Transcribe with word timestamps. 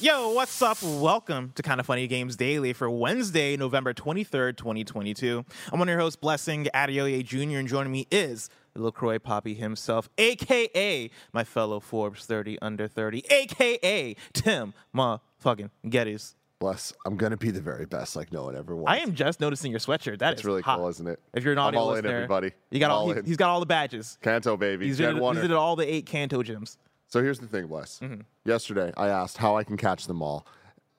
Yo, 0.00 0.30
what's 0.30 0.62
up? 0.62 0.80
Welcome 0.80 1.50
to 1.56 1.62
Kind 1.62 1.80
of 1.80 1.86
Funny 1.86 2.06
Games 2.06 2.36
Daily 2.36 2.72
for 2.72 2.88
Wednesday, 2.88 3.56
November 3.56 3.92
23rd, 3.92 4.56
2022. 4.56 5.44
I'm 5.72 5.78
one 5.80 5.88
of 5.88 5.92
your 5.92 5.98
hosts, 6.00 6.14
Blessing 6.16 6.68
Adeoye 6.72 7.24
Jr., 7.24 7.58
and 7.58 7.66
joining 7.66 7.90
me 7.90 8.06
is 8.10 8.48
LaCroix 8.76 9.18
Poppy 9.18 9.54
himself, 9.54 10.08
aka 10.16 11.10
my 11.32 11.42
fellow 11.42 11.80
Forbes 11.80 12.26
30 12.26 12.58
under 12.62 12.86
30, 12.86 13.24
aka 13.28 14.14
Tim 14.32 14.72
motherfucking 14.94 15.70
Gettys. 15.86 16.34
Bless. 16.60 16.92
I'm 17.04 17.16
gonna 17.16 17.36
be 17.36 17.50
the 17.50 17.60
very 17.60 17.86
best, 17.86 18.14
like 18.14 18.32
no 18.32 18.44
one 18.44 18.54
ever 18.56 18.76
was. 18.76 18.84
I 18.88 18.98
am 18.98 19.14
just 19.14 19.40
noticing 19.40 19.70
your 19.72 19.80
sweatshirt. 19.80 20.20
That 20.20 20.32
It's 20.34 20.42
is 20.42 20.44
really 20.44 20.62
hot. 20.62 20.78
cool, 20.78 20.88
isn't 20.88 21.06
it? 21.08 21.18
If 21.34 21.42
you're 21.42 21.52
an 21.54 21.58
I'm 21.58 21.66
audio 21.68 21.80
all 21.80 21.88
in, 21.90 21.94
listener, 21.96 22.16
everybody. 22.16 22.52
You 22.70 22.78
got 22.78 22.90
all, 22.92 23.00
All 23.08 23.12
he, 23.12 23.18
in. 23.18 23.24
he's 23.24 23.36
got 23.36 23.48
all 23.50 23.58
the 23.60 23.66
badges. 23.66 24.16
Kanto 24.22 24.56
baby, 24.56 24.86
He's 24.86 24.98
Gen 24.98 25.14
visited, 25.14 25.34
visited 25.34 25.56
all 25.56 25.74
the 25.76 25.92
eight 25.92 26.06
Kanto 26.06 26.42
gyms. 26.44 26.76
So 27.08 27.22
here's 27.22 27.38
the 27.38 27.46
thing, 27.46 27.66
Bless. 27.66 28.00
Mm-hmm. 28.00 28.20
Yesterday, 28.44 28.92
I 28.96 29.08
asked 29.08 29.38
how 29.38 29.56
I 29.56 29.64
can 29.64 29.76
catch 29.76 30.06
them 30.06 30.22
all 30.22 30.46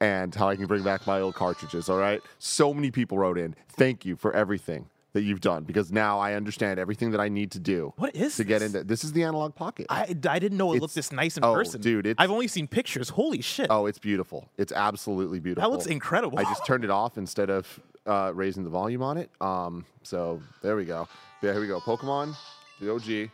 and 0.02 0.34
how 0.34 0.50
I 0.50 0.56
can 0.56 0.66
bring 0.66 0.84
back 0.84 1.06
my 1.06 1.22
old 1.22 1.36
cartridges. 1.36 1.88
All 1.88 1.98
right. 1.98 2.22
So 2.40 2.74
many 2.74 2.90
people 2.90 3.18
wrote 3.18 3.38
in. 3.38 3.56
Thank 3.70 4.06
you 4.06 4.16
for 4.16 4.34
everything 4.34 4.90
that 5.14 5.22
you've 5.22 5.42
done 5.42 5.64
because 5.64 5.92
now 5.92 6.20
I 6.20 6.34
understand 6.34 6.80
everything 6.80 7.12
that 7.12 7.20
I 7.20 7.30
need 7.30 7.52
to 7.52 7.60
do. 7.60 7.94
What 7.98 8.16
is 8.16 8.38
to 8.38 8.44
get 8.44 8.60
this? 8.60 8.74
into? 8.74 8.84
This 8.84 9.04
is 9.04 9.14
the 9.14 9.24
analog 9.24 9.54
pocket. 9.56 9.88
I, 9.90 10.16
I 10.30 10.40
didn't 10.40 10.58
know 10.58 10.74
it 10.74 10.82
looked 10.82 10.96
this 10.96 11.12
nice 11.12 11.38
in 11.38 11.44
oh, 11.44 11.54
person. 11.54 11.82
dude, 11.82 12.08
it's- 12.08 12.24
I've 12.24 12.32
only 12.32 12.48
seen 12.48 12.68
pictures. 12.68 13.10
Holy 13.10 13.42
shit. 13.42 13.68
oh, 13.70 13.86
it's 13.86 14.00
beautiful. 14.00 14.50
It's 14.58 14.72
absolutely 14.72 15.40
beautiful. 15.40 15.70
that 15.70 15.74
looks 15.74 15.88
incredible. 15.88 16.40
I 16.40 16.44
just 16.44 16.66
turned 16.66 16.84
it 16.84 16.90
off 16.90 17.18
instead 17.18 17.50
of 17.50 17.80
uh, 18.08 18.32
raising 18.34 18.64
the 18.64 18.70
volume 18.70 19.04
on 19.04 19.18
it. 19.18 19.30
Um, 19.42 19.86
so 20.02 20.42
there 20.64 20.76
we 20.76 20.86
go. 20.86 21.08
Yeah, 21.44 21.52
here 21.52 21.62
we 21.62 21.68
go. 21.68 21.80
Pokemon, 21.80 22.36
the 22.80 22.92
OG, 22.94 23.30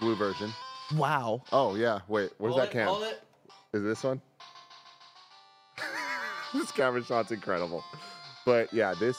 blue 0.00 0.16
version. 0.16 0.52
Wow. 0.96 1.42
Oh 1.52 1.74
yeah, 1.74 2.00
wait, 2.08 2.30
where's 2.38 2.52
Hold 2.54 2.62
that 2.62 2.68
it, 2.68 2.72
cam? 2.72 2.86
hold 2.88 3.02
it. 3.04 3.22
Is 3.72 3.82
it 3.82 3.84
this 3.86 4.02
one? 4.02 4.20
this 6.54 6.70
camera 6.72 7.02
shot's 7.04 7.32
incredible. 7.32 7.82
But 8.44 8.72
yeah, 8.72 8.94
this 8.98 9.16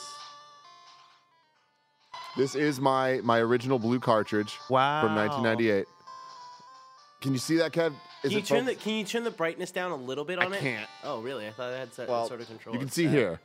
this 2.36 2.54
is 2.54 2.80
my 2.80 3.20
my 3.22 3.38
original 3.38 3.78
blue 3.78 4.00
cartridge 4.00 4.58
Wow. 4.68 5.02
from 5.02 5.14
1998. 5.14 5.86
Can 7.20 7.32
you 7.32 7.38
see 7.38 7.56
that, 7.56 7.72
Kev? 7.72 7.92
Is 8.22 8.30
Can 8.30 8.30
you 8.32 8.38
it 8.38 8.44
turn 8.46 8.64
the? 8.66 8.74
Can 8.74 8.92
you 8.94 9.04
turn 9.04 9.24
the 9.24 9.30
brightness 9.30 9.70
down 9.70 9.92
a 9.92 9.96
little 9.96 10.24
bit 10.24 10.38
I 10.38 10.44
on 10.46 10.52
it? 10.52 10.60
can't. 10.60 10.88
Oh, 11.04 11.20
really? 11.20 11.46
I 11.46 11.50
thought 11.52 11.72
I 11.72 11.78
had 11.78 11.94
set 11.94 12.08
Well, 12.08 12.26
sort 12.28 12.40
of 12.40 12.46
control. 12.48 12.74
you 12.74 12.80
can 12.80 12.90
see 12.90 13.06
here. 13.06 13.40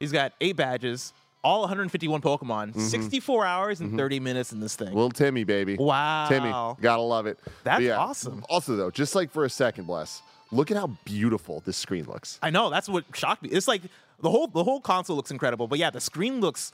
He's 0.00 0.10
got 0.12 0.32
eight 0.40 0.56
badges, 0.56 1.12
all 1.44 1.60
151 1.60 2.20
Pokemon, 2.20 2.68
Mm-hmm. 2.70 2.80
64 2.80 3.44
hours 3.46 3.80
and 3.80 3.96
30 3.96 4.20
minutes 4.20 4.52
in 4.52 4.60
this 4.60 4.76
thing. 4.76 4.88
Little 4.88 5.10
Timmy, 5.10 5.44
baby. 5.44 5.76
wow. 5.76 6.26
Timmy, 6.28 6.50
gotta 6.82 7.02
love 7.02 7.26
it. 7.26 7.38
That's 7.64 7.82
yeah, 7.82 7.96
awesome. 7.98 8.44
Also, 8.48 8.76
though, 8.76 8.90
just 8.90 9.14
like 9.14 9.30
for 9.30 9.44
a 9.44 9.50
second, 9.50 9.86
bless. 9.86 10.22
Look 10.50 10.70
at 10.70 10.76
how 10.76 10.88
beautiful 11.04 11.60
this 11.64 11.76
screen 11.76 12.04
looks. 12.04 12.38
I 12.42 12.50
know 12.50 12.68
that's 12.70 12.88
what 12.88 13.04
shocked 13.14 13.42
me. 13.42 13.48
It's 13.48 13.66
like 13.66 13.82
the 14.20 14.30
whole 14.30 14.46
the 14.46 14.62
whole 14.62 14.80
console 14.80 15.16
looks 15.16 15.30
incredible, 15.30 15.66
but 15.66 15.78
yeah, 15.78 15.90
the 15.90 16.00
screen 16.00 16.40
looks 16.40 16.72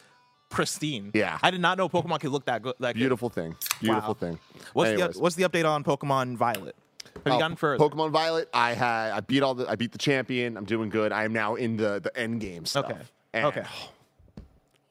pristine. 0.51 1.11
Yeah. 1.15 1.39
I 1.43 1.51
did 1.51 1.61
not 1.61 1.79
know 1.79 1.89
Pokemon 1.89 2.21
could 2.21 2.31
look 2.31 2.45
that 2.47 2.63
good. 2.63 2.75
That 2.81 2.95
good. 2.95 2.99
Beautiful 3.01 3.29
thing. 3.29 3.55
Beautiful 3.81 4.11
Wow. 4.11 4.15
thing. 4.15 4.39
What's 4.73 4.91
Anyways. 4.91 5.15
the 5.15 5.21
what's 5.21 5.35
the 5.37 5.45
update 5.45 5.65
on 5.69 5.85
Pokemon 5.85 6.37
Violet? 6.37 6.75
Have 7.15 7.23
you 7.27 7.33
Oh, 7.33 7.39
gotten 7.39 7.57
further? 7.57 7.83
Pokemon 7.83 8.11
Violet, 8.11 8.49
I 8.53 8.73
had 8.75 9.13
I 9.13 9.21
beat 9.21 9.43
all 9.43 9.55
the 9.55 9.69
I 9.71 9.77
beat 9.77 9.93
the 9.93 9.99
champion. 9.99 10.57
I'm 10.57 10.65
doing 10.65 10.89
good. 10.89 11.13
I 11.13 11.25
am 11.25 11.33
now 11.33 11.55
in 11.55 11.77
the 11.77 12.01
the 12.01 12.17
end 12.19 12.41
game 12.41 12.65
stuff. 12.67 12.87
Okay. 12.87 12.99
And 13.35 13.45
Okay. 13.47 13.65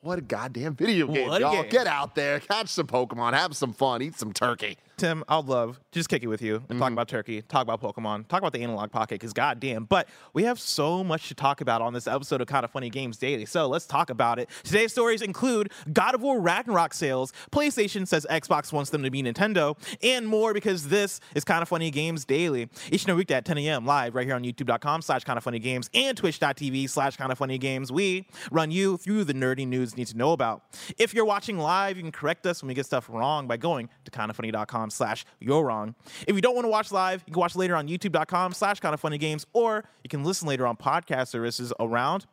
What 0.08 0.20
a 0.20 0.22
goddamn 0.22 0.76
video 0.76 1.06
game, 1.08 1.28
What 1.28 1.42
y'all! 1.42 1.52
game. 1.64 1.70
Get 1.70 1.86
out 1.86 2.16
there, 2.16 2.40
catch 2.40 2.70
some 2.70 2.88
Pokemon, 2.88 3.34
have 3.34 3.58
some 3.58 3.74
fun, 3.74 4.02
eat 4.02 4.18
some 4.18 4.32
turkey. 4.32 4.78
Tim, 4.98 5.24
I'd 5.30 5.46
love 5.46 5.76
to 5.92 6.00
just 6.00 6.10
kick 6.10 6.24
it 6.24 6.28
with 6.28 6.42
you 6.42 6.56
and 6.56 6.64
Mm-hmm. 6.70 6.80
talk 6.80 6.92
about 6.92 7.08
Turkey, 7.08 7.44
talk 7.44 7.62
about 7.62 7.80
Pokemon, 7.82 8.28
talk 8.28 8.40
about 8.40 8.52
the 8.52 8.64
analog 8.64 8.92
pocket, 8.92 9.16
because 9.16 9.32
goddamn. 9.32 9.86
But 9.86 10.08
we 10.34 10.44
have 10.44 10.60
so 10.60 11.04
much 11.04 11.28
to 11.28 11.36
talk 11.36 11.62
about 11.62 11.84
on 11.84 11.94
this 11.94 12.08
episode 12.08 12.42
of 12.42 12.48
Kind 12.48 12.66
of 12.66 12.72
Funny 12.72 12.90
Games 12.90 13.18
Daily. 13.18 13.46
So 13.46 13.68
let's 13.68 13.86
talk 13.86 14.10
about 14.10 14.40
it. 14.40 14.50
Today's 14.64 14.92
stories 14.92 15.22
include 15.22 15.72
God 15.94 16.16
of 16.16 16.22
War 16.24 16.40
Ragnarok 16.42 16.96
sales, 16.96 17.32
PlayStation 17.52 18.08
says 18.08 18.26
Xbox 18.30 18.74
wants 18.74 18.90
them 18.90 19.04
to 19.04 19.12
be 19.12 19.22
Nintendo, 19.22 19.78
and 20.02 20.28
more 20.28 20.52
because 20.52 20.88
this 20.90 21.20
is 21.36 21.44
Kind 21.44 21.62
of 21.62 21.70
Funny 21.70 21.92
Games 21.92 22.26
Daily. 22.26 22.68
Each 22.92 23.04
and 23.04 23.12
every 23.12 23.22
weekday 23.22 23.36
at 23.36 23.46
10 23.46 23.58
a.m. 23.60 23.86
live 23.86 24.16
right 24.16 24.26
here 24.26 24.36
on 24.36 24.44
youtube.com 24.44 25.04
slash 25.04 25.24
kind 25.24 25.38
of 25.38 25.44
funny 25.44 25.60
games 25.60 25.92
and 25.94 26.18
twitch.tv 26.18 26.90
slash 26.90 27.18
kind 27.18 27.32
of 27.32 27.38
funny 27.38 27.60
games. 27.60 27.92
We 27.92 28.26
run 28.52 28.72
you 28.72 28.98
through 28.98 29.26
the 29.26 29.34
nerdy 29.36 29.68
news 29.68 29.92
you 29.92 29.98
need 29.98 30.08
to 30.08 30.18
know 30.18 30.32
about. 30.32 30.64
If 30.98 31.14
you're 31.14 31.26
watching 31.26 31.60
live, 31.60 31.98
you 31.98 32.04
can 32.04 32.12
correct 32.12 32.48
us 32.48 32.64
when 32.64 32.68
we 32.70 32.74
get 32.74 32.88
stuff 32.88 33.08
wrong 33.10 33.48
by 33.48 33.58
going 33.58 33.90
to 34.06 34.12
kindoffunny.com 34.12 34.87
slash 34.90 35.26
you're 35.40 35.64
wrong. 35.64 35.96
If 36.28 36.36
you 36.36 36.42
don't 36.42 36.56
want 36.56 36.66
to 36.66 36.70
watch 36.70 36.92
live, 36.92 37.24
you 37.26 37.34
can 37.34 37.40
watch 37.40 37.56
later 37.56 37.76
on 37.76 37.88
youtube.com 37.88 38.54
slash 38.54 38.80
kind 38.80 38.94
of 38.94 39.00
funny 39.00 39.18
games, 39.18 39.46
or 39.54 39.84
you 40.04 40.10
can 40.10 40.24
listen 40.24 40.48
later 40.48 40.68
on 40.68 40.78
podcast 40.78 41.28
services 41.28 41.74
around 41.80 42.26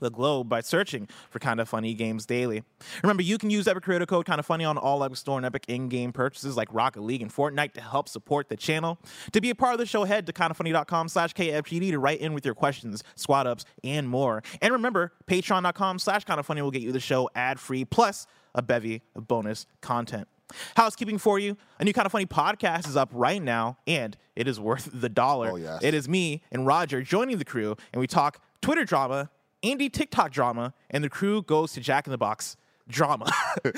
the 0.00 0.10
globe 0.10 0.48
by 0.48 0.60
searching 0.60 1.08
for 1.30 1.38
Kind 1.38 1.60
of 1.60 1.68
Funny 1.68 1.94
Games 1.94 2.26
Daily. 2.26 2.62
Remember, 3.02 3.22
you 3.22 3.38
can 3.38 3.50
use 3.50 3.66
Epic 3.66 3.84
Creator 3.84 4.06
Code 4.06 4.26
Kind 4.26 4.38
of 4.38 4.46
Funny 4.46 4.64
on 4.64 4.78
all 4.78 5.02
Epic 5.02 5.16
Store 5.16 5.38
and 5.38 5.46
Epic 5.46 5.64
in-game 5.68 6.12
purchases 6.12 6.56
like 6.56 6.68
Rocket 6.72 7.02
League 7.02 7.22
and 7.22 7.32
Fortnite 7.32 7.72
to 7.74 7.80
help 7.80 8.08
support 8.08 8.48
the 8.48 8.56
channel. 8.56 8.98
To 9.32 9.40
be 9.40 9.50
a 9.50 9.54
part 9.54 9.72
of 9.72 9.78
the 9.78 9.86
show, 9.86 10.04
head 10.04 10.26
to 10.26 10.32
kindoffunny.com 10.32 11.08
slash 11.08 11.34
KFGD 11.34 11.90
to 11.90 11.98
write 11.98 12.20
in 12.20 12.34
with 12.34 12.44
your 12.44 12.54
questions, 12.54 13.02
squad 13.14 13.46
ups, 13.46 13.64
and 13.82 14.08
more. 14.08 14.42
And 14.60 14.72
remember, 14.72 15.12
patreon.com 15.26 15.98
slash 15.98 16.24
kind 16.24 16.40
of 16.40 16.46
funny 16.46 16.62
will 16.62 16.70
get 16.70 16.82
you 16.82 16.92
the 16.92 17.00
show 17.00 17.30
ad-free 17.34 17.86
plus 17.86 18.26
a 18.54 18.62
bevy 18.62 19.02
of 19.14 19.28
bonus 19.28 19.66
content. 19.80 20.28
Housekeeping 20.76 21.18
for 21.18 21.38
you. 21.38 21.56
A 21.78 21.84
new 21.84 21.92
kind 21.92 22.06
of 22.06 22.12
funny 22.12 22.26
podcast 22.26 22.88
is 22.88 22.96
up 22.96 23.10
right 23.12 23.42
now, 23.42 23.78
and 23.86 24.16
it 24.34 24.48
is 24.48 24.58
worth 24.60 24.88
the 24.92 25.08
dollar. 25.08 25.50
Oh, 25.52 25.56
yes. 25.56 25.82
It 25.82 25.94
is 25.94 26.08
me 26.08 26.42
and 26.52 26.66
Roger 26.66 27.02
joining 27.02 27.38
the 27.38 27.44
crew, 27.44 27.76
and 27.92 28.00
we 28.00 28.06
talk 28.06 28.40
Twitter 28.60 28.84
drama, 28.84 29.30
Andy 29.62 29.88
TikTok 29.88 30.30
drama, 30.32 30.74
and 30.90 31.02
the 31.02 31.08
crew 31.08 31.42
goes 31.42 31.72
to 31.72 31.80
Jack 31.80 32.06
in 32.06 32.10
the 32.10 32.18
Box 32.18 32.56
drama. 32.88 33.26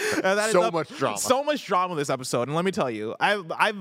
So 0.51 0.63
up- 0.63 0.73
much 0.75 0.89
drama. 0.99 1.19
So 1.19 1.43
much 1.45 1.65
drama 1.67 1.95
this 1.95 2.11
episode. 2.11 2.49
And 2.49 2.55
let 2.55 2.65
me 2.65 2.71
tell 2.73 2.91
you, 2.91 3.15
I've, 3.21 3.51
I've 3.57 3.77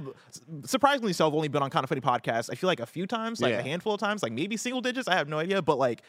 surprisingly 0.63 1.11
so, 1.13 1.27
I've 1.27 1.33
only 1.33 1.47
been 1.47 1.63
on 1.63 1.69
Kind 1.69 1.83
of 1.83 1.89
Funny 1.89 2.01
podcast, 2.01 2.49
I 2.51 2.55
feel 2.55 2.67
like 2.67 2.79
a 2.79 2.85
few 2.85 3.05
times, 3.07 3.41
like 3.41 3.51
Yeah. 3.51 3.59
a 3.59 3.63
handful 3.63 3.93
of 3.93 3.99
times, 3.99 4.23
like 4.23 4.31
maybe 4.31 4.55
single 4.57 4.81
digits. 4.81 5.07
I 5.07 5.15
have 5.15 5.27
no 5.27 5.39
idea. 5.39 5.61
But 5.61 5.77
like, 5.77 6.01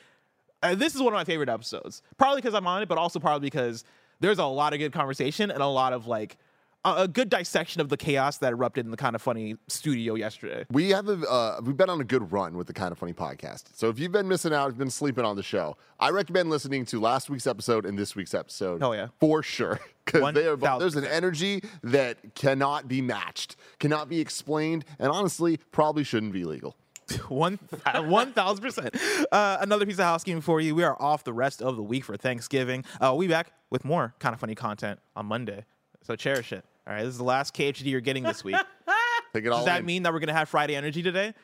uh, 0.62 0.74
this 0.74 0.94
is 0.94 1.00
one 1.00 1.12
of 1.12 1.16
my 1.18 1.24
favorite 1.24 1.48
episodes. 1.48 2.02
Probably 2.16 2.40
because 2.40 2.54
I'm 2.54 2.66
on 2.66 2.82
it, 2.82 2.88
but 2.88 2.98
also 2.98 3.18
probably 3.18 3.46
because 3.46 3.84
there's 4.20 4.38
a 4.38 4.44
lot 4.44 4.72
of 4.72 4.78
good 4.78 4.92
conversation 4.92 5.50
and 5.50 5.62
a 5.62 5.66
lot 5.66 5.92
of 5.92 6.06
like, 6.06 6.36
a, 6.84 7.08
good 7.08 7.28
dissection 7.28 7.80
of 7.80 7.88
the 7.88 7.96
chaos 7.96 8.38
that 8.38 8.52
erupted 8.52 8.84
in 8.84 8.90
the 8.90 8.96
Kind 8.96 9.14
of 9.14 9.22
Funny 9.22 9.56
studio 9.68 10.14
yesterday. 10.14 10.64
We 10.70 10.90
have 10.90 11.08
a 11.08 11.18
uh, 11.28 11.60
we've 11.62 11.76
been 11.76 11.90
on 11.90 12.00
a 12.00 12.04
good 12.04 12.32
run 12.32 12.56
with 12.56 12.66
the 12.66 12.72
kind 12.72 12.92
of 12.92 12.98
funny 12.98 13.12
podcast. 13.12 13.64
So 13.74 13.88
if 13.88 13.98
you've 13.98 14.12
been 14.12 14.28
missing 14.28 14.52
out, 14.52 14.66
you've 14.68 14.78
been 14.78 14.90
sleeping 14.90 15.24
on 15.24 15.36
the 15.36 15.42
show, 15.42 15.76
I 15.98 16.10
recommend 16.10 16.50
listening 16.50 16.84
to 16.86 17.00
last 17.00 17.28
week's 17.30 17.46
episode 17.46 17.84
and 17.86 17.98
this 17.98 18.14
week's 18.16 18.34
episode. 18.34 18.82
Oh 18.82 18.92
yeah. 18.92 19.08
for 19.20 19.42
sure. 19.42 19.80
Because 20.04 20.34
they 20.34 20.46
are 20.46 20.56
both- 20.56 20.80
there's 20.80 20.96
an 20.96 21.04
energy 21.04 21.62
that 21.82 22.16
cannot 22.34 22.88
be 22.88 23.02
matched, 23.02 23.56
cannot 23.78 24.08
be 24.08 24.20
explained, 24.20 24.84
and 24.98 25.10
honestly, 25.10 25.58
probably 25.70 26.02
shouldn't 26.04 26.32
be 26.32 26.44
legal. 26.44 26.76
One 27.28 27.58
one 27.94 28.32
thousand 28.34 28.62
percent. 28.62 28.94
Uh, 29.32 29.56
Another 29.60 29.86
piece 29.86 29.98
of 29.98 30.04
housekeeping 30.04 30.42
for 30.42 30.60
you. 30.60 30.74
We 30.74 30.84
are 30.84 30.96
off 31.00 31.24
the 31.24 31.32
rest 31.32 31.62
of 31.62 31.76
the 31.76 31.82
week 31.82 32.04
for 32.04 32.16
Thanksgiving. 32.18 32.84
Uh, 33.00 33.14
we 33.16 33.26
back 33.28 33.50
with 33.70 33.82
more 33.84 34.14
kind 34.18 34.34
of 34.34 34.40
funny 34.40 34.54
content 34.54 35.00
on 35.16 35.24
Monday. 35.26 35.64
So 36.08 36.16
cherish 36.16 36.54
it. 36.54 36.64
All 36.86 36.94
right, 36.94 37.02
this 37.02 37.10
is 37.12 37.18
the 37.18 37.24
last 37.24 37.54
KHD 37.54 37.84
you're 37.84 38.00
getting 38.00 38.22
this 38.22 38.42
week. 38.42 38.56
Take 39.34 39.44
it 39.44 39.48
all 39.48 39.58
Does 39.58 39.66
that 39.66 39.80
in. 39.80 39.84
mean 39.86 40.04
that 40.04 40.12
we're 40.14 40.20
gonna 40.20 40.32
have 40.32 40.48
Friday 40.48 40.74
energy 40.74 41.02
today? 41.02 41.34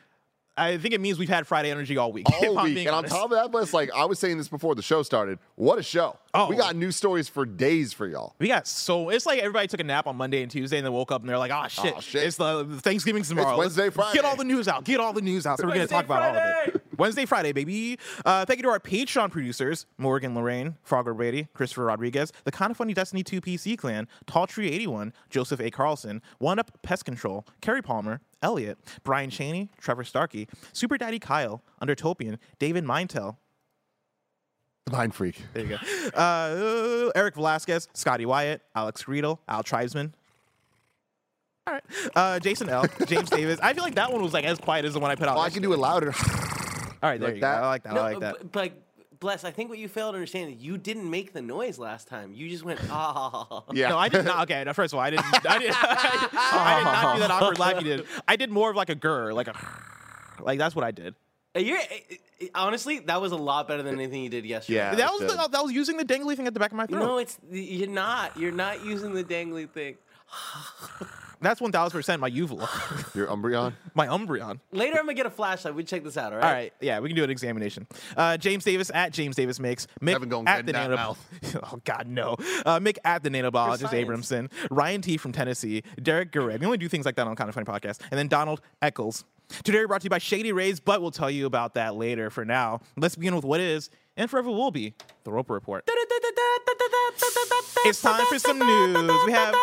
I 0.57 0.77
think 0.77 0.95
it 0.95 1.01
means 1.01 1.19
we've 1.19 1.29
had 1.29 1.45
Friday 1.45 1.69
energy 1.69 1.97
all 1.97 2.11
week. 2.11 2.25
all 2.41 2.63
week. 2.63 2.79
And 2.87 2.95
on 2.95 3.03
top 3.03 3.25
of 3.25 3.31
that, 3.31 3.51
Bless, 3.51 3.73
like 3.73 3.91
I 3.93 4.05
was 4.05 4.17
saying 4.17 4.39
this 4.39 4.47
before 4.47 4.73
the 4.73 4.81
show 4.81 5.03
started, 5.03 5.37
what 5.53 5.77
a 5.77 5.83
show. 5.83 6.17
Oh. 6.33 6.47
We 6.49 6.55
got 6.55 6.75
new 6.75 6.89
stories 6.91 7.29
for 7.29 7.45
days 7.45 7.93
for 7.93 8.07
y'all. 8.07 8.33
we 8.39 8.47
got 8.47 8.65
so 8.65 9.09
it's 9.09 9.27
like 9.27 9.37
everybody 9.37 9.67
took 9.67 9.81
a 9.81 9.83
nap 9.83 10.07
on 10.07 10.15
Monday 10.15 10.41
and 10.41 10.49
Tuesday 10.49 10.77
and 10.77 10.85
then 10.85 10.93
woke 10.93 11.11
up 11.11 11.21
and 11.21 11.29
they're 11.29 11.37
like, 11.37 11.51
oh 11.51 11.67
shit, 11.67 11.93
Oh, 11.95 11.99
shit. 11.99 12.23
it's 12.23 12.37
the 12.37 12.65
Thanksgiving 12.81 13.21
tomorrow. 13.21 13.49
Let's 13.49 13.59
Wednesday, 13.59 13.91
Friday." 13.91 14.15
Get 14.15 14.25
all 14.25 14.35
the 14.35 14.45
news 14.45 14.67
out. 14.67 14.83
Get 14.83 14.99
all 14.99 15.13
the 15.13 15.21
news 15.21 15.45
out. 15.45 15.59
So 15.59 15.67
we're 15.67 15.75
gonna 15.75 15.85
talk 15.85 16.05
about 16.05 16.23
all 16.23 16.35
of 16.37 16.67
it. 16.75 16.84
Wednesday, 16.97 17.25
Friday, 17.25 17.51
baby. 17.51 17.97
Uh, 18.25 18.45
thank 18.45 18.57
you 18.59 18.63
to 18.63 18.69
our 18.69 18.79
Patreon 18.79 19.31
producers, 19.31 19.85
Morgan 19.97 20.35
Lorraine, 20.35 20.75
Frogger 20.87 21.15
Brady, 21.15 21.47
Christopher 21.53 21.85
Rodriguez, 21.85 22.31
the 22.43 22.51
Kind 22.51 22.71
of 22.71 22.77
Funny 22.77 22.93
Destiny 22.93 23.23
2 23.23 23.41
PC 23.41 23.77
clan, 23.77 24.07
Tall 24.25 24.47
Tree 24.47 24.69
81, 24.69 25.13
Joseph 25.29 25.59
A. 25.59 25.69
Carlson, 25.71 26.21
One 26.39 26.59
Up 26.59 26.71
Pest 26.81 27.05
Control, 27.05 27.45
Kerry 27.61 27.81
Palmer, 27.81 28.21
Elliot, 28.41 28.77
Brian 29.03 29.29
Cheney, 29.29 29.69
Trevor 29.79 30.03
Starkey, 30.03 30.47
Super 30.73 30.97
Daddy 30.97 31.19
Kyle, 31.19 31.63
Undertopian, 31.81 32.39
David 32.59 32.83
Mindtell, 32.83 33.37
Mind 34.91 35.15
freak. 35.15 35.41
there 35.53 35.63
you 35.65 35.69
go. 35.69 36.09
Uh, 36.15 37.11
Eric 37.15 37.33
Velasquez, 37.33 37.87
Scotty 37.93 38.27
Wyatt, 38.27 38.61
Alex 38.75 39.07
Riedel, 39.07 39.41
Al 39.47 39.63
Tribesman. 39.63 40.13
All 41.65 41.73
right. 41.73 41.83
Uh, 42.15 42.39
Jason 42.39 42.69
L, 42.69 42.85
James 43.07 43.27
Davis. 43.31 43.59
I 43.63 43.73
feel 43.73 43.83
like 43.83 43.95
that 43.95 44.11
one 44.13 44.21
was 44.21 44.33
like 44.33 44.45
as 44.45 44.59
quiet 44.59 44.85
as 44.85 44.93
the 44.93 44.99
one 44.99 45.09
I 45.09 45.15
put 45.15 45.27
out. 45.27 45.37
Well, 45.37 45.43
I 45.43 45.49
can 45.49 45.63
do 45.63 45.73
it 45.73 45.79
louder. 45.79 46.13
All 47.05 47.11
right, 47.11 47.19
there 47.19 47.29
like 47.29 47.35
you 47.35 47.41
that. 47.41 47.59
go. 47.59 47.63
I 47.63 47.67
like 47.67 47.83
that. 47.83 47.93
No, 47.93 48.01
I 48.01 48.03
like 48.03 48.15
uh, 48.15 48.19
that. 48.19 48.37
But, 48.39 48.51
but 48.51 49.19
bless, 49.19 49.43
I 49.43 49.51
think 49.51 49.69
what 49.69 49.77
you 49.77 49.87
failed 49.87 50.13
to 50.13 50.17
understand 50.17 50.55
is 50.55 50.63
you 50.63 50.75
didn't 50.79 51.07
make 51.07 51.33
the 51.33 51.41
noise 51.41 51.77
last 51.77 52.07
time. 52.07 52.33
You 52.33 52.49
just 52.49 52.63
went 52.63 52.79
ah. 52.89 53.63
yeah. 53.73 53.89
No, 53.89 53.99
I 53.99 54.09
did 54.09 54.25
not. 54.25 54.49
Okay, 54.49 54.63
no, 54.63 54.73
first 54.73 54.91
of 54.91 54.97
all, 54.97 55.05
I 55.05 55.11
didn't. 55.11 55.25
I 55.47 55.59
did, 55.59 55.71
I 55.75 56.77
did 56.79 56.85
not 56.85 57.13
do 57.13 57.19
that 57.19 57.29
awkward 57.29 57.59
laugh 57.59 57.75
you 57.75 57.97
did. 57.97 58.07
I 58.27 58.37
did 58.37 58.49
more 58.49 58.71
of 58.71 58.75
like 58.75 58.89
a 58.89 58.95
grr, 58.95 59.35
like 59.35 59.47
a, 59.47 59.55
like 60.39 60.57
that's 60.57 60.75
what 60.75 60.83
I 60.83 60.89
did. 60.89 61.13
Uh, 61.55 61.59
you're 61.59 61.77
uh, 61.77 62.45
honestly 62.55 62.97
that 62.97 63.21
was 63.21 63.33
a 63.33 63.37
lot 63.37 63.67
better 63.67 63.83
than 63.83 63.93
anything 63.93 64.23
you 64.23 64.29
did 64.29 64.43
yesterday. 64.43 64.77
Yeah. 64.77 64.95
That 64.95 65.11
was 65.11 65.21
good. 65.21 65.29
the, 65.29 65.47
that 65.47 65.63
was 65.63 65.73
using 65.73 65.97
the 65.97 66.05
dangly 66.05 66.35
thing 66.35 66.47
at 66.47 66.55
the 66.55 66.59
back 66.59 66.71
of 66.71 66.77
my 66.77 66.87
throat. 66.87 67.01
No, 67.01 67.19
it's 67.19 67.37
you're 67.51 67.87
not. 67.87 68.35
You're 68.35 68.51
not 68.51 68.83
using 68.83 69.13
the 69.13 69.23
dangly 69.23 69.69
thing. 69.69 69.97
That's 71.41 71.61
one 71.61 71.71
thousand 71.71 71.97
percent 71.97 72.21
my 72.21 72.27
uvula, 72.27 72.69
Your 73.15 73.27
Umbreon. 73.27 73.73
my 73.93 74.07
Umbreon. 74.07 74.59
Later, 74.71 74.93
I'm 74.97 75.05
gonna 75.05 75.13
get 75.13 75.25
a 75.25 75.29
flashlight. 75.29 75.75
We 75.75 75.83
check 75.83 76.03
this 76.03 76.17
out. 76.17 76.31
All 76.33 76.39
right. 76.39 76.45
All 76.45 76.51
right, 76.53 76.73
yeah, 76.81 76.99
we 76.99 77.09
can 77.09 77.15
do 77.15 77.23
an 77.23 77.29
examination. 77.29 77.87
Uh, 78.15 78.37
James 78.37 78.63
Davis 78.63 78.91
at 78.93 79.11
James 79.13 79.35
Davis 79.35 79.59
makes 79.59 79.87
Mick 80.01 80.13
Haven't 80.13 80.29
gone 80.29 80.47
at 80.47 80.65
get 80.65 80.65
the 80.65 80.69
in 80.71 80.73
that 80.91 80.95
nano. 80.95 80.95
mouth. 80.95 81.63
oh 81.73 81.81
God, 81.83 82.07
no. 82.07 82.33
Uh, 82.65 82.79
Mick 82.79 82.97
at 83.03 83.23
the 83.23 83.29
nanobiologist 83.29 83.89
science. 83.89 83.93
Abramson, 84.27 84.51
Ryan 84.71 85.01
T 85.01 85.17
from 85.17 85.31
Tennessee, 85.31 85.83
Derek 86.01 86.31
Garrett. 86.31 86.59
We 86.59 86.65
only 86.65 86.77
do 86.77 86.87
things 86.89 87.05
like 87.05 87.15
that 87.15 87.27
on 87.27 87.35
Kind 87.35 87.49
of 87.49 87.55
Funny 87.55 87.65
podcast, 87.65 87.99
and 88.11 88.17
then 88.17 88.27
Donald 88.27 88.61
Eccles. 88.81 89.23
Today 89.63 89.77
we're 89.79 89.87
brought 89.87 90.01
to 90.01 90.05
you 90.05 90.09
by 90.09 90.17
Shady 90.17 90.51
Rays, 90.53 90.79
but 90.79 91.01
we'll 91.03 91.11
tell 91.11 91.29
you 91.29 91.45
about 91.45 91.75
that 91.75 91.95
later. 91.95 92.31
For 92.31 92.45
now, 92.45 92.81
let's 92.97 93.15
begin 93.15 93.35
with 93.35 93.45
what 93.45 93.59
is 93.59 93.91
and 94.17 94.29
forever 94.29 94.49
will 94.49 94.71
be 94.71 94.93
the 95.23 95.31
Roper 95.31 95.53
Report. 95.53 95.83
It's 97.87 98.01
time 98.01 98.25
for 98.27 98.39
some 98.39 98.59
news. 98.59 99.11
We 99.25 99.31
have 99.31 99.53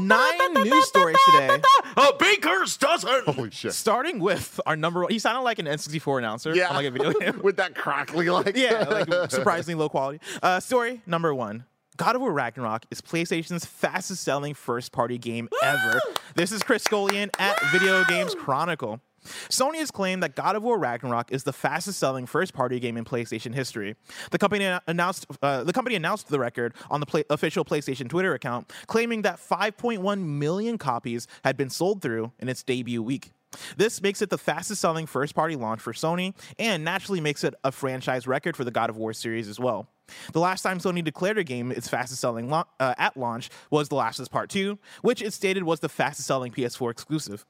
nine 0.00 0.54
news 0.54 0.86
stories 0.86 1.16
today. 1.32 1.60
A 1.96 2.12
baker's 2.18 2.76
dozen. 2.76 3.22
Holy 3.26 3.50
shit. 3.50 3.72
Starting 3.72 4.20
with 4.20 4.60
our 4.66 4.76
number 4.76 5.02
one. 5.02 5.10
He 5.12 5.18
sounded 5.18 5.42
like 5.42 5.58
an 5.58 5.66
N64 5.66 6.18
announcer 6.18 6.54
Yeah. 6.54 6.68
on 6.68 6.76
like 6.76 6.86
a 6.86 6.90
video 6.90 7.12
game. 7.12 7.40
With 7.42 7.56
that 7.56 7.74
crackly 7.74 8.28
like. 8.30 8.56
yeah, 8.56 8.84
like 8.88 9.30
surprisingly 9.30 9.78
low 9.80 9.88
quality. 9.88 10.20
Uh, 10.42 10.60
story 10.60 11.00
number 11.06 11.34
one. 11.34 11.64
God 11.96 12.14
of 12.14 12.20
War 12.20 12.32
Ragnarok 12.32 12.84
is 12.90 13.00
PlayStation's 13.00 13.64
fastest 13.64 14.22
selling 14.22 14.52
first 14.52 14.92
party 14.92 15.16
game 15.16 15.48
ever. 15.62 15.98
This 16.34 16.52
is 16.52 16.62
Chris 16.62 16.84
Scullion 16.84 17.30
at 17.38 17.58
Video 17.72 18.04
Games 18.04 18.34
Chronicle. 18.34 19.00
Sony 19.48 19.76
has 19.76 19.90
claimed 19.90 20.22
that 20.22 20.34
God 20.34 20.56
of 20.56 20.62
War 20.62 20.78
Ragnarok 20.78 21.32
is 21.32 21.44
the 21.44 21.52
fastest 21.52 21.98
selling 21.98 22.26
first 22.26 22.52
party 22.52 22.80
game 22.80 22.96
in 22.96 23.04
PlayStation 23.04 23.54
history. 23.54 23.96
The 24.30 24.38
company 24.38 24.78
announced 24.86 25.26
uh, 25.42 25.64
the 25.64 25.72
company 25.72 25.96
announced 25.96 26.28
the 26.28 26.38
record 26.38 26.74
on 26.90 27.00
the 27.00 27.06
play- 27.06 27.24
official 27.30 27.64
PlayStation 27.64 28.08
Twitter 28.08 28.34
account, 28.34 28.72
claiming 28.86 29.22
that 29.22 29.36
5.1 29.38 30.20
million 30.24 30.78
copies 30.78 31.26
had 31.44 31.56
been 31.56 31.70
sold 31.70 32.02
through 32.02 32.32
in 32.38 32.48
its 32.48 32.62
debut 32.62 33.02
week. 33.02 33.32
This 33.76 34.02
makes 34.02 34.22
it 34.22 34.30
the 34.30 34.38
fastest 34.38 34.80
selling 34.80 35.06
first 35.06 35.34
party 35.34 35.56
launch 35.56 35.80
for 35.80 35.92
Sony 35.92 36.34
and 36.58 36.84
naturally 36.84 37.20
makes 37.20 37.44
it 37.44 37.54
a 37.64 37.72
franchise 37.72 38.26
record 38.26 38.56
for 38.56 38.64
the 38.64 38.70
God 38.70 38.90
of 38.90 38.96
War 38.96 39.12
series 39.12 39.48
as 39.48 39.58
well. 39.58 39.88
The 40.32 40.40
last 40.40 40.62
time 40.62 40.78
Sony 40.78 41.02
declared 41.02 41.38
a 41.38 41.44
game 41.44 41.72
its 41.72 41.88
fastest 41.88 42.20
selling 42.20 42.48
lo- 42.48 42.64
uh, 42.78 42.94
at 42.98 43.16
launch 43.16 43.50
was 43.70 43.88
The 43.88 43.96
Last 43.96 44.18
of 44.18 44.24
Us 44.24 44.28
Part 44.28 44.50
2, 44.50 44.78
which 45.02 45.20
it 45.22 45.32
stated 45.32 45.64
was 45.64 45.80
the 45.80 45.88
fastest 45.88 46.28
selling 46.28 46.52
PS4 46.52 46.90
exclusive. 46.90 47.44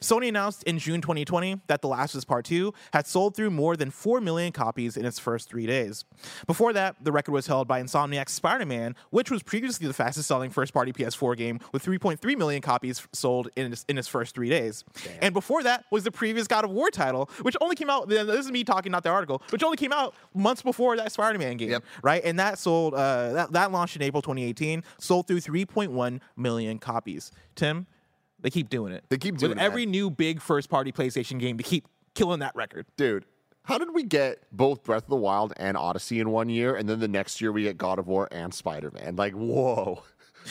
Sony 0.00 0.28
announced 0.28 0.62
in 0.64 0.78
June 0.78 1.00
2020 1.00 1.60
that 1.66 1.82
The 1.82 1.88
Last 1.88 2.14
of 2.14 2.18
Us 2.18 2.24
Part 2.24 2.44
2 2.44 2.72
had 2.92 3.06
sold 3.06 3.34
through 3.34 3.50
more 3.50 3.76
than 3.76 3.90
4 3.90 4.20
million 4.20 4.52
copies 4.52 4.96
in 4.96 5.04
its 5.04 5.18
first 5.18 5.48
three 5.48 5.66
days. 5.66 6.04
Before 6.46 6.72
that, 6.72 6.96
the 7.02 7.10
record 7.10 7.32
was 7.32 7.46
held 7.48 7.66
by 7.66 7.82
Insomniac's 7.82 8.32
Spider 8.32 8.66
Man, 8.66 8.94
which 9.10 9.30
was 9.30 9.42
previously 9.42 9.86
the 9.86 9.92
fastest 9.92 10.28
selling 10.28 10.50
first 10.50 10.72
party 10.72 10.92
PS4 10.92 11.36
game 11.36 11.58
with 11.72 11.84
3.3 11.84 12.36
million 12.38 12.62
copies 12.62 13.06
sold 13.12 13.48
in 13.56 13.72
its, 13.72 13.84
in 13.88 13.98
its 13.98 14.06
first 14.06 14.34
three 14.34 14.48
days. 14.48 14.84
And 15.20 15.34
before 15.34 15.62
that 15.64 15.84
was 15.90 16.04
the 16.04 16.12
previous 16.12 16.46
God 16.46 16.64
of 16.64 16.70
War 16.70 16.90
title, 16.90 17.28
which 17.42 17.56
only 17.60 17.74
came 17.76 17.90
out, 17.90 18.08
this 18.08 18.28
is 18.46 18.50
me 18.52 18.62
talking, 18.64 18.92
not 18.92 19.02
the 19.02 19.10
article, 19.10 19.42
which 19.50 19.64
only 19.64 19.76
came 19.76 19.92
out 19.92 20.14
months 20.34 20.62
before 20.62 20.96
that 20.96 21.10
Spider 21.12 21.38
Man 21.38 21.56
game, 21.56 21.70
Yep. 21.70 21.84
right? 22.02 22.22
And 22.24 22.38
that 22.38 22.58
sold, 22.58 22.94
uh, 22.94 23.32
that, 23.32 23.52
that 23.52 23.72
launched 23.72 23.96
in 23.96 24.02
April 24.02 24.22
2018, 24.22 24.84
sold 24.98 25.26
through 25.26 25.40
3.1 25.40 26.20
million 26.36 26.78
copies. 26.78 27.32
Tim? 27.56 27.86
They 28.44 28.50
keep 28.50 28.68
doing 28.68 28.92
it. 28.92 29.04
They 29.08 29.16
keep 29.16 29.38
doing 29.38 29.52
it. 29.52 29.54
With 29.54 29.58
that. 29.58 29.64
every 29.64 29.86
new 29.86 30.10
big 30.10 30.42
first 30.42 30.68
party 30.68 30.92
PlayStation 30.92 31.40
game, 31.40 31.56
they 31.56 31.62
keep 31.62 31.88
killing 32.14 32.40
that 32.40 32.54
record. 32.54 32.84
Dude, 32.98 33.24
how 33.62 33.78
did 33.78 33.94
we 33.94 34.02
get 34.02 34.42
both 34.52 34.84
Breath 34.84 35.04
of 35.04 35.08
the 35.08 35.16
Wild 35.16 35.54
and 35.56 35.78
Odyssey 35.78 36.20
in 36.20 36.28
one 36.28 36.50
year, 36.50 36.76
and 36.76 36.86
then 36.86 37.00
the 37.00 37.08
next 37.08 37.40
year 37.40 37.50
we 37.52 37.62
get 37.62 37.78
God 37.78 37.98
of 37.98 38.06
War 38.06 38.28
and 38.30 38.52
Spider 38.52 38.90
Man? 38.90 39.16
Like, 39.16 39.32
whoa. 39.32 40.02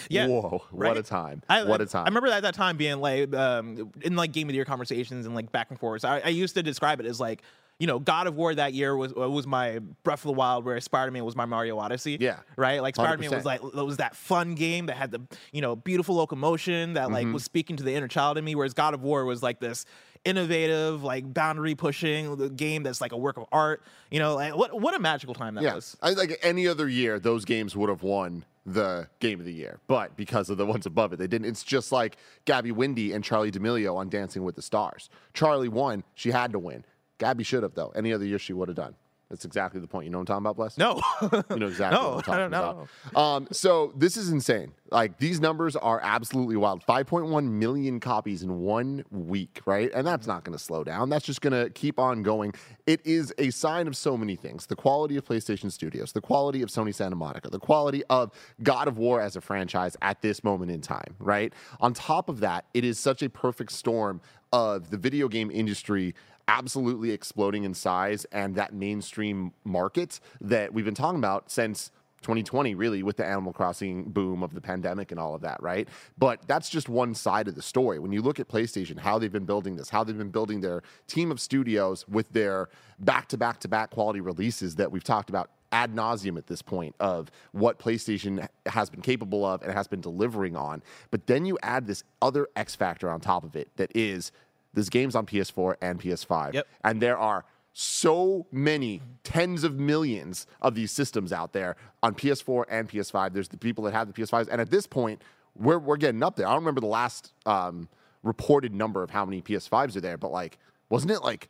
Yeah, 0.10 0.26
Whoa. 0.28 0.64
What 0.72 0.98
a 0.98 1.04
time. 1.04 1.44
I, 1.48 1.66
what 1.66 1.82
a 1.82 1.86
time. 1.86 2.06
I 2.06 2.10
remember 2.10 2.30
at 2.30 2.42
that 2.42 2.56
time 2.56 2.78
being 2.78 3.00
like, 3.00 3.32
um, 3.36 3.92
in 4.02 4.16
like 4.16 4.32
game 4.32 4.48
of 4.48 4.54
the 4.54 4.56
year 4.56 4.66
conversations 4.66 5.28
and 5.28 5.36
like 5.36 5.52
back 5.52 5.70
and 5.70 5.80
forth. 5.80 6.04
I, 6.04 6.20
I 6.22 6.30
used 6.30 6.56
to 6.56 6.64
describe 6.64 7.00
it 7.00 7.06
as 7.06 7.20
like, 7.20 7.44
you 7.80 7.88
know, 7.88 8.00
God 8.00 8.28
of 8.28 8.36
War 8.36 8.54
that 8.56 8.74
year 8.74 8.96
was 8.96 9.14
was 9.14 9.46
my 9.48 9.80
Breath 10.04 10.20
of 10.20 10.28
the 10.28 10.34
Wild, 10.34 10.64
where 10.64 10.80
Spider 10.80 11.12
Man 11.12 11.26
was 11.26 11.36
my 11.36 11.46
Mario 11.46 11.78
Odyssey. 11.80 12.18
Yeah. 12.20 12.38
right. 12.56 12.82
Like 12.82 12.96
Spider 12.96 13.18
Man 13.18 13.30
100%. 13.32 13.36
was 13.36 13.46
like 13.46 13.62
it 13.64 13.74
was 13.86 13.98
that 13.98 14.16
fun 14.16 14.56
game 14.56 14.86
that 14.86 14.96
had 14.96 15.12
the 15.12 15.22
you 15.52 15.62
know 15.62 15.76
beautiful 15.76 16.16
locomotion 16.16 16.94
that 16.94 17.12
like 17.12 17.26
Mm-hmm. 17.26 17.34
was 17.34 17.44
speaking 17.44 17.76
to 17.78 17.84
the 17.84 17.94
inner 17.94 18.08
child 18.08 18.38
in 18.38 18.46
me, 18.46 18.56
whereas 18.56 18.74
God 18.74 18.94
of 18.94 19.02
War 19.02 19.26
was 19.26 19.42
like 19.42 19.60
this 19.60 19.86
innovative, 20.26 21.04
like 21.04 21.34
boundary 21.34 21.76
pushing 21.76 22.56
game 22.56 22.84
that's 22.84 23.02
like 23.02 23.12
a 23.12 23.18
work 23.18 23.38
of 23.38 23.46
art. 23.52 23.82
You 24.12 24.20
know, 24.20 24.36
like 24.36 24.56
what 24.56 24.80
what 24.80 24.94
a 24.96 25.00
magical 25.00 25.34
time 25.34 25.56
that 25.56 25.64
yeah. 25.64 25.76
was. 25.76 25.98
I, 26.02 26.12
like 26.12 26.40
any 26.42 26.68
other 26.68 26.88
year, 26.88 27.20
those 27.20 27.46
games 27.46 27.76
would 27.76 27.90
have 27.90 28.04
won 28.04 28.46
the 28.66 29.08
game 29.20 29.40
of 29.40 29.46
the 29.46 29.54
year. 29.54 29.80
But 29.88 30.16
because 30.16 30.50
of 30.50 30.58
the 30.58 30.66
ones 30.66 30.86
above 30.86 31.14
it, 31.14 31.20
they 31.20 31.28
didn't. 31.28 31.48
It's 31.48 31.64
just 31.64 31.92
like 31.92 32.18
Gabby 32.46 32.72
Windey 32.72 33.14
and 33.14 33.24
Charli 33.24 33.52
D'Amelio 33.52 33.96
on 33.96 34.10
Dancing 34.10 34.44
with 34.44 34.56
the 34.56 34.62
Stars. 34.62 35.10
Charli 35.34 35.70
won. 35.70 36.04
She 36.16 36.32
had 36.32 36.52
to 36.54 36.60
win. 36.60 36.86
Gabby 37.18 37.44
should 37.44 37.64
have, 37.64 37.74
though. 37.76 37.90
Any 37.96 38.14
other 38.14 38.26
year, 38.26 38.40
she 38.40 38.54
would 38.54 38.68
have 38.68 38.78
done. 38.78 38.96
That's 39.30 39.46
exactly 39.46 39.82
the 39.82 39.88
point. 39.88 40.06
You 40.06 40.12
know 40.12 40.20
what 40.20 40.30
I'm 40.30 40.44
talking 40.44 40.46
about, 40.46 40.56
Bless? 40.58 40.78
No, 40.78 41.02
You 41.50 41.58
know 41.58 41.66
exactly 41.68 42.00
No, 42.00 42.16
what 42.18 42.28
I'm 42.30 42.34
I 42.36 42.50
talking 42.50 42.52
don't 42.52 42.54
about. 42.54 43.18
Um, 43.18 43.48
so 43.52 43.92
this 43.96 44.16
is 44.16 44.30
insane. 44.30 44.74
Like 44.92 45.18
these 45.18 45.40
numbers 45.40 45.76
are 45.76 46.00
absolutely 46.04 46.56
wild. 46.56 46.86
5.1 46.86 47.50
million 47.50 48.00
copies 48.00 48.44
in 48.44 48.60
one 48.60 49.04
week, 49.10 49.62
right? 49.66 49.90
And 49.96 50.06
that's 50.06 50.28
not 50.28 50.44
going 50.44 50.56
to 50.56 50.64
slow 50.64 50.84
down. 50.84 51.10
That's 51.10 51.26
just 51.26 51.42
going 51.42 51.54
to 51.54 51.72
keep 51.72 51.98
on 51.98 52.22
going. 52.22 52.54
It 52.86 53.04
is 53.06 53.34
a 53.40 53.50
sign 53.50 53.88
of 53.88 53.98
so 53.98 54.16
many 54.16 54.36
things: 54.36 54.68
the 54.68 54.76
quality 54.76 55.18
of 55.18 55.26
PlayStation 55.26 55.72
Studios, 55.72 56.12
the 56.12 56.22
quality 56.22 56.62
of 56.62 56.70
Sony 56.70 56.94
Santa 56.94 57.16
Monica, 57.16 57.50
the 57.50 57.60
quality 57.60 58.04
of 58.12 58.30
God 58.62 58.88
of 58.88 59.00
War 59.00 59.20
as 59.20 59.36
a 59.36 59.42
franchise 59.42 59.98
at 60.04 60.22
this 60.22 60.44
moment 60.44 60.70
in 60.70 60.82
time, 60.82 61.16
right? 61.18 61.52
On 61.80 61.92
top 61.92 62.30
of 62.30 62.42
that, 62.42 62.66
it 62.76 62.84
is 62.84 63.00
such 63.00 63.24
a 63.24 63.30
perfect 63.30 63.72
storm 63.72 64.22
of 64.52 64.92
the 64.92 64.98
video 64.98 65.28
game 65.28 65.50
industry 65.50 66.14
absolutely 66.48 67.12
exploding 67.12 67.64
in 67.64 67.74
size 67.74 68.26
and 68.32 68.56
that 68.56 68.74
mainstream 68.74 69.54
market 69.64 70.20
that 70.42 70.74
we've 70.74 70.86
been 70.86 70.96
talking 70.96 71.20
about 71.20 71.50
since 71.50 71.92
2020 72.22 72.74
really 72.76 73.04
with 73.04 73.18
the 73.18 73.26
animal 73.26 73.52
crossing 73.52 74.06
boom 74.06 74.44
of 74.44 74.54
the 74.54 74.62
pandemic 74.62 75.12
and 75.12 75.20
all 75.20 75.36
of 75.36 75.42
that 75.42 75.62
right 75.62 75.90
but 76.18 76.40
that's 76.48 76.70
just 76.70 76.88
one 76.88 77.14
side 77.14 77.48
of 77.48 77.56
the 77.56 77.62
story 77.62 78.00
when 78.00 78.14
you 78.14 78.22
look 78.22 78.40
at 78.40 78.48
playstation 78.48 78.98
how 78.98 79.20
they've 79.20 79.32
been 79.32 79.46
building 79.46 79.76
this 79.76 79.90
how 79.90 80.04
they've 80.04 80.18
been 80.18 80.30
building 80.30 80.62
their 80.62 80.82
team 81.08 81.32
of 81.32 81.40
studios 81.40 82.08
with 82.08 82.32
their 82.32 82.70
back 83.00 83.28
to 83.28 83.38
back 83.38 83.60
to 83.60 83.68
back 83.68 83.90
quality 83.92 84.22
releases 84.22 84.76
that 84.76 84.90
we've 84.90 85.04
talked 85.04 85.30
about 85.30 85.50
ad 85.74 85.94
nauseum 85.94 86.38
at 86.38 86.48
this 86.48 86.62
point 86.62 86.96
of 87.00 87.30
what 87.52 87.80
PlayStation 87.80 88.48
has 88.68 88.90
been 88.90 89.02
capable 89.02 89.44
of 89.44 89.62
and 89.64 89.74
has 89.74 89.88
been 89.88 90.02
delivering 90.02 90.56
on. 90.56 90.84
But 91.10 91.26
then 91.26 91.46
you 91.46 91.58
add 91.64 91.88
this 91.88 92.04
other 92.22 92.48
X 92.56 92.76
factor 92.76 93.10
on 93.10 93.20
top 93.20 93.44
of 93.44 93.56
it 93.56 93.70
that 93.78 93.92
is 93.96 94.32
there's 94.74 94.90
games 94.90 95.16
on 95.16 95.26
PS4 95.26 95.76
and 95.82 96.00
PS5. 96.00 96.54
Yep. 96.54 96.68
And 96.84 97.02
there 97.02 97.18
are 97.18 97.46
so 97.74 98.46
many 98.52 99.02
tens 99.24 99.64
of 99.64 99.80
millions 99.80 100.46
of 100.62 100.76
these 100.76 100.92
systems 100.92 101.34
out 101.34 101.54
there 101.54 101.76
on 102.02 102.14
PS4 102.14 102.66
and 102.70 102.88
PS5. 102.88 103.34
There's 103.34 103.48
the 103.50 103.58
people 103.58 103.84
that 103.86 103.94
have 103.94 104.12
the 104.12 104.14
PS5s. 104.14 104.48
And 104.52 104.62
at 104.62 104.70
this 104.70 104.86
point, 104.86 105.22
we're, 105.56 105.80
we're 105.80 105.98
getting 105.98 106.24
up 106.24 106.36
there. 106.36 106.48
I 106.48 106.52
don't 106.52 106.62
remember 106.62 106.82
the 106.82 106.88
last 106.88 107.34
um, 107.46 107.90
reported 108.22 108.74
number 108.74 109.04
of 109.04 109.10
how 109.10 109.26
many 109.26 109.42
PS5s 109.42 109.96
are 109.96 110.02
there, 110.02 110.18
but 110.18 110.32
like, 110.32 110.58
wasn't 110.90 111.12
it 111.12 111.24
like 111.24 111.50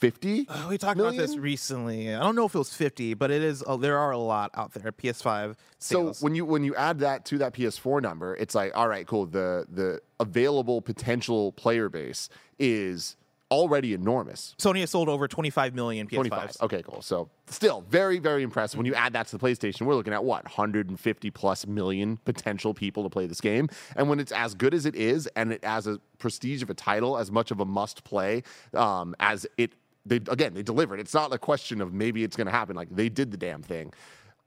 50? 0.00 0.46
Oh, 0.48 0.68
we 0.68 0.78
talked 0.78 0.98
about 0.98 1.16
this 1.16 1.36
recently. 1.36 2.14
I 2.14 2.20
don't 2.20 2.34
know 2.34 2.46
if 2.46 2.54
it 2.54 2.58
was 2.58 2.74
50, 2.74 3.14
but 3.14 3.30
it 3.30 3.42
is. 3.42 3.62
Uh, 3.66 3.76
there 3.76 3.98
are 3.98 4.12
a 4.12 4.18
lot 4.18 4.50
out 4.54 4.72
there. 4.72 4.90
PS5 4.92 5.56
sales. 5.78 6.18
So 6.18 6.24
when 6.24 6.34
you 6.34 6.44
when 6.44 6.64
you 6.64 6.74
add 6.74 7.00
that 7.00 7.24
to 7.26 7.38
that 7.38 7.54
PS4 7.54 8.00
number, 8.00 8.34
it's 8.36 8.54
like, 8.54 8.76
all 8.76 8.88
right, 8.88 9.06
cool. 9.06 9.26
The 9.26 9.66
the 9.70 10.00
available 10.18 10.80
potential 10.80 11.52
player 11.52 11.88
base 11.88 12.28
is 12.58 13.16
already 13.50 13.94
enormous. 13.94 14.54
Sony 14.58 14.80
has 14.80 14.90
sold 14.90 15.08
over 15.08 15.26
25 15.26 15.74
million 15.74 16.06
PS5s. 16.06 16.14
25. 16.14 16.56
Okay, 16.62 16.82
cool. 16.82 17.02
So 17.02 17.28
still 17.46 17.84
very, 17.88 18.18
very 18.18 18.42
impressive. 18.42 18.78
When 18.78 18.86
you 18.86 18.94
add 18.94 19.12
that 19.14 19.26
to 19.28 19.38
the 19.38 19.44
PlayStation, 19.44 19.82
we're 19.82 19.94
looking 19.94 20.12
at 20.12 20.24
what 20.24 20.44
150 20.44 21.30
plus 21.30 21.66
million 21.66 22.18
potential 22.24 22.74
people 22.74 23.02
to 23.02 23.10
play 23.10 23.26
this 23.26 23.40
game. 23.40 23.68
And 23.96 24.08
when 24.08 24.20
it's 24.20 24.32
as 24.32 24.54
good 24.54 24.74
as 24.74 24.86
it 24.86 24.94
is, 24.94 25.26
and 25.36 25.52
it 25.52 25.64
as 25.64 25.86
a 25.86 25.98
prestige 26.18 26.62
of 26.62 26.70
a 26.70 26.74
title, 26.74 27.18
as 27.18 27.30
much 27.30 27.50
of 27.50 27.60
a 27.60 27.64
must 27.64 28.04
play 28.04 28.42
um, 28.74 29.14
as 29.20 29.46
it. 29.56 29.72
They 30.06 30.16
again, 30.16 30.54
they 30.54 30.62
delivered. 30.62 30.98
It's 30.98 31.12
not 31.12 31.30
a 31.34 31.36
question 31.36 31.82
of 31.82 31.92
maybe 31.92 32.24
it's 32.24 32.34
going 32.34 32.46
to 32.46 32.50
happen. 32.52 32.74
Like 32.74 32.88
they 32.90 33.10
did 33.10 33.30
the 33.30 33.36
damn 33.36 33.62
thing. 33.62 33.92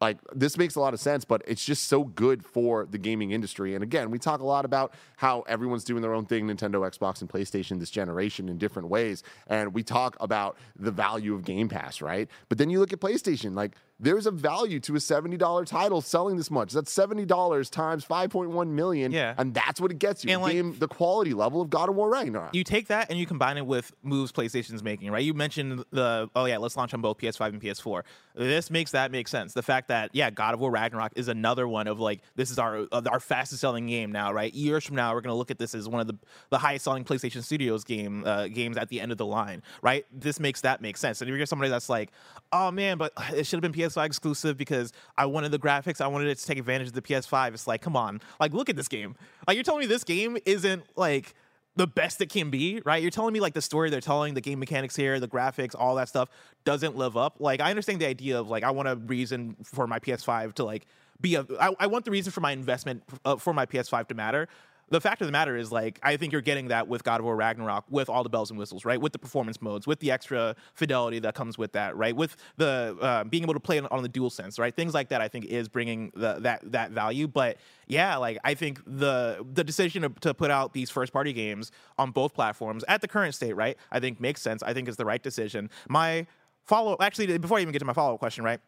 Like 0.03 0.17
this 0.33 0.57
makes 0.57 0.75
a 0.75 0.81
lot 0.81 0.93
of 0.93 0.99
sense, 0.99 1.23
but 1.23 1.41
it's 1.47 1.63
just 1.63 1.85
so 1.85 2.03
good 2.03 2.45
for 2.45 2.85
the 2.85 2.97
gaming 2.97 3.31
industry. 3.31 3.73
And 3.73 3.81
again, 3.81 4.11
we 4.11 4.19
talk 4.19 4.41
a 4.41 4.45
lot 4.45 4.65
about 4.65 4.93
how 5.15 5.45
everyone's 5.47 5.85
doing 5.85 6.01
their 6.01 6.13
own 6.13 6.25
thing, 6.25 6.45
Nintendo, 6.45 6.81
Xbox, 6.81 7.21
and 7.21 7.29
PlayStation 7.29 7.79
this 7.79 7.89
generation 7.89 8.49
in 8.49 8.57
different 8.57 8.89
ways. 8.89 9.23
And 9.47 9.73
we 9.73 9.81
talk 9.81 10.17
about 10.19 10.57
the 10.77 10.91
value 10.91 11.33
of 11.33 11.45
Game 11.45 11.69
Pass, 11.69 12.01
right? 12.01 12.27
But 12.49 12.57
then 12.57 12.69
you 12.69 12.81
look 12.81 12.91
at 12.91 12.99
PlayStation, 12.99 13.55
like 13.55 13.77
there's 13.99 14.25
a 14.25 14.31
value 14.31 14.79
to 14.81 14.95
a 14.95 14.99
$70 14.99 15.65
title 15.65 16.01
selling 16.01 16.35
this 16.35 16.51
much. 16.51 16.73
That's 16.73 16.93
$70 16.93 17.69
times 17.69 18.05
5.1 18.05 18.67
million. 18.69 19.11
Yeah. 19.11 19.33
And 19.37 19.53
that's 19.53 19.79
what 19.79 19.91
it 19.91 19.99
gets 19.99 20.25
you. 20.25 20.31
And, 20.33 20.41
like- 20.41 20.53
Game, 20.53 20.75
the 20.77 20.87
quality 20.87 21.33
level 21.33 21.61
of 21.61 21.69
God 21.69 21.89
of 21.89 21.95
War 21.95 22.09
Ragnarok. 22.09 22.53
You 22.53 22.63
take 22.63 22.87
that 22.87 23.09
and 23.09 23.17
you 23.17 23.25
combine 23.25 23.57
it 23.57 23.65
with 23.65 23.91
moves 24.03 24.31
PlayStation's 24.31 24.83
making, 24.83 25.11
right? 25.11 25.23
You 25.23 25.33
mentioned 25.33 25.85
the 25.91 26.29
oh 26.35 26.45
yeah, 26.45 26.57
let's 26.57 26.75
launch 26.75 26.93
on 26.93 27.01
both 27.01 27.17
PS5 27.17 27.47
and 27.49 27.61
PS4. 27.61 28.03
This 28.35 28.69
makes 28.71 28.91
that 28.91 29.11
make 29.11 29.27
sense. 29.27 29.53
The 29.53 29.61
fact 29.63 29.87
that 29.87 30.09
yeah, 30.13 30.29
God 30.29 30.53
of 30.53 30.59
War 30.59 30.71
Ragnarok 30.71 31.13
is 31.15 31.27
another 31.27 31.67
one 31.67 31.87
of 31.87 31.99
like 31.99 32.21
this 32.35 32.51
is 32.51 32.59
our 32.59 32.87
uh, 32.91 33.01
our 33.09 33.19
fastest 33.19 33.61
selling 33.61 33.87
game 33.87 34.11
now, 34.11 34.33
right? 34.33 34.53
Years 34.53 34.83
from 34.85 34.95
now, 34.95 35.13
we're 35.13 35.21
gonna 35.21 35.35
look 35.35 35.51
at 35.51 35.59
this 35.59 35.73
as 35.75 35.87
one 35.87 36.01
of 36.01 36.07
the 36.07 36.17
the 36.49 36.57
highest 36.57 36.83
selling 36.83 37.03
PlayStation 37.03 37.43
Studios 37.43 37.83
game 37.83 38.23
uh, 38.25 38.47
games 38.47 38.77
at 38.77 38.89
the 38.89 38.99
end 38.99 39.11
of 39.11 39.17
the 39.17 39.25
line, 39.25 39.61
right? 39.81 40.05
This 40.11 40.39
makes 40.39 40.61
that 40.61 40.81
make 40.81 40.97
sense. 40.97 41.21
And 41.21 41.29
if 41.29 41.37
you're 41.37 41.45
somebody 41.45 41.69
that's 41.69 41.89
like, 41.89 42.11
oh 42.51 42.71
man, 42.71 42.97
but 42.97 43.13
it 43.33 43.45
should 43.45 43.57
have 43.57 43.61
been 43.61 43.71
PS5 43.83 44.05
exclusive 44.05 44.57
because 44.57 44.93
I 45.17 45.25
wanted 45.25 45.51
the 45.51 45.59
graphics, 45.59 46.01
I 46.01 46.07
wanted 46.07 46.27
it 46.27 46.37
to 46.39 46.45
take 46.45 46.57
advantage 46.57 46.87
of 46.87 46.93
the 46.93 47.01
PS5. 47.01 47.53
It's 47.53 47.67
like, 47.67 47.81
come 47.81 47.95
on, 47.95 48.21
like 48.39 48.53
look 48.53 48.69
at 48.69 48.75
this 48.75 48.87
game. 48.87 49.15
Like 49.47 49.55
you're 49.55 49.63
telling 49.63 49.81
me 49.81 49.85
this 49.87 50.03
game 50.03 50.37
isn't 50.45 50.83
like 50.95 51.35
the 51.75 51.87
best 51.87 52.21
it 52.21 52.29
can 52.29 52.49
be, 52.49 52.81
right? 52.85 53.01
You're 53.01 53.11
telling 53.11 53.33
me 53.33 53.39
like 53.39 53.53
the 53.53 53.61
story 53.61 53.89
they're 53.89 54.01
telling, 54.01 54.33
the 54.33 54.41
game 54.41 54.59
mechanics 54.59 54.95
here, 54.95 55.19
the 55.19 55.27
graphics, 55.27 55.75
all 55.77 55.95
that 55.95 56.07
stuff 56.07 56.29
doesn't 56.65 56.95
live 56.95 57.17
up. 57.17 57.37
Like 57.39 57.61
I 57.61 57.69
understand 57.69 57.99
the 57.99 58.07
idea 58.07 58.39
of 58.39 58.49
like 58.49 58.63
I 58.63 58.71
want 58.71 58.87
a 58.87 58.95
reason 58.95 59.55
for 59.63 59.87
my 59.87 59.99
PS5 59.99 60.53
to 60.55 60.63
like 60.63 60.85
be 61.19 61.35
a. 61.35 61.45
I, 61.59 61.73
I 61.79 61.87
want 61.87 62.05
the 62.05 62.11
reason 62.11 62.31
for 62.31 62.41
my 62.41 62.51
investment 62.51 63.03
uh, 63.25 63.37
for 63.37 63.53
my 63.53 63.65
PS5 63.65 64.07
to 64.09 64.15
matter. 64.15 64.47
The 64.93 65.01
fact 65.01 65.21
of 65.21 65.27
the 65.27 65.31
matter 65.31 65.57
is, 65.57 65.71
like, 65.71 65.99
I 66.03 66.17
think 66.17 66.31
you're 66.31 66.41
getting 66.41 66.67
that 66.67 66.87
with 66.87 67.03
God 67.03 67.19
of 67.19 67.25
War 67.25 67.35
Ragnarok, 67.35 67.85
with 67.89 68.09
all 68.09 68.21
the 68.21 68.29
bells 68.29 68.51
and 68.51 68.59
whistles, 68.59 68.85
right? 68.85 69.01
With 69.01 69.11
the 69.11 69.17
performance 69.17 69.59
modes, 69.59 69.87
with 69.87 69.99
the 69.99 70.11
extra 70.11 70.55
fidelity 70.75 71.17
that 71.17 71.33
comes 71.33 71.57
with 71.57 71.71
that, 71.71 71.97
right? 71.97 72.15
With 72.15 72.35
the 72.57 72.95
uh, 73.01 73.23
being 73.23 73.41
able 73.41 73.55
to 73.55 73.59
play 73.59 73.79
on, 73.79 74.03
the 74.03 74.07
dual 74.07 74.29
sense, 74.29 74.59
right? 74.59 74.71
Things 74.75 74.93
like 74.93 75.09
that, 75.09 75.19
I 75.19 75.27
think, 75.27 75.45
is 75.45 75.67
bringing 75.67 76.11
the, 76.13 76.35
that 76.41 76.71
that 76.73 76.91
value. 76.91 77.27
But 77.27 77.57
yeah, 77.87 78.17
like 78.17 78.37
I 78.43 78.53
think 78.53 78.81
the 78.85 79.43
the 79.51 79.63
decision 79.63 80.03
to, 80.03 80.09
to 80.21 80.35
put 80.35 80.51
out 80.51 80.73
these 80.73 80.91
first 80.91 81.11
party 81.11 81.33
games 81.33 81.71
on 81.97 82.11
both 82.11 82.35
platforms 82.35 82.83
at 82.87 83.01
the 83.01 83.07
current 83.07 83.33
state, 83.33 83.53
right? 83.53 83.75
I 83.91 83.99
think 83.99 84.21
makes 84.21 84.43
sense. 84.43 84.61
I 84.61 84.75
think 84.75 84.87
is 84.87 84.95
the 84.95 85.05
right 85.05 85.23
decision. 85.23 85.71
My 85.89 86.27
follow, 86.65 86.97
actually, 86.99 87.35
before 87.39 87.57
I 87.57 87.61
even 87.61 87.71
get 87.71 87.79
to 87.79 87.85
my 87.85 87.93
follow 87.93 88.13
up 88.13 88.19
question, 88.19 88.43
right? 88.43 88.59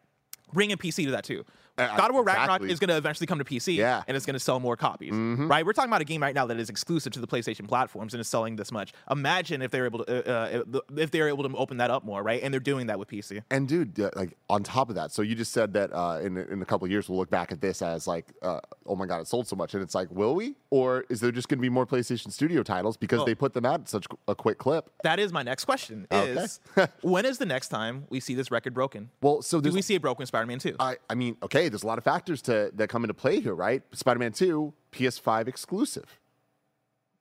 Bring 0.52 0.72
a 0.72 0.76
PC 0.76 1.04
to 1.04 1.12
that 1.12 1.22
too. 1.22 1.44
Uh, 1.78 1.96
God 1.96 2.08
of 2.10 2.14
War 2.14 2.22
Ragnarok 2.24 2.48
exactly. 2.48 2.72
is 2.72 2.78
going 2.78 2.88
to 2.88 2.96
eventually 2.96 3.26
come 3.26 3.38
to 3.38 3.44
PC, 3.44 3.76
Yeah. 3.76 4.02
and 4.08 4.16
it's 4.16 4.24
going 4.26 4.34
to 4.34 4.40
sell 4.40 4.60
more 4.60 4.76
copies, 4.76 5.12
right? 5.12 5.64
We're 5.64 5.72
talking 5.72 5.90
about 5.90 6.00
a 6.00 6.04
game 6.04 6.22
right 6.22 6.34
now 6.34 6.46
that 6.46 6.58
is 6.58 6.70
exclusive 6.70 7.12
to 7.12 7.20
the 7.20 7.26
PlayStation 7.26 7.68
platforms 7.68 8.14
and 8.14 8.20
is 8.20 8.28
selling 8.28 8.56
this 8.56 8.72
much. 8.72 8.92
Imagine 9.10 9.60
if 9.62 9.70
they're 9.70 9.84
able 9.86 10.04
to, 10.04 10.30
uh, 10.30 10.62
uh, 10.74 10.80
if 10.96 11.10
they're 11.10 11.28
able 11.28 11.48
to 11.48 11.54
open 11.56 11.76
that 11.78 11.90
up 11.90 12.04
more, 12.04 12.22
right? 12.22 12.42
And 12.42 12.52
they're 12.52 12.60
doing 12.60 12.86
that 12.86 12.98
with 12.98 13.08
PC. 13.08 13.42
And 13.50 13.68
dude, 13.68 13.98
like 14.16 14.36
on 14.48 14.62
top 14.62 14.88
of 14.88 14.94
that, 14.94 15.12
so 15.12 15.22
you 15.22 15.34
just 15.34 15.52
said 15.52 15.72
that 15.74 15.92
uh, 15.92 16.20
in 16.22 16.36
in 16.36 16.62
a 16.62 16.64
couple 16.64 16.84
of 16.84 16.90
years 16.90 17.08
we'll 17.08 17.18
look 17.18 17.30
back 17.30 17.52
at 17.52 17.60
this 17.60 17.82
as 17.82 18.06
like, 18.06 18.26
uh, 18.42 18.60
oh 18.86 18.96
my 18.96 19.06
god, 19.06 19.20
it 19.20 19.28
sold 19.28 19.46
so 19.46 19.56
much, 19.56 19.74
and 19.74 19.82
it's 19.82 19.94
like, 19.94 20.10
will 20.10 20.34
we, 20.34 20.54
or 20.70 21.04
is 21.08 21.20
there 21.20 21.30
just 21.32 21.48
going 21.48 21.58
to 21.58 21.62
be 21.62 21.68
more 21.68 21.86
PlayStation 21.86 22.32
Studio 22.32 22.62
titles 22.62 22.96
because 22.96 23.18
Well- 23.18 23.26
they 23.26 23.34
put 23.34 23.52
them 23.52 23.66
out 23.66 23.80
at 23.80 23.88
such 23.88 24.06
a 24.28 24.34
quick 24.34 24.58
clip? 24.58 24.90
That 25.02 25.18
is 25.18 25.32
my 25.32 25.42
next 25.42 25.64
question: 25.66 26.06
Okay. 26.10 26.32
Is 26.40 26.60
when 27.02 27.24
is 27.26 27.38
the 27.38 27.46
next 27.46 27.68
time 27.68 28.06
we 28.08 28.20
see 28.20 28.34
this 28.34 28.50
record 28.50 28.72
broken? 28.74 29.10
Well, 29.20 29.42
so 29.42 29.60
Do 29.60 29.72
we 29.72 29.82
see 29.82 29.94
it 29.94 30.02
broken 30.02 30.24
Spider-Man 30.26 30.58
2? 30.58 30.76
I, 30.80 30.96
I 31.10 31.14
mean, 31.14 31.36
okay, 31.42 31.65
there's 31.68 31.82
a 31.82 31.86
lot 31.86 31.98
of 31.98 32.04
factors 32.04 32.42
to 32.42 32.70
that 32.74 32.88
come 32.88 33.04
into 33.04 33.14
play 33.14 33.40
here, 33.40 33.54
right? 33.54 33.82
Spider-Man 33.92 34.32
2, 34.32 34.72
PS5 34.92 35.48
exclusive. 35.48 36.18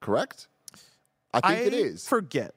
Correct? 0.02 0.48
I 1.34 1.42
think 1.42 1.74
it 1.74 1.74
I 1.74 1.78
is. 1.78 2.08
Forget. 2.08 2.54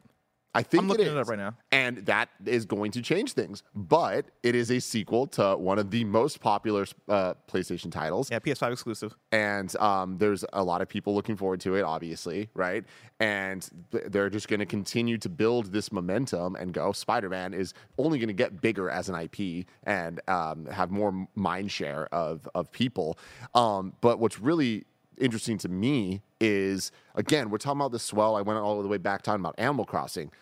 I 0.58 0.62
think 0.62 0.82
I'm 0.82 0.88
looking 0.88 1.06
it 1.06 1.12
it 1.12 1.16
up 1.16 1.28
right 1.28 1.38
now. 1.38 1.54
And 1.70 1.98
that 2.06 2.30
is 2.44 2.64
going 2.64 2.90
to 2.92 3.00
change 3.00 3.34
things. 3.34 3.62
But 3.76 4.26
it 4.42 4.56
is 4.56 4.72
a 4.72 4.80
sequel 4.80 5.28
to 5.28 5.54
one 5.56 5.78
of 5.78 5.92
the 5.92 6.02
most 6.02 6.40
popular 6.40 6.84
uh, 7.08 7.34
PlayStation 7.48 7.92
titles. 7.92 8.28
Yeah, 8.28 8.40
PS5 8.40 8.72
exclusive. 8.72 9.16
and 9.30 9.74
um, 9.76 10.18
there's 10.18 10.44
a 10.52 10.64
lot 10.64 10.82
of 10.82 10.88
people 10.88 11.14
looking 11.14 11.36
forward 11.36 11.60
to 11.60 11.76
it, 11.76 11.82
obviously, 11.82 12.48
right? 12.54 12.84
And 13.20 13.68
they're 13.92 14.30
just 14.30 14.48
going 14.48 14.58
to 14.58 14.66
continue 14.66 15.16
to 15.18 15.28
build 15.28 15.66
this 15.66 15.92
momentum 15.92 16.56
and 16.56 16.72
go. 16.72 16.90
Spider-Man 16.90 17.54
is 17.54 17.72
only 17.96 18.18
going 18.18 18.26
to 18.28 18.34
get 18.34 18.60
bigger 18.60 18.90
as 18.90 19.08
an 19.08 19.14
IP 19.14 19.64
and 19.84 20.20
um, 20.26 20.66
have 20.66 20.90
more 20.90 21.28
mind 21.36 21.70
share 21.70 22.12
of 22.12 22.48
of 22.56 22.72
people. 22.72 23.16
Um, 23.54 23.92
but 24.00 24.18
what's 24.18 24.40
really 24.40 24.86
interesting 25.18 25.58
to 25.58 25.68
me 25.68 26.22
is 26.40 26.90
again, 27.14 27.50
we're 27.50 27.58
talking 27.58 27.80
about 27.80 27.92
the 27.92 27.98
swell. 27.98 28.36
I 28.36 28.42
went 28.42 28.58
all 28.58 28.82
the 28.82 28.88
way 28.88 28.98
back 28.98 29.22
talking 29.22 29.40
about 29.40 29.54
Animal 29.58 29.84
Crossing. 29.84 30.32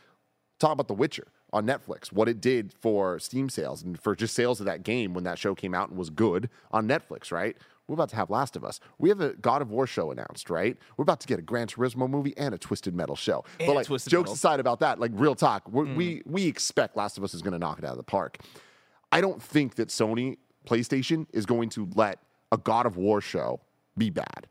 Talk 0.59 0.73
about 0.73 0.89
The 0.89 0.95
Witcher 0.95 1.29
on 1.53 1.67
Netflix, 1.67 2.13
what 2.13 2.29
it 2.29 2.41
did 2.41 2.73
for 2.73 3.19
Steam 3.19 3.49
sales 3.49 3.83
and 3.83 3.99
for 4.01 4.15
just 4.17 4.35
sales 4.35 4.61
of 4.61 4.67
that 4.67 4.83
game 4.83 5.15
when 5.15 5.25
that 5.25 5.39
show 5.39 5.55
came 5.55 5.75
out 5.75 5.89
and 5.91 5.99
was 5.99 6.11
good 6.11 6.49
on 6.71 6.89
Netflix, 6.89 7.31
right? 7.31 7.57
We're 7.89 7.95
about 7.95 8.09
to 8.11 8.17
have 8.17 8.31
Last 8.31 8.57
of 8.57 8.65
Us. 8.65 8.81
We 8.99 9.09
have 9.11 9.21
a 9.21 9.35
God 9.35 9.63
of 9.63 9.71
War 9.71 9.87
show 9.87 10.11
announced, 10.11 10.51
right? 10.51 10.77
We're 10.97 11.05
about 11.05 11.21
to 11.21 11.27
get 11.29 11.39
a 11.39 11.43
Gran 11.43 11.69
Turismo 11.69 12.11
movie 12.11 12.37
and 12.37 12.53
a 12.53 12.59
Twisted 12.59 12.95
Metal 12.97 13.15
show. 13.15 13.45
And 13.61 13.69
but 13.69 13.77
like 13.77 13.87
Twisted 13.87 14.11
jokes 14.11 14.25
Metal. 14.29 14.35
aside 14.35 14.61
about 14.61 14.81
that, 14.81 14.99
like 14.99 15.13
real 15.15 15.37
talk, 15.37 15.69
we're, 15.71 15.85
we 15.95 16.21
we 16.27 16.47
expect 16.49 16.97
Last 16.97 17.17
of 17.17 17.23
Us 17.23 17.33
is 17.33 17.43
going 17.43 17.53
to 17.53 17.59
knock 17.61 17.79
it 17.79 17.85
out 17.85 17.93
of 17.93 17.97
the 17.97 18.03
park. 18.03 18.39
I 19.13 19.21
don't 19.21 19.41
think 19.41 19.77
that 19.77 19.89
Sony 19.89 20.37
PlayStation 20.67 21.27
is 21.33 21.47
going 21.47 21.69
to 21.71 21.89
let 21.95 22.19
a 22.51 22.59
God 22.59 22.87
of 22.87 22.97
War 22.97 23.21
show 23.21 23.61
be 23.97 24.11
bad. 24.11 24.49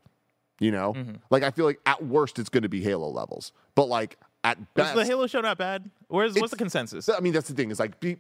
You 0.62 0.72
know, 0.72 0.94
Mm-hmm. 0.94 1.16
like 1.30 1.44
I 1.44 1.52
feel 1.52 1.66
like 1.66 1.80
at 1.86 2.06
worst 2.06 2.40
it's 2.40 2.48
going 2.48 2.64
to 2.64 2.70
be 2.70 2.82
Halo 2.82 3.10
levels, 3.10 3.52
but 3.76 3.90
like 3.90 4.18
at 4.46 4.58
Is 4.60 4.66
best, 4.76 4.96
the 4.96 5.06
Halo 5.06 5.28
show 5.28 5.42
not 5.42 5.58
bad? 5.58 5.90
Where's 6.08 6.36
what's 6.36 6.52
the 6.52 6.58
consensus? 6.58 7.10
I 7.10 7.20
mean, 7.20 7.34
that's 7.34 7.48
the 7.48 7.54
thing. 7.56 7.72
Is 7.72 7.80
like, 7.80 8.00
be, 8.00 8.18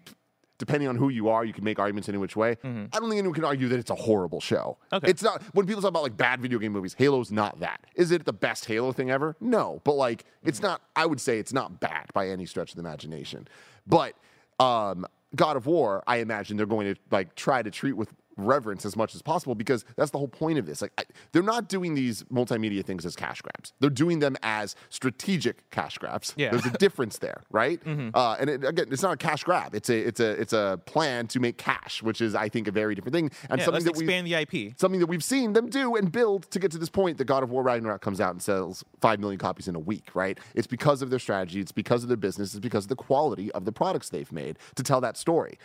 depending 0.58 0.88
on 0.89 0.96
who 0.96 1.10
you 1.10 1.29
are, 1.29 1.44
you 1.46 1.53
can 1.53 1.63
make 1.63 1.79
arguments 1.79 2.08
any 2.10 2.17
which 2.17 2.36
way. 2.36 2.51
I 2.63 2.65
don't 2.65 3.10
think 3.10 3.13
anyone 3.20 3.34
can 3.34 3.44
argue 3.44 3.67
that 3.70 3.77
it's 3.79 3.89
a 3.91 3.96
horrible 3.96 4.39
show. 4.41 4.77
Mm-hmm. 4.86 4.96
Okay. 4.96 5.10
It's 5.10 5.22
not. 5.22 5.41
When 5.53 5.65
people 5.67 5.82
talk 5.82 5.89
about 5.89 6.03
like 6.03 6.17
bad 6.17 6.41
video 6.41 6.60
game 6.60 6.72
movies, 6.72 6.96
Halo's 6.98 7.32
not 7.32 7.60
that. 7.60 7.82
Is 7.96 8.12
it 8.12 8.25
the 8.25 8.34
best 8.34 8.65
Halo 8.65 8.91
thing 8.91 9.12
ever? 9.12 9.36
No, 9.39 9.82
but 9.84 9.94
like, 9.94 10.25
it's 10.44 10.60
Mm-hmm. 10.60 10.67
not. 10.67 10.82
I 10.96 11.05
would 11.05 11.20
say 11.22 11.39
it's 11.39 11.53
not 11.53 11.79
bad 11.79 12.05
by 12.13 12.29
any 12.29 12.46
stretch 12.46 12.72
of 12.72 12.75
the 12.77 12.82
imagination. 12.82 13.48
But 13.86 14.13
um, 14.60 15.05
God 15.36 15.58
of 15.58 15.65
War, 15.67 16.03
I 16.08 16.17
imagine 16.17 16.58
they're 16.58 16.65
going 16.65 16.94
to 16.94 17.00
like 17.12 17.36
try 17.36 17.62
to 17.62 17.70
treat 17.70 17.94
with 17.94 18.10
reverence 18.38 18.86
as 18.86 18.96
much 18.96 19.15
as 19.15 19.22
possible 19.22 19.56
because 19.56 19.86
that's 19.96 20.12
the 20.12 20.18
whole 20.18 20.27
point 20.27 20.60
of 20.60 20.65
this. 20.65 20.82
Like, 20.82 20.92
I, 20.98 21.04
they're 21.32 21.44
not 21.44 21.70
doing 21.70 21.96
these 21.96 22.24
multimedia 22.24 22.84
things 22.84 23.06
as 23.06 23.15
cash 23.15 23.42
grabs. 23.42 23.74
They're 23.80 23.89
doing 23.89 24.20
them 24.20 24.38
as 24.44 24.75
strategic 24.89 25.70
cash 25.72 25.98
grabs. 25.98 26.34
Yeah. 26.38 26.51
There's 26.51 26.65
a 26.65 26.72
difference 26.77 27.18
there, 27.20 27.44
right? 27.51 27.80
Uh, 27.86 28.36
and 28.39 28.50
it, 28.50 28.63
again, 28.63 28.88
it's 28.92 29.01
not 29.01 29.13
a 29.13 29.18
cash 29.18 29.44
grab. 29.44 29.74
It's 29.75 29.89
a 29.89 29.98
it's 29.98 30.20
a 30.20 30.30
it's 30.32 30.54
a 30.54 30.80
plan 30.86 31.27
to 31.27 31.39
make 31.39 31.58
cash, 31.58 32.04
which 32.04 32.22
is 32.22 32.36
I 32.36 32.50
think 32.50 32.68
a 32.68 32.72
very 32.72 32.96
different 32.96 33.13
thing 33.13 33.32
and 33.50 33.60
yeah, 33.60 33.65
something 33.65 33.84
that 33.84 33.96
we 33.96 34.04
expand 34.04 34.27
the 34.27 34.34
IP. 34.34 34.80
something 34.80 35.00
that 35.00 35.08
we've 35.08 35.24
seen 35.24 35.54
them 35.54 35.70
do 35.70 35.96
and 35.96 36.12
build 36.12 36.50
to 36.51 36.60
get 36.60 36.72
to 36.72 36.77
this 36.77 36.89
point 36.89 37.18
that 37.18 37.25
God 37.25 37.44
of 37.44 37.50
War 37.50 37.63
Ragnarok 37.63 38.01
comes 38.01 38.22
out 38.22 38.32
and 38.32 38.42
sells 38.42 38.84
5 39.01 39.20
million 39.20 39.39
copies 39.39 39.68
in 39.68 39.75
a 39.75 39.80
week, 39.80 40.10
right? 40.13 40.39
It's 40.54 40.68
because 40.68 41.01
of 41.01 41.10
their 41.10 41.20
strategy, 41.20 41.60
it's 41.60 41.72
because 41.72 42.04
of 42.04 42.10
their 42.10 42.18
business, 42.18 42.54
it's 42.54 42.60
because 42.60 42.86
of 42.86 42.89
the 42.89 42.96
quality 42.96 43.51
of 43.51 43.65
the 43.65 43.72
products 43.72 44.10
they've 44.10 44.32
made 44.32 44.58
to 44.75 44.84
tell 44.84 45.01
that 45.01 45.18
story. 45.18 45.58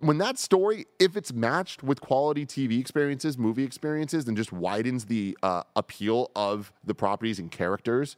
When 0.00 0.18
that 0.18 0.38
story, 0.38 0.86
if 1.00 1.16
it's 1.16 1.32
matched 1.32 1.82
with 1.82 2.00
quality 2.00 2.46
TV 2.46 2.78
experiences, 2.78 3.36
movie 3.36 3.64
experiences, 3.64 4.26
then 4.26 4.36
just 4.36 4.52
widens 4.52 5.06
the 5.06 5.36
uh, 5.42 5.64
appeal 5.74 6.30
of 6.36 6.72
the 6.84 6.94
properties 6.94 7.38
and 7.40 7.50
characters. 7.50 8.16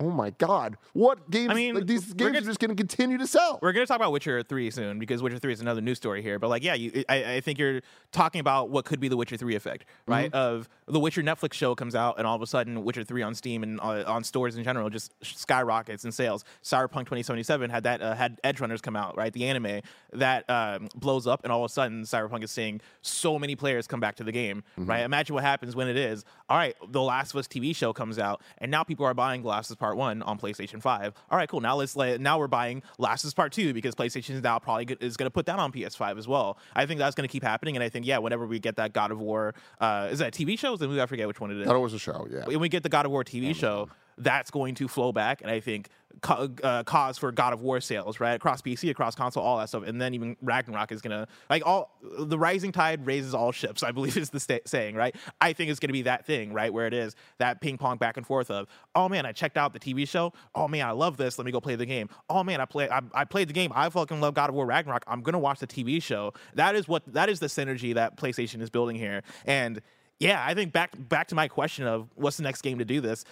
Oh 0.00 0.10
my 0.10 0.30
God! 0.30 0.76
What 0.92 1.30
games? 1.30 1.50
I 1.52 1.54
mean, 1.54 1.76
like 1.76 1.86
these 1.86 2.04
games 2.12 2.32
gonna- 2.32 2.38
are 2.38 2.40
just 2.40 2.58
going 2.58 2.70
to 2.70 2.74
continue 2.74 3.16
to 3.16 3.28
sell. 3.28 3.60
We're 3.62 3.72
going 3.72 3.86
to 3.86 3.88
talk 3.88 3.96
about 3.96 4.10
Witcher 4.10 4.42
3 4.42 4.70
soon 4.72 4.98
because 4.98 5.22
Witcher 5.22 5.38
3 5.38 5.52
is 5.52 5.60
another 5.60 5.80
news 5.80 5.98
story 5.98 6.20
here. 6.20 6.40
But, 6.40 6.48
like, 6.50 6.64
yeah, 6.64 6.74
you, 6.74 7.04
I, 7.08 7.34
I 7.34 7.40
think 7.40 7.60
you're 7.60 7.80
talking 8.10 8.40
about 8.40 8.70
what 8.70 8.84
could 8.86 8.98
be 8.98 9.06
the 9.06 9.16
Witcher 9.16 9.36
3 9.36 9.54
effect, 9.54 9.84
right? 10.08 10.32
Mm-hmm. 10.32 10.36
Of 10.56 10.68
the 10.88 10.98
Witcher 10.98 11.22
Netflix 11.22 11.52
show 11.52 11.76
comes 11.76 11.94
out, 11.94 12.18
and 12.18 12.26
all 12.26 12.34
of 12.34 12.42
a 12.42 12.46
sudden, 12.46 12.82
Witcher 12.82 13.04
3 13.04 13.22
on 13.22 13.34
Steam 13.36 13.62
and 13.62 13.78
uh, 13.80 14.02
on 14.06 14.24
stores 14.24 14.56
in 14.56 14.64
general 14.64 14.90
just 14.90 15.12
skyrockets 15.22 16.04
in 16.04 16.10
sales. 16.12 16.44
Cyberpunk 16.64 17.04
2077 17.06 17.70
had 17.70 17.84
that 17.84 18.02
uh, 18.02 18.14
had 18.16 18.40
Edgerunners 18.42 18.82
come 18.82 18.96
out, 18.96 19.16
right? 19.16 19.32
The 19.32 19.44
anime 19.46 19.80
that 20.12 20.48
um, 20.50 20.88
blows 20.96 21.26
up, 21.28 21.44
and 21.44 21.52
all 21.52 21.64
of 21.64 21.70
a 21.70 21.72
sudden, 21.72 22.02
Cyberpunk 22.02 22.42
is 22.42 22.50
seeing 22.50 22.80
so 23.02 23.38
many 23.38 23.54
players 23.54 23.86
come 23.86 24.00
back 24.00 24.16
to 24.16 24.24
the 24.24 24.32
game, 24.32 24.62
Mm-hmm. 24.78 24.90
right? 24.90 25.04
Imagine 25.04 25.34
what 25.34 25.44
happens 25.44 25.76
when 25.76 25.86
it 25.88 25.96
is. 25.96 26.24
All 26.48 26.56
right, 26.56 26.74
The 26.88 27.00
Last 27.00 27.30
of 27.32 27.36
Us 27.38 27.46
TV 27.46 27.74
show 27.76 27.92
comes 27.92 28.18
out, 28.18 28.42
and 28.58 28.70
now 28.70 28.82
people 28.82 29.06
are 29.06 29.14
buying 29.14 29.42
Last 29.44 29.70
of 29.70 29.78
Part 29.84 29.98
One 29.98 30.22
on 30.22 30.38
PlayStation 30.38 30.80
Five. 30.80 31.12
All 31.30 31.36
right, 31.36 31.46
cool. 31.46 31.60
Now 31.60 31.76
let's 31.76 31.94
let 31.94 32.18
now 32.18 32.38
we're 32.38 32.48
buying 32.48 32.82
Last 32.96 33.22
of 33.22 33.28
Us 33.28 33.34
Part 33.34 33.52
Two 33.52 33.74
because 33.74 33.94
PlayStation 33.94 34.30
is 34.30 34.42
now 34.42 34.58
probably 34.58 34.86
go- 34.86 34.96
is 34.98 35.18
going 35.18 35.26
to 35.26 35.30
put 35.30 35.44
that 35.44 35.58
on 35.58 35.72
PS5 35.72 36.16
as 36.16 36.26
well. 36.26 36.56
I 36.74 36.86
think 36.86 36.98
that's 36.98 37.14
going 37.14 37.28
to 37.28 37.30
keep 37.30 37.42
happening, 37.42 37.76
and 37.76 37.82
I 37.82 37.90
think 37.90 38.06
yeah, 38.06 38.16
whenever 38.16 38.46
we 38.46 38.58
get 38.58 38.76
that 38.76 38.94
God 38.94 39.10
of 39.10 39.20
War, 39.20 39.54
uh, 39.82 40.08
is 40.10 40.20
that 40.20 40.28
a 40.28 40.44
TV 40.44 40.58
show? 40.58 40.72
Is 40.72 40.80
the 40.80 40.88
movie? 40.88 41.02
I 41.02 41.06
forget 41.06 41.28
which 41.28 41.38
one 41.38 41.50
it 41.50 41.58
is. 41.58 41.66
That 41.66 41.78
was 41.78 41.92
a 41.92 41.98
show, 41.98 42.26
yeah. 42.30 42.46
when 42.46 42.60
we 42.60 42.70
get 42.70 42.82
the 42.82 42.88
God 42.88 43.04
of 43.04 43.12
War 43.12 43.24
TV 43.24 43.54
show, 43.54 43.90
that's 44.18 44.50
going 44.50 44.74
to 44.76 44.88
flow 44.88 45.12
back, 45.12 45.42
and 45.42 45.50
I 45.50 45.60
think 45.60 45.88
ca- 46.20 46.48
uh, 46.62 46.82
cause 46.84 47.18
for 47.18 47.32
God 47.32 47.52
of 47.52 47.60
War 47.60 47.80
sales, 47.80 48.20
right, 48.20 48.32
across 48.32 48.62
PC, 48.62 48.90
across 48.90 49.14
console, 49.14 49.42
all 49.42 49.58
that 49.58 49.68
stuff, 49.68 49.84
and 49.86 50.00
then 50.00 50.14
even 50.14 50.36
Ragnarok 50.42 50.92
is 50.92 51.00
gonna 51.00 51.26
like 51.50 51.64
all 51.66 51.98
the 52.02 52.38
rising 52.38 52.72
tide 52.72 53.06
raises 53.06 53.34
all 53.34 53.52
ships. 53.52 53.82
I 53.82 53.92
believe 53.92 54.16
is 54.16 54.30
the 54.30 54.60
saying, 54.66 54.94
right? 54.94 55.14
I 55.40 55.52
think 55.52 55.70
it's 55.70 55.80
gonna 55.80 55.92
be 55.92 56.02
that 56.02 56.26
thing, 56.26 56.52
right, 56.52 56.72
where 56.72 56.86
it 56.86 56.94
is 56.94 57.14
that 57.38 57.60
ping 57.60 57.78
pong 57.78 57.98
back 57.98 58.16
and 58.16 58.26
forth 58.26 58.50
of, 58.50 58.68
oh 58.94 59.08
man, 59.08 59.26
I 59.26 59.32
checked 59.32 59.56
out 59.56 59.72
the 59.72 59.80
TV 59.80 60.08
show, 60.08 60.32
oh 60.54 60.68
man, 60.68 60.86
I 60.86 60.92
love 60.92 61.16
this, 61.16 61.38
let 61.38 61.44
me 61.44 61.52
go 61.52 61.60
play 61.60 61.76
the 61.76 61.86
game. 61.86 62.08
Oh 62.28 62.44
man, 62.44 62.60
I 62.60 62.64
play, 62.64 62.88
I, 62.88 63.00
I 63.12 63.24
played 63.24 63.48
the 63.48 63.54
game, 63.54 63.72
I 63.74 63.88
fucking 63.88 64.20
love 64.20 64.34
God 64.34 64.50
of 64.50 64.54
War 64.54 64.66
Ragnarok. 64.66 65.04
I'm 65.06 65.22
gonna 65.22 65.38
watch 65.38 65.60
the 65.60 65.66
TV 65.66 66.02
show. 66.02 66.32
That 66.54 66.74
is 66.74 66.88
what 66.88 67.02
that 67.12 67.28
is 67.28 67.40
the 67.40 67.46
synergy 67.46 67.94
that 67.94 68.16
PlayStation 68.16 68.60
is 68.60 68.70
building 68.70 68.96
here, 68.96 69.22
and 69.44 69.80
yeah, 70.20 70.44
I 70.46 70.54
think 70.54 70.72
back 70.72 70.92
back 70.96 71.28
to 71.28 71.34
my 71.34 71.48
question 71.48 71.86
of 71.86 72.08
what's 72.14 72.36
the 72.36 72.44
next 72.44 72.62
game 72.62 72.78
to 72.78 72.84
do 72.84 73.00
this. 73.00 73.24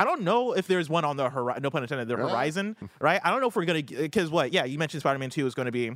I 0.00 0.04
don't 0.04 0.22
know 0.22 0.52
if 0.54 0.66
there's 0.66 0.88
one 0.88 1.04
on 1.04 1.16
the 1.16 1.28
horizon. 1.28 1.62
No 1.62 1.70
pun 1.70 1.82
intended. 1.82 2.08
The 2.08 2.16
horizon, 2.16 2.76
right? 3.00 3.20
I 3.22 3.30
don't 3.30 3.40
know 3.40 3.48
if 3.48 3.56
we're 3.56 3.66
gonna 3.66 3.82
because 3.82 4.30
what? 4.30 4.52
Yeah, 4.52 4.64
you 4.64 4.78
mentioned 4.78 5.02
Spider-Man 5.02 5.28
Two 5.30 5.46
is 5.46 5.54
going 5.54 5.66
to 5.66 5.72
be 5.72 5.90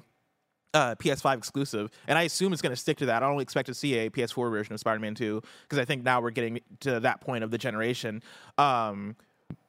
uh, 0.74 0.94
PS5 0.96 1.38
exclusive, 1.38 1.90
and 2.06 2.18
I 2.18 2.22
assume 2.24 2.52
it's 2.52 2.60
going 2.60 2.72
to 2.74 2.76
stick 2.76 2.98
to 2.98 3.06
that. 3.06 3.22
I 3.22 3.26
don't 3.28 3.40
expect 3.40 3.66
to 3.68 3.74
see 3.74 3.94
a 3.98 4.10
PS4 4.10 4.50
version 4.50 4.74
of 4.74 4.80
Spider-Man 4.80 5.14
Two 5.14 5.40
because 5.62 5.78
I 5.78 5.84
think 5.86 6.04
now 6.04 6.20
we're 6.20 6.30
getting 6.30 6.60
to 6.80 7.00
that 7.00 7.20
point 7.22 7.44
of 7.44 7.50
the 7.50 7.58
generation. 7.58 8.22
Um, 8.58 9.16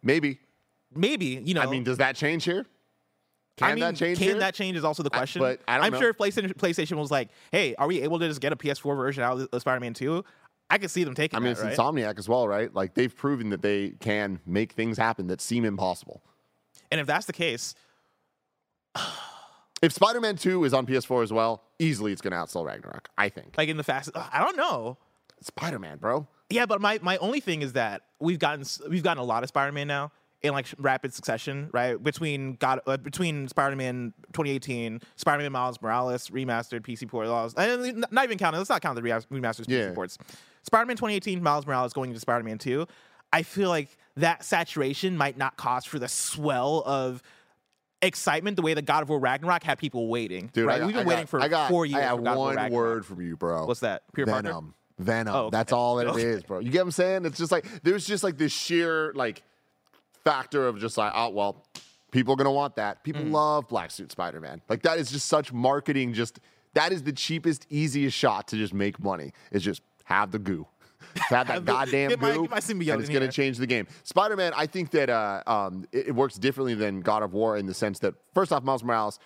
Maybe. 0.04 0.40
maybe 0.94 1.42
you 1.44 1.54
know. 1.54 1.62
I 1.62 1.68
mean, 1.68 1.84
does 1.84 1.98
that 2.00 2.16
change 2.16 2.44
here? 2.44 2.66
Can 3.58 3.70
I 3.70 3.74
mean, 3.76 3.80
that 3.82 3.96
change 3.96 4.18
Can 4.18 4.28
here? 4.28 4.40
that 4.40 4.54
change 4.54 4.76
is 4.76 4.84
also 4.84 5.02
the 5.02 5.10
I- 5.14 5.18
question. 5.18 5.40
but 5.42 5.62
I 5.68 5.78
don't 5.78 5.94
am 5.94 6.00
sure 6.00 6.10
if 6.10 6.18
PlayStation, 6.18 6.54
PlayStation 6.56 6.98
was 6.98 7.10
like, 7.10 7.30
"Hey, 7.52 7.74
are 7.76 7.88
we 7.88 8.02
able 8.02 8.20
to 8.20 8.28
just 8.28 8.42
get 8.42 8.52
a 8.52 8.56
PS4 8.58 8.98
version 8.98 9.24
out 9.24 9.40
of 9.50 9.62
Spider-Man 9.62 9.94
2? 9.94 10.26
I 10.70 10.78
could 10.78 10.90
see 10.92 11.04
them 11.04 11.14
taking 11.16 11.38
it. 11.38 11.40
I 11.40 11.44
mean, 11.44 11.54
that, 11.54 11.68
it's 11.68 11.78
right? 11.78 11.94
Insomniac 11.96 12.18
as 12.18 12.28
well, 12.28 12.48
right? 12.48 12.74
Like 12.74 12.94
they've 12.96 13.16
proven 13.16 13.50
that 13.52 13.62
they 13.62 13.92
can 14.00 14.40
make 14.46 14.72
things 14.74 14.98
happen 14.98 15.28
that 15.28 15.42
seem 15.42 15.64
impossible. 15.66 16.22
And 16.92 17.00
if 17.00 17.08
that's 17.08 17.26
the 17.26 17.34
case, 17.34 17.76
If 19.82 19.92
Spider-Man 19.92 20.38
2 20.38 20.64
is 20.64 20.74
on 20.74 20.86
PS4 20.88 21.22
as 21.24 21.34
well, 21.34 21.62
easily 21.80 22.12
it's 22.12 22.22
going 22.22 22.32
to 22.32 22.38
outsell 22.38 22.66
Ragnarok. 22.66 23.10
I 23.18 23.30
think. 23.30 23.56
like 23.58 23.70
in 23.70 23.78
the 23.78 23.84
fast, 23.84 24.10
I 24.16 24.40
don't 24.40 24.56
know. 24.58 24.98
Spider-Man, 25.42 25.98
bro. 25.98 26.28
Yeah, 26.50 26.66
but 26.66 26.82
my, 26.82 26.98
my 27.02 27.18
only 27.18 27.40
thing 27.40 27.62
is 27.62 27.74
that 27.74 28.02
we've 28.20 28.40
gotten 28.40 28.64
we've 28.90 29.04
gotten 29.04 29.22
a 29.22 29.26
lot 29.26 29.44
of 29.44 29.50
Spider-Man 29.50 29.88
now 29.88 30.12
in 30.42 30.54
like 30.54 30.68
rapid 30.78 31.14
succession, 31.14 31.70
right? 31.74 32.02
Between 32.02 32.54
God 32.54 32.80
uh, 32.88 32.98
between 32.98 33.48
Spider-Man 33.48 34.14
2018, 34.32 35.02
Spider-Man 35.18 35.52
Miles 35.52 35.82
Morales 35.82 36.30
remastered 36.30 36.82
PC 36.82 37.08
port 37.08 37.28
laws, 37.28 37.54
and 37.56 38.06
not 38.12 38.24
even 38.24 38.38
counting. 38.38 38.60
Let's 38.60 38.70
not 38.70 38.82
count 38.82 38.96
the 38.96 39.02
re- 39.02 39.12
remasters 39.12 39.66
Yeah. 39.68 39.90
PC 39.90 40.18
ports. 40.66 40.76
Spider-Man 40.78 40.98
2018, 40.98 41.42
Miles 41.44 41.66
Morales 41.66 41.94
going 41.94 42.10
into 42.10 42.20
Spider-Man 42.20 42.58
2. 42.58 42.86
I 43.34 43.44
feel 43.44 43.70
like 43.70 43.90
that 44.18 44.44
saturation 44.44 45.18
might 45.18 45.38
not 45.38 45.58
cause 45.58 45.86
for 45.86 46.00
the 46.00 46.08
swell 46.08 46.84
of 46.86 47.22
excitement 48.02 48.56
the 48.56 48.62
way 48.62 48.74
that 48.74 48.86
God 48.86 49.04
of 49.04 49.10
War 49.10 49.20
Ragnarok 49.20 49.64
had 49.64 49.78
people 49.78 50.08
waiting. 50.08 50.50
Dude, 50.54 50.66
right? 50.68 50.80
Got, 50.80 50.86
We've 50.88 50.96
been 50.96 51.06
I 51.06 51.10
waiting 51.10 51.24
got, 51.24 51.30
for 51.30 51.42
I 51.42 51.48
got, 51.48 51.70
four 51.70 51.86
years. 51.86 51.98
I 52.00 52.02
have 52.04 52.18
for 52.18 52.24
God 52.24 52.32
of 52.32 52.38
War 52.38 52.56
one 52.56 52.72
word 52.72 53.06
from 53.06 53.22
you, 53.22 53.36
bro. 53.36 53.66
What's 53.66 53.80
that? 53.82 54.04
Peter 54.14 54.28
Parker? 54.28 54.44
Venom. 54.48 54.74
Venom. 54.98 55.36
Oh, 55.36 55.40
okay. 55.46 55.58
That's 55.58 55.74
all 55.74 55.96
that 55.98 56.08
Okay. 56.08 56.22
it 56.22 56.28
is, 56.28 56.44
bro. 56.44 56.60
You 56.60 56.70
get 56.72 56.80
what 56.80 56.86
I'm 56.86 56.92
saying? 56.92 57.26
It's 57.26 57.38
just 57.38 57.52
like 57.52 57.66
there's 57.84 58.06
just 58.06 58.24
like 58.24 58.38
this 58.38 58.54
sheer 58.54 59.12
like 59.16 59.44
factor 60.24 60.68
of 60.68 60.80
just 60.80 60.98
like, 60.98 61.12
oh 61.14 61.30
well, 61.30 61.66
people 62.12 62.34
are 62.34 62.38
gonna 62.38 62.52
want 62.52 62.76
that. 62.78 63.04
People 63.04 63.24
Mm. 63.24 63.32
love 63.32 63.68
Black 63.68 63.92
Suit 63.92 64.12
Spider-Man. 64.12 64.62
Like 64.70 64.84
that 64.84 64.98
is 64.98 65.12
just 65.12 65.26
such 65.28 65.52
marketing. 65.52 66.14
Just 66.14 66.40
that 66.76 66.94
is 66.94 67.04
the 67.04 67.12
cheapest, 67.12 67.66
easiest 67.70 68.16
shot 68.16 68.48
to 68.50 68.56
just 68.58 68.74
make 68.74 69.02
money. 69.04 69.34
It's 69.52 69.66
just 69.66 69.82
have 70.06 70.32
the 70.32 70.40
goo. 70.40 70.68
Have 71.30 71.48
that 71.48 71.66
goddamn 71.66 72.20
my- 72.20 72.34
goo, 72.34 72.48
my 72.50 72.60
symbiote 72.60 72.94
and 72.94 73.02
it's 73.02 73.10
gonna 73.10 73.32
change 73.32 73.58
the 73.58 73.68
game. 73.68 73.88
Spider-Man, 74.04 74.52
I 74.56 74.66
think 74.66 74.90
that 74.92 75.10
uh, 75.10 75.44
um, 75.48 75.86
it, 75.94 76.08
it 76.08 76.12
works 76.16 76.36
differently 76.36 76.74
than 76.74 77.00
God 77.00 77.24
of 77.24 77.34
War 77.34 77.58
in 77.58 77.66
the 77.68 77.74
sense 77.74 78.00
that 78.00 78.16
first 78.34 78.52
off, 78.52 78.64
Miles 78.64 78.84
Morales, 78.84 79.20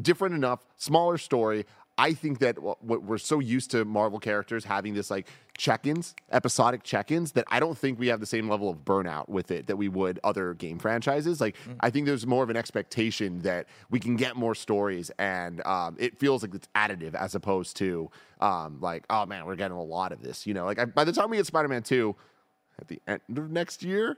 different 0.00 0.34
enough, 0.34 0.64
smaller 0.76 1.16
story. 1.18 1.64
I 1.98 2.14
think 2.14 2.38
that 2.38 2.56
we're 2.82 3.18
so 3.18 3.40
used 3.40 3.72
to 3.72 3.84
Marvel 3.84 4.20
characters 4.20 4.64
having 4.64 4.94
this 4.94 5.10
like 5.10 5.26
check-ins, 5.56 6.14
episodic 6.30 6.84
check-ins, 6.84 7.32
that 7.32 7.44
I 7.48 7.58
don't 7.58 7.76
think 7.76 7.98
we 7.98 8.06
have 8.06 8.20
the 8.20 8.26
same 8.26 8.48
level 8.48 8.70
of 8.70 8.84
burnout 8.84 9.28
with 9.28 9.50
it 9.50 9.66
that 9.66 9.76
we 9.76 9.88
would 9.88 10.20
other 10.22 10.54
game 10.54 10.78
franchises. 10.78 11.40
Like 11.40 11.56
I 11.80 11.90
think 11.90 12.06
there's 12.06 12.26
more 12.26 12.44
of 12.44 12.50
an 12.50 12.56
expectation 12.56 13.40
that 13.40 13.66
we 13.90 13.98
can 13.98 14.14
get 14.14 14.36
more 14.36 14.54
stories, 14.54 15.10
and 15.18 15.60
um, 15.66 15.96
it 15.98 16.18
feels 16.18 16.42
like 16.42 16.54
it's 16.54 16.68
additive 16.76 17.14
as 17.14 17.34
opposed 17.34 17.76
to 17.78 18.10
um, 18.40 18.78
like 18.80 19.04
oh 19.10 19.26
man, 19.26 19.44
we're 19.44 19.56
getting 19.56 19.76
a 19.76 19.82
lot 19.82 20.12
of 20.12 20.22
this. 20.22 20.46
You 20.46 20.54
know, 20.54 20.64
like 20.64 20.78
I, 20.78 20.84
by 20.84 21.02
the 21.04 21.12
time 21.12 21.30
we 21.30 21.36
get 21.36 21.46
Spider-Man 21.46 21.82
two 21.82 22.14
at 22.80 22.86
the 22.86 23.00
end 23.08 23.20
of 23.36 23.50
next 23.50 23.82
year, 23.82 24.16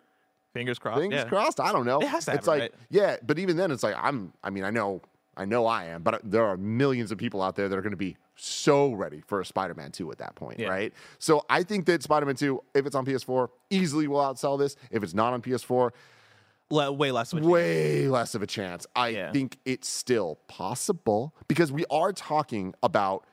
Fingers 0.53 0.79
crossed. 0.79 1.01
Fingers 1.01 1.21
yeah. 1.21 1.29
crossed. 1.29 1.61
I 1.61 1.73
don't 1.73 1.87
know. 1.87 2.01
It 2.01 2.09
has 2.09 2.25
to 2.25 2.35
It's 2.35 2.47
like 2.47 2.61
right? 2.61 2.75
yeah, 2.91 3.17
but 3.25 3.39
even 3.39 3.57
then, 3.57 3.71
it's 3.71 3.83
like 3.83 3.95
I'm. 3.97 4.33
I 4.43 4.51
mean, 4.51 4.65
I 4.65 4.71
know, 4.71 5.01
I 5.37 5.45
know, 5.45 5.67
I 5.67 5.85
am. 5.87 6.03
But 6.03 6.21
there 6.25 6.45
are 6.45 6.57
millions 6.57 7.13
of 7.13 7.19
people 7.19 7.41
out 7.43 7.57
there 7.57 7.69
that 7.69 7.77
are 7.79 7.83
going 7.83 7.93
to 7.93 7.97
be 7.97 8.17
so 8.37 8.93
ready 8.93 9.23
for 9.27 9.41
a 9.41 9.45
Spider-Man 9.45 9.93
two 9.93 10.11
at 10.11 10.19
that 10.19 10.35
point, 10.35 10.59
Yeah. 10.59 10.69
right? 10.69 10.93
So 11.19 11.45
I 11.49 11.63
think 11.63 11.87
that 11.87 12.03
Spider-Man 12.03 12.37
two, 12.37 12.63
if 12.75 12.87
it's 12.87 12.95
on 12.97 13.05
PS4, 13.07 13.49
easily 13.71 14.09
will 14.09 14.21
outsell 14.21 14.59
this. 14.59 14.77
If 14.91 15.03
it's 15.03 15.15
not 15.15 15.33
on 15.33 15.43
PS4, 15.43 15.93
Le- 16.73 16.93
way 16.93 17.11
less. 17.11 17.33
Of 17.33 17.45
a 17.45 17.49
way 17.49 18.07
less 18.09 18.35
of 18.35 18.43
a 18.43 18.47
chance. 18.47 18.87
I 18.95 19.09
Yeah. 19.09 19.33
think 19.33 19.59
it's 19.65 19.89
still 19.89 20.37
possible 20.47 21.35
because 21.49 21.73
we 21.73 21.85
are 21.91 22.13
talking 22.13 22.75
about 22.83 23.27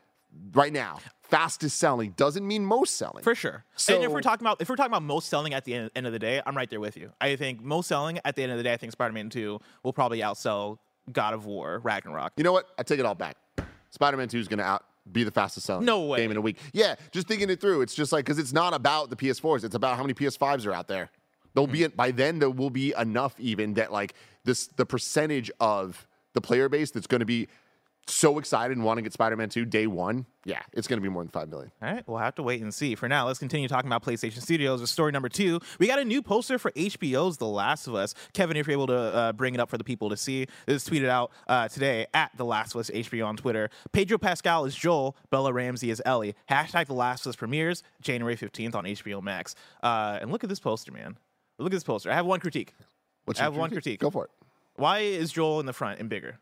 right 0.53 0.73
now. 0.73 0.99
Fastest 1.21 1.77
selling 1.77 2.11
doesn't 2.11 2.47
mean 2.47 2.65
most 2.65 2.95
selling. 2.95 3.21
For 3.23 3.35
sure. 3.35 3.65
and 3.89 4.03
if 4.03 4.11
we're 4.11 4.21
talking 4.21 4.45
about 4.47 4.61
if 4.61 4.69
we're 4.69 4.75
talking 4.77 4.91
about 4.91 5.03
most 5.03 5.27
selling 5.29 5.53
at 5.53 5.65
the 5.65 5.73
end, 5.73 5.91
end 5.95 6.07
of 6.07 6.13
the 6.13 6.19
day, 6.19 6.41
I'm 6.45 6.55
right 6.55 6.69
there 6.69 6.79
with 6.79 6.95
you. 6.97 7.11
I 7.19 7.35
think 7.35 7.61
most 7.61 7.87
selling 7.87 8.19
at 8.25 8.35
the 8.35 8.43
end 8.43 8.51
of 8.53 8.57
the 8.57 8.63
day, 8.63 8.73
I 8.73 8.77
think 8.77 8.91
Spider-Man 8.93 9.29
2 9.29 9.59
will 9.83 9.93
probably 9.93 10.19
outsell 10.19 10.77
God 11.11 11.33
of 11.33 11.45
War 11.45 11.79
Ragnarok. 11.79 12.33
You 12.37 12.43
know 12.43 12.51
what? 12.51 12.67
I 12.77 12.83
take 12.83 12.99
it 12.99 13.05
all 13.05 13.15
back. 13.15 13.37
Spider-Man 13.91 14.27
2 14.27 14.39
is 14.39 14.47
going 14.47 14.59
to 14.59 14.65
out 14.65 14.83
be 15.11 15.23
the 15.23 15.31
fastest 15.31 15.65
selling 15.65 15.85
No 15.85 16.01
way. 16.01 16.17
game 16.19 16.31
in 16.31 16.37
a 16.37 16.41
week. 16.41 16.57
Yeah, 16.73 16.95
just 17.11 17.27
thinking 17.27 17.49
it 17.49 17.61
through. 17.61 17.81
It's 17.81 17.95
just 17.95 18.11
like 18.11 18.25
because 18.25 18.39
it's 18.39 18.53
not 18.53 18.73
about 18.73 19.09
the 19.09 19.15
PS4s. 19.15 19.63
It's 19.63 19.75
about 19.75 19.95
how 19.95 20.03
many 20.03 20.13
PS5s 20.13 20.65
are 20.65 20.73
out 20.73 20.87
there. 20.87 21.09
There'll 21.53 21.67
be 21.67 21.79
mm. 21.79 21.95
by 21.95 22.11
then 22.11 22.39
there 22.39 22.49
will 22.49 22.69
be 22.69 22.93
enough 22.97 23.39
even 23.39 23.75
that 23.75 23.91
like 23.91 24.13
this 24.43 24.67
the 24.67 24.85
percentage 24.85 25.49
of 25.59 26.07
the 26.33 26.41
player 26.41 26.69
base 26.69 26.91
that's 26.91 27.07
going 27.07 27.19
to 27.19 27.25
be 27.25 27.47
so 28.09 28.39
excited 28.39 28.75
and 28.75 28.85
want 28.85 28.97
to 28.97 29.01
get 29.01 29.13
Spider-Man 29.13 29.49
2 29.49 29.65
day 29.65 29.87
one. 29.87 30.25
Yeah, 30.45 30.61
it's 30.71 30.87
going 30.87 30.97
to 30.97 31.01
be 31.01 31.09
more 31.09 31.23
than 31.23 31.29
five 31.29 31.49
million. 31.49 31.71
All 31.81 31.91
right, 31.91 32.07
we'll 32.07 32.19
have 32.19 32.35
to 32.35 32.43
wait 32.43 32.61
and 32.61 32.73
see. 32.73 32.95
For 32.95 33.09
now, 33.09 33.27
let's 33.27 33.37
continue 33.37 33.67
talking 33.67 33.89
about 33.89 34.01
PlayStation 34.03 34.41
Studios 34.41 34.79
with 34.79 34.89
story 34.89 35.11
number 35.11 35.27
two. 35.27 35.59
We 35.77 35.87
got 35.87 35.99
a 35.99 36.05
new 36.05 36.21
poster 36.21 36.57
for 36.57 36.71
HBO's 36.71 37.37
The 37.37 37.45
Last 37.45 37.85
of 37.85 37.95
Us. 37.95 38.15
Kevin, 38.31 38.55
if 38.55 38.65
you're 38.65 38.71
able 38.71 38.87
to 38.87 38.95
uh, 38.95 39.33
bring 39.33 39.55
it 39.55 39.59
up 39.59 39.69
for 39.69 39.77
the 39.77 39.83
people 39.83 40.09
to 40.09 40.15
see, 40.15 40.47
this 40.65 40.83
is 40.83 40.89
tweeted 40.89 41.09
out 41.09 41.31
uh, 41.47 41.67
today 41.67 42.07
at 42.13 42.31
The 42.37 42.45
Last 42.45 42.75
of 42.75 42.79
Us 42.79 42.89
HBO 42.89 43.27
on 43.27 43.35
Twitter. 43.35 43.69
Pedro 43.91 44.17
Pascal 44.17 44.63
is 44.63 44.73
Joel, 44.73 45.17
Bella 45.29 45.51
Ramsey 45.51 45.89
is 45.89 46.01
Ellie. 46.05 46.33
Hashtag 46.49 46.87
The 46.87 46.93
Last 46.93 47.25
of 47.25 47.31
Us 47.31 47.35
premieres 47.35 47.83
January 48.01 48.37
15th 48.37 48.73
on 48.73 48.85
HBO 48.85 49.21
Max. 49.21 49.53
Uh, 49.83 50.17
and 50.21 50.31
look 50.31 50.45
at 50.45 50.49
this 50.49 50.61
poster, 50.61 50.93
man. 50.93 51.17
Look 51.59 51.67
at 51.67 51.75
this 51.75 51.83
poster. 51.83 52.09
I 52.09 52.15
have 52.15 52.25
one 52.25 52.39
critique. 52.39 52.73
What's 53.25 53.41
I 53.41 53.43
have 53.43 53.57
one 53.57 53.69
critique. 53.69 53.99
Go 53.99 54.09
for 54.09 54.25
it. 54.25 54.31
Why 54.77 54.99
is 54.99 55.33
Joel 55.33 55.59
in 55.59 55.65
the 55.65 55.73
front 55.73 55.99
and 55.99 56.07
bigger? 56.07 56.39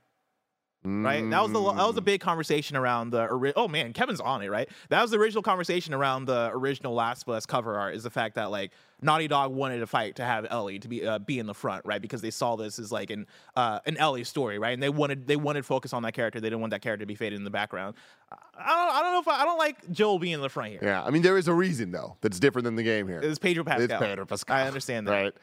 Right, 0.86 1.30
that 1.30 1.41
was 1.41 1.52
the 1.52 1.62
that 1.74 1.88
was 1.88 1.98
a 1.98 2.02
big 2.02 2.21
conversation 2.21 2.78
around 2.78 3.10
the 3.10 3.28
ori- 3.28 3.54
oh 3.56 3.67
man, 3.67 3.93
Kevin's 3.93 4.19
on 4.19 4.41
it, 4.41 4.50
right? 4.50 4.69
That 4.89 5.02
was 5.02 5.12
the 5.12 5.17
original 5.17 5.43
conversation 5.43 5.93
around 5.93 6.26
the 6.26 6.52
original 6.54 6.93
Last 6.93 7.24
of 7.24 7.30
Us 7.30 7.45
cover 7.45 7.78
art 7.78 7.95
is 7.95 8.04
the 8.04 8.10
fact 8.10 8.36
that 8.36 8.52
like 8.52 8.71
Naughty 9.02 9.28
Dog 9.28 9.54
wanted 9.54 9.80
to 9.80 9.88
fight 9.88 10.15
to 10.17 10.24
have 10.24 10.45
Ellie 10.50 10.80
to 10.80 10.88
be 10.88 11.06
uh, 11.06 11.19
be 11.19 11.39
in 11.39 11.48
the 11.48 11.54
front, 11.54 11.86
right? 11.86 12.02
Because 12.02 12.21
they 12.21 12.32
saw 12.32 12.56
this 12.56 12.80
as 12.80 12.91
like 12.91 13.10
an 13.10 13.26
uh, 13.56 13.80
an 13.86 13.98
Ellie 13.98 14.24
story, 14.24 14.60
right? 14.60 14.74
And 14.74 14.82
they 14.82 14.89
wanted 14.89 15.28
they 15.28 15.36
wanted 15.36 15.65
focus 15.65 15.93
on 15.93 16.04
that 16.04 16.13
character. 16.13 16.39
They 16.39 16.50
didn't 16.50 16.62
want 16.62 16.71
that 16.71 16.82
character 16.82 17.04
to 17.04 17.08
be 17.08 17.15
faded 17.15 17.38
in 17.38 17.43
the 17.43 17.50
background. 17.50 17.95
I 18.32 18.36
don't 18.67 18.95
I 18.95 19.02
don't 19.02 19.13
know 19.13 19.19
if 19.19 19.28
I, 19.28 19.41
I 19.41 19.45
don't 19.45 19.58
like 19.58 19.91
Joel 19.91 20.19
being 20.19 20.34
in 20.34 20.41
the 20.41 20.50
front 20.50 20.71
here. 20.71 20.80
Yeah, 20.82 21.04
I 21.04 21.10
mean 21.10 21.21
there 21.21 21.38
is 21.38 21.48
a 21.48 21.54
reason 21.54 21.91
though 21.91 22.17
that's 22.21 22.39
different 22.39 22.65
than 22.65 22.76
the 22.76 22.84
game 22.84 23.08
here. 23.08 23.19
It's 23.21 23.39
Pedro 23.39 23.63
Pascal. 23.63 23.84
It's 23.84 23.93
Pedro 23.93 24.26
Pascal. 24.26 24.56
I 24.56 24.67
understand 24.67 25.08
that. 25.08 25.12
Right. 25.24 25.34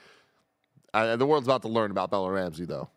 Uh, 0.95 1.17
the 1.17 1.27
world's 1.27 1.47
about 1.47 1.63
to 1.63 1.69
learn 1.69 1.91
about 1.91 2.11
Bella 2.11 2.31
Ramsey 2.31 2.65
though. 2.65 2.89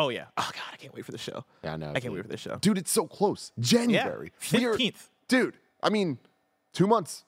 Oh 0.00 0.08
yeah. 0.08 0.24
Oh 0.36 0.50
god, 0.52 0.62
I 0.72 0.76
can't 0.76 0.94
wait 0.94 1.04
for 1.04 1.12
the 1.12 1.18
show. 1.18 1.44
Yeah, 1.62 1.74
I 1.74 1.76
know. 1.76 1.92
I 1.94 2.00
can't 2.00 2.14
wait 2.14 2.22
for 2.22 2.28
this 2.28 2.40
show. 2.40 2.56
Dude, 2.56 2.78
it's 2.78 2.90
so 2.90 3.06
close. 3.06 3.52
January. 3.58 4.32
15th. 4.40 5.08
Dude, 5.28 5.56
I 5.82 5.90
mean, 5.90 6.18
two 6.72 6.86
months. 6.86 7.24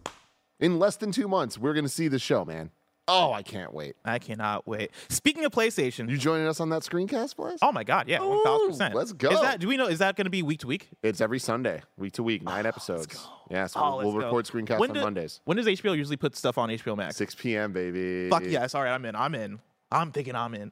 In 0.58 0.78
less 0.78 0.96
than 0.96 1.10
two 1.12 1.26
months, 1.28 1.58
we're 1.58 1.74
going 1.74 1.84
to 1.84 1.90
see 1.90 2.06
the 2.08 2.18
show, 2.20 2.44
man. 2.44 2.70
Oh, 3.08 3.32
I 3.32 3.42
can't 3.42 3.74
wait. 3.74 3.96
I 4.04 4.20
cannot 4.20 4.66
wait. 4.66 4.92
Speaking 5.08 5.44
of 5.44 5.50
PlayStation, 5.50 6.08
You 6.08 6.16
joining 6.16 6.46
us 6.46 6.60
on 6.60 6.68
that 6.70 6.82
screencast 6.82 7.34
us? 7.52 7.58
Oh 7.60 7.72
my 7.72 7.82
god, 7.82 8.06
yeah, 8.08 8.20
one 8.20 8.44
thousand 8.44 8.68
percent. 8.68 8.94
let's 8.94 9.12
go. 9.12 9.30
Is 9.30 9.40
that? 9.40 9.58
Do 9.58 9.66
we 9.66 9.76
know? 9.76 9.88
Is 9.88 9.98
that 9.98 10.14
going 10.16 10.26
to 10.26 10.30
be 10.30 10.42
week 10.42 10.60
to 10.60 10.68
week? 10.68 10.88
It's 11.02 11.20
every 11.20 11.40
Sunday, 11.40 11.82
week 11.98 12.12
to 12.14 12.22
week, 12.22 12.42
oh, 12.46 12.50
nine 12.50 12.64
episodes. 12.64 13.26
Yeah, 13.50 13.66
so 13.66 13.80
Oh, 13.80 13.96
we'll, 13.98 14.12
record 14.12 14.46
screencasts 14.46 14.78
When 14.78 14.90
on 14.90 14.94
do- 14.94 15.00
Mondays. 15.02 15.40
When 15.44 15.56
does 15.56 15.66
HBO 15.66 15.96
usually 15.96 16.16
put 16.16 16.36
stuff 16.36 16.56
on 16.58 16.68
HBO 16.70 16.96
Max? 16.96 17.16
6 17.16 17.34
p.m., 17.34 17.72
baby. 17.72 18.30
Fuck 18.30 18.44
yes, 18.46 18.74
all 18.74 18.82
right, 18.84 18.92
I'm 18.94 19.04
in. 19.04 19.16
I'm 19.16 19.34
in. 19.34 19.58
I'm 19.90 20.12
thinking 20.12 20.36
I'm 20.36 20.54
in. 20.54 20.70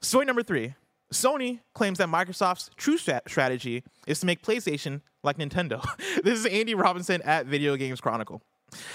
Story 0.00 0.24
number 0.24 0.42
three. 0.42 0.74
Sony 1.12 1.60
claims 1.74 1.98
that 1.98 2.08
Microsoft's 2.08 2.70
true 2.76 2.98
strat- 2.98 3.28
strategy 3.28 3.82
is 4.06 4.20
to 4.20 4.26
make 4.26 4.42
PlayStation 4.42 5.00
like 5.22 5.38
Nintendo. 5.38 5.84
this 6.22 6.38
is 6.38 6.46
Andy 6.46 6.74
Robinson 6.74 7.22
at 7.22 7.46
Video 7.46 7.76
Games 7.76 8.00
Chronicle. 8.00 8.42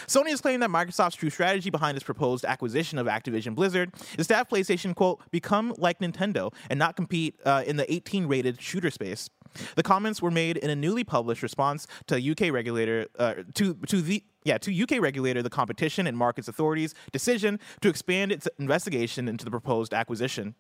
Sony 0.08 0.30
has 0.30 0.42
claimed 0.42 0.62
that 0.62 0.70
Microsoft's 0.70 1.16
true 1.16 1.32
strategy 1.32 1.70
behind 1.70 1.98
its 1.98 2.04
proposed 2.04 2.46
acquisition 2.46 3.00
of 3.00 3.08
Activision 3.08 3.56
Blizzard 3.56 3.92
is 4.18 4.28
to 4.28 4.36
have 4.36 4.48
PlayStation, 4.48 4.94
quote, 4.94 5.20
become 5.32 5.74
like 5.78 6.00
Nintendo 6.00 6.54
and 6.70 6.78
not 6.78 6.96
compete 6.96 7.36
uh, 7.46 7.64
in 7.66 7.78
the 7.78 7.92
18 7.92 8.28
rated 8.28 8.62
shooter 8.62 8.92
space. 8.92 9.30
The 9.76 9.84
comments 9.84 10.22
were 10.22 10.32
made 10.32 10.58
in 10.58 10.70
a 10.70 10.76
newly 10.76 11.04
published 11.04 11.44
response 11.44 11.88
to 12.08 12.32
UK 12.32 12.52
regulator 12.52 13.08
uh, 13.18 13.36
to 13.56 13.76
to 13.88 14.02
the 14.02 14.24
yeah 14.44 14.58
to 14.58 14.84
UK 14.84 15.00
regulator 15.00 15.42
the 15.42 15.50
Competition 15.50 16.08
and 16.08 16.18
Markets 16.18 16.48
Authority's 16.48 16.94
decision 17.12 17.60
to 17.82 17.90
expand 17.90 18.32
its 18.32 18.48
investigation 18.60 19.28
into 19.28 19.46
the 19.46 19.52
proposed 19.52 19.94
acquisition. 19.94 20.56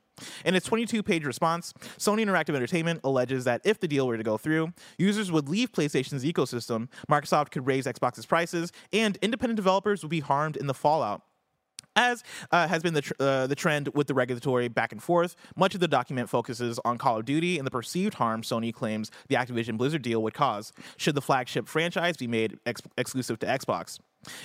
In 0.45 0.55
its 0.55 0.69
22-page 0.69 1.25
response, 1.25 1.73
Sony 1.97 2.23
Interactive 2.23 2.55
Entertainment 2.55 3.01
alleges 3.03 3.45
that 3.45 3.61
if 3.63 3.79
the 3.79 3.87
deal 3.87 4.05
were 4.07 4.17
to 4.17 4.23
go 4.23 4.37
through, 4.37 4.73
users 4.97 5.31
would 5.31 5.49
leave 5.49 5.71
PlayStation's 5.71 6.23
ecosystem, 6.23 6.87
Microsoft 7.09 7.51
could 7.51 7.65
raise 7.65 7.85
Xbox's 7.85 8.25
prices, 8.25 8.71
and 8.91 9.17
independent 9.21 9.55
developers 9.55 10.03
would 10.03 10.11
be 10.11 10.19
harmed 10.19 10.55
in 10.55 10.67
the 10.67 10.73
fallout. 10.73 11.23
As 11.95 12.23
uh, 12.51 12.67
has 12.67 12.81
been 12.81 12.93
the, 12.95 13.01
tr- 13.01 13.13
uh, 13.19 13.47
the 13.47 13.55
trend 13.55 13.89
with 13.93 14.07
the 14.07 14.13
regulatory 14.13 14.67
back 14.67 14.91
and 14.91 15.01
forth, 15.01 15.35
much 15.55 15.75
of 15.75 15.79
the 15.79 15.87
document 15.87 16.27
focuses 16.29 16.79
on 16.83 16.97
Call 16.97 17.17
of 17.19 17.25
Duty 17.25 17.57
and 17.57 17.67
the 17.67 17.71
perceived 17.71 18.15
harm 18.15 18.41
Sony 18.41 18.73
claims 18.73 19.11
the 19.27 19.35
Activision 19.35 19.77
Blizzard 19.77 20.01
deal 20.01 20.23
would 20.23 20.33
cause 20.33 20.73
should 20.97 21.13
the 21.15 21.21
flagship 21.21 21.67
franchise 21.67 22.17
be 22.17 22.27
made 22.27 22.57
ex- 22.65 22.81
exclusive 22.97 23.37
to 23.39 23.45
Xbox. 23.45 23.99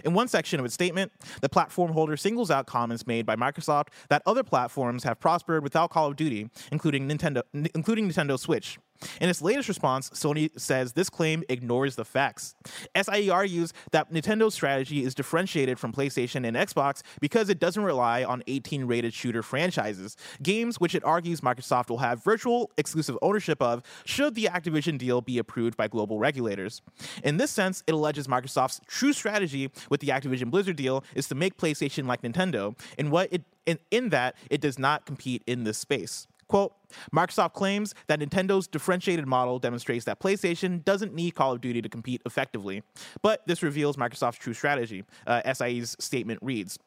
In 0.04 0.12
one 0.12 0.28
section 0.28 0.58
of 0.58 0.66
its 0.66 0.74
statement, 0.74 1.12
the 1.40 1.48
platform 1.48 1.92
holder 1.92 2.16
singles 2.16 2.50
out 2.50 2.66
comments 2.66 3.06
made 3.06 3.24
by 3.24 3.36
Microsoft 3.36 3.88
that 4.08 4.22
other 4.26 4.42
platforms 4.42 5.04
have 5.04 5.20
prospered 5.20 5.62
without 5.62 5.90
Call 5.90 6.08
of 6.08 6.16
Duty, 6.16 6.50
including 6.72 7.08
Nintendo, 7.08 7.42
n- 7.54 7.68
including 7.74 8.08
Nintendo 8.08 8.38
Switch. 8.38 8.78
In 9.20 9.28
its 9.28 9.42
latest 9.42 9.68
response, 9.68 10.10
Sony 10.10 10.50
says 10.58 10.92
this 10.92 11.10
claim 11.10 11.44
ignores 11.48 11.96
the 11.96 12.04
facts. 12.04 12.54
SIE 12.96 13.30
argues 13.30 13.72
that 13.92 14.12
Nintendo's 14.12 14.54
strategy 14.54 15.04
is 15.04 15.14
differentiated 15.14 15.78
from 15.78 15.92
PlayStation 15.92 16.46
and 16.46 16.56
Xbox 16.56 17.02
because 17.20 17.48
it 17.48 17.58
doesn't 17.58 17.82
rely 17.82 18.24
on 18.24 18.42
18 18.46 18.84
rated 18.84 19.14
shooter 19.14 19.42
franchises, 19.42 20.16
games 20.42 20.80
which 20.80 20.94
it 20.94 21.04
argues 21.04 21.40
Microsoft 21.40 21.90
will 21.90 21.98
have 21.98 22.22
virtual 22.22 22.70
exclusive 22.76 23.16
ownership 23.22 23.60
of 23.62 23.82
should 24.04 24.34
the 24.34 24.44
Activision 24.44 24.98
deal 24.98 25.20
be 25.20 25.38
approved 25.38 25.76
by 25.76 25.88
global 25.88 26.18
regulators. 26.18 26.82
In 27.22 27.36
this 27.36 27.50
sense, 27.50 27.82
it 27.86 27.92
alleges 27.92 28.26
Microsoft's 28.26 28.80
true 28.86 29.12
strategy 29.12 29.70
with 29.90 30.00
the 30.00 30.08
Activision 30.08 30.50
Blizzard 30.50 30.76
deal 30.76 31.04
is 31.14 31.28
to 31.28 31.34
make 31.34 31.56
PlayStation 31.56 32.06
like 32.06 32.22
Nintendo, 32.22 32.78
in 32.96 33.10
what 33.10 33.32
it 33.32 33.42
in, 33.66 33.78
in 33.90 34.08
that 34.08 34.34
it 34.50 34.60
does 34.62 34.78
not 34.78 35.04
compete 35.04 35.42
in 35.46 35.64
this 35.64 35.76
space. 35.76 36.26
Quote, 36.48 36.72
Microsoft 37.14 37.52
claims 37.52 37.94
that 38.06 38.20
Nintendo's 38.20 38.66
differentiated 38.66 39.26
model 39.26 39.58
demonstrates 39.58 40.06
that 40.06 40.18
PlayStation 40.18 40.82
doesn't 40.84 41.14
need 41.14 41.34
Call 41.34 41.52
of 41.52 41.60
Duty 41.60 41.82
to 41.82 41.88
compete 41.88 42.22
effectively. 42.24 42.82
But 43.22 43.46
this 43.46 43.62
reveals 43.62 43.96
Microsoft's 43.96 44.38
true 44.38 44.54
strategy, 44.54 45.04
uh, 45.26 45.52
SIE's 45.52 45.94
statement 46.00 46.40
reads. 46.42 46.78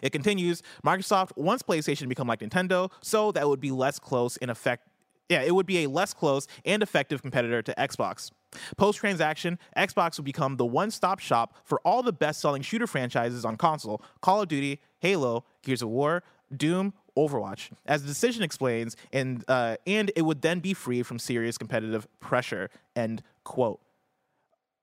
It 0.00 0.10
continues 0.10 0.62
Microsoft 0.84 1.36
wants 1.36 1.62
PlayStation 1.62 2.00
to 2.00 2.06
become 2.06 2.26
like 2.26 2.40
Nintendo, 2.40 2.90
so 3.02 3.32
that 3.32 3.46
would 3.46 3.60
be 3.60 3.70
less 3.70 3.98
close 3.98 4.36
in 4.38 4.48
effect. 4.48 4.88
Yeah, 5.28 5.42
it 5.42 5.54
would 5.54 5.66
be 5.66 5.84
a 5.84 5.88
less 5.88 6.12
close 6.12 6.46
and 6.64 6.82
effective 6.82 7.22
competitor 7.22 7.62
to 7.62 7.74
Xbox. 7.78 8.30
Post 8.76 8.98
transaction, 8.98 9.58
Xbox 9.76 10.16
would 10.18 10.24
become 10.24 10.56
the 10.56 10.66
one 10.66 10.90
stop 10.90 11.18
shop 11.18 11.56
for 11.64 11.80
all 11.80 12.02
the 12.02 12.12
best 12.12 12.40
selling 12.40 12.62
shooter 12.62 12.86
franchises 12.86 13.44
on 13.44 13.56
console 13.56 14.02
Call 14.20 14.42
of 14.42 14.48
Duty, 14.48 14.80
Halo, 14.98 15.44
Gears 15.62 15.82
of 15.82 15.88
War, 15.88 16.22
Doom, 16.54 16.92
Overwatch, 17.16 17.70
as 17.86 18.02
the 18.02 18.08
decision 18.08 18.42
explains, 18.42 18.96
and 19.12 19.44
uh, 19.48 19.76
and 19.86 20.10
it 20.16 20.22
would 20.22 20.42
then 20.42 20.60
be 20.60 20.74
free 20.74 21.02
from 21.02 21.18
serious 21.18 21.56
competitive 21.56 22.06
pressure. 22.20 22.70
End 22.96 23.22
quote. 23.44 23.80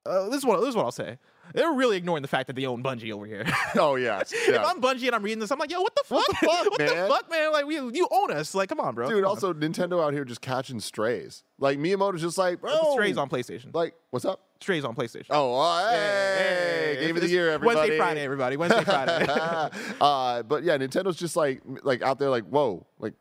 Uh, 0.06 0.26
this 0.30 0.38
is 0.38 0.46
what 0.46 0.60
this 0.62 0.70
is 0.70 0.76
what 0.76 0.86
I'll 0.86 0.92
say. 0.92 1.18
They're 1.54 1.74
really 1.74 1.98
ignoring 1.98 2.22
the 2.22 2.28
fact 2.28 2.48
that 2.48 2.56
they 2.56 2.66
own 2.66 2.82
Bungie 2.82 3.12
over 3.12 3.26
here. 3.26 3.46
Oh 3.76 3.96
yeah, 3.96 4.22
if. 4.32 4.60
I'm 4.66 4.82
Bungie 4.82 5.08
and 5.08 5.16
I'm 5.16 5.24
reading 5.24 5.40
this, 5.40 5.52
I'm 5.52 5.60
like, 5.60 5.72
yo, 5.72 5.82
what 5.82 5.96
the 5.96 6.04
fuck? 6.06 6.20
What 6.20 6.28
the 6.28 6.48
fuck, 6.48 6.66
what 6.72 6.78
the 6.80 6.86
man? 6.86 7.10
fuck, 7.10 7.30
man? 7.30 7.52
Like, 7.52 7.66
we, 7.66 7.76
you 7.76 8.08
own 8.12 8.32
us. 8.32 8.56
Like, 8.56 8.70
come 8.70 8.80
on, 8.80 8.96
bro. 8.96 9.08
dude. 9.08 9.18
Come 9.18 9.26
on. 9.26 9.30
Also, 9.30 9.54
Nintendo 9.54 10.04
out 10.04 10.14
here 10.14 10.26
just 10.26 10.42
catching 10.42 10.80
strays. 10.80 11.44
Like 11.60 11.80
Miyamoto's 11.80 12.22
just 12.22 12.38
like, 12.38 12.62
bro, 12.62 12.94
Strays 12.94 13.18
on 13.18 13.30
PlayStation. 13.30 13.74
Like, 13.74 13.94
what's 14.12 14.26
up? 14.26 14.42
Strays 14.62 14.86
on 14.86 14.96
PlayStation. 14.96 15.26
Oh, 15.32 15.60
uh, 15.60 15.90
hey, 15.92 16.96
Hey, 17.00 17.08
game 17.08 17.16
of 17.16 17.22
the 17.24 17.28
year, 17.30 17.50
everybody. 17.52 17.78
Wednesday, 17.80 17.98
Friday, 17.98 18.22
everybody. 18.22 18.58
Wednesday, 18.58 18.84
Friday. 18.84 19.26
uh, 20.02 20.44
but 20.44 20.64
yeah, 20.64 20.78
Nintendo's 20.78 21.18
just 21.18 21.36
like, 21.36 21.62
like 21.84 22.02
out 22.04 22.20
there, 22.20 22.30
like, 22.30 22.44
whoa, 22.46 22.86
like, 23.00 23.14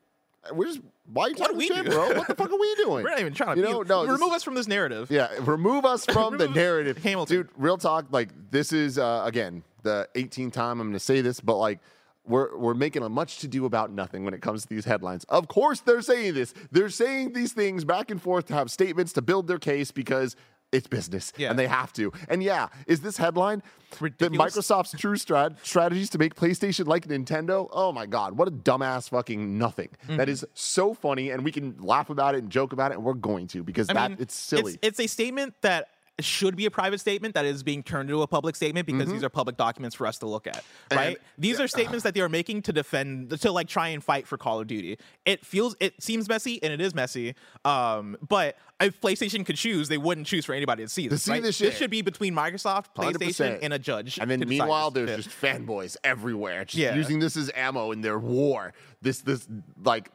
we're 0.52 0.66
just, 0.66 0.80
why 1.12 1.24
are 1.24 1.28
you 1.30 1.34
talking 1.34 1.60
shit, 1.60 1.86
bro? 1.86 2.14
What 2.14 2.26
the 2.28 2.34
fuck 2.34 2.50
are 2.50 2.58
we 2.58 2.74
doing? 2.76 3.04
We're 3.04 3.10
not 3.10 3.20
even 3.20 3.32
trying 3.34 3.56
to 3.56 3.62
You 3.62 3.68
know, 3.68 3.82
be- 3.82 3.88
no, 3.88 4.02
this- 4.06 4.12
remove 4.12 4.32
us 4.32 4.42
from 4.42 4.54
this 4.54 4.68
narrative. 4.68 5.10
Yeah, 5.10 5.28
remove 5.40 5.84
us 5.84 6.04
from 6.12 6.36
the 6.38 6.48
narrative. 6.48 6.98
Hamilton. 6.98 7.36
Dude, 7.38 7.48
real 7.56 7.76
talk, 7.78 8.06
like 8.10 8.28
this 8.50 8.72
is 8.72 8.98
uh, 8.98 9.22
again 9.24 9.62
the 9.82 10.08
18th 10.14 10.52
time 10.52 10.80
I'm 10.80 10.88
going 10.88 10.92
to 10.92 11.00
say 11.00 11.20
this, 11.20 11.40
but 11.40 11.56
like 11.56 11.78
we're 12.26 12.56
we're 12.56 12.74
making 12.74 13.02
a 13.02 13.08
much 13.08 13.38
to 13.38 13.48
do 13.48 13.64
about 13.64 13.90
nothing 13.92 14.24
when 14.24 14.34
it 14.34 14.40
comes 14.42 14.62
to 14.62 14.68
these 14.68 14.84
headlines. 14.84 15.24
Of 15.24 15.48
course 15.48 15.80
they're 15.80 16.02
saying 16.02 16.34
this. 16.34 16.52
They're 16.70 16.90
saying 16.90 17.32
these 17.32 17.52
things 17.52 17.84
back 17.84 18.10
and 18.10 18.20
forth 18.20 18.46
to 18.46 18.54
have 18.54 18.70
statements 18.70 19.12
to 19.14 19.22
build 19.22 19.46
their 19.46 19.58
case 19.58 19.90
because 19.90 20.36
it's 20.72 20.86
business 20.86 21.32
Yeah. 21.36 21.50
and 21.50 21.58
they 21.58 21.66
have 21.66 21.92
to. 21.94 22.12
And 22.28 22.42
yeah, 22.42 22.68
is 22.86 23.00
this 23.00 23.16
headline 23.16 23.62
that 23.98 24.32
Microsoft's 24.32 24.92
true 24.96 25.16
strat- 25.16 25.56
strategies 25.62 26.10
to 26.10 26.18
make 26.18 26.34
PlayStation 26.34 26.86
like 26.86 27.08
Nintendo? 27.08 27.68
Oh 27.72 27.92
my 27.92 28.06
god, 28.06 28.36
what 28.36 28.46
a 28.48 28.52
dumbass 28.52 29.10
fucking 29.10 29.58
nothing. 29.58 29.88
Mm-hmm. 30.04 30.16
That 30.16 30.28
is 30.28 30.44
so 30.54 30.94
funny 30.94 31.30
and 31.30 31.44
we 31.44 31.52
can 31.52 31.76
laugh 31.80 32.10
about 32.10 32.34
it 32.34 32.38
and 32.38 32.50
joke 32.50 32.72
about 32.72 32.92
it 32.92 32.96
and 32.96 33.04
we're 33.04 33.14
going 33.14 33.48
to 33.48 33.62
because 33.62 33.88
I 33.90 33.94
that 33.94 34.10
mean, 34.12 34.18
it's 34.20 34.34
silly. 34.34 34.78
It's, 34.82 35.00
a 35.00 35.06
statement 35.06 35.54
that 35.62 35.88
should 36.24 36.56
be 36.56 36.66
a 36.66 36.70
private 36.70 37.00
statement 37.00 37.34
that 37.34 37.44
is 37.44 37.62
being 37.62 37.82
turned 37.82 38.10
into 38.10 38.22
a 38.22 38.26
public 38.26 38.56
statement 38.56 38.86
because 38.86 39.00
Mm-hmm. 39.06 39.12
these 39.12 39.24
are 39.24 39.28
public 39.28 39.56
documents 39.56 39.96
for 39.96 40.06
us 40.06 40.18
to 40.18 40.26
look 40.26 40.46
at, 40.46 40.62
right? 40.92 41.18
these 41.38 41.58
are 41.60 41.66
statements 41.68 42.02
that 42.04 42.14
they 42.14 42.20
are 42.20 42.28
making 42.28 42.62
to 42.62 42.72
defend, 42.72 43.30
to 43.40 43.52
like 43.52 43.68
try 43.68 43.88
and 43.88 44.02
fight 44.04 44.26
for 44.26 44.36
Call 44.36 44.60
of 44.60 44.66
Duty. 44.66 44.98
It 45.24 45.44
feels, 45.44 45.74
it 45.80 46.02
seems 46.02 46.28
messy, 46.28 46.62
and 46.62 46.72
it 46.72 46.80
is 46.80 46.94
messy. 46.94 47.34
Um, 47.64 48.16
but 48.28 48.56
if 48.80 49.00
PlayStation 49.00 49.44
could 49.44 49.56
choose, 49.56 49.88
they 49.88 49.98
wouldn't 49.98 50.26
choose 50.26 50.44
for 50.44 50.54
anybody 50.54 50.82
to 50.84 50.88
see 50.88 51.08
this. 51.08 51.22
see 51.24 51.32
right? 51.32 51.42
this 51.42 51.56
shit. 51.56 51.74
should 51.74 51.90
be 51.90 52.02
between 52.02 52.34
Microsoft, 52.34 52.86
PlayStation, 52.96 53.56
100%. 53.56 53.58
and 53.62 53.72
a 53.74 53.78
judge. 53.78 54.18
And 54.18 54.30
then 54.30 54.42
meanwhile, 54.48 54.90
there's 54.90 55.10
shit. 55.10 55.20
just 55.24 55.30
fanboys 55.30 55.96
everywhere, 56.04 56.64
just 56.64 56.76
Yeah. 56.78 56.94
using 56.94 57.18
this 57.20 57.36
as 57.36 57.50
ammo 57.54 57.92
in 57.92 58.00
their 58.00 58.18
war. 58.18 58.72
This 59.02 59.20
this 59.20 59.46
like 59.84 60.10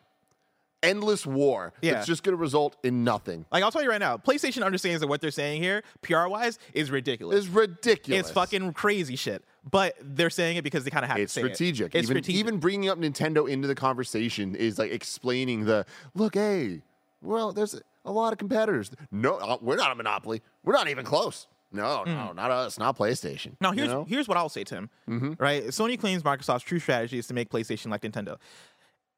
endless 0.86 1.26
war 1.26 1.74
Yeah. 1.82 1.94
that's 1.94 2.08
just 2.08 2.24
going 2.24 2.36
to 2.36 2.40
result 2.42 2.76
in 2.84 3.04
nothing. 3.04 3.46
like 3.52 3.64
I'll 3.64 3.72
tell 3.72 3.84
you 3.84 3.90
right 3.90 4.00
now, 4.00 4.18
PlayStation 4.18 4.64
understands 4.64 5.02
that 5.02 5.08
what 5.08 5.22
they're 5.22 5.32
saying 5.32 5.62
here, 5.62 5.84
PR 6.02 6.28
wise, 6.28 6.60
is 6.74 6.92
ridiculous. 6.92 7.46
It's 7.46 7.48
ridiculous. 7.54 8.20
It's 8.22 8.32
fucking 8.32 8.74
crazy 8.74 9.16
shit. 9.16 9.44
But 9.70 9.96
they're 10.02 10.30
saying 10.30 10.58
it 10.58 10.64
because 10.64 10.84
they 10.84 10.92
kind 10.92 11.04
of 11.04 11.10
have 11.10 11.20
It's 11.20 11.34
to 11.34 11.40
say 11.42 11.46
strategic. 11.48 11.96
it. 11.96 11.98
It's 12.00 12.10
even 12.10 12.24
strategic. 12.24 12.40
even 12.40 12.60
bringing 12.60 12.90
up 12.90 13.00
Nintendo 13.00 13.50
into 13.50 13.68
the 13.68 13.76
conversation 13.76 14.56
is 14.56 14.78
like 14.78 14.92
explaining 14.92 15.66
the 15.66 15.86
look. 16.14 16.36
Hey, 16.36 16.82
well, 17.22 17.52
there's 17.52 17.82
a 18.06 18.12
lot 18.12 18.32
of 18.32 18.38
competitors. 18.38 18.92
No, 19.12 19.36
uh, 19.38 19.58
we're 19.62 19.76
not 19.78 19.92
a 19.92 19.96
monopoly. 19.96 20.44
We're 20.64 20.74
not 20.74 20.88
even 20.90 21.04
close. 21.04 21.48
No, 21.72 22.04
no, 22.06 22.32
not 22.32 22.52
us. 22.52 22.78
Not 22.80 22.96
PlayStation. 22.98 23.54
Now 23.60 23.72
you 23.72 23.80
here's 23.80 23.90
know? 23.90 24.06
here's 24.08 24.28
what 24.30 24.38
I'll 24.38 24.48
say, 24.50 24.64
Tim. 24.64 24.90
Right? 25.08 25.66
Sony 25.68 26.00
claims 26.00 26.24
Microsoft's 26.24 26.64
true 26.64 26.80
strategy 26.80 27.18
is 27.18 27.28
to 27.28 27.34
make 27.34 27.50
PlayStation 27.50 27.88
like 27.90 28.02
Nintendo. 28.02 28.38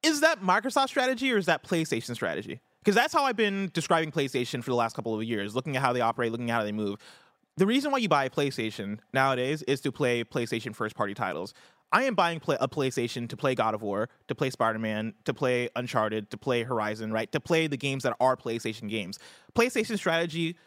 Is 0.03 0.21
that 0.21 0.41
Microsoft 0.41 0.89
strategy 0.89 1.31
or 1.31 1.37
is 1.37 1.47
that 1.47 1.63
PlayStation 1.63 2.13
strategy? 2.13 2.61
Because 2.83 2.95
that's 2.95 3.13
how 3.13 3.25
I've 3.25 3.35
been 3.35 3.69
describing 3.73 4.11
PlayStation 4.11 4.63
for 4.63 4.69
the 4.69 4.75
last 4.75 4.95
couple 4.95 5.13
of 5.13 5.23
years, 5.23 5.55
looking 5.55 5.75
at 5.75 5.81
how 5.81 5.93
they 5.93 6.01
operate, 6.01 6.31
looking 6.31 6.49
at 6.49 6.53
how 6.53 6.63
they 6.63 6.71
move. 6.71 6.99
The 7.57 7.65
reason 7.65 7.91
why 7.91 7.97
you 7.97 8.07
buy 8.07 8.25
a 8.25 8.29
PlayStation 8.29 8.99
nowadays 9.13 9.63
is 9.63 9.81
to 9.81 9.91
play 9.91 10.23
PlayStation 10.23 10.75
first 10.75 10.95
party 10.95 11.13
titles. 11.13 11.53
I 11.91 12.03
am 12.03 12.15
buying 12.15 12.39
play- 12.39 12.57
a 12.59 12.67
PlayStation 12.67 13.27
to 13.29 13.37
play 13.37 13.55
God 13.55 13.73
of 13.73 13.81
War, 13.81 14.09
to 14.27 14.35
play 14.35 14.49
Spider 14.49 14.77
Man, 14.77 15.13
to 15.25 15.33
play 15.33 15.69
Uncharted, 15.75 16.29
to 16.31 16.37
play 16.37 16.63
Horizon, 16.63 17.11
right? 17.11 17.31
To 17.31 17.39
play 17.39 17.67
the 17.67 17.77
games 17.77 18.03
that 18.03 18.15
are 18.19 18.35
PlayStation 18.35 18.89
games. 18.89 19.19
PlayStation 19.55 19.97
strategy 19.97 20.57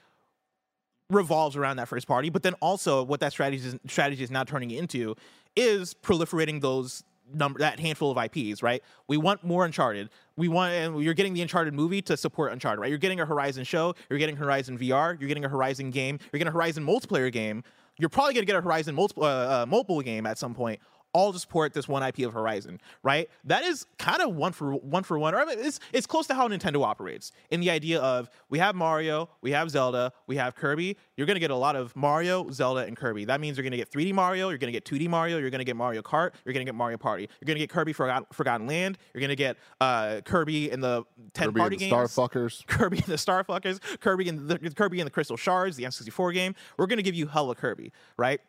revolves 1.10 1.56
around 1.56 1.76
that 1.76 1.88
first 1.88 2.06
party, 2.06 2.30
but 2.30 2.42
then 2.42 2.54
also 2.54 3.02
what 3.02 3.20
that 3.20 3.32
strategy 3.32 3.66
is, 3.66 3.76
strategy 3.86 4.22
is 4.22 4.30
now 4.30 4.44
turning 4.44 4.70
into 4.70 5.14
is 5.56 5.94
proliferating 5.94 6.60
those 6.60 7.02
number 7.34 7.58
that 7.60 7.80
handful 7.80 8.10
of 8.10 8.18
IPs, 8.18 8.62
right? 8.62 8.82
We 9.08 9.16
want 9.16 9.44
more 9.44 9.64
Uncharted. 9.64 10.10
We 10.36 10.48
want 10.48 10.72
and 10.72 11.02
you're 11.02 11.14
getting 11.14 11.34
the 11.34 11.42
Uncharted 11.42 11.74
movie 11.74 12.02
to 12.02 12.16
support 12.16 12.52
Uncharted, 12.52 12.80
right? 12.80 12.88
You're 12.88 12.98
getting 12.98 13.20
a 13.20 13.26
Horizon 13.26 13.64
show, 13.64 13.94
you're 14.08 14.18
getting 14.18 14.36
Horizon 14.36 14.78
VR, 14.78 15.18
you're 15.20 15.28
getting 15.28 15.44
a 15.44 15.48
Horizon 15.48 15.90
game, 15.90 16.18
you're 16.32 16.38
getting 16.38 16.48
a 16.48 16.52
Horizon 16.52 16.84
multiplayer 16.84 17.30
game. 17.32 17.62
You're 17.98 18.08
probably 18.08 18.32
going 18.32 18.46
to 18.46 18.46
get 18.46 18.56
a 18.56 18.62
Horizon 18.62 18.98
uh, 18.98 19.20
uh, 19.20 19.66
mobile 19.68 20.00
game 20.00 20.24
at 20.24 20.38
some 20.38 20.54
point. 20.54 20.80
All 21.12 21.32
to 21.32 21.38
support 21.38 21.72
this 21.72 21.88
one 21.88 22.02
IP 22.02 22.20
of 22.20 22.32
Horizon, 22.32 22.80
right? 23.02 23.28
That 23.44 23.64
is 23.64 23.86
kind 23.98 24.22
of 24.22 24.34
one 24.34 24.52
for 24.52 24.74
one 24.74 25.02
for 25.02 25.18
one, 25.18 25.34
or 25.34 25.40
I 25.40 25.44
mean, 25.44 25.58
it's 25.58 25.80
it's 25.92 26.06
close 26.06 26.26
to 26.28 26.34
how 26.34 26.48
Nintendo 26.48 26.84
operates 26.84 27.32
in 27.50 27.60
the 27.60 27.70
idea 27.70 28.00
of 28.00 28.30
we 28.48 28.58
have 28.58 28.74
Mario, 28.74 29.28
we 29.40 29.50
have 29.52 29.70
Zelda, 29.70 30.12
we 30.26 30.36
have 30.36 30.54
Kirby. 30.54 30.96
You're 31.16 31.26
gonna 31.26 31.40
get 31.40 31.50
a 31.50 31.56
lot 31.56 31.76
of 31.76 31.94
Mario, 31.96 32.50
Zelda, 32.50 32.82
and 32.82 32.96
Kirby. 32.96 33.24
That 33.24 33.40
means 33.40 33.56
you're 33.56 33.64
gonna 33.64 33.76
get 33.76 33.90
3D 33.90 34.12
Mario, 34.12 34.48
you're 34.48 34.58
gonna 34.58 34.72
get 34.72 34.84
2D 34.84 35.08
Mario, 35.08 35.38
you're 35.38 35.50
gonna 35.50 35.64
get 35.64 35.76
Mario 35.76 36.02
Kart, 36.02 36.32
you're 36.44 36.52
gonna 36.52 36.64
get 36.64 36.74
Mario 36.74 36.98
Party, 36.98 37.28
you're 37.40 37.46
gonna 37.46 37.58
get 37.58 37.70
Kirby 37.70 37.92
Forgotten, 37.92 38.26
Forgotten 38.32 38.66
Land, 38.66 38.98
you're 39.14 39.20
gonna 39.20 39.34
get 39.34 39.56
uh, 39.80 40.20
Kirby 40.24 40.70
in 40.70 40.80
the 40.80 41.04
10 41.34 41.48
Kirby 41.48 41.60
party 41.60 41.74
and 41.76 41.80
the 41.80 41.96
games. 41.96 42.10
Starfuckers. 42.14 42.66
Kirby 42.66 42.98
and 42.98 43.06
the 43.06 43.14
Starfuckers, 43.14 43.80
Kirby 44.00 44.28
and 44.28 44.48
the 44.48 44.58
Kirby 44.70 45.00
and 45.00 45.06
the 45.06 45.10
Crystal 45.10 45.36
Shards, 45.36 45.76
the 45.76 45.84
N64 45.84 46.32
game. 46.34 46.54
We're 46.78 46.86
gonna 46.86 47.02
give 47.02 47.14
you 47.14 47.26
hella 47.26 47.54
Kirby, 47.54 47.92
right? 48.16 48.40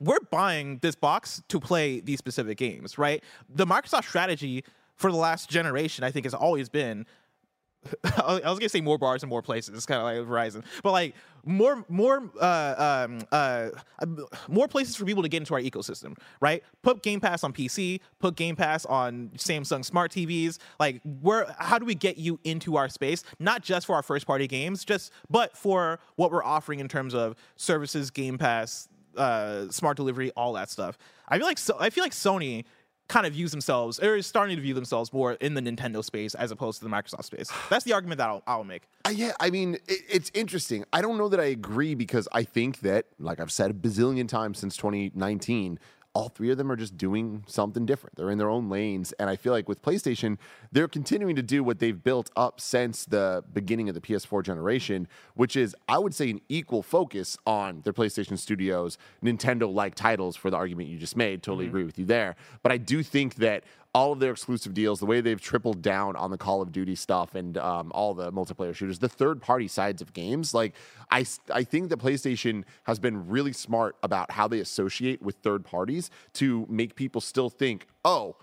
We're 0.00 0.20
buying 0.30 0.78
this 0.78 0.94
box 0.94 1.42
to 1.48 1.60
play 1.60 2.00
these 2.00 2.18
specific 2.18 2.58
games, 2.58 2.98
right? 2.98 3.22
The 3.48 3.66
Microsoft 3.66 4.08
strategy 4.08 4.64
for 4.96 5.10
the 5.10 5.18
last 5.18 5.48
generation, 5.48 6.04
I 6.04 6.10
think, 6.10 6.26
has 6.26 6.34
always 6.34 6.68
been. 6.68 7.06
I 8.04 8.40
was 8.44 8.58
gonna 8.58 8.68
say 8.68 8.82
more 8.82 8.98
bars 8.98 9.22
and 9.22 9.30
more 9.30 9.40
places. 9.40 9.74
It's 9.74 9.86
kind 9.86 9.98
of 9.98 10.04
like 10.04 10.28
Verizon, 10.28 10.64
but 10.82 10.92
like 10.92 11.14
more, 11.46 11.84
more, 11.88 12.30
uh, 12.38 13.06
um, 13.08 13.20
uh, 13.32 13.70
more 14.48 14.68
places 14.68 14.96
for 14.96 15.06
people 15.06 15.22
to 15.22 15.28
get 15.30 15.38
into 15.38 15.54
our 15.54 15.60
ecosystem, 15.60 16.16
right? 16.40 16.62
Put 16.82 17.02
Game 17.02 17.20
Pass 17.20 17.42
on 17.42 17.54
PC, 17.54 18.00
put 18.18 18.36
Game 18.36 18.54
Pass 18.54 18.84
on 18.84 19.30
Samsung 19.36 19.82
smart 19.82 20.12
TVs. 20.12 20.58
Like, 20.78 21.00
where? 21.22 21.54
How 21.58 21.78
do 21.78 21.86
we 21.86 21.94
get 21.94 22.18
you 22.18 22.38
into 22.44 22.76
our 22.76 22.90
space? 22.90 23.24
Not 23.38 23.62
just 23.62 23.86
for 23.86 23.94
our 23.94 24.02
first 24.02 24.26
party 24.26 24.46
games, 24.46 24.84
just 24.84 25.10
but 25.30 25.56
for 25.56 26.00
what 26.16 26.30
we're 26.30 26.44
offering 26.44 26.80
in 26.80 26.88
terms 26.88 27.14
of 27.14 27.34
services, 27.56 28.10
Game 28.10 28.36
Pass, 28.36 28.88
uh, 29.16 29.68
smart 29.70 29.96
delivery, 29.96 30.30
all 30.36 30.52
that 30.54 30.70
stuff. 30.70 30.98
I 31.28 31.38
feel 31.38 31.46
like 31.46 31.58
so, 31.58 31.76
I 31.78 31.90
feel 31.90 32.04
like 32.04 32.12
Sony 32.12 32.64
kind 33.10 33.26
of 33.26 33.32
views 33.32 33.50
themselves 33.50 33.98
or 33.98 34.16
is 34.16 34.26
starting 34.26 34.56
to 34.56 34.62
view 34.62 34.72
themselves 34.72 35.12
more 35.12 35.32
in 35.34 35.54
the 35.54 35.60
Nintendo 35.60 36.02
space 36.02 36.34
as 36.36 36.52
opposed 36.52 36.78
to 36.78 36.84
the 36.84 36.90
Microsoft 36.90 37.24
space. 37.24 37.50
That's 37.68 37.84
the 37.84 37.92
argument 37.92 38.18
that 38.18 38.28
I'll, 38.28 38.42
I'll 38.46 38.64
make. 38.64 38.82
Uh, 39.04 39.10
yeah, 39.10 39.32
I 39.40 39.50
mean, 39.50 39.74
it, 39.88 40.00
it's 40.08 40.30
interesting. 40.32 40.84
I 40.92 41.02
don't 41.02 41.18
know 41.18 41.28
that 41.28 41.40
I 41.40 41.46
agree 41.46 41.94
because 41.94 42.28
I 42.32 42.44
think 42.44 42.80
that, 42.80 43.06
like 43.18 43.40
I've 43.40 43.50
said 43.50 43.70
a 43.72 43.74
bazillion 43.74 44.28
times 44.28 44.58
since 44.60 44.76
2019, 44.76 45.80
all 46.12 46.28
three 46.28 46.50
of 46.50 46.58
them 46.58 46.70
are 46.72 46.76
just 46.76 46.96
doing 46.96 47.44
something 47.46 47.86
different. 47.86 48.16
They're 48.16 48.30
in 48.30 48.38
their 48.38 48.50
own 48.50 48.68
lanes. 48.68 49.12
And 49.12 49.30
I 49.30 49.36
feel 49.36 49.52
like 49.52 49.68
with 49.68 49.80
PlayStation, 49.80 50.38
they're 50.72 50.88
continuing 50.88 51.36
to 51.36 51.42
do 51.42 51.62
what 51.62 51.78
they've 51.78 52.02
built 52.02 52.30
up 52.34 52.60
since 52.60 53.04
the 53.04 53.44
beginning 53.52 53.88
of 53.88 53.94
the 53.94 54.00
PS4 54.00 54.42
generation, 54.42 55.06
which 55.34 55.54
is, 55.54 55.76
I 55.88 55.98
would 55.98 56.14
say, 56.14 56.30
an 56.30 56.40
equal 56.48 56.82
focus 56.82 57.36
on 57.46 57.82
their 57.82 57.92
PlayStation 57.92 58.38
Studios, 58.38 58.98
Nintendo 59.22 59.72
like 59.72 59.94
titles 59.94 60.34
for 60.34 60.50
the 60.50 60.56
argument 60.56 60.88
you 60.88 60.98
just 60.98 61.16
made. 61.16 61.42
Totally 61.42 61.66
mm-hmm. 61.66 61.70
agree 61.70 61.84
with 61.84 61.98
you 61.98 62.04
there. 62.04 62.34
But 62.62 62.72
I 62.72 62.76
do 62.76 63.02
think 63.04 63.36
that 63.36 63.62
all 63.92 64.12
of 64.12 64.20
their 64.20 64.30
exclusive 64.32 64.72
deals, 64.72 65.00
the 65.00 65.06
way 65.06 65.20
they've 65.20 65.40
tripled 65.40 65.82
down 65.82 66.14
on 66.16 66.30
the 66.30 66.38
Call 66.38 66.62
of 66.62 66.70
Duty 66.70 66.94
stuff 66.94 67.34
and 67.34 67.58
um, 67.58 67.90
all 67.92 68.14
the 68.14 68.30
multiplayer 68.32 68.74
shooters, 68.74 69.00
the 69.00 69.08
third 69.08 69.42
party 69.42 69.66
sides 69.66 70.00
of 70.00 70.12
games, 70.12 70.54
like 70.54 70.74
I, 71.10 71.26
I 71.52 71.64
think 71.64 71.88
that 71.88 71.98
PlayStation 71.98 72.64
has 72.84 73.00
been 73.00 73.28
really 73.28 73.52
smart 73.52 73.96
about 74.02 74.30
how 74.30 74.46
they 74.46 74.60
associate 74.60 75.20
with 75.20 75.36
third 75.36 75.64
parties 75.64 76.10
to 76.34 76.66
make 76.68 76.94
people 76.94 77.20
still 77.20 77.50
think, 77.50 77.86
oh, 78.04 78.36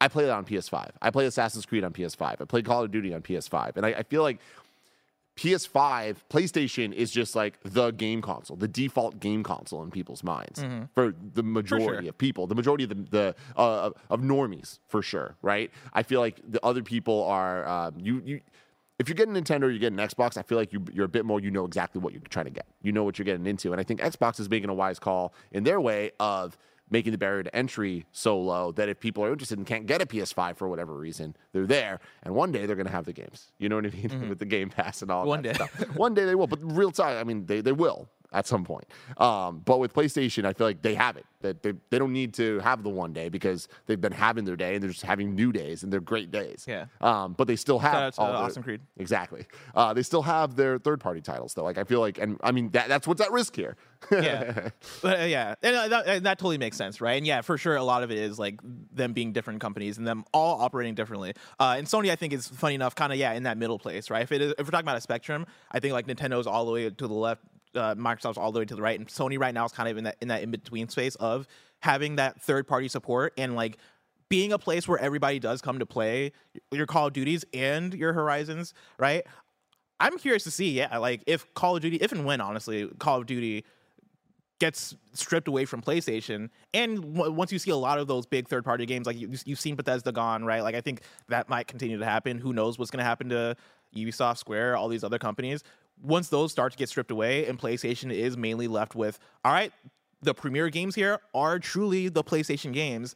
I 0.00 0.08
play 0.08 0.24
that 0.24 0.32
on 0.32 0.44
PS5. 0.44 0.90
I 1.00 1.10
play 1.10 1.26
Assassin's 1.26 1.66
Creed 1.66 1.84
on 1.84 1.92
PS5. 1.92 2.40
I 2.40 2.44
play 2.44 2.62
Call 2.62 2.82
of 2.82 2.90
Duty 2.90 3.14
on 3.14 3.22
PS5. 3.22 3.76
And 3.76 3.86
I, 3.86 3.90
I 3.90 4.02
feel 4.02 4.22
like 4.22 4.38
PS5, 5.36 6.16
PlayStation 6.30 6.92
is 6.92 7.10
just 7.10 7.36
like 7.36 7.58
the 7.62 7.90
game 7.90 8.22
console, 8.22 8.56
the 8.56 8.68
default 8.68 9.20
game 9.20 9.42
console 9.42 9.82
in 9.82 9.90
people's 9.90 10.24
minds 10.24 10.64
for 10.94 11.14
the 11.34 11.42
majority 11.42 12.04
sure. 12.04 12.08
of 12.08 12.18
people, 12.18 12.46
the 12.46 12.54
majority 12.54 12.84
of 12.84 12.90
the, 12.90 12.94
the 13.10 13.34
uh, 13.56 13.90
of 14.08 14.20
normies 14.22 14.78
for 14.88 15.02
sure, 15.02 15.36
right? 15.42 15.70
I 15.92 16.02
feel 16.02 16.20
like 16.20 16.40
the 16.48 16.64
other 16.64 16.82
people 16.82 17.24
are 17.24 17.66
um, 17.68 17.94
you 17.98 18.22
you. 18.24 18.40
If 18.98 19.10
you're 19.10 19.16
getting 19.16 19.34
Nintendo 19.34 19.64
or 19.64 19.70
you're 19.70 19.78
getting 19.78 19.98
Xbox, 19.98 20.38
I 20.38 20.42
feel 20.42 20.56
like 20.56 20.72
you, 20.72 20.82
you're 20.90 21.04
a 21.04 21.08
bit 21.08 21.26
more. 21.26 21.38
You 21.38 21.50
know 21.50 21.66
exactly 21.66 22.00
what 22.00 22.14
you're 22.14 22.22
trying 22.30 22.46
to 22.46 22.50
get. 22.50 22.66
You 22.80 22.92
know 22.92 23.04
what 23.04 23.18
you're 23.18 23.26
getting 23.26 23.46
into, 23.46 23.72
and 23.72 23.80
I 23.80 23.84
think 23.84 24.00
Xbox 24.00 24.40
is 24.40 24.48
making 24.48 24.70
a 24.70 24.74
wise 24.74 24.98
call 24.98 25.34
in 25.52 25.64
their 25.64 25.82
way 25.82 26.12
of 26.18 26.56
making 26.90 27.12
the 27.12 27.18
barrier 27.18 27.42
to 27.42 27.54
entry 27.54 28.04
so 28.12 28.38
low 28.38 28.72
that 28.72 28.88
if 28.88 29.00
people 29.00 29.24
are 29.24 29.32
interested 29.32 29.58
and 29.58 29.66
can't 29.66 29.86
get 29.86 30.00
a 30.00 30.06
PS5 30.06 30.56
for 30.56 30.68
whatever 30.68 30.94
reason, 30.96 31.36
they're 31.52 31.66
there, 31.66 32.00
and 32.22 32.34
one 32.34 32.52
day 32.52 32.66
they're 32.66 32.76
going 32.76 32.86
to 32.86 32.92
have 32.92 33.04
the 33.06 33.12
games. 33.12 33.50
You 33.58 33.68
know 33.68 33.76
what 33.76 33.86
I 33.86 33.90
mean? 33.90 34.08
Mm-hmm. 34.08 34.28
With 34.28 34.38
the 34.38 34.44
Game 34.46 34.70
Pass 34.70 35.02
and 35.02 35.10
all 35.10 35.26
One 35.26 35.42
that 35.42 35.58
day. 35.58 35.64
stuff. 35.64 35.96
One 35.96 36.14
day 36.14 36.24
they 36.24 36.34
will, 36.34 36.46
but 36.46 36.60
real 36.62 36.92
time, 36.92 37.16
I 37.18 37.24
mean, 37.24 37.46
they, 37.46 37.60
they 37.60 37.72
will 37.72 38.08
at 38.32 38.46
some 38.46 38.64
point. 38.64 38.84
Um, 39.18 39.62
but 39.64 39.78
with 39.78 39.94
PlayStation, 39.94 40.44
I 40.44 40.52
feel 40.52 40.66
like 40.66 40.82
they 40.82 40.94
have 40.94 41.16
it. 41.16 41.26
That 41.42 41.62
they, 41.62 41.74
they 41.90 41.98
don't 41.98 42.12
need 42.12 42.34
to 42.34 42.58
have 42.60 42.82
the 42.82 42.88
one 42.88 43.12
day 43.12 43.28
because 43.28 43.68
they've 43.86 44.00
been 44.00 44.10
having 44.12 44.44
their 44.44 44.56
day 44.56 44.74
and 44.74 44.82
they're 44.82 44.90
just 44.90 45.02
having 45.04 45.34
new 45.34 45.52
days 45.52 45.82
and 45.82 45.92
they're 45.92 46.00
great 46.00 46.30
days. 46.30 46.64
Yeah. 46.66 46.86
Um, 47.00 47.34
but 47.34 47.46
they 47.46 47.56
still 47.56 47.78
have 47.78 47.92
Shout 47.92 48.02
out 48.02 48.14
to, 48.14 48.20
all 48.22 48.26
their- 48.28 48.36
Awesome 48.36 48.62
Creed. 48.62 48.80
Exactly. 48.96 49.46
Uh, 49.74 49.92
they 49.94 50.02
still 50.02 50.22
have 50.22 50.56
their 50.56 50.78
third 50.78 50.98
party 51.00 51.20
titles 51.20 51.54
though. 51.54 51.62
Like 51.62 51.78
I 51.78 51.84
feel 51.84 52.00
like, 52.00 52.18
and 52.18 52.38
I 52.42 52.52
mean 52.52 52.70
that 52.70 52.88
that's 52.88 53.06
what's 53.06 53.20
at 53.20 53.30
risk 53.32 53.54
here. 53.54 53.76
yeah, 54.10 54.68
but 55.02 55.20
uh, 55.20 55.24
yeah, 55.24 55.54
and 55.62 55.76
uh, 55.76 55.88
that, 55.88 56.06
and 56.06 56.26
that 56.26 56.38
totally 56.38 56.58
makes 56.58 56.76
sense, 56.76 57.00
right? 57.00 57.16
And 57.16 57.26
yeah, 57.26 57.40
for 57.40 57.56
sure, 57.56 57.76
a 57.76 57.82
lot 57.84 58.02
of 58.02 58.10
it 58.10 58.18
is 58.18 58.38
like 58.38 58.60
them 58.92 59.12
being 59.12 59.32
different 59.32 59.60
companies 59.60 59.98
and 59.98 60.06
them 60.06 60.24
all 60.32 60.60
operating 60.60 60.94
differently. 60.94 61.32
Uh, 61.58 61.76
and 61.78 61.86
Sony, 61.86 62.10
I 62.10 62.16
think, 62.16 62.32
is 62.32 62.46
funny 62.46 62.74
enough, 62.74 62.94
kind 62.94 63.12
of 63.12 63.18
yeah, 63.18 63.32
in 63.32 63.44
that 63.44 63.56
middle 63.56 63.78
place, 63.78 64.10
right? 64.10 64.22
If 64.22 64.32
it 64.32 64.42
is, 64.42 64.52
if 64.58 64.66
we're 64.66 64.70
talking 64.70 64.84
about 64.84 64.96
a 64.98 65.00
spectrum, 65.00 65.46
I 65.70 65.80
think 65.80 65.92
like 65.94 66.06
Nintendo's 66.06 66.46
all 66.46 66.64
the 66.66 66.72
way 66.72 66.90
to 66.90 67.06
the 67.08 67.14
left, 67.14 67.42
uh, 67.76 67.94
Microsoft's 67.94 68.38
all 68.38 68.52
the 68.52 68.60
way 68.60 68.64
to 68.64 68.74
the 68.74 68.82
right, 68.82 68.98
and 68.98 69.08
Sony 69.08 69.38
right 69.38 69.54
now 69.54 69.64
is 69.64 69.72
kind 69.72 69.88
of 69.88 69.96
in 69.96 70.04
that 70.04 70.16
in 70.20 70.28
that 70.28 70.42
in 70.42 70.50
between 70.50 70.88
space 70.88 71.14
of 71.16 71.46
having 71.80 72.16
that 72.16 72.40
third 72.40 72.66
party 72.66 72.88
support 72.88 73.32
and 73.36 73.54
like 73.54 73.78
being 74.28 74.52
a 74.52 74.58
place 74.58 74.88
where 74.88 74.98
everybody 74.98 75.38
does 75.38 75.60
come 75.60 75.78
to 75.78 75.86
play 75.86 76.32
your 76.72 76.86
Call 76.86 77.06
of 77.06 77.12
Duties 77.12 77.44
and 77.54 77.94
your 77.94 78.12
Horizons, 78.12 78.74
right? 78.98 79.24
I'm 80.00 80.18
curious 80.18 80.44
to 80.44 80.50
see, 80.50 80.72
yeah, 80.72 80.98
like 80.98 81.22
if 81.26 81.52
Call 81.54 81.76
of 81.76 81.82
Duty, 81.82 81.96
if 81.98 82.12
and 82.12 82.24
when, 82.24 82.40
honestly, 82.40 82.88
Call 82.98 83.18
of 83.18 83.26
Duty 83.26 83.64
gets 84.58 84.96
stripped 85.12 85.48
away 85.48 85.64
from 85.64 85.80
PlayStation, 85.82 86.50
and 86.74 87.14
w- 87.14 87.32
once 87.32 87.52
you 87.52 87.58
see 87.58 87.70
a 87.70 87.76
lot 87.76 87.98
of 87.98 88.06
those 88.06 88.26
big 88.26 88.48
third-party 88.48 88.86
games, 88.86 89.06
like 89.06 89.18
you, 89.18 89.30
you've 89.44 89.60
seen 89.60 89.74
Bethesda 89.76 90.12
gone, 90.12 90.44
right? 90.44 90.62
Like 90.62 90.74
I 90.74 90.80
think 90.80 91.02
that 91.28 91.48
might 91.48 91.66
continue 91.66 91.98
to 91.98 92.04
happen. 92.04 92.38
Who 92.38 92.52
knows 92.52 92.78
what's 92.78 92.90
going 92.90 92.98
to 92.98 93.04
happen 93.04 93.28
to 93.28 93.56
Ubisoft, 93.94 94.38
Square, 94.38 94.76
all 94.76 94.88
these 94.88 95.04
other 95.04 95.18
companies? 95.18 95.62
Once 96.02 96.28
those 96.28 96.52
start 96.52 96.72
to 96.72 96.78
get 96.78 96.88
stripped 96.88 97.10
away, 97.10 97.46
and 97.46 97.58
PlayStation 97.58 98.12
is 98.12 98.36
mainly 98.36 98.68
left 98.68 98.94
with, 98.94 99.18
all 99.44 99.52
right, 99.52 99.72
the 100.22 100.34
premier 100.34 100.68
games 100.68 100.94
here 100.94 101.20
are 101.34 101.58
truly 101.58 102.08
the 102.08 102.24
PlayStation 102.24 102.72
games. 102.72 103.14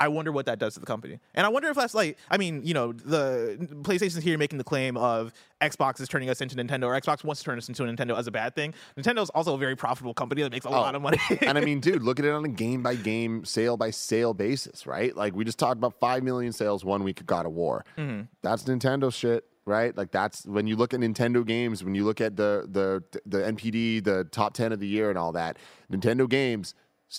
I 0.00 0.08
wonder 0.08 0.32
what 0.32 0.46
that 0.46 0.58
does 0.58 0.74
to 0.74 0.80
the 0.80 0.86
company. 0.86 1.20
And 1.34 1.44
I 1.44 1.50
wonder 1.50 1.68
if 1.68 1.76
that's 1.76 1.92
like, 1.92 2.16
I 2.30 2.38
mean, 2.38 2.62
you 2.64 2.72
know, 2.72 2.92
the 2.92 3.58
PlayStation's 3.82 4.24
here 4.24 4.38
making 4.38 4.56
the 4.56 4.64
claim 4.64 4.96
of 4.96 5.30
Xbox 5.60 6.00
is 6.00 6.08
turning 6.08 6.30
us 6.30 6.40
into 6.40 6.56
Nintendo, 6.56 6.84
or 6.84 6.98
Xbox 6.98 7.22
wants 7.22 7.42
to 7.42 7.44
turn 7.44 7.58
us 7.58 7.68
into 7.68 7.84
a 7.84 7.86
Nintendo 7.86 8.16
as 8.16 8.26
a 8.26 8.30
bad 8.30 8.54
thing. 8.54 8.72
Nintendo's 8.96 9.28
also 9.30 9.54
a 9.54 9.58
very 9.58 9.76
profitable 9.76 10.14
company 10.14 10.40
that 10.42 10.52
makes 10.52 10.64
a 10.64 10.70
lot 10.70 10.94
of 10.94 11.02
money. 11.02 11.18
and 11.42 11.58
I 11.58 11.60
mean, 11.60 11.80
dude, 11.80 12.02
look 12.02 12.18
at 12.18 12.24
it 12.24 12.30
on 12.30 12.46
a 12.46 12.48
game 12.48 12.82
by 12.82 12.94
game, 12.94 13.44
sale 13.44 13.76
by 13.76 13.90
sale 13.90 14.32
basis, 14.32 14.86
right? 14.86 15.14
Like 15.14 15.36
we 15.36 15.44
just 15.44 15.58
talked 15.58 15.76
about 15.76 16.00
five 16.00 16.22
million 16.22 16.54
sales 16.54 16.82
one 16.82 17.04
week 17.04 17.20
of 17.20 17.26
God 17.26 17.44
of 17.44 17.52
War. 17.52 17.84
Mm-hmm. 17.98 18.22
That's 18.40 18.64
Nintendo 18.64 19.12
shit, 19.12 19.44
right? 19.66 19.96
Like 19.96 20.10
that's 20.10 20.46
when 20.46 20.66
you 20.66 20.76
look 20.76 20.94
at 20.94 21.00
Nintendo 21.00 21.46
games, 21.46 21.84
when 21.84 21.94
you 21.94 22.04
look 22.04 22.20
at 22.20 22.36
the 22.36 22.66
the 22.70 23.02
the 23.26 23.38
NPD, 23.38 24.04
the 24.04 24.24
top 24.24 24.54
ten 24.54 24.72
of 24.72 24.80
the 24.80 24.86
year, 24.86 25.10
and 25.10 25.18
all 25.18 25.32
that. 25.32 25.58
Nintendo 25.92 26.28
games 26.28 26.74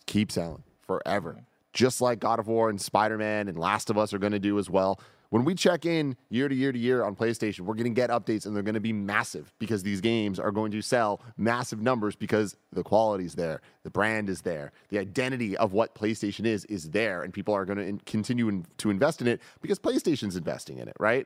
keep 0.05 0.31
selling 0.31 0.63
forever, 0.81 1.31
mm-hmm. 1.31 1.43
just 1.73 2.01
like 2.01 2.19
God 2.19 2.39
of 2.39 2.47
War 2.47 2.69
and 2.69 2.79
Spider 2.79 3.17
Man 3.17 3.47
and 3.47 3.57
Last 3.57 3.89
of 3.89 3.97
Us 3.97 4.13
are 4.13 4.19
going 4.19 4.33
to 4.33 4.39
do 4.39 4.59
as 4.59 4.69
well. 4.69 4.99
When 5.31 5.45
we 5.45 5.55
check 5.55 5.85
in 5.85 6.17
year 6.29 6.49
to 6.49 6.55
year 6.55 6.73
to 6.73 6.77
year 6.77 7.05
on 7.05 7.15
PlayStation, 7.15 7.61
we're 7.61 7.75
going 7.75 7.85
to 7.85 7.89
get 7.89 8.09
updates 8.09 8.45
and 8.45 8.53
they're 8.53 8.63
going 8.63 8.73
to 8.75 8.81
be 8.81 8.91
massive 8.91 9.53
because 9.59 9.81
these 9.81 10.01
games 10.01 10.41
are 10.41 10.51
going 10.51 10.71
to 10.73 10.81
sell 10.81 11.21
massive 11.37 11.81
numbers 11.81 12.17
because 12.17 12.57
the 12.73 12.83
quality's 12.83 13.33
there, 13.35 13.61
the 13.83 13.89
brand 13.89 14.29
is 14.29 14.41
there, 14.41 14.73
the 14.89 14.99
identity 14.99 15.55
of 15.55 15.71
what 15.71 15.95
PlayStation 15.95 16.45
is 16.45 16.65
is 16.65 16.89
there, 16.89 17.23
and 17.23 17.33
people 17.33 17.53
are 17.53 17.63
going 17.63 17.77
to 17.77 17.85
in- 17.85 17.99
continue 17.99 18.49
in- 18.49 18.65
to 18.77 18.89
invest 18.89 19.21
in 19.21 19.27
it 19.27 19.39
because 19.61 19.79
PlayStation's 19.79 20.35
investing 20.35 20.79
in 20.79 20.89
it, 20.89 20.97
right? 20.99 21.25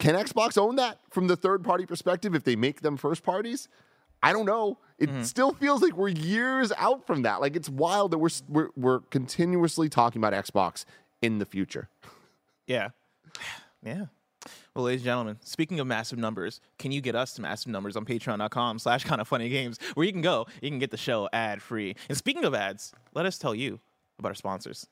Can 0.00 0.14
Xbox 0.14 0.56
own 0.56 0.76
that 0.76 0.98
from 1.10 1.26
the 1.26 1.36
third 1.36 1.62
party 1.62 1.84
perspective 1.84 2.34
if 2.34 2.42
they 2.42 2.56
make 2.56 2.80
them 2.80 2.96
first 2.96 3.22
parties? 3.22 3.68
I 4.22 4.32
don't 4.32 4.46
know. 4.46 4.78
It 4.98 5.10
mm-hmm. 5.10 5.22
still 5.22 5.52
feels 5.52 5.82
like 5.82 5.94
we're 5.94 6.08
years 6.08 6.72
out 6.78 7.06
from 7.06 7.22
that. 7.22 7.42
Like 7.42 7.54
it's 7.54 7.68
wild 7.68 8.10
that 8.10 8.18
we're, 8.18 8.30
we're 8.48 8.68
we're 8.76 9.00
continuously 9.10 9.90
talking 9.90 10.22
about 10.22 10.32
Xbox 10.32 10.86
in 11.22 11.38
the 11.38 11.46
future. 11.46 11.88
yeah. 12.66 12.88
Yeah. 13.82 14.04
Well, 14.74 14.84
ladies 14.84 15.00
and 15.00 15.06
gentlemen, 15.06 15.38
speaking 15.42 15.80
of 15.80 15.86
massive 15.86 16.18
numbers, 16.18 16.60
can 16.78 16.92
you 16.92 17.00
get 17.00 17.14
us 17.14 17.32
to 17.32 17.40
massive 17.40 17.72
numbers 17.72 17.96
on 17.96 18.04
patreon.com 18.04 18.78
slash 18.78 19.04
kind 19.04 19.22
of 19.22 19.28
funny 19.28 19.48
games 19.48 19.78
where 19.94 20.04
you 20.04 20.12
can 20.12 20.20
go, 20.20 20.46
you 20.60 20.68
can 20.68 20.78
get 20.78 20.90
the 20.90 20.98
show 20.98 21.30
ad 21.32 21.62
free. 21.62 21.96
And 22.10 22.18
speaking 22.18 22.44
of 22.44 22.54
ads, 22.54 22.92
let 23.14 23.24
us 23.24 23.38
tell 23.38 23.54
you 23.54 23.80
about 24.18 24.28
our 24.28 24.34
sponsors. 24.34 24.86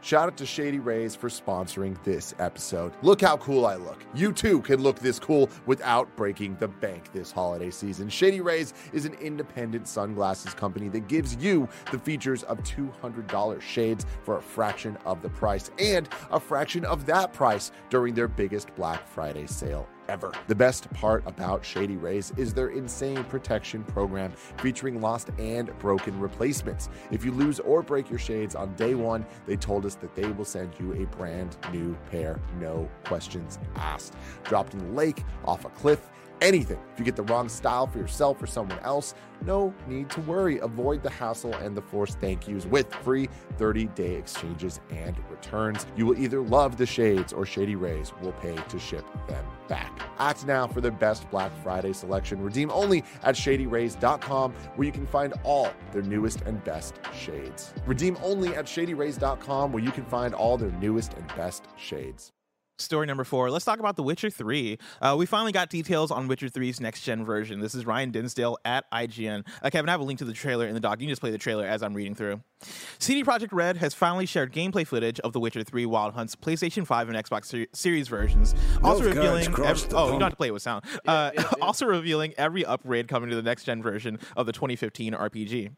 Shout 0.00 0.28
out 0.28 0.36
to 0.36 0.46
Shady 0.46 0.78
Rays 0.78 1.16
for 1.16 1.28
sponsoring 1.28 2.02
this 2.04 2.32
episode. 2.38 2.92
Look 3.02 3.20
how 3.20 3.36
cool 3.38 3.66
I 3.66 3.74
look. 3.74 4.04
You 4.14 4.32
too 4.32 4.60
can 4.62 4.80
look 4.80 5.00
this 5.00 5.18
cool 5.18 5.50
without 5.66 6.14
breaking 6.16 6.56
the 6.56 6.68
bank 6.68 7.12
this 7.12 7.32
holiday 7.32 7.70
season. 7.70 8.08
Shady 8.08 8.40
Rays 8.40 8.74
is 8.92 9.06
an 9.06 9.14
independent 9.14 9.88
sunglasses 9.88 10.54
company 10.54 10.88
that 10.90 11.08
gives 11.08 11.34
you 11.36 11.68
the 11.90 11.98
features 11.98 12.44
of 12.44 12.62
$200 12.62 13.60
shades 13.60 14.06
for 14.22 14.38
a 14.38 14.42
fraction 14.42 14.96
of 15.04 15.20
the 15.20 15.30
price 15.30 15.72
and 15.80 16.08
a 16.30 16.38
fraction 16.38 16.84
of 16.84 17.04
that 17.06 17.32
price 17.32 17.72
during 17.90 18.14
their 18.14 18.28
biggest 18.28 18.74
Black 18.76 19.06
Friday 19.06 19.48
sale 19.48 19.88
ever. 20.08 20.32
The 20.46 20.54
best 20.54 20.90
part 20.92 21.22
about 21.26 21.64
Shady 21.64 21.96
Rays 21.96 22.32
is 22.36 22.54
their 22.54 22.68
insane 22.68 23.24
protection 23.24 23.84
program 23.84 24.32
featuring 24.32 25.00
lost 25.00 25.30
and 25.38 25.76
broken 25.78 26.18
replacements. 26.18 26.88
If 27.10 27.24
you 27.24 27.32
lose 27.32 27.60
or 27.60 27.82
break 27.82 28.10
your 28.10 28.18
shades 28.18 28.54
on 28.54 28.74
day 28.74 28.94
one, 28.94 29.26
they 29.46 29.56
told 29.56 29.84
us 29.86 29.94
that 29.96 30.14
they 30.14 30.30
will 30.30 30.44
send 30.44 30.72
you 30.78 30.94
a 30.94 31.06
brand 31.16 31.56
new 31.72 31.96
pair, 32.10 32.40
no 32.60 32.88
questions 33.04 33.58
asked. 33.76 34.14
Dropped 34.44 34.74
in 34.74 34.80
the 34.80 34.92
lake, 34.92 35.24
off 35.44 35.64
a 35.64 35.70
cliff, 35.70 36.08
anything. 36.40 36.78
If 36.92 36.98
you 36.98 37.04
get 37.04 37.16
the 37.16 37.22
wrong 37.24 37.48
style 37.48 37.86
for 37.86 37.98
yourself 37.98 38.42
or 38.42 38.46
someone 38.46 38.78
else, 38.80 39.14
no 39.44 39.72
need 39.86 40.10
to 40.10 40.20
worry. 40.22 40.58
Avoid 40.58 41.02
the 41.02 41.10
hassle 41.10 41.54
and 41.54 41.76
the 41.76 41.82
forced 41.82 42.18
thank 42.18 42.48
yous 42.48 42.66
with 42.66 42.92
free 42.96 43.28
30 43.56 43.86
day 43.86 44.14
exchanges 44.14 44.80
and 44.90 45.16
returns. 45.30 45.86
You 45.96 46.06
will 46.06 46.18
either 46.18 46.40
love 46.40 46.76
the 46.76 46.86
shades 46.86 47.32
or 47.32 47.46
Shady 47.46 47.76
Rays 47.76 48.12
will 48.20 48.32
pay 48.32 48.56
to 48.56 48.78
ship 48.78 49.04
them 49.28 49.44
back. 49.68 50.00
Act 50.18 50.46
now 50.46 50.66
for 50.66 50.80
the 50.80 50.90
best 50.90 51.30
Black 51.30 51.52
Friday 51.62 51.92
selection. 51.92 52.42
Redeem 52.42 52.70
only 52.70 53.04
at 53.22 53.34
shadyrays.com 53.34 54.52
where 54.52 54.86
you 54.86 54.92
can 54.92 55.06
find 55.06 55.34
all 55.44 55.70
their 55.92 56.02
newest 56.02 56.40
and 56.42 56.62
best 56.64 56.94
shades. 57.16 57.72
Redeem 57.86 58.16
only 58.22 58.54
at 58.54 58.66
shadyrays.com 58.66 59.72
where 59.72 59.82
you 59.82 59.92
can 59.92 60.04
find 60.04 60.34
all 60.34 60.56
their 60.56 60.72
newest 60.72 61.14
and 61.14 61.26
best 61.36 61.64
shades. 61.76 62.32
Story 62.80 63.08
number 63.08 63.24
four. 63.24 63.50
Let's 63.50 63.64
talk 63.64 63.80
about 63.80 63.96
The 63.96 64.04
Witcher 64.04 64.30
3. 64.30 64.78
Uh, 65.02 65.16
we 65.18 65.26
finally 65.26 65.50
got 65.50 65.68
details 65.68 66.12
on 66.12 66.28
Witcher 66.28 66.48
3's 66.48 66.80
next 66.80 67.02
gen 67.02 67.24
version. 67.24 67.58
This 67.58 67.74
is 67.74 67.84
Ryan 67.84 68.12
Dinsdale 68.12 68.56
at 68.64 68.88
IGN. 68.92 69.44
Uh, 69.60 69.70
Kevin, 69.70 69.88
I 69.88 69.92
have 69.92 70.00
a 70.00 70.04
link 70.04 70.20
to 70.20 70.24
the 70.24 70.32
trailer 70.32 70.64
in 70.64 70.74
the 70.74 70.80
doc. 70.80 71.00
You 71.00 71.06
can 71.06 71.10
just 71.10 71.20
play 71.20 71.32
the 71.32 71.38
trailer 71.38 71.66
as 71.66 71.82
I'm 71.82 71.92
reading 71.92 72.14
through. 72.14 72.40
CD 73.00 73.24
Projekt 73.24 73.48
Red 73.50 73.78
has 73.78 73.94
finally 73.94 74.26
shared 74.26 74.52
gameplay 74.52 74.86
footage 74.86 75.18
of 75.20 75.32
The 75.32 75.40
Witcher 75.40 75.64
3 75.64 75.86
Wild 75.86 76.14
Hunt's 76.14 76.36
PlayStation 76.36 76.86
5 76.86 77.08
and 77.08 77.18
Xbox 77.18 77.46
ser- 77.46 77.66
Series 77.72 78.06
versions. 78.06 78.54
Also 78.84 79.02
Those 79.02 79.16
revealing. 79.16 79.46
Every, 79.48 79.88
the 79.88 79.96
oh, 79.96 80.04
you 80.04 80.10
pond. 80.10 80.20
don't 80.20 80.30
to 80.30 80.36
play 80.36 80.48
it 80.48 80.52
with 80.52 80.62
sound. 80.62 80.84
Uh, 81.04 81.32
also 81.60 81.84
revealing 81.84 82.32
every 82.38 82.64
upgrade 82.64 83.08
coming 83.08 83.28
to 83.28 83.34
the 83.34 83.42
next 83.42 83.64
gen 83.64 83.82
version 83.82 84.20
of 84.36 84.46
the 84.46 84.52
2015 84.52 85.14
RPG. 85.14 85.72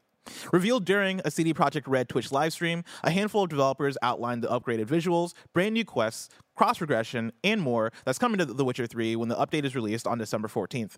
Revealed 0.52 0.84
during 0.84 1.20
a 1.24 1.30
CD 1.30 1.54
Projekt 1.54 1.84
Red 1.86 2.08
Twitch 2.08 2.30
livestream, 2.30 2.84
a 3.02 3.10
handful 3.10 3.44
of 3.44 3.50
developers 3.50 3.96
outlined 4.02 4.42
the 4.42 4.48
upgraded 4.48 4.86
visuals, 4.86 5.32
brand 5.52 5.74
new 5.74 5.84
quests, 5.84 6.28
cross 6.60 6.76
progression, 6.76 7.32
and 7.42 7.58
more 7.58 7.90
that's 8.04 8.18
coming 8.18 8.36
to 8.36 8.44
The 8.44 8.66
Witcher 8.66 8.86
3 8.86 9.16
when 9.16 9.30
the 9.30 9.34
update 9.34 9.64
is 9.64 9.74
released 9.74 10.06
on 10.06 10.18
December 10.18 10.46
14th. 10.46 10.96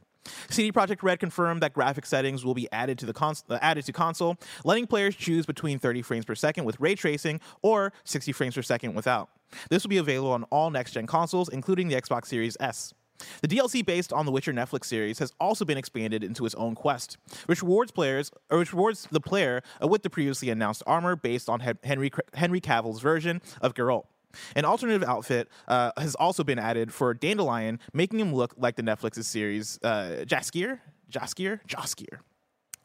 CD 0.51 0.73
Projekt 0.73 1.05
Red 1.05 1.21
confirmed 1.21 1.63
that 1.63 1.73
graphic 1.73 2.05
settings 2.05 2.45
will 2.45 2.53
be 2.53 2.67
added 2.73 2.99
to 2.99 3.07
the 3.07 3.13
cons- 3.13 3.45
uh, 3.49 3.61
added 3.63 3.85
to 3.85 3.93
console, 3.93 4.37
letting 4.65 4.89
players 4.89 5.15
choose 5.15 5.47
between 5.47 5.79
30 5.79 6.03
frames 6.03 6.25
per 6.25 6.35
second 6.35 6.65
with 6.65 6.81
ray 6.81 6.97
tracing 6.97 7.41
or 7.63 7.93
60 8.03 8.33
frames 8.33 8.57
per 8.57 8.63
second 8.63 8.95
without. 8.95 9.29
This 9.71 9.85
will 9.85 9.91
be 9.91 9.99
available 9.99 10.33
on 10.33 10.43
all 10.51 10.69
next 10.71 10.95
gen 10.95 11.07
consoles, 11.07 11.49
including 11.49 11.87
the 11.87 11.95
Xbox 11.95 12.27
Series 12.27 12.57
S. 12.59 12.93
The 13.41 13.47
DLC 13.47 13.87
based 13.87 14.13
on 14.13 14.27
the 14.27 14.33
Witcher 14.33 14.53
Netflix 14.53 14.87
series 14.87 15.21
has 15.21 15.33
also 15.39 15.65
been 15.65 15.79
expanded 15.79 16.25
into 16.25 16.45
its 16.45 16.57
own 16.57 16.75
quest, 16.75 17.19
which 17.47 17.63
rewards 17.63 17.93
players 17.93 18.33
or 18.51 18.59
which 18.59 18.73
rewards 18.73 19.07
the 19.13 19.21
player 19.21 19.63
with 19.81 20.03
the 20.03 20.11
previously 20.11 20.51
announced 20.51 20.83
armor 20.89 21.15
based 21.15 21.49
on 21.49 21.61
Henry 21.61 22.11
Henry 22.35 22.61
Cavill's 22.61 23.01
version 23.01 23.41
of 23.61 23.75
Geralt. 23.75 24.07
An 24.57 24.65
alternative 24.65 25.07
outfit 25.09 25.49
uh, 25.69 25.93
has 25.97 26.15
also 26.15 26.45
been 26.45 26.59
added 26.59 26.93
for 26.93 27.15
Dandelion, 27.15 27.79
making 27.93 28.21
him 28.21 28.35
look 28.35 28.55
like 28.57 28.77
the 28.77 28.83
Netflix's 28.83 29.27
series 29.27 29.79
uh, 29.83 30.25
Jaskier, 30.27 30.81
Jaskier, 31.11 31.61
Jaskier. 31.67 32.21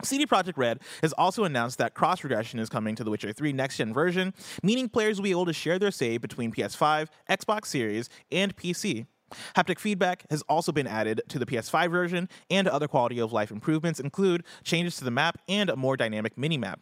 CD 0.04 0.28
Projekt 0.28 0.58
Red 0.58 0.80
has 1.02 1.12
also 1.14 1.44
announced 1.44 1.80
that 1.80 1.96
cross 1.96 2.20
progression 2.20 2.60
is 2.60 2.70
coming 2.70 2.96
to 2.96 3.04
the 3.04 3.10
Witcher 3.10 3.34
3 3.34 3.52
next 3.54 3.78
gen 3.78 3.94
version, 3.94 4.34
meaning 4.62 4.90
players 4.90 5.18
will 5.18 5.24
be 5.24 5.32
able 5.32 5.46
to 5.46 5.54
share 5.54 5.80
their 5.80 5.92
save 5.92 6.22
between 6.22 6.52
PS5, 6.52 7.08
Xbox 7.30 7.66
Series, 7.66 8.10
and 8.32 8.56
PC. 8.56 9.08
Haptic 9.56 9.80
feedback 9.80 10.26
has 10.30 10.42
also 10.44 10.72
been 10.72 10.88
added 10.88 11.22
to 11.30 11.40
the 11.40 11.46
PS5 11.46 11.92
version, 11.92 12.30
and 12.50 12.68
other 12.68 12.88
quality 12.88 13.20
of 13.20 13.34
life 13.34 13.52
improvements 13.52 14.00
include 14.00 14.44
changes 14.64 14.98
to 14.98 15.04
the 15.04 15.12
map 15.12 15.40
and 15.50 15.70
a 15.70 15.76
more 15.76 15.98
dynamic 15.98 16.36
minimap. 16.36 16.76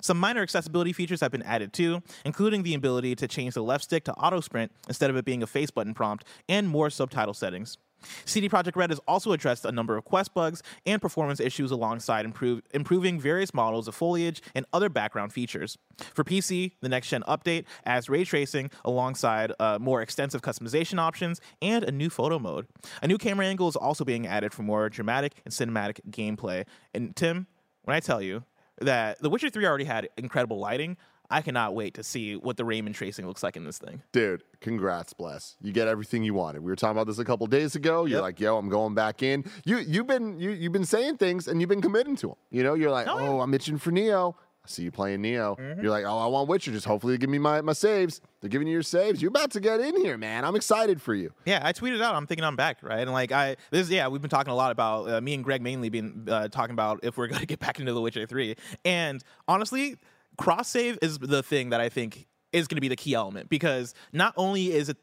Some 0.00 0.18
minor 0.18 0.42
accessibility 0.42 0.92
features 0.92 1.20
have 1.20 1.32
been 1.32 1.42
added 1.42 1.72
too, 1.72 2.02
including 2.24 2.62
the 2.62 2.74
ability 2.74 3.14
to 3.16 3.28
change 3.28 3.54
the 3.54 3.62
left 3.62 3.84
stick 3.84 4.04
to 4.04 4.14
auto 4.14 4.40
sprint 4.40 4.72
instead 4.88 5.10
of 5.10 5.16
it 5.16 5.24
being 5.24 5.42
a 5.42 5.46
face 5.46 5.70
button 5.70 5.94
prompt, 5.94 6.24
and 6.48 6.68
more 6.68 6.90
subtitle 6.90 7.34
settings. 7.34 7.78
CD 8.24 8.48
Projekt 8.48 8.76
Red 8.76 8.90
has 8.90 9.00
also 9.06 9.32
addressed 9.32 9.64
a 9.64 9.72
number 9.72 9.96
of 9.96 10.04
quest 10.04 10.34
bugs 10.34 10.62
and 10.86 11.00
performance 11.00 11.40
issues 11.40 11.70
alongside 11.70 12.24
improve, 12.24 12.62
improving 12.72 13.20
various 13.20 13.52
models 13.52 13.88
of 13.88 13.94
foliage 13.94 14.42
and 14.54 14.66
other 14.72 14.88
background 14.88 15.32
features. 15.32 15.76
For 16.14 16.24
PC, 16.24 16.72
the 16.80 16.88
next 16.88 17.08
gen 17.08 17.22
update 17.28 17.64
adds 17.84 18.08
ray 18.08 18.24
tracing 18.24 18.70
alongside 18.84 19.52
uh, 19.60 19.78
more 19.80 20.02
extensive 20.02 20.42
customization 20.42 20.98
options 20.98 21.40
and 21.60 21.84
a 21.84 21.92
new 21.92 22.10
photo 22.10 22.38
mode. 22.38 22.66
A 23.02 23.06
new 23.06 23.18
camera 23.18 23.46
angle 23.46 23.68
is 23.68 23.76
also 23.76 24.04
being 24.04 24.26
added 24.26 24.52
for 24.52 24.62
more 24.62 24.88
dramatic 24.88 25.34
and 25.44 25.52
cinematic 25.52 26.00
gameplay. 26.10 26.64
And 26.94 27.14
Tim, 27.14 27.46
when 27.84 27.96
I 27.96 28.00
tell 28.00 28.22
you 28.22 28.44
that 28.80 29.20
The 29.20 29.30
Witcher 29.30 29.50
3 29.50 29.64
already 29.66 29.84
had 29.84 30.08
incredible 30.16 30.58
lighting, 30.58 30.96
I 31.32 31.42
cannot 31.42 31.74
wait 31.76 31.94
to 31.94 32.02
see 32.02 32.34
what 32.34 32.56
the 32.56 32.64
Raymond 32.64 32.96
tracing 32.96 33.24
looks 33.26 33.42
like 33.44 33.56
in 33.56 33.64
this 33.64 33.78
thing. 33.78 34.02
Dude, 34.10 34.42
congrats, 34.60 35.12
bless. 35.12 35.56
You 35.62 35.72
get 35.72 35.86
everything 35.86 36.24
you 36.24 36.34
wanted. 36.34 36.62
We 36.62 36.70
were 36.72 36.76
talking 36.76 36.96
about 36.96 37.06
this 37.06 37.20
a 37.20 37.24
couple 37.24 37.46
days 37.46 37.76
ago. 37.76 38.04
You're 38.04 38.16
Yep. 38.18 38.22
like, 38.22 38.40
yo, 38.40 38.56
I'm 38.58 38.68
going 38.68 38.94
back 38.94 39.22
in. 39.22 39.44
You 39.64 39.78
you've 39.78 40.08
been 40.08 40.40
you 40.40 40.50
you've 40.50 40.72
been 40.72 40.84
saying 40.84 41.18
things 41.18 41.46
and 41.46 41.60
you've 41.60 41.70
been 41.70 41.82
committing 41.82 42.16
to 42.16 42.28
them. 42.28 42.36
You 42.50 42.64
know, 42.64 42.74
you're 42.74 42.90
like, 42.90 43.06
Oh, 43.06 43.16
oh, 43.18 43.36
yeah. 43.36 43.42
I'm 43.42 43.54
itching 43.54 43.78
for 43.78 43.92
Neo. 43.92 44.34
I 44.62 44.68
see 44.68 44.82
you 44.82 44.90
playing 44.90 45.22
Neo. 45.22 45.56
You're 45.80 45.90
like, 45.90 46.04
oh, 46.04 46.18
I 46.18 46.26
want 46.26 46.48
Witcher. 46.48 46.70
Just 46.70 46.84
hopefully 46.84 47.16
give 47.16 47.30
me 47.30 47.38
my, 47.38 47.62
my 47.62 47.72
saves. 47.72 48.20
They're 48.40 48.50
giving 48.50 48.66
you 48.66 48.74
your 48.74 48.82
saves. 48.82 49.22
You're 49.22 49.30
about 49.30 49.50
to 49.52 49.60
get 49.60 49.80
in 49.80 49.96
here, 49.96 50.18
man. 50.18 50.44
I'm 50.44 50.54
excited 50.54 51.00
for 51.00 51.14
you. 51.14 51.32
Yeah, 51.46 51.60
I 51.62 51.72
tweeted 51.72 52.02
out. 52.02 52.14
I'm 52.14 52.26
thinking 52.26 52.44
I'm 52.44 52.56
back, 52.56 52.82
right? 52.82 53.00
And 53.00 53.12
like 53.12 53.32
I, 53.32 53.56
this, 53.70 53.88
yeah, 53.88 54.08
we've 54.08 54.20
been 54.20 54.30
talking 54.30 54.52
a 54.52 54.56
lot 54.56 54.70
about 54.70 55.08
uh, 55.08 55.20
me 55.22 55.32
and 55.32 55.42
Greg 55.42 55.62
mainly 55.62 55.88
been 55.88 56.26
uh, 56.28 56.48
talking 56.48 56.74
about 56.74 57.00
if 57.02 57.16
we're 57.16 57.26
going 57.28 57.40
to 57.40 57.46
get 57.46 57.58
back 57.58 57.80
into 57.80 57.94
The 57.94 58.02
Witcher 58.02 58.26
Three. 58.26 58.56
And 58.84 59.24
honestly, 59.48 59.96
cross 60.36 60.68
save 60.68 60.98
is 61.00 61.18
the 61.18 61.42
thing 61.42 61.70
that 61.70 61.80
I 61.80 61.88
think 61.88 62.26
is 62.52 62.68
going 62.68 62.76
to 62.76 62.82
be 62.82 62.88
the 62.88 62.96
key 62.96 63.14
element 63.14 63.48
because 63.48 63.94
not 64.12 64.34
only 64.36 64.72
is 64.72 64.88
it. 64.90 64.98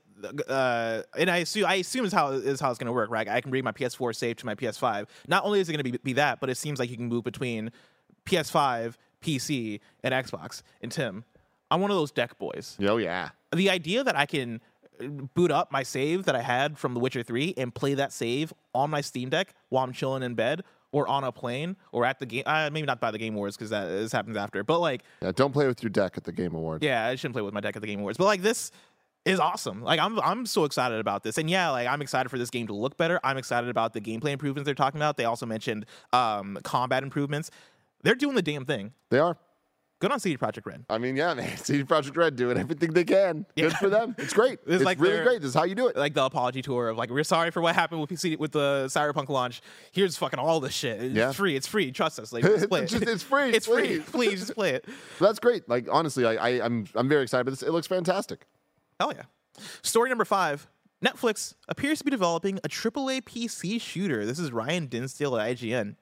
Uh, 0.48 1.04
and 1.16 1.30
I 1.30 1.38
assume 1.38 1.66
I 1.68 1.76
assume 1.76 2.04
is 2.04 2.12
how 2.12 2.32
is 2.32 2.60
how 2.60 2.72
it's 2.72 2.80
going 2.80 2.88
to 2.88 2.94
work, 2.94 3.12
right? 3.12 3.28
I 3.28 3.40
can 3.40 3.52
bring 3.52 3.64
my 3.64 3.72
PS4 3.72 4.16
save 4.16 4.38
to 4.38 4.48
my 4.48 4.56
PS5. 4.56 5.06
Not 5.28 5.46
only 5.46 5.60
is 5.60 5.70
it 5.70 5.74
going 5.74 5.84
to 5.84 5.92
be, 5.92 5.98
be 6.04 6.14
that, 6.14 6.40
but 6.40 6.50
it 6.50 6.58
seems 6.58 6.80
like 6.80 6.90
you 6.90 6.98
can 6.98 7.06
move 7.06 7.24
between 7.24 7.72
PS5, 8.26 8.96
PC, 9.22 9.80
and 10.04 10.14
Xbox. 10.14 10.62
And 10.82 10.92
Tim, 10.92 11.24
I'm 11.72 11.82
one 11.82 11.92
of 11.92 11.98
those 11.98 12.12
deck 12.12 12.38
boys 12.38 12.78
Oh 12.82 12.98
yeah. 12.98 13.30
the 13.56 13.70
idea 13.70 14.04
that 14.04 14.16
I 14.16 14.26
can 14.26 14.62
uh, 15.02 15.08
boot 15.08 15.52
up 15.52 15.72
my 15.72 15.84
save 15.84 16.26
that 16.26 16.36
I 16.36 16.42
had 16.42 16.78
from 16.78 16.94
The 16.94 17.00
Witcher 17.00 17.24
3 17.24 17.54
and 17.58 17.74
play 17.74 17.94
that 17.96 18.14
save 18.14 18.54
on 18.74 18.90
my 18.90 19.02
Steam 19.02 19.30
Deck 19.30 19.54
while 19.70 19.84
I'm 19.84 19.94
chilling 19.94 20.24
in 20.24 20.36
bed 20.36 20.64
or 20.94 21.08
on 21.08 21.24
a 21.26 21.32
plane 21.32 21.76
or 21.92 22.06
at 22.06 22.20
the 22.20 22.26
game. 22.26 22.44
Uh, 22.46 22.70
maybe 22.72 22.86
not 22.88 23.02
by 23.02 23.12
the 23.12 23.18
Game 23.18 23.36
Awards 23.36 23.58
because 23.58 23.70
that 23.72 23.86
this 23.88 24.12
happens 24.14 24.38
after. 24.38 24.64
But 24.64 24.80
like, 24.80 25.04
Yeah, 25.22 25.32
don't 25.36 25.52
play 25.52 25.68
with 25.68 25.84
your 25.84 25.90
deck 25.90 26.14
at 26.16 26.24
the 26.24 26.32
Game 26.32 26.56
Awards. 26.56 26.84
yeah, 26.84 27.06
I 27.06 27.16
shouldn't 27.16 27.34
play 27.36 27.42
with 27.44 27.54
my 27.54 27.60
deck 27.60 27.76
at 27.76 27.82
the 27.82 27.88
Game 27.88 28.00
Awards. 28.00 28.18
But 28.18 28.26
like 28.26 28.42
this 28.42 28.72
is 29.26 29.42
awesome. 29.42 29.82
Like 29.84 30.00
I'm 30.00 30.18
I'm 30.22 30.46
so 30.46 30.64
excited 30.64 31.00
about 31.02 31.24
this. 31.24 31.38
And 31.38 31.50
yeah, 31.50 31.70
like 31.72 31.86
I'm 31.90 32.02
excited 32.02 32.30
for 32.30 32.38
this 32.38 32.50
game 32.50 32.68
to 32.68 32.74
look 32.74 32.96
better. 32.96 33.20
I'm 33.26 33.38
excited 33.38 33.70
about 33.70 33.92
the 33.92 34.00
gameplay 34.00 34.30
improvements 34.32 34.66
they're 34.66 34.74
talking 34.74 35.00
about. 35.02 35.18
They 35.18 35.26
also 35.26 35.46
mentioned 35.46 35.86
um, 36.14 36.58
combat 36.64 37.04
improvements. 37.04 37.52
They're 38.04 38.16
doing 38.16 38.36
the 38.36 38.42
damn 38.42 38.66
thing. 38.66 38.94
They 39.10 39.20
are. 39.20 39.38
Good 40.00 40.12
on 40.12 40.20
CD 40.20 40.38
Projekt 40.38 40.68
Red. 40.68 40.86
I 40.92 41.00
mean, 41.00 41.16
yeah, 41.16 41.34
man. 41.34 41.58
CD 41.64 41.84
Projekt 41.84 42.16
Red 42.16 42.36
doing 42.36 42.56
everything 42.56 42.94
they 42.94 43.04
can. 43.04 43.48
Yeah. 43.56 43.64
Good 43.70 43.74
for 43.78 43.90
them. 43.90 44.14
It's 44.20 44.32
great. 44.32 44.60
It's 44.68 44.76
It's, 44.76 44.84
like 44.84 45.00
really 45.00 45.24
great. 45.24 45.42
This 45.42 45.50
is 45.50 45.54
how 45.56 45.64
you 45.64 45.74
do 45.74 45.88
it. 45.88 45.98
like 45.98 46.14
the 46.14 46.24
apology 46.24 46.62
tour 46.62 46.90
of 46.90 46.98
like 46.98 47.10
we're 47.10 47.24
sorry 47.24 47.50
for 47.50 47.62
what 47.64 47.74
happened 47.74 48.02
with 48.02 48.12
PC 48.12 48.38
with 48.38 48.52
the 48.52 48.86
Cyberpunk 48.90 49.30
launch. 49.30 49.60
Here's 49.92 50.16
fucking 50.16 50.38
all 50.38 50.60
this 50.60 50.74
shit. 50.74 51.02
It's 51.02 51.16
Yeah. 51.16 51.32
free. 51.32 51.56
It's 51.56 51.66
free. 51.66 51.92
Trust 51.92 52.20
us. 52.20 52.32
Like 52.32 52.44
just 52.46 52.70
play 52.70 52.82
it. 52.84 52.90
just- 52.90 53.04
it's 53.08 53.24
free, 53.24 53.50
it's 53.56 53.66
free. 53.66 54.00
please. 54.02 54.40
Just 54.42 54.54
play 54.54 54.76
it. 54.76 54.86
That's 55.20 55.40
great. 55.40 55.68
Like 55.68 55.88
honestly, 55.92 56.26
I, 56.28 56.36
I 56.36 56.50
I'm 56.64 56.86
I'm 56.94 57.10
very 57.10 57.24
excited. 57.24 57.46
But 57.46 57.52
this, 57.52 57.64
it 57.64 57.72
looks 57.72 57.88
fantastic. 57.88 58.46
Hell 59.00 59.14
yeah. 59.16 59.24
Story 59.82 60.10
number 60.10 60.26
five. 60.26 60.68
Netflix 61.04 61.56
appears 61.70 61.98
to 62.00 62.06
be 62.06 62.12
developing 62.12 62.60
a 62.64 62.70
AAA 62.70 63.22
PC 63.24 63.82
shooter. 63.82 64.26
This 64.28 64.38
is 64.38 64.52
Ryan 64.52 64.86
Dinsdale 64.86 65.38
at 65.38 65.58
IGN. 65.58 65.96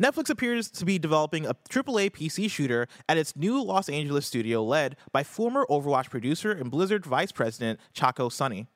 Netflix 0.00 0.30
appears 0.30 0.70
to 0.70 0.84
be 0.84 0.98
developing 0.98 1.46
a 1.46 1.54
AAA 1.68 2.10
PC 2.10 2.50
shooter 2.50 2.86
at 3.08 3.18
its 3.18 3.36
new 3.36 3.62
Los 3.62 3.88
Angeles 3.88 4.26
studio 4.26 4.62
led 4.62 4.96
by 5.12 5.22
former 5.22 5.66
Overwatch 5.68 6.10
producer 6.10 6.52
and 6.52 6.70
Blizzard 6.70 7.04
vice 7.04 7.32
president 7.32 7.80
Chacko 7.94 8.30
Sonny. 8.30 8.66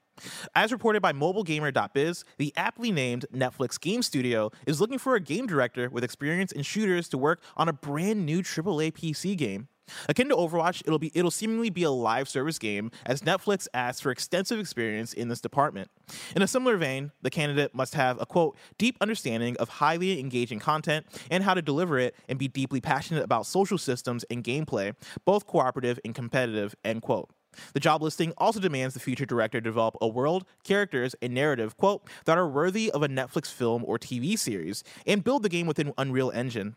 As 0.54 0.72
reported 0.72 1.00
by 1.00 1.12
MobileGamer.biz, 1.12 2.24
the 2.36 2.52
aptly 2.56 2.92
named 2.92 3.26
Netflix 3.34 3.80
Game 3.80 4.02
Studio 4.02 4.50
is 4.66 4.80
looking 4.80 4.98
for 4.98 5.14
a 5.14 5.20
game 5.20 5.46
director 5.46 5.88
with 5.88 6.04
experience 6.04 6.52
in 6.52 6.62
shooters 6.62 7.08
to 7.08 7.18
work 7.18 7.42
on 7.56 7.68
a 7.68 7.72
brand 7.72 8.26
new 8.26 8.42
AAA 8.42 8.92
PC 8.92 9.36
game. 9.36 9.68
Akin 10.08 10.28
to 10.28 10.36
Overwatch, 10.36 10.82
it'll 10.86 10.98
be 10.98 11.10
it'll 11.14 11.30
seemingly 11.30 11.70
be 11.70 11.82
a 11.82 11.90
live 11.90 12.28
service 12.28 12.58
game 12.58 12.90
as 13.06 13.22
Netflix 13.22 13.68
asks 13.74 14.00
for 14.00 14.10
extensive 14.10 14.58
experience 14.58 15.12
in 15.12 15.28
this 15.28 15.40
department. 15.40 15.90
In 16.36 16.42
a 16.42 16.46
similar 16.46 16.76
vein, 16.76 17.12
the 17.22 17.30
candidate 17.30 17.74
must 17.74 17.94
have 17.94 18.20
a 18.20 18.26
quote 18.26 18.56
deep 18.78 18.96
understanding 19.00 19.56
of 19.58 19.68
highly 19.68 20.20
engaging 20.20 20.58
content 20.58 21.06
and 21.30 21.44
how 21.44 21.54
to 21.54 21.62
deliver 21.62 21.98
it 21.98 22.14
and 22.28 22.38
be 22.38 22.48
deeply 22.48 22.80
passionate 22.80 23.24
about 23.24 23.46
social 23.46 23.78
systems 23.78 24.24
and 24.30 24.44
gameplay, 24.44 24.94
both 25.24 25.46
cooperative 25.46 25.98
and 26.04 26.14
competitive, 26.14 26.74
end 26.84 27.02
quote. 27.02 27.30
The 27.74 27.80
job 27.80 28.02
listing 28.02 28.32
also 28.38 28.60
demands 28.60 28.94
the 28.94 29.00
future 29.00 29.26
director 29.26 29.60
develop 29.60 29.96
a 30.00 30.08
world, 30.08 30.44
characters, 30.64 31.14
and 31.20 31.34
narrative, 31.34 31.76
quote, 31.76 32.08
that 32.24 32.38
are 32.38 32.48
worthy 32.48 32.90
of 32.90 33.02
a 33.02 33.08
Netflix 33.08 33.52
film 33.52 33.84
or 33.86 33.98
TV 33.98 34.38
series, 34.38 34.82
and 35.06 35.24
build 35.24 35.42
the 35.42 35.48
game 35.48 35.66
within 35.66 35.92
Unreal 35.98 36.30
Engine. 36.30 36.76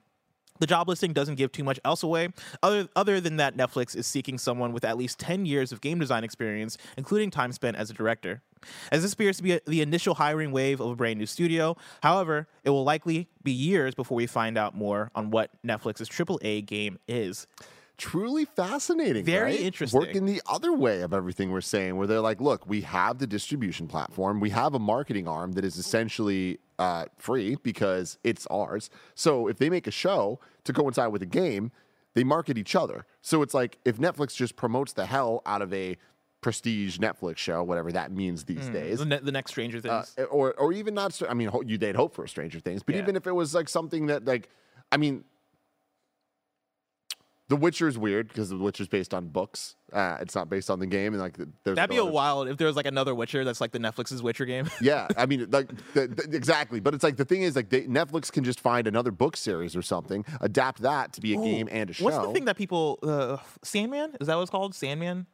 The 0.60 0.68
job 0.68 0.88
listing 0.88 1.12
doesn't 1.12 1.36
give 1.36 1.52
too 1.52 1.64
much 1.64 1.80
else 1.84 2.02
away, 2.02 2.30
other, 2.64 2.88
other 2.96 3.20
than 3.20 3.38
that 3.38 3.58
Netflix 3.58 3.96
is 3.96 4.08
seeking 4.08 4.38
someone 4.38 4.72
with 4.72 4.86
at 4.86 4.98
least 4.98 5.20
10 5.20 5.46
years 5.46 5.72
of 5.72 5.82
game 5.82 6.00
design 6.00 6.24
experience, 6.24 6.78
including 6.98 7.30
time 7.30 7.52
spent 7.52 7.76
as 7.76 7.90
a 7.90 7.94
director. 7.94 8.42
As 8.92 9.02
this 9.04 9.14
appears 9.14 9.38
to 9.38 9.44
be 9.44 9.54
a, 9.54 9.60
the 9.68 9.82
initial 9.82 10.16
hiring 10.16 10.52
wave 10.52 10.80
of 10.80 10.90
a 10.90 10.96
brand 10.96 11.20
new 11.20 11.26
studio, 11.26 11.76
however, 12.02 12.48
it 12.64 12.70
will 12.70 12.84
likely 12.84 13.28
be 13.44 13.52
years 13.52 13.94
before 13.94 14.16
we 14.16 14.28
find 14.28 14.58
out 14.58 14.76
more 14.76 15.12
on 15.14 15.30
what 15.30 15.52
Netflix's 15.64 16.10
AAA 16.10 16.66
game 16.66 17.00
is. 17.08 17.48
Truly 17.98 18.46
fascinating. 18.46 19.26
Very 19.26 19.52
right? 19.52 19.60
interesting. 19.60 20.00
Working 20.00 20.26
the 20.26 20.42
other 20.48 20.74
way 20.74 21.02
of 21.02 21.14
everything 21.14 21.52
we're 21.52 21.62
saying, 21.62 21.96
where 21.96 22.08
they're 22.08 22.22
like, 22.22 22.42
look, 22.42 22.68
we 22.68 22.82
have 22.82 23.20
the 23.20 23.28
distribution 23.28 23.88
platform, 23.88 24.40
we 24.40 24.50
have 24.52 24.74
a 24.74 24.80
marketing 24.80 25.28
arm 25.28 25.54
that 25.54 25.66
is 25.66 25.78
essentially 25.78 26.60
uh, 26.80 27.06
free 27.18 27.58
because 27.64 28.18
it's 28.24 28.46
ours. 28.48 28.90
So 29.14 29.48
if 29.48 29.58
they 29.58 29.70
make 29.70 29.88
a 29.88 29.92
show 29.92 30.40
to 30.66 30.74
coincide 30.74 31.12
with 31.12 31.22
a 31.22 31.28
game, 31.28 31.72
they 32.14 32.24
market 32.24 32.58
each 32.58 32.76
other. 32.76 33.06
So 33.22 33.42
it's 33.42 33.54
like 33.54 33.78
if 33.86 33.98
Netflix 33.98 34.36
just 34.36 34.56
promotes 34.56 34.94
the 34.94 35.06
hell 35.06 35.42
out 35.46 35.62
of 35.62 35.74
a 35.74 35.98
prestige 36.42 37.00
Netflix 37.00 37.38
show, 37.38 37.64
whatever 37.64 37.92
that 37.92 38.12
means 38.12 38.46
these 38.46 38.70
days. 38.70 39.00
The, 39.00 39.06
ne- 39.06 39.20
the 39.20 39.32
next 39.32 39.52
Stranger 39.52 39.80
Things. 39.80 40.14
Uh, 40.18 40.24
or 40.26 40.54
or 40.54 40.74
even 40.74 40.94
not. 40.94 41.20
I 41.28 41.34
mean, 41.34 41.50
you 41.66 41.78
they'd 41.78 41.96
hope 41.96 42.14
for 42.14 42.28
Stranger 42.28 42.60
Things, 42.60 42.84
but 42.84 42.96
Yeah. 42.96 43.02
even 43.02 43.16
if 43.16 43.26
it 43.26 43.32
was 43.32 43.56
like 43.56 43.68
something 43.68 44.06
that 44.08 44.26
like, 44.26 44.50
I 44.92 44.98
mean, 44.98 45.24
The 47.48 47.56
Witcher 47.56 47.88
is 47.88 47.96
weird 47.96 48.28
because 48.30 48.50
The 48.50 48.58
Witcher 48.58 48.82
is 48.82 48.88
based 48.88 49.14
on 49.14 49.28
books. 49.28 49.76
Uh, 49.94 50.18
it's 50.20 50.34
not 50.34 50.50
based 50.50 50.72
on 50.72 50.80
the 50.80 50.88
game, 50.88 51.14
and 51.14 51.22
like 51.22 51.38
there's 51.64 51.76
That'd 51.76 51.92
be 51.92 51.98
a 51.98 52.04
wild 52.06 52.48
if 52.48 52.58
there 52.58 52.66
was 52.66 52.76
like 52.76 52.88
another 52.88 53.14
Witcher 53.14 53.44
that's 53.46 53.62
like 53.62 53.72
the 53.72 53.78
Netflix's 53.78 54.24
Witcher 54.24 54.46
game. 54.46 54.68
Yeah, 54.82 55.08
I 55.16 55.28
mean, 55.28 55.48
like 55.52 55.68
the, 55.94 56.08
the- 56.08 56.36
exactly. 56.36 56.80
But 56.80 56.96
it's 56.96 57.04
like 57.04 57.18
the 57.18 57.26
thing 57.26 57.44
is, 57.44 57.56
like 57.56 57.70
they, 57.70 57.84
Netflix 57.84 58.32
can 58.32 58.44
just 58.44 58.60
find 58.60 58.88
another 58.88 59.12
book 59.12 59.38
series 59.38 59.76
or 59.76 59.84
something, 59.84 60.26
adapt 60.42 60.82
that 60.82 61.14
to 61.14 61.22
be 61.22 61.34
a 61.34 61.38
game 61.38 61.68
and 61.72 61.92
a 61.92 61.94
show. 61.94 62.06
What's 62.06 62.18
the 62.18 62.34
thing 62.34 62.46
that 62.46 62.58
people 62.58 62.98
uh, 63.04 63.38
Sandman? 63.64 64.16
Is 64.20 64.26
that 64.28 64.36
what 64.36 64.42
it's 64.42 64.52
called? 64.52 64.74
Sandman? 64.74 65.28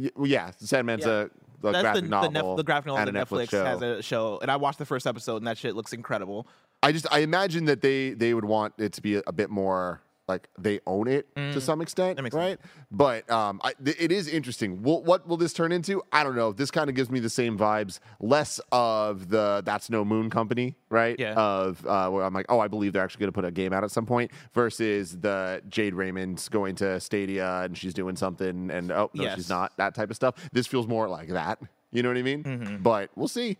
Y- 0.00 0.10
well, 0.16 0.26
yeah, 0.26 0.50
Sandman's 0.58 1.06
Yeah. 1.06 1.12
a, 1.12 1.24
a 1.24 1.28
That's 1.72 1.80
graphic 1.80 2.02
the, 2.04 2.08
novel. 2.10 2.30
the, 2.30 2.42
Nef- 2.42 2.56
the 2.58 2.64
graphic 2.64 2.86
novel 2.88 3.08
and 3.08 3.16
that 3.16 3.26
Netflix, 3.28 3.46
Netflix, 3.48 3.64
has 3.66 3.80
a 3.82 4.02
show, 4.02 4.38
and 4.42 4.50
I 4.50 4.56
watched 4.56 4.78
the 4.78 4.84
first 4.86 5.06
episode, 5.06 5.38
and 5.38 5.46
that 5.46 5.56
shit 5.56 5.74
looks 5.74 5.94
incredible. 5.94 6.46
I 6.82 6.92
just 6.92 7.06
I 7.10 7.20
imagine 7.20 7.64
that 7.64 7.80
they 7.80 8.10
they 8.10 8.34
would 8.34 8.44
want 8.44 8.74
it 8.76 8.92
to 8.92 9.00
be 9.00 9.14
a, 9.16 9.22
a 9.26 9.32
bit 9.32 9.48
more 9.48 10.02
like 10.26 10.48
they 10.58 10.80
own 10.86 11.06
it 11.06 11.26
to 11.36 11.60
some 11.60 11.80
extent, 11.82 12.18
Mm. 12.18 12.32
Right? 12.32 12.58
But 12.90 13.30
um, 13.30 13.60
I, 13.62 13.72
th- 13.84 13.96
it 14.00 14.10
is 14.10 14.26
interesting. 14.28 14.82
What 14.82 15.26
will 15.28 15.36
this 15.36 15.52
turn 15.52 15.70
into? 15.72 16.02
I 16.12 16.24
don't 16.24 16.34
know. 16.36 16.52
This 16.52 16.70
kind 16.70 16.88
of 16.88 16.96
gives 16.96 17.10
me 17.10 17.20
the 17.20 17.28
same 17.28 17.58
vibes, 17.58 17.98
less 18.20 18.60
of 18.72 19.28
the 19.28 19.62
That's 19.64 19.90
No 19.90 20.04
Moon 20.04 20.30
Company, 20.30 20.76
right? 20.88 21.16
Yeah. 21.18 21.34
Of 21.34 21.84
uh, 21.86 22.08
where 22.10 22.24
I'm 22.24 22.32
like, 22.32 22.46
oh, 22.48 22.58
I 22.60 22.68
believe 22.68 22.92
they're 22.94 23.02
actually 23.04 23.20
going 23.20 23.32
to 23.32 23.34
put 23.34 23.44
a 23.44 23.50
game 23.50 23.72
out 23.72 23.84
at 23.84 23.90
some 23.90 24.06
point, 24.06 24.30
versus 24.54 25.18
the 25.20 25.62
Jade 25.68 25.94
Raymond's 25.94 26.48
going 26.48 26.74
to 26.76 26.98
Stadia 27.00 27.62
and 27.62 27.76
she's 27.76 27.92
doing 27.94 28.16
something, 28.16 28.70
and 28.70 28.90
oh 28.92 29.10
no, 29.14 29.24
Yes. 29.24 29.34
she's 29.36 29.48
not. 29.50 29.72
That 29.76 29.94
type 29.94 30.10
of 30.10 30.16
stuff. 30.16 30.34
This 30.52 30.66
feels 30.66 30.86
more 30.86 31.08
like 31.08 31.28
that. 31.28 31.58
You 31.92 32.02
know 32.02 32.08
what 32.08 32.18
I 32.18 32.22
mean? 32.22 32.42
Mm-hmm. 32.44 32.76
But 32.82 33.10
we'll 33.14 33.28
see. 33.28 33.56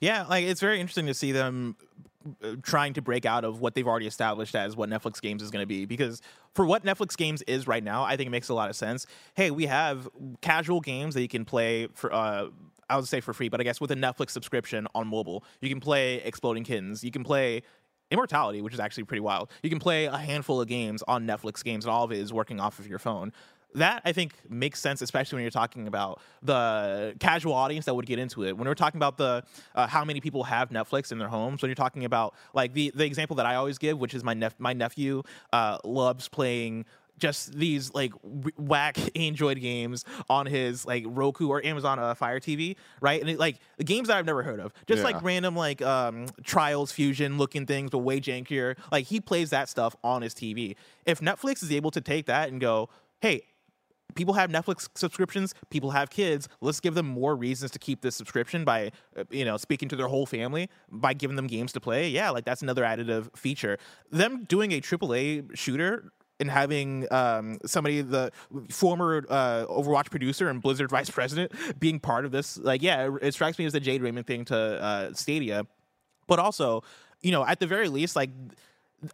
Yeah, 0.00 0.24
like 0.26 0.44
it's 0.46 0.60
very 0.60 0.80
interesting 0.80 1.06
to 1.06 1.14
see 1.14 1.32
them 1.32 1.76
trying 2.62 2.94
to 2.94 3.02
break 3.02 3.24
out 3.24 3.44
of 3.44 3.60
what 3.60 3.74
they've 3.74 3.86
already 3.86 4.06
established 4.06 4.54
as 4.54 4.76
what 4.76 4.88
Netflix 4.88 5.20
games 5.20 5.42
is 5.42 5.50
going 5.50 5.62
to 5.62 5.66
be 5.66 5.84
because 5.84 6.22
for 6.54 6.64
what 6.64 6.84
Netflix 6.84 7.16
games 7.16 7.42
is 7.42 7.66
right 7.66 7.82
now, 7.82 8.04
I 8.04 8.16
think 8.16 8.28
it 8.28 8.30
makes 8.30 8.48
a 8.48 8.54
lot 8.54 8.70
of 8.70 8.76
sense. 8.76 9.06
Hey, 9.34 9.50
we 9.50 9.66
have 9.66 10.08
casual 10.40 10.80
games 10.80 11.14
that 11.14 11.22
you 11.22 11.28
can 11.28 11.44
play 11.44 11.88
for 11.94 12.12
uh 12.12 12.46
I 12.88 12.96
would 12.96 13.08
say 13.08 13.20
for 13.20 13.32
free, 13.32 13.48
but 13.48 13.60
I 13.60 13.64
guess 13.64 13.80
with 13.80 13.90
a 13.90 13.96
Netflix 13.96 14.30
subscription 14.30 14.86
on 14.94 15.08
mobile. 15.08 15.42
You 15.60 15.68
can 15.68 15.80
play 15.80 16.16
Exploding 16.16 16.62
Kittens, 16.62 17.02
you 17.02 17.10
can 17.10 17.24
play 17.24 17.62
Immortality, 18.12 18.62
which 18.62 18.72
is 18.72 18.78
actually 18.78 19.02
pretty 19.02 19.20
wild. 19.20 19.50
You 19.64 19.70
can 19.70 19.80
play 19.80 20.04
a 20.04 20.16
handful 20.16 20.60
of 20.60 20.68
games 20.68 21.02
on 21.08 21.26
Netflix 21.26 21.64
games 21.64 21.84
and 21.84 21.92
all 21.92 22.04
of 22.04 22.12
it 22.12 22.18
is 22.18 22.32
working 22.32 22.60
off 22.60 22.78
of 22.78 22.86
your 22.86 23.00
phone 23.00 23.32
that 23.76 24.02
I 24.04 24.12
think 24.12 24.34
makes 24.48 24.80
sense, 24.80 25.02
especially 25.02 25.36
when 25.36 25.42
you're 25.42 25.50
talking 25.50 25.86
about 25.86 26.20
the 26.42 27.14
casual 27.20 27.52
audience 27.52 27.84
that 27.84 27.94
would 27.94 28.06
get 28.06 28.18
into 28.18 28.44
it. 28.44 28.56
When 28.56 28.66
we're 28.66 28.74
talking 28.74 28.98
about 28.98 29.16
the 29.16 29.44
uh, 29.74 29.86
how 29.86 30.04
many 30.04 30.20
people 30.20 30.44
have 30.44 30.70
Netflix 30.70 31.12
in 31.12 31.18
their 31.18 31.28
homes, 31.28 31.62
when 31.62 31.68
you're 31.68 31.74
talking 31.74 32.04
about 32.04 32.34
like 32.54 32.72
the 32.72 32.92
the 32.94 33.04
example 33.04 33.36
that 33.36 33.46
I 33.46 33.54
always 33.54 33.78
give, 33.78 33.98
which 33.98 34.14
is 34.14 34.24
my 34.24 34.34
nep- 34.34 34.58
my 34.58 34.72
nephew 34.72 35.22
uh, 35.52 35.78
loves 35.84 36.28
playing 36.28 36.86
just 37.18 37.52
these 37.52 37.92
like 37.94 38.12
whack 38.56 38.98
Android 39.16 39.60
games 39.60 40.04
on 40.28 40.46
his 40.46 40.86
like 40.86 41.04
Roku 41.06 41.48
or 41.48 41.64
Amazon 41.64 41.98
uh, 41.98 42.14
Fire 42.14 42.40
TV, 42.40 42.76
right? 43.00 43.20
And 43.20 43.30
it, 43.30 43.38
like 43.38 43.58
games 43.84 44.08
that 44.08 44.16
I've 44.16 44.26
never 44.26 44.42
heard 44.42 44.60
of, 44.60 44.72
just 44.86 45.02
like 45.04 45.22
random 45.22 45.56
like 45.56 45.82
um, 45.82 46.26
Trials 46.44 46.92
Fusion 46.92 47.38
looking 47.38 47.66
things, 47.66 47.90
but 47.90 47.98
way 47.98 48.20
jankier. 48.20 48.76
Like 48.92 49.06
he 49.06 49.20
plays 49.20 49.50
that 49.50 49.68
stuff 49.68 49.96
on 50.02 50.22
his 50.22 50.34
TV. 50.34 50.76
If 51.04 51.20
Netflix 51.20 51.62
is 51.62 51.72
able 51.72 51.90
to 51.92 52.00
take 52.00 52.26
that 52.26 52.48
and 52.48 52.60
go, 52.60 52.88
hey, 53.20 53.42
people 54.14 54.34
have 54.34 54.50
Netflix 54.50 54.88
subscriptions, 54.94 55.54
people 55.70 55.90
have 55.90 56.10
kids. 56.10 56.48
Let's 56.60 56.80
give 56.80 56.94
them 56.94 57.06
more 57.06 57.36
reasons 57.36 57.70
to 57.72 57.78
keep 57.78 58.00
this 58.02 58.16
subscription 58.16 58.64
by, 58.64 58.92
uh, 59.16 59.24
you 59.30 59.44
know, 59.44 59.56
speaking 59.56 59.88
to 59.90 59.96
their 59.96 60.08
whole 60.08 60.26
family 60.26 60.68
by 60.90 61.14
giving 61.14 61.36
them 61.36 61.46
games 61.46 61.72
to 61.72 61.80
play. 61.80 62.08
Yeah, 62.08 62.30
like 62.30 62.44
that's 62.44 62.62
another 62.62 62.82
additive 62.82 63.36
feature. 63.36 63.78
Them 64.10 64.44
doing 64.44 64.72
a 64.72 64.80
AAA 64.80 65.56
shooter 65.56 66.12
and 66.38 66.50
having 66.50 67.10
um, 67.10 67.58
somebody, 67.64 68.02
the 68.02 68.30
former 68.70 69.24
uh, 69.28 69.64
Overwatch 69.66 70.10
producer 70.10 70.48
and 70.48 70.60
Blizzard 70.60 70.90
vice 70.90 71.10
president, 71.10 71.52
being 71.78 71.98
part 71.98 72.24
of 72.24 72.32
this, 72.32 72.58
like, 72.58 72.82
yeah, 72.82 73.06
it, 73.06 73.12
it 73.22 73.34
strikes 73.34 73.58
me 73.58 73.64
as 73.64 73.72
the 73.72 73.80
Jade 73.80 74.02
Raymond 74.02 74.26
thing 74.26 74.44
to 74.46 74.56
uh, 74.56 75.12
Stadia. 75.14 75.66
But 76.26 76.38
also, 76.38 76.82
you 77.22 77.30
know, 77.30 77.46
at 77.46 77.60
the 77.60 77.66
very 77.66 77.88
least, 77.88 78.16
like 78.16 78.30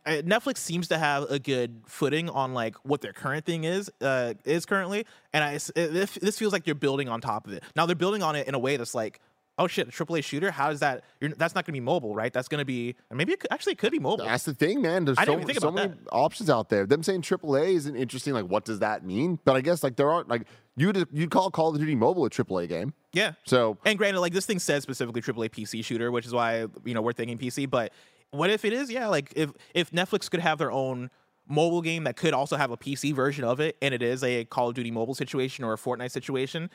Netflix 0.06 0.58
seems 0.58 0.88
to 0.88 0.98
have 0.98 1.30
a 1.30 1.38
good 1.38 1.82
footing 1.86 2.30
on 2.30 2.54
like 2.54 2.76
what 2.84 3.00
their 3.00 3.12
current 3.12 3.44
thing 3.44 3.64
is 3.64 3.90
uh, 4.00 4.34
is 4.44 4.64
currently, 4.64 5.06
and 5.32 5.42
I 5.44 5.52
this 5.74 6.38
feels 6.38 6.52
like 6.52 6.66
you're 6.66 6.74
building 6.74 7.08
on 7.08 7.20
top 7.20 7.46
of 7.46 7.52
it. 7.52 7.62
Now 7.76 7.86
they're 7.86 7.96
building 7.96 8.22
on 8.22 8.36
it 8.36 8.46
in 8.46 8.54
a 8.54 8.58
way 8.58 8.76
that's 8.76 8.94
like, 8.94 9.20
oh 9.58 9.66
shit, 9.66 9.88
a 9.88 9.90
AAA 9.90 10.24
shooter. 10.24 10.50
How 10.50 10.70
is 10.70 10.80
that? 10.80 11.04
You're, 11.20 11.30
that's 11.30 11.54
not 11.54 11.64
going 11.66 11.72
to 11.74 11.80
be 11.80 11.80
mobile, 11.80 12.14
right? 12.14 12.32
That's 12.32 12.48
going 12.48 12.60
to 12.60 12.64
be 12.64 12.94
maybe 13.10 13.32
it 13.32 13.40
could, 13.40 13.52
actually 13.52 13.72
it 13.72 13.78
could 13.78 13.92
be 13.92 13.98
mobile. 13.98 14.24
That's 14.24 14.44
the 14.44 14.54
thing, 14.54 14.82
man. 14.82 15.04
There's 15.04 15.18
I 15.18 15.24
so, 15.24 15.40
so 15.58 15.70
many 15.70 15.94
options 16.10 16.48
out 16.48 16.68
there. 16.68 16.86
Them 16.86 17.02
saying 17.02 17.22
AAA 17.22 17.74
isn't 17.74 17.96
interesting. 17.96 18.34
Like, 18.34 18.46
what 18.46 18.64
does 18.64 18.78
that 18.78 19.04
mean? 19.04 19.38
But 19.44 19.56
I 19.56 19.60
guess 19.60 19.82
like 19.82 19.96
there 19.96 20.10
aren't 20.10 20.28
like 20.28 20.46
you'd 20.76 21.06
you'd 21.12 21.30
call 21.30 21.50
Call 21.50 21.70
of 21.70 21.78
Duty 21.78 21.94
Mobile 21.94 22.24
a 22.24 22.30
AAA 22.30 22.68
game. 22.68 22.94
yeah. 23.12 23.32
So 23.44 23.78
And 23.84 23.98
granted, 23.98 24.20
like 24.20 24.32
this 24.32 24.46
thing 24.46 24.58
says 24.58 24.82
specifically 24.82 25.20
AAA 25.20 25.50
PC 25.50 25.84
shooter, 25.84 26.10
which 26.10 26.26
is 26.26 26.32
why 26.32 26.66
you 26.84 26.94
know 26.94 27.02
we're 27.02 27.12
thinking 27.12 27.38
PC. 27.38 27.68
But 27.68 27.92
what 28.32 28.50
if 28.50 28.64
it 28.64 28.72
is? 28.72 28.90
Yeah, 28.90 29.06
like 29.06 29.32
if 29.36 29.52
if 29.74 29.90
Netflix 29.92 30.30
could 30.30 30.40
have 30.40 30.58
their 30.58 30.72
own 30.72 31.10
mobile 31.48 31.82
game 31.82 32.04
that 32.04 32.16
could 32.16 32.32
also 32.34 32.56
have 32.56 32.70
a 32.70 32.76
PC 32.76 33.14
version 33.14 33.44
of 33.44 33.60
it, 33.60 33.76
and 33.80 33.94
it 33.94 34.02
is 34.02 34.24
a 34.24 34.44
Call 34.46 34.68
of 34.68 34.74
Duty 34.74 34.90
mobile 34.90 35.14
situation 35.14 35.64
or 35.64 35.72
a 35.72 35.76
Fortnite 35.76 36.10
situation. 36.10 36.70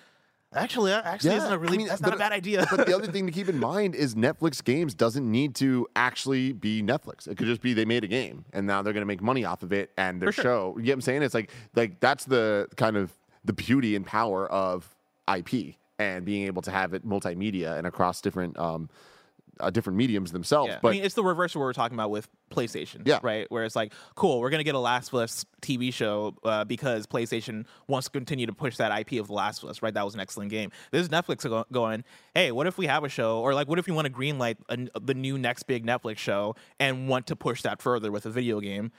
Actually, 0.55 0.93
actually 0.93 1.32
Yeah, 1.32 1.38
isn't 1.38 1.51
a 1.51 1.58
really. 1.58 1.76
I 1.76 1.78
mean, 1.78 1.88
that's 1.88 2.01
not 2.01 2.14
a 2.14 2.18
bad 2.18 2.32
idea. 2.32 2.66
but 2.72 2.86
the 2.86 2.95
other 2.95 3.08
thing 3.12 3.26
to 3.26 3.34
keep 3.34 3.49
in 3.49 3.60
mind 3.60 3.95
is 3.95 4.16
Netflix 4.16 4.64
games 4.64 4.93
doesn't 4.93 5.30
need 5.30 5.55
to 5.55 5.88
actually 5.95 6.53
be 6.53 6.82
Netflix. 6.82 7.28
It 7.28 7.38
could 7.38 7.47
just 7.47 7.62
be 7.62 7.74
they 7.74 7.84
made 7.84 8.05
a 8.05 8.08
game 8.08 8.45
and 8.53 8.66
now 8.66 8.82
they're 8.82 8.93
going 8.93 9.01
to 9.01 9.08
make 9.08 9.22
money 9.22 9.43
off 9.43 9.62
of 9.62 9.74
it 9.74 9.91
and 9.97 10.22
their 10.22 10.32
sure. 10.32 10.43
show. 10.43 10.76
You 10.78 10.84
get 10.84 10.91
what 10.91 10.95
I'm 10.95 11.01
saying? 11.01 11.24
It's 11.24 11.34
like 11.34 11.51
like 11.76 11.99
that's 11.99 12.24
the 12.26 12.68
kind 12.78 12.95
of 12.95 13.12
the 13.43 13.51
beauty 13.51 13.95
and 13.95 14.05
power 14.05 14.47
of 14.47 14.95
IP 15.36 15.76
and 15.99 16.24
being 16.24 16.45
able 16.45 16.62
to 16.62 16.72
have 16.72 16.93
it 16.93 17.05
multimedia 17.05 17.78
and 17.78 17.86
across 17.86 18.22
different 18.22 18.58
um 18.58 18.89
uh, 19.60 19.70
different 19.70 19.97
mediums 19.97 20.32
themselves. 20.32 20.72
Yeah. 20.72 20.80
But 20.82 20.89
I 20.89 20.91
mean, 20.91 21.03
it's 21.03 21.16
the 21.16 21.24
reverse 21.24 21.55
of 21.55 21.60
what 21.60 21.66
we're 21.66 21.74
talking 21.74 21.95
about 21.95 22.12
with 22.12 22.28
PlayStation. 22.51 23.01
Yeah. 23.05 23.20
Right. 23.22 23.49
Where 23.49 23.64
it's 23.64 23.76
like, 23.76 23.93
cool, 24.16 24.39
we're 24.39 24.49
gonna 24.49 24.64
get 24.64 24.76
a 24.76 24.80
Last 24.80 25.10
of 25.10 25.16
Us 25.16 25.45
TV 25.62 25.93
show 25.93 26.36
uh, 26.43 26.64
because 26.66 27.08
PlayStation 27.08 27.66
wants 27.88 28.08
to 28.08 28.12
continue 28.12 28.45
to 28.45 28.53
push 28.53 28.78
that 28.78 28.97
IP 28.97 29.20
of 29.20 29.28
The 29.28 29.34
Last 29.34 29.64
of 29.64 29.70
Us. 29.70 29.82
Right. 29.82 29.93
That 29.93 30.05
was 30.05 30.14
an 30.14 30.20
excellent 30.20 30.49
game. 30.51 30.72
This 30.91 31.01
is 31.01 31.10
Netflix 31.10 31.43
go- 31.43 31.66
going, 31.72 32.03
hey, 32.34 32.51
what 32.51 32.68
if 32.68 32.78
we 32.78 32.88
have 32.88 33.03
a 33.03 33.10
show, 33.10 33.39
or 33.39 33.53
like, 33.53 33.68
what 33.68 33.80
if 33.80 33.88
you 33.88 33.93
want 33.93 34.08
to 34.08 34.14
greenlight 34.14 34.58
a, 34.70 34.99
the 34.99 35.14
new 35.14 35.38
next 35.38 35.64
big 35.64 35.86
Netflix 35.86 36.18
show 36.18 36.55
and 36.80 37.08
want 37.08 37.28
to 37.28 37.36
push 37.36 37.62
that 37.64 37.82
further 37.82 38.12
with 38.12 38.26
a 38.26 38.30
video 38.30 38.60
game? 38.60 38.91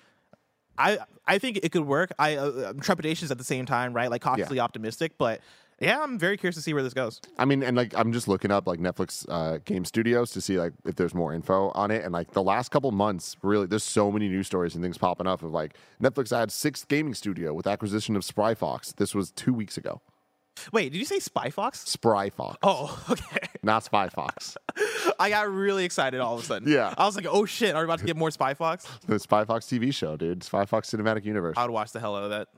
I 0.79 0.99
I 1.27 1.39
think 1.39 1.59
it 1.63 1.73
could 1.73 1.87
work. 1.87 2.13
I 2.19 2.37
uh, 2.37 2.73
trepidations 2.75 3.31
at 3.31 3.39
the 3.39 3.45
same 3.45 3.67
time, 3.67 3.93
right? 3.93 4.11
Like 4.11 4.23
cautiously 4.23 4.61
optimistic, 4.61 5.19
but 5.19 5.41
yeah, 5.81 6.03
I'm 6.03 6.18
very 6.18 6.37
curious 6.37 6.57
to 6.57 6.62
see 6.62 6.74
where 6.74 6.83
this 6.83 6.95
goes. 6.95 7.20
I 7.39 7.45
mean, 7.45 7.62
and 7.62 7.76
like 7.76 7.95
I'm 7.97 8.12
just 8.12 8.26
looking 8.29 8.51
up 8.51 8.66
like 8.66 8.81
Netflix 8.81 9.24
uh, 9.29 9.59
game 9.64 9.85
studios 9.85 10.31
to 10.33 10.41
see 10.41 10.59
like 10.59 10.72
if 10.85 10.97
there's 10.97 11.14
more 11.14 11.33
info 11.33 11.70
on 11.70 11.91
it. 11.91 12.05
And 12.05 12.12
like 12.12 12.33
the 12.33 12.43
last 12.43 12.70
couple 12.70 12.91
months, 12.91 13.37
really, 13.43 13.66
there's 13.66 13.85
so 13.85 14.11
many 14.11 14.29
news 14.29 14.47
stories 14.47 14.74
and 14.74 14.83
things 14.83 14.99
popping 14.99 15.26
up 15.26 15.43
of 15.43 15.53
like 15.53 15.74
Netflix 16.03 16.37
had 16.37 16.51
sixth 16.51 16.89
gaming 16.89 17.14
studio 17.14 17.53
with 17.55 17.66
acquisition 17.66 18.16
of 18.16 18.24
Spry 18.24 18.55
Fox. 18.55 18.93
This 18.93 19.14
was 19.14 19.31
two 19.31 19.53
weeks 19.55 19.76
ago. 19.76 20.01
Wait, 20.72 20.91
did 20.93 20.99
you 20.99 21.05
say 21.05 21.20
Spy 21.20 21.51
Fox? 21.51 21.81
Spry 21.89 22.31
Fox, 22.31 22.59
Oh, 22.64 23.01
okay. 23.11 23.47
not 23.62 23.85
Spy 23.85 24.09
Fox. 24.09 24.57
I 25.20 25.31
got 25.31 25.49
really 25.49 25.85
excited 25.85 26.18
all 26.20 26.35
of 26.37 26.43
a 26.43 26.45
sudden. 26.45 26.68
Yeah. 26.68 26.93
I 26.99 27.07
was 27.07 27.14
like, 27.14 27.26
oh 27.31 27.45
shit, 27.45 27.76
are 27.76 27.83
we 27.83 27.85
about 27.85 28.01
to 28.01 28.05
get 28.05 28.16
more 28.16 28.33
Spy 28.33 28.55
Fox? 28.55 28.85
the 29.07 29.20
Spy 29.20 29.45
Fox 29.45 29.66
TV 29.66 29.95
show, 29.95 30.16
dude. 30.16 30.43
Spy 30.43 30.64
Fox 30.64 30.91
Cinematic 30.91 31.24
Universe. 31.24 31.55
I 31.57 31.62
would 31.62 31.70
watch 31.70 31.93
the 31.93 32.01
hell 32.01 32.16
out 32.16 32.24
of 32.24 32.31
that. 32.31 32.49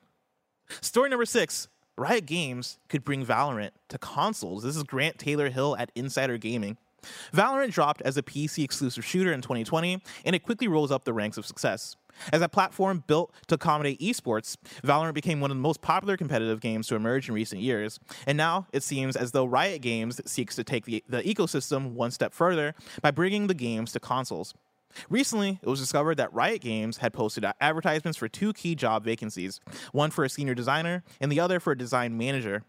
Story 0.81 1.11
number 1.11 1.27
six 1.27 1.68
Riot 1.97 2.26
Games 2.26 2.78
could 2.88 3.05
bring 3.05 3.24
Valorant 3.24 3.72
to 3.88 3.99
consoles. 3.99 4.62
This 4.62 4.76
is 4.76 4.82
Grant 4.82 5.18
Taylor 5.18 5.51
Hill 5.51 5.76
at 5.78 5.91
Insider 5.95 6.38
Gaming. 6.38 6.78
Valorant 7.32 7.72
dropped 7.72 8.03
as 8.03 8.16
a 8.16 8.22
PC 8.22 8.64
exclusive 8.64 9.05
shooter 9.05 9.32
in 9.32 9.41
2020, 9.41 10.03
and 10.24 10.36
it 10.36 10.43
quickly 10.43 10.68
rose 10.68 10.91
up 10.91 11.05
the 11.05 11.12
ranks 11.12 11.36
of 11.36 11.47
success. 11.47 11.97
As 12.32 12.43
a 12.43 12.49
platform 12.49 13.05
built 13.07 13.32
to 13.47 13.55
accommodate 13.55 14.01
esports, 14.01 14.57
Valorant 14.84 15.14
became 15.14 15.41
one 15.41 15.51
of 15.51 15.57
the 15.57 15.62
most 15.62 15.80
popular 15.80 16.16
competitive 16.16 16.61
games 16.61 16.86
to 16.88 16.95
emerge 16.95 17.28
in 17.28 17.34
recent 17.34 17.62
years. 17.62 17.99
And 18.26 18.36
now 18.36 18.66
it 18.72 18.82
seems 18.82 19.16
as 19.16 19.32
though 19.32 19.45
Riot 19.45 19.80
Games 19.80 20.20
seeks 20.26 20.57
to 20.57 20.64
take 20.64 20.84
the, 20.84 21.05
the 21.09 21.22
ecosystem 21.22 21.93
one 21.93 22.11
step 22.11 22.34
further 22.34 22.74
by 23.01 23.11
bringing 23.11 23.47
the 23.47 23.55
games 23.55 23.93
to 23.93 24.01
consoles. 24.01 24.55
Recently, 25.09 25.59
it 25.62 25.68
was 25.68 25.80
discovered 25.80 26.16
that 26.16 26.32
Riot 26.32 26.61
Games 26.61 26.99
had 26.99 27.12
posted 27.12 27.45
advertisements 27.61 28.18
for 28.18 28.28
two 28.28 28.53
key 28.53 28.74
job 28.74 29.05
vacancies 29.05 29.61
one 29.93 30.11
for 30.11 30.24
a 30.24 30.28
senior 30.28 30.55
designer 30.55 31.03
and 31.20 31.30
the 31.30 31.41
other 31.41 31.61
for 31.61 31.72
a 31.72 31.78
design 31.78 32.16
manager. 32.16 32.64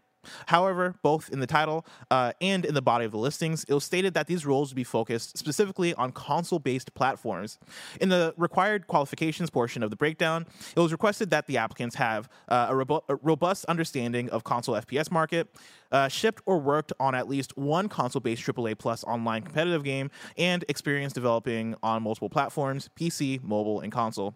However, 0.46 0.94
both 1.02 1.30
in 1.30 1.40
the 1.40 1.46
title 1.46 1.86
uh, 2.10 2.32
and 2.40 2.64
in 2.64 2.74
the 2.74 2.82
body 2.82 3.04
of 3.04 3.10
the 3.10 3.18
listings, 3.18 3.64
it 3.64 3.74
was 3.74 3.84
stated 3.84 4.14
that 4.14 4.26
these 4.26 4.46
roles 4.46 4.70
would 4.70 4.76
be 4.76 4.84
focused 4.84 5.36
specifically 5.36 5.94
on 5.94 6.12
console 6.12 6.58
based 6.58 6.94
platforms. 6.94 7.58
In 8.00 8.08
the 8.08 8.34
required 8.36 8.86
qualifications 8.86 9.50
portion 9.50 9.82
of 9.82 9.90
the 9.90 9.96
breakdown, 9.96 10.46
it 10.76 10.80
was 10.80 10.92
requested 10.92 11.30
that 11.30 11.46
the 11.46 11.58
applicants 11.58 11.96
have 11.96 12.28
uh, 12.48 12.68
a, 12.70 12.74
robu- 12.74 13.02
a 13.08 13.16
robust 13.16 13.64
understanding 13.66 14.30
of 14.30 14.44
console 14.44 14.74
FPS 14.74 15.10
market, 15.10 15.54
uh, 15.90 16.08
shipped 16.08 16.42
or 16.46 16.58
worked 16.58 16.92
on 16.98 17.14
at 17.14 17.28
least 17.28 17.56
one 17.56 17.88
console 17.88 18.20
based 18.20 18.42
AAA 18.42 18.78
plus 18.78 19.04
online 19.04 19.42
competitive 19.42 19.84
game, 19.84 20.10
and 20.36 20.64
experience 20.68 21.12
developing 21.12 21.74
on 21.82 22.02
multiple 22.02 22.30
platforms 22.30 22.88
PC, 22.96 23.42
mobile, 23.42 23.80
and 23.80 23.92
console. 23.92 24.34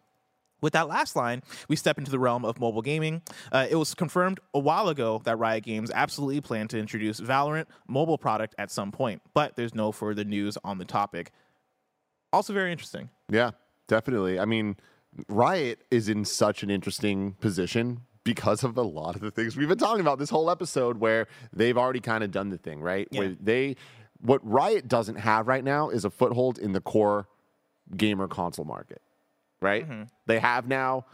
With 0.61 0.73
that 0.73 0.89
last 0.89 1.17
line, 1.17 1.43
we 1.69 1.77
step 1.77 1.99
into 1.99 2.11
the 2.11 2.19
realm 2.19 2.45
of 2.45 2.59
mobile 2.59 2.83
gaming. 2.83 3.23
Uh, 3.53 3.67
it 3.69 3.77
was 3.77 3.95
confirmed 3.95 4.41
a 4.55 4.59
while 4.59 4.89
ago 4.89 5.21
that 5.25 5.39
Riot 5.39 5.65
Games 5.65 5.91
absolutely 5.95 6.41
plan 6.41 6.67
to 6.69 6.79
introduce 6.79 7.21
Valorant 7.21 7.67
mobile 7.87 8.19
product 8.19 8.55
at 8.59 8.71
some 8.71 8.91
point, 8.91 9.23
but 9.35 9.57
there's 9.57 9.75
no 9.75 9.93
further 9.93 10.25
news 10.25 10.57
on 10.65 10.79
the 10.79 10.85
topic. 10.85 11.31
Also, 12.33 12.53
very 12.53 12.73
interesting. 12.73 13.11
Yeah, 13.31 13.53
definitely. 13.87 14.39
I 14.39 14.45
mean, 14.45 14.77
Riot 15.29 15.85
is 15.91 16.09
in 16.09 16.25
such 16.25 16.63
an 16.63 16.71
interesting 16.71 17.33
position 17.35 18.01
because 18.25 18.65
of 18.65 18.77
a 18.77 18.83
lot 18.83 19.15
of 19.15 19.21
the 19.21 19.31
things 19.31 19.57
we've 19.57 19.69
been 19.69 19.79
talking 19.79 20.01
about 20.01 20.19
this 20.19 20.31
whole 20.31 20.51
episode 20.51 20.99
where 20.99 21.29
they've 21.53 21.79
already 21.79 22.01
kind 22.01 22.25
of 22.25 22.33
done 22.33 22.51
the 22.51 22.59
thing, 22.59 22.81
right? 22.81 23.07
Yeah. 23.11 23.21
Where 23.21 23.37
they 23.41 23.77
what 24.21 24.41
Riot 24.47 24.89
doesn't 24.89 25.17
have 25.17 25.47
right 25.47 25.63
now 25.63 25.91
is 25.91 26.05
a 26.05 26.11
foothold 26.11 26.59
in 26.59 26.73
the 26.73 26.81
core 26.81 27.29
gamer 27.97 28.27
console 28.27 28.65
market, 28.65 29.01
right? 29.67 29.89
Mm-hmm. 29.89 30.03
They 30.27 30.39
have 30.39 30.69
now 30.69 31.05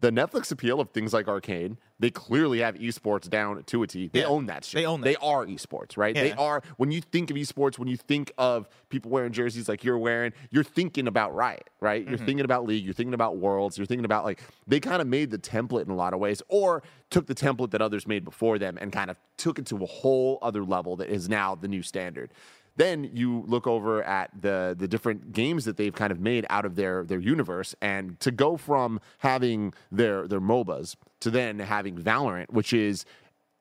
the 0.00 0.10
Netflix 0.10 0.52
appeal 0.52 0.80
of 0.80 0.90
things 0.90 1.14
like 1.14 1.28
Arcade. 1.28 1.76
They 1.98 2.10
clearly 2.10 2.58
have 2.60 2.74
esports 2.76 3.28
down 3.28 3.64
to 3.64 3.82
a 3.82 3.86
T. 3.86 4.08
They 4.12 4.20
Yeah. 4.20 4.26
own 4.26 4.46
that 4.46 4.64
shit. 4.64 4.78
They 4.80 4.86
own 4.86 5.00
that. 5.00 5.06
They 5.06 5.16
are 5.16 5.46
esports, 5.46 5.96
right? 5.96 6.14
They 6.14 6.32
are 6.32 6.62
when 6.76 6.92
you 6.92 7.00
think 7.00 7.30
of 7.30 7.36
esports, 7.36 7.78
when 7.78 7.88
you 7.88 7.96
think 7.96 8.30
of 8.38 8.68
people 8.90 9.10
wearing 9.10 9.32
jerseys 9.32 9.66
like 9.68 9.82
you're 9.82 9.98
wearing, 9.98 10.32
you're 10.50 10.62
thinking 10.62 11.08
about 11.08 11.34
Riot, 11.34 11.70
right? 11.80 12.02
Mm-hmm. 12.02 12.10
You're 12.10 12.18
thinking 12.26 12.44
about 12.44 12.66
League, 12.66 12.84
you're 12.84 12.94
thinking 12.94 13.14
about 13.14 13.38
Worlds, 13.38 13.78
you're 13.78 13.86
thinking 13.86 14.04
about 14.04 14.24
like 14.24 14.40
they 14.66 14.78
kind 14.78 15.00
of 15.00 15.08
made 15.08 15.30
the 15.30 15.38
template 15.38 15.84
in 15.86 15.90
a 15.90 15.96
lot 15.96 16.12
of 16.12 16.20
ways, 16.20 16.42
or 16.48 16.82
took 17.10 17.26
the 17.26 17.34
template 17.34 17.70
that 17.70 17.80
others 17.82 18.06
made 18.06 18.24
before 18.24 18.58
them 18.58 18.76
and 18.80 18.92
kind 18.92 19.10
of 19.10 19.16
took 19.38 19.58
it 19.58 19.64
to 19.66 19.76
a 19.82 19.86
whole 19.86 20.38
other 20.42 20.62
level 20.64 20.96
that 20.96 21.08
is 21.08 21.28
now 21.30 21.54
the 21.54 21.66
new 21.66 21.82
standard. 21.82 22.30
Then 22.78 23.10
you 23.12 23.44
look 23.46 23.66
over 23.66 24.02
at 24.02 24.30
the 24.40 24.74
the 24.78 24.88
different 24.88 25.32
games 25.32 25.66
that 25.66 25.76
they've 25.76 25.94
kind 25.94 26.10
of 26.12 26.20
made 26.20 26.46
out 26.48 26.64
of 26.64 26.76
their 26.76 27.04
their 27.04 27.18
universe, 27.18 27.74
and 27.82 28.18
to 28.20 28.30
go 28.30 28.56
from 28.56 29.00
having 29.18 29.74
their 29.92 30.26
their 30.26 30.40
MOBAs 30.40 30.94
to 31.20 31.30
then 31.30 31.58
having 31.58 31.96
Valorant, 31.96 32.50
which 32.50 32.72
is 32.72 33.04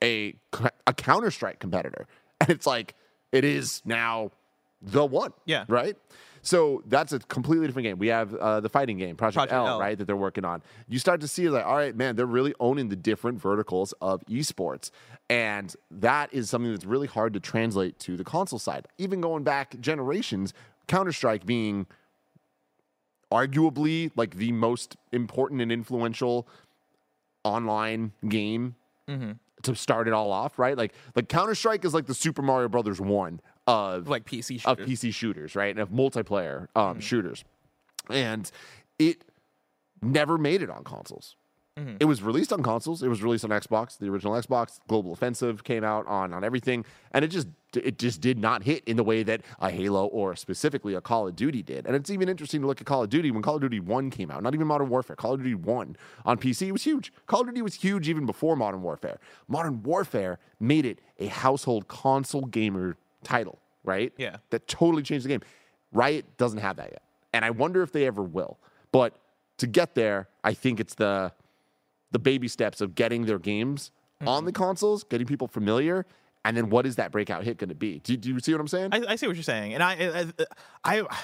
a 0.04 0.36
a 0.86 0.94
Counter 0.94 1.32
Strike 1.32 1.60
competitor, 1.60 2.08
and 2.40 2.50
it's 2.52 2.66
like 2.68 2.94
it 3.32 3.44
is 3.44 3.82
now 3.86 4.32
the 4.82 5.04
one, 5.06 5.34
Yeah. 5.46 5.66
right. 5.68 5.98
So 6.48 6.82
that's 6.86 7.12
a 7.12 7.20
completely 7.20 7.68
different 7.68 7.84
game. 7.88 8.00
We 8.00 8.08
have 8.08 8.34
uh, 8.34 8.62
the 8.62 8.70
fighting 8.70 8.98
game, 8.98 9.18
Project, 9.18 9.50
Project 9.50 9.54
L, 9.54 9.68
L. 9.68 9.80
right, 9.82 9.98
that 9.98 10.06
they're 10.06 10.16
working 10.16 10.46
on. 10.46 10.64
You 10.88 10.98
start 10.98 11.20
to 11.20 11.28
see 11.28 11.50
like, 11.50 11.66
all 11.66 11.76
right, 11.76 11.94
man, 11.94 12.16
they're 12.16 12.26
really 12.26 12.54
owning 12.62 12.88
the 12.88 12.96
different 12.96 13.38
verticals 13.42 13.94
of 14.00 14.24
esports, 14.28 14.90
and 15.30 15.76
that 15.92 16.34
is 16.34 16.50
something 16.50 16.72
that's 16.72 16.86
really 16.86 17.08
hard 17.08 17.34
to 17.34 17.42
translate 17.42 18.00
to 18.00 18.16
the 18.16 18.24
console 18.24 18.60
side. 18.60 18.88
Even 18.98 19.20
going 19.20 19.44
back 19.44 19.78
generations, 19.82 20.54
Counter 20.88 21.12
Strike 21.12 21.46
being 21.46 21.86
arguably 23.30 24.10
like 24.16 24.38
the 24.38 24.54
most 24.54 24.96
important 25.12 25.60
and 25.60 25.70
influential 25.70 26.48
online 27.44 28.14
game 28.30 28.76
to 29.64 29.76
start 29.76 30.08
it 30.08 30.14
all 30.14 30.32
off, 30.32 30.58
right? 30.58 30.78
Like 30.78 30.94
like 31.14 31.28
Counter 31.28 31.56
Strike 31.56 31.84
is 31.84 31.94
like 31.94 32.06
the 32.06 32.14
Super 32.14 32.42
Mario 32.42 32.70
Brothers 32.70 33.02
one 33.02 33.42
of 33.68 34.08
Like 34.08 34.26
PC 34.26 34.66
of 34.66 34.80
shooters. 34.80 34.88
PC 34.88 35.14
shooters, 35.14 35.56
right? 35.56 35.70
And 35.72 35.80
of 35.80 35.90
multiplayer 35.90 36.68
um, 36.76 37.00
shooters. 37.00 37.44
And 38.10 38.50
it 38.98 39.24
never 40.02 40.38
made 40.38 40.62
it 40.62 40.70
on 40.70 40.84
consoles. 40.84 41.36
It 42.00 42.06
was 42.06 42.24
released 42.24 42.52
on 42.52 42.64
consoles. 42.64 43.04
It 43.04 43.08
was 43.08 43.22
released 43.22 43.44
on 43.44 43.52
Xbox, 43.52 44.00
the 44.00 44.10
original 44.10 44.34
Xbox. 44.34 44.80
Global 44.88 45.14
Offensive 45.14 45.64
came 45.64 45.84
out 45.84 46.08
on 46.08 46.34
on 46.34 46.44
everything, 46.44 46.84
and 47.12 47.24
it 47.24 47.28
just 47.28 47.50
it 47.76 48.00
just 48.00 48.20
did 48.20 48.40
not 48.40 48.64
hit 48.64 48.84
in 48.86 48.98
the 48.98 49.04
way 49.04 49.22
that 49.22 49.44
a 49.60 49.70
Halo 49.70 50.08
or 50.08 50.36
specifically 50.36 50.96
a 50.96 51.02
Call 51.02 51.28
of 51.28 51.36
Duty 51.36 51.62
did. 51.62 51.86
And 51.86 51.96
it's 51.96 52.10
even 52.10 52.30
interesting 52.30 52.62
to 52.62 52.68
look 52.68 52.82
at 52.82 52.88
Call 52.88 53.04
of 53.04 53.12
Duty 53.12 53.30
when 53.30 53.44
Call 53.44 53.58
of 53.58 53.62
Duty 53.62 53.80
One 53.80 54.10
came 54.10 54.32
out. 54.32 54.42
Not 54.42 54.56
even 54.56 54.66
Modern 54.66 54.90
Warfare. 54.90 55.16
Call 55.16 55.36
of 55.36 55.44
Duty 55.44 55.54
One 55.54 55.96
on 56.26 56.40
PC 56.40 56.72
was 56.72 56.82
huge. 56.84 57.14
Call 57.28 57.42
of 57.42 57.46
Duty 57.48 57.62
was 57.62 57.76
huge 57.76 58.10
even 58.10 58.26
before 58.26 58.56
Modern 58.56 58.82
Warfare. 58.82 59.20
Modern 59.48 59.84
Warfare 59.84 60.40
made 60.60 60.84
it 60.84 61.00
a 61.20 61.28
household 61.28 61.88
console 61.88 62.46
gamer 62.46 62.98
title, 63.28 63.60
right? 63.84 64.14
Yeah. 64.18 64.38
that 64.50 64.68
totally 64.68 65.04
changed 65.04 65.26
the 65.26 65.30
game. 65.30 65.42
Riot 65.92 66.26
doesn't 66.38 66.60
have 66.60 66.78
that 66.78 66.92
yet, 66.92 67.02
and 67.34 67.44
I 67.46 67.50
wonder 67.52 67.82
if 67.82 67.92
they 67.92 68.06
ever 68.06 68.24
will. 68.24 68.60
But 68.92 69.18
to 69.58 69.68
get 69.68 69.96
there, 69.96 70.30
I 70.44 70.54
think 70.54 70.80
it's 70.80 70.96
the 70.96 71.32
the 72.12 72.20
baby 72.20 72.48
steps 72.48 72.82
of 72.82 72.96
getting 72.96 73.26
their 73.26 73.40
games 73.40 73.92
on 74.26 74.46
the 74.46 74.52
mm-hmm. 74.52 74.64
consoles, 74.64 75.04
getting 75.04 75.28
people 75.28 75.48
familiar, 75.48 76.06
and 76.46 76.56
then 76.56 76.70
what 76.70 76.86
is 76.86 76.96
that 76.96 77.12
breakout 77.12 77.44
hit 77.44 77.58
going 77.58 77.70
to 77.70 77.76
be? 77.76 78.00
Do, 78.00 78.16
do 78.16 78.30
you 78.30 78.40
see 78.40 78.54
what 78.54 78.62
I'm 78.62 78.68
saying? 78.68 78.90
I, 78.94 79.04
I 79.10 79.16
see 79.16 79.28
what 79.28 79.36
you're 79.36 79.44
saying, 79.44 79.74
and 79.74 79.84
I, 79.84 80.28
I, 80.84 81.00
I, 81.02 81.18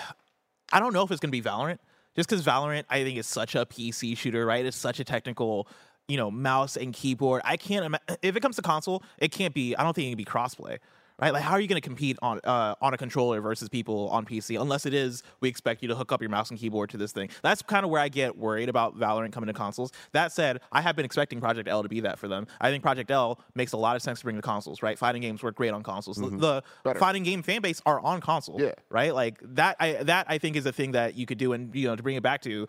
I 0.73 0.79
don't 0.79 0.93
know 0.93 1.03
if 1.03 1.11
it's 1.11 1.19
gonna 1.19 1.31
be 1.31 1.41
Valorant, 1.41 1.79
just 2.15 2.29
because 2.29 2.45
Valorant 2.45 2.83
I 2.89 3.03
think 3.03 3.17
is 3.17 3.27
such 3.27 3.55
a 3.55 3.65
PC 3.65 4.17
shooter, 4.17 4.45
right? 4.45 4.65
It's 4.65 4.77
such 4.77 4.99
a 4.99 5.03
technical, 5.03 5.67
you 6.07 6.17
know, 6.17 6.29
mouse 6.29 6.75
and 6.75 6.93
keyboard. 6.93 7.41
I 7.45 7.57
can't 7.57 7.95
if 8.21 8.35
it 8.35 8.41
comes 8.41 8.55
to 8.57 8.61
console, 8.61 9.03
it 9.17 9.31
can't 9.31 9.53
be. 9.53 9.75
I 9.75 9.83
don't 9.83 9.93
think 9.93 10.07
it 10.07 10.11
can 10.11 10.17
be 10.17 10.25
crossplay, 10.25 10.79
right? 11.20 11.32
Like, 11.34 11.43
how 11.43 11.51
are 11.53 11.59
you 11.61 11.68
gonna 11.68 11.82
compete 11.82 12.18
on 12.22 12.39
uh, 12.43 12.76
on 12.82 12.93
a 12.93 12.97
controller 12.97 13.41
versus 13.41 13.70
people 13.70 14.09
on 14.09 14.26
PC? 14.26 14.59
Unless 14.59 14.86
it 14.86 14.93
is, 14.93 15.24
we 15.39 15.49
expect 15.49 15.82
you 15.82 15.88
to 15.89 15.95
hook 15.95 16.11
up 16.11 16.22
your 16.22 16.30
mouse 16.30 16.49
and 16.49 16.59
keyboard 16.59 16.89
to 16.91 16.97
this 16.97 17.11
thing. 17.11 17.30
That's 17.41 17.61
kind 17.61 17.84
of 17.86 17.91
where 17.91 18.01
I 18.01 18.09
get 18.09 18.38
worried 18.38 18.70
about 18.70 18.97
Valorant 18.97 19.32
coming 19.32 19.47
to 19.47 19.53
consoles. 19.53 19.91
That 20.11 20.32
said, 20.32 20.61
I 20.72 20.82
have 20.82 20.95
been 20.95 21.05
expecting 21.05 21.39
Project 21.39 21.68
L 21.68 21.84
to 21.84 21.89
be 21.89 21.99
that 22.01 22.20
for 22.20 22.28
them. 22.28 22.47
I 22.59 22.70
think 22.70 22.84
Project 22.84 23.11
L 23.11 23.39
makes 23.55 23.74
a 23.74 23.78
lot 23.78 23.95
of 23.95 24.01
sense 24.01 24.20
to 24.20 24.26
bring 24.26 24.36
to 24.36 24.41
consoles, 24.41 24.82
right? 24.84 24.97
Fighting 24.97 25.22
games 25.22 25.43
work 25.43 25.55
great 25.55 25.72
on 25.74 25.84
consoles. 25.84 26.18
The- 26.18 26.30
The 26.30 26.64
Better. 26.84 26.99
fighting 26.99 27.24
game 27.24 27.43
fan 27.43 27.61
base 27.61 27.82
are 27.86 27.99
on 27.99 28.20
console. 28.22 28.59
Yeah. 28.61 28.74
Right? 28.89 29.14
Like 29.14 29.39
that 29.41 29.78
I 29.80 29.93
that 30.03 30.26
I 30.30 30.38
think 30.38 30.55
is 30.55 30.66
a 30.66 30.72
thing 30.74 30.91
that 30.93 31.16
you 31.16 31.26
could 31.26 31.38
do 31.38 31.53
and 31.53 31.74
you 31.76 31.88
know 31.88 31.95
to 31.95 32.03
bring 32.03 32.16
it 32.16 32.24
back 32.24 32.41
to 32.43 32.68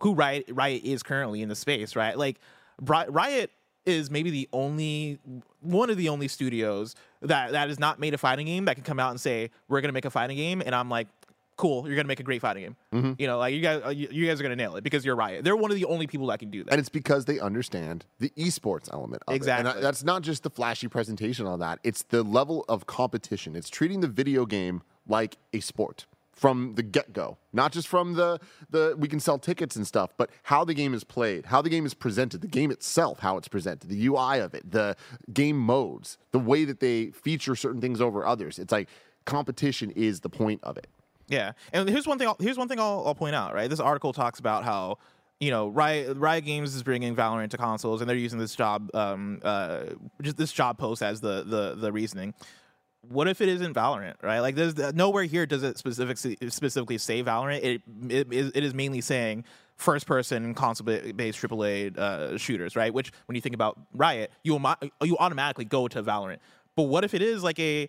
who 0.00 0.14
Riot 0.14 0.44
Riot 0.50 0.82
is 0.84 1.02
currently 1.02 1.42
in 1.42 1.48
the 1.48 1.56
space, 1.56 1.96
right? 1.96 2.16
Like 2.16 2.38
Riot 2.80 3.50
is 3.88 4.10
maybe 4.10 4.30
the 4.30 4.48
only 4.52 5.18
one 5.60 5.90
of 5.90 5.96
the 5.96 6.08
only 6.08 6.28
studios 6.28 6.94
that 7.22 7.52
that 7.52 7.68
has 7.68 7.78
not 7.78 7.98
made 7.98 8.14
a 8.14 8.18
fighting 8.18 8.46
game 8.46 8.66
that 8.66 8.74
can 8.74 8.84
come 8.84 9.00
out 9.00 9.10
and 9.10 9.20
say 9.20 9.50
we're 9.68 9.80
going 9.80 9.88
to 9.88 9.94
make 9.94 10.04
a 10.04 10.10
fighting 10.10 10.36
game 10.36 10.62
and 10.64 10.74
I'm 10.74 10.88
like 10.88 11.08
cool 11.56 11.86
you're 11.86 11.96
going 11.96 12.04
to 12.04 12.08
make 12.08 12.20
a 12.20 12.24
great 12.24 12.40
fighting 12.40 12.62
game. 12.62 12.76
Mm-hmm. 12.94 13.12
You 13.18 13.26
know, 13.26 13.38
like 13.38 13.52
you 13.54 13.60
guys 13.60 13.82
you, 13.96 14.26
guys 14.26 14.38
are 14.38 14.42
going 14.44 14.56
to 14.56 14.62
nail 14.62 14.76
it 14.76 14.84
because 14.84 15.04
you're 15.04 15.16
Riot. 15.16 15.42
They're 15.44 15.56
one 15.56 15.70
of 15.70 15.76
the 15.76 15.86
only 15.86 16.06
people 16.06 16.28
that 16.28 16.38
can 16.38 16.50
do 16.50 16.62
that. 16.64 16.72
and 16.72 16.78
it's 16.78 16.88
because 16.88 17.24
they 17.24 17.40
understand 17.40 18.06
the 18.20 18.30
esports 18.36 18.88
element 18.92 19.22
of 19.26 19.32
it. 19.32 19.34
And 19.34 19.36
Exactly. 19.36 19.82
That's 19.82 20.04
not 20.04 20.22
just 20.22 20.44
the 20.44 20.50
flashy 20.50 20.88
presentation 20.88 21.46
on 21.46 21.58
that. 21.60 21.80
It's 21.82 22.02
the 22.04 22.22
level 22.22 22.64
of 22.68 22.86
competition. 22.86 23.56
It's 23.56 23.68
treating 23.68 24.00
the 24.00 24.08
video 24.08 24.46
game 24.46 24.82
like 25.06 25.36
a 25.52 25.60
sport 25.60 26.06
from 26.38 26.74
the 26.76 26.82
get-go 26.82 27.36
not 27.52 27.72
just 27.72 27.88
from 27.88 28.14
the 28.14 28.38
the 28.70 28.94
we 28.96 29.08
can 29.08 29.18
sell 29.18 29.38
tickets 29.38 29.74
and 29.74 29.86
stuff 29.86 30.10
but 30.16 30.30
how 30.44 30.64
the 30.64 30.74
game 30.74 30.94
is 30.94 31.02
played 31.02 31.46
how 31.46 31.60
the 31.60 31.70
game 31.70 31.84
is 31.84 31.94
presented 31.94 32.40
the 32.40 32.46
game 32.46 32.70
itself 32.70 33.18
how 33.18 33.36
it's 33.36 33.48
presented 33.48 33.88
the 33.88 34.06
ui 34.06 34.38
of 34.38 34.54
it 34.54 34.70
the 34.70 34.94
game 35.32 35.58
modes 35.58 36.16
the 36.30 36.38
way 36.38 36.64
that 36.64 36.78
they 36.78 37.06
feature 37.10 37.56
certain 37.56 37.80
things 37.80 38.00
over 38.00 38.24
others 38.24 38.58
it's 38.58 38.70
like 38.70 38.88
competition 39.24 39.90
is 39.90 40.20
the 40.20 40.28
point 40.30 40.60
of 40.62 40.76
it 40.76 40.86
Yeah, 41.28 41.52
and 41.72 41.88
here's 41.88 42.06
one 42.06 42.18
thing. 42.18 42.28
I'll, 42.28 42.36
here's 42.40 42.56
one 42.56 42.68
thing 42.68 42.80
I'll, 42.80 43.02
I'll 43.06 43.14
point 43.14 43.34
out. 43.34 43.52
Right, 43.52 43.68
this 43.68 43.80
article 43.80 44.12
talks 44.14 44.38
about 44.38 44.64
how 44.64 44.96
you 45.40 45.50
know 45.50 45.68
Riot, 45.68 46.16
Riot 46.16 46.44
Games 46.46 46.74
is 46.74 46.82
bringing 46.82 47.14
Valorant 47.14 47.50
to 47.50 47.58
consoles, 47.58 48.00
and 48.00 48.08
they're 48.08 48.16
using 48.16 48.38
this 48.38 48.54
job, 48.56 48.88
um, 48.94 49.40
uh, 49.44 49.80
just 50.22 50.38
this 50.38 50.52
job 50.52 50.78
post 50.78 51.02
as 51.02 51.20
the 51.20 51.44
the 51.44 51.74
the 51.74 51.92
reasoning. 51.92 52.32
What 53.02 53.28
if 53.28 53.40
it 53.40 53.48
isn't 53.48 53.74
Valorant, 53.74 54.14
right? 54.22 54.40
Like, 54.40 54.54
there's 54.54 54.76
nowhere 54.94 55.24
here 55.24 55.46
does 55.46 55.62
it 55.62 55.78
specifically 55.78 56.36
specifically 56.48 56.98
say 56.98 57.22
Valorant. 57.22 57.62
It 57.62 57.82
it, 58.10 58.32
is- 58.32 58.52
it 58.54 58.64
is 58.64 58.74
mainly 58.74 59.00
saying 59.00 59.44
first 59.76 60.06
person 60.06 60.54
console 60.54 60.84
based 60.84 61.40
AAA 61.40 61.96
uh, 61.96 62.36
shooters, 62.36 62.74
right? 62.76 62.92
Which 62.92 63.12
when 63.26 63.36
you 63.36 63.40
think 63.40 63.54
about 63.54 63.78
Riot, 63.94 64.32
you 64.42 64.60
you 65.02 65.16
automatically 65.18 65.64
go 65.64 65.86
to 65.88 66.02
Valorant. 66.02 66.38
But 66.74 66.84
what 66.84 67.04
if 67.04 67.14
it 67.14 67.22
is 67.22 67.42
like 67.42 67.58
a 67.60 67.88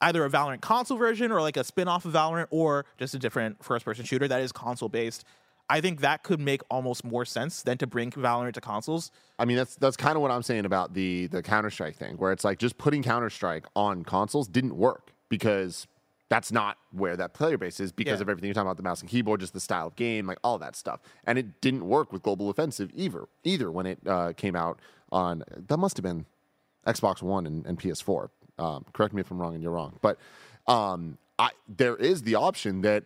either 0.00 0.24
a 0.24 0.30
Valorant 0.30 0.60
console 0.60 0.96
version 0.96 1.32
or 1.32 1.40
like 1.42 1.56
a 1.56 1.64
spin-off 1.64 2.04
of 2.04 2.12
Valorant 2.12 2.46
or 2.50 2.84
just 2.98 3.14
a 3.14 3.18
different 3.18 3.62
first-person 3.64 4.04
shooter 4.04 4.28
that 4.28 4.40
is 4.40 4.52
console-based. 4.52 5.24
I 5.70 5.80
think 5.82 6.00
that 6.00 6.22
could 6.22 6.40
make 6.40 6.62
almost 6.70 7.04
more 7.04 7.24
sense 7.24 7.62
than 7.62 7.76
to 7.78 7.86
bring 7.86 8.10
Valorant 8.10 8.54
to 8.54 8.60
consoles. 8.60 9.10
I 9.38 9.44
mean, 9.44 9.56
that's 9.58 9.76
that's 9.76 9.96
kind 9.96 10.16
of 10.16 10.22
what 10.22 10.30
I'm 10.30 10.42
saying 10.42 10.64
about 10.64 10.94
the 10.94 11.26
the 11.26 11.42
Counter 11.42 11.70
Strike 11.70 11.96
thing, 11.96 12.16
where 12.16 12.32
it's 12.32 12.44
like 12.44 12.58
just 12.58 12.78
putting 12.78 13.02
Counter 13.02 13.30
Strike 13.30 13.66
on 13.76 14.02
consoles 14.04 14.48
didn't 14.48 14.76
work 14.76 15.12
because 15.28 15.86
that's 16.30 16.52
not 16.52 16.76
where 16.92 17.16
that 17.16 17.32
player 17.34 17.56
base 17.56 17.80
is 17.80 17.90
because 17.92 18.18
Yeah. 18.18 18.22
of 18.22 18.28
everything 18.28 18.48
you're 18.48 18.54
talking 18.54 18.66
about 18.66 18.76
the 18.76 18.82
mouse 18.82 19.00
and 19.00 19.08
keyboard, 19.10 19.40
just 19.40 19.54
the 19.54 19.60
style 19.60 19.86
of 19.86 19.96
game, 19.96 20.26
like 20.26 20.38
all 20.44 20.58
that 20.58 20.76
stuff, 20.76 21.00
and 21.24 21.38
it 21.38 21.60
didn't 21.60 21.86
work 21.86 22.12
with 22.12 22.22
Global 22.22 22.50
Offensive 22.50 22.90
either. 22.94 23.26
Either 23.44 23.70
when 23.70 23.86
it 23.86 23.98
uh, 24.06 24.32
came 24.34 24.54
out 24.56 24.78
on 25.12 25.42
that 25.68 25.76
must 25.78 25.96
have 25.96 26.02
been 26.04 26.26
Xbox 26.86 27.22
One 27.22 27.46
and, 27.46 27.66
and 27.66 27.78
PS4. 27.78 28.28
Um, 28.58 28.84
correct 28.92 29.14
me 29.14 29.20
if 29.20 29.30
I'm 29.30 29.38
wrong 29.38 29.54
and 29.54 29.62
you're 29.62 29.72
wrong, 29.72 29.98
but 30.02 30.18
um, 30.66 31.16
I, 31.38 31.50
there 31.68 31.94
is 31.96 32.22
the 32.22 32.34
option 32.34 32.80
that 32.82 33.04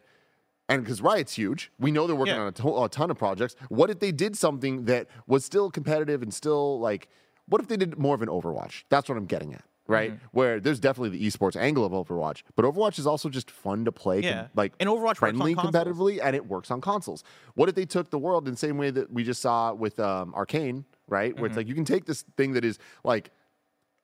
and 0.69 0.83
because 0.85 1.03
Riot's 1.03 1.35
huge, 1.35 1.71
we 1.79 1.91
know 1.91 2.07
they're 2.07 2.17
working 2.17 2.35
Yeah. 2.35 2.43
on 2.43 2.49
a, 2.49 2.53
to- 2.53 2.83
a 2.85 2.89
ton 2.89 3.11
of 3.11 3.19
projects. 3.19 3.57
What 3.69 3.91
if 3.91 3.99
they 3.99 4.13
did 4.13 4.37
something 4.37 4.85
that 4.87 5.09
was 5.27 5.45
still 5.45 5.71
competitive 5.71 6.23
and 6.23 6.33
still 6.33 6.79
like? 6.81 7.09
What 7.47 7.61
if 7.61 7.69
they 7.69 7.77
did 7.77 7.99
more 7.99 8.15
of 8.15 8.23
an 8.23 8.29
Overwatch? 8.29 8.85
That's 8.89 9.09
what 9.09 9.19
I'm 9.19 9.27
getting 9.27 9.53
at, 9.53 9.65
right? 9.89 10.13
Mm-hmm. 10.13 10.27
Where 10.31 10.61
there's 10.61 10.79
definitely 10.79 11.19
the 11.19 11.27
esports 11.27 11.57
angle 11.57 11.85
of 11.85 11.93
Overwatch, 11.93 12.43
but 12.55 12.65
Overwatch 12.65 12.99
is 13.01 13.07
also 13.07 13.29
just 13.29 13.51
fun 13.51 13.85
to 13.85 13.93
play, 13.93 14.23
com- 14.23 14.49
like 14.55 14.73
And 14.79 14.89
Overwatch 14.89 15.17
friendly 15.17 15.55
competitively, 15.57 16.21
and 16.23 16.37
it 16.37 16.47
works 16.47 16.71
on 16.71 16.81
consoles. 16.81 17.25
What 17.55 17.69
if 17.69 17.75
they 17.75 17.85
took 17.85 18.11
the 18.11 18.19
world 18.19 18.47
in 18.47 18.55
the 18.55 18.59
same 18.59 18.79
way 18.79 18.91
that 18.91 19.13
we 19.13 19.25
just 19.25 19.43
saw 19.43 19.75
with 19.75 19.99
um, 19.99 20.33
Arcane, 20.35 20.85
right? 21.09 21.35
Where 21.37 21.47
it's 21.47 21.53
Mm-hmm. 21.53 21.59
like 21.59 21.69
you 21.69 21.75
can 21.75 21.85
take 21.85 22.05
this 22.07 22.23
thing 22.37 22.53
that 22.53 22.65
is 22.65 22.79
like 23.05 23.33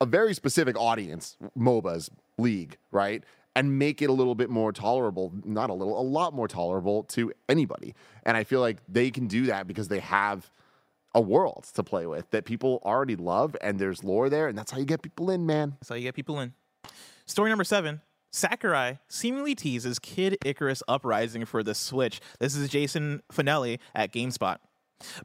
a 0.00 0.04
very 0.06 0.34
specific 0.34 0.76
audience, 0.78 1.36
MOBAs, 1.56 2.10
League, 2.38 2.76
right? 2.90 3.22
And 3.58 3.78
make 3.78 4.00
it 4.02 4.08
a 4.08 4.12
little 4.12 4.36
bit 4.36 4.50
more 4.50 4.70
tolerable, 4.72 5.32
not 5.44 5.68
a 5.68 5.74
little, 5.74 6.00
a 6.00 6.02
lot 6.02 6.32
more 6.32 6.46
tolerable 6.46 7.02
to 7.04 7.32
anybody. 7.48 7.94
And 8.22 8.36
I 8.36 8.44
feel 8.44 8.60
like 8.60 8.78
they 8.88 9.10
can 9.10 9.26
do 9.26 9.46
that 9.46 9.66
because 9.66 9.88
they 9.88 9.98
have 9.98 10.50
a 11.12 11.20
world 11.20 11.66
to 11.74 11.82
play 11.82 12.06
with 12.06 12.30
that 12.30 12.44
people 12.44 12.80
already 12.84 13.16
love 13.16 13.56
and 13.60 13.78
there's 13.80 14.04
lore 14.04 14.30
there. 14.30 14.46
And 14.46 14.56
that's 14.56 14.70
how 14.70 14.78
you 14.78 14.84
get 14.84 15.02
people 15.02 15.30
in, 15.30 15.44
man. 15.44 15.76
That's 15.80 15.88
how 15.88 15.96
you 15.96 16.02
get 16.02 16.14
people 16.14 16.38
in. 16.38 16.54
Story 17.26 17.50
number 17.50 17.64
seven. 17.64 18.00
Sakurai 18.30 18.98
seemingly 19.08 19.54
teases 19.54 19.98
Kid 19.98 20.36
Icarus 20.44 20.82
Uprising 20.86 21.44
for 21.44 21.62
the 21.62 21.74
Switch. 21.74 22.20
This 22.38 22.54
is 22.54 22.68
Jason 22.68 23.22
Fanelli 23.32 23.78
at 23.94 24.12
GameSpot. 24.12 24.58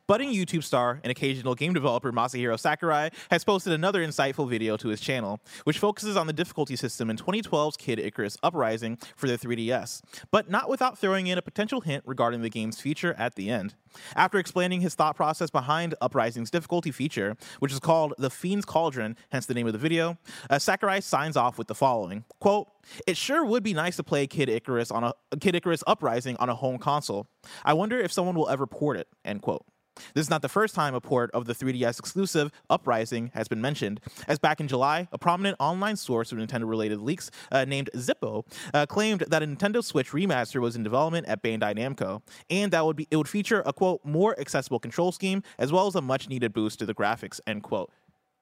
Budding 0.07 0.31
YouTube 0.31 0.63
star 0.63 0.99
and 1.03 1.11
occasional 1.11 1.55
game 1.55 1.73
developer 1.73 2.11
Masahiro 2.11 2.59
Sakurai 2.59 3.09
has 3.31 3.43
posted 3.43 3.73
another 3.73 4.05
insightful 4.05 4.49
video 4.49 4.77
to 4.77 4.89
his 4.89 5.01
channel, 5.01 5.39
which 5.63 5.79
focuses 5.79 6.15
on 6.15 6.27
the 6.27 6.33
difficulty 6.33 6.75
system 6.75 7.09
in 7.09 7.17
2012's 7.17 7.77
Kid 7.77 7.99
Icarus 7.99 8.37
Uprising 8.43 8.97
for 9.15 9.27
the 9.27 9.37
3DS, 9.37 10.01
but 10.31 10.49
not 10.49 10.69
without 10.69 10.97
throwing 10.97 11.27
in 11.27 11.37
a 11.37 11.41
potential 11.41 11.81
hint 11.81 12.03
regarding 12.05 12.41
the 12.41 12.49
game's 12.49 12.79
future 12.79 13.15
at 13.17 13.35
the 13.35 13.49
end. 13.49 13.75
After 14.15 14.37
explaining 14.37 14.81
his 14.81 14.95
thought 14.95 15.15
process 15.15 15.49
behind 15.49 15.95
Uprising's 16.01 16.51
difficulty 16.51 16.91
feature, 16.91 17.37
which 17.59 17.71
is 17.71 17.79
called 17.79 18.13
the 18.17 18.29
Fiend's 18.29 18.65
Cauldron, 18.65 19.15
hence 19.31 19.45
the 19.45 19.53
name 19.53 19.67
of 19.67 19.73
the 19.73 19.79
video, 19.79 20.17
uh, 20.49 20.59
Sakurai 20.59 21.01
signs 21.01 21.37
off 21.37 21.57
with 21.57 21.67
the 21.67 21.75
following 21.75 22.25
quote, 22.39 22.67
It 23.07 23.17
sure 23.17 23.45
would 23.45 23.63
be 23.63 23.73
nice 23.73 23.95
to 23.97 24.03
play 24.03 24.27
Kid 24.27 24.49
Icarus 24.49 24.91
on 24.91 25.03
a 25.03 25.13
Kid 25.39 25.55
Icarus 25.55 25.83
Uprising 25.87 26.35
on 26.37 26.49
a 26.49 26.55
home 26.55 26.77
console. 26.77 27.27
I 27.63 27.73
wonder 27.73 27.99
if 27.99 28.11
someone 28.11 28.35
will 28.35 28.49
ever 28.49 28.67
port 28.67 28.97
it, 28.97 29.07
end 29.25 29.41
quote. 29.41 29.65
This 30.13 30.25
is 30.25 30.29
not 30.29 30.41
the 30.41 30.49
first 30.49 30.75
time 30.75 30.95
a 30.95 31.01
port 31.01 31.29
of 31.31 31.45
the 31.45 31.53
3DS 31.53 31.99
exclusive 31.99 32.51
Uprising 32.69 33.31
has 33.33 33.47
been 33.47 33.61
mentioned, 33.61 33.99
as 34.27 34.39
back 34.39 34.59
in 34.59 34.67
July, 34.67 35.07
a 35.11 35.17
prominent 35.17 35.57
online 35.59 35.95
source 35.95 36.31
of 36.31 36.37
Nintendo 36.37 36.67
related 36.67 36.99
leaks 36.99 37.29
uh, 37.51 37.65
named 37.65 37.89
Zippo 37.95 38.45
uh, 38.73 38.85
claimed 38.85 39.21
that 39.27 39.43
a 39.43 39.47
Nintendo 39.47 39.83
Switch 39.83 40.11
remaster 40.11 40.59
was 40.61 40.75
in 40.75 40.83
development 40.83 41.27
at 41.27 41.43
Bandai 41.43 41.75
Namco, 41.77 42.21
and 42.49 42.71
that 42.71 42.85
would 42.85 42.95
be 42.95 43.07
it 43.11 43.17
would 43.17 43.29
feature 43.29 43.61
a 43.65 43.73
quote 43.73 44.03
more 44.03 44.39
accessible 44.39 44.79
control 44.79 45.11
scheme 45.11 45.43
as 45.59 45.71
well 45.71 45.87
as 45.87 45.95
a 45.95 46.01
much 46.01 46.29
needed 46.29 46.53
boost 46.53 46.79
to 46.79 46.85
the 46.85 46.95
graphics, 46.95 47.39
end 47.45 47.63
quote. 47.63 47.91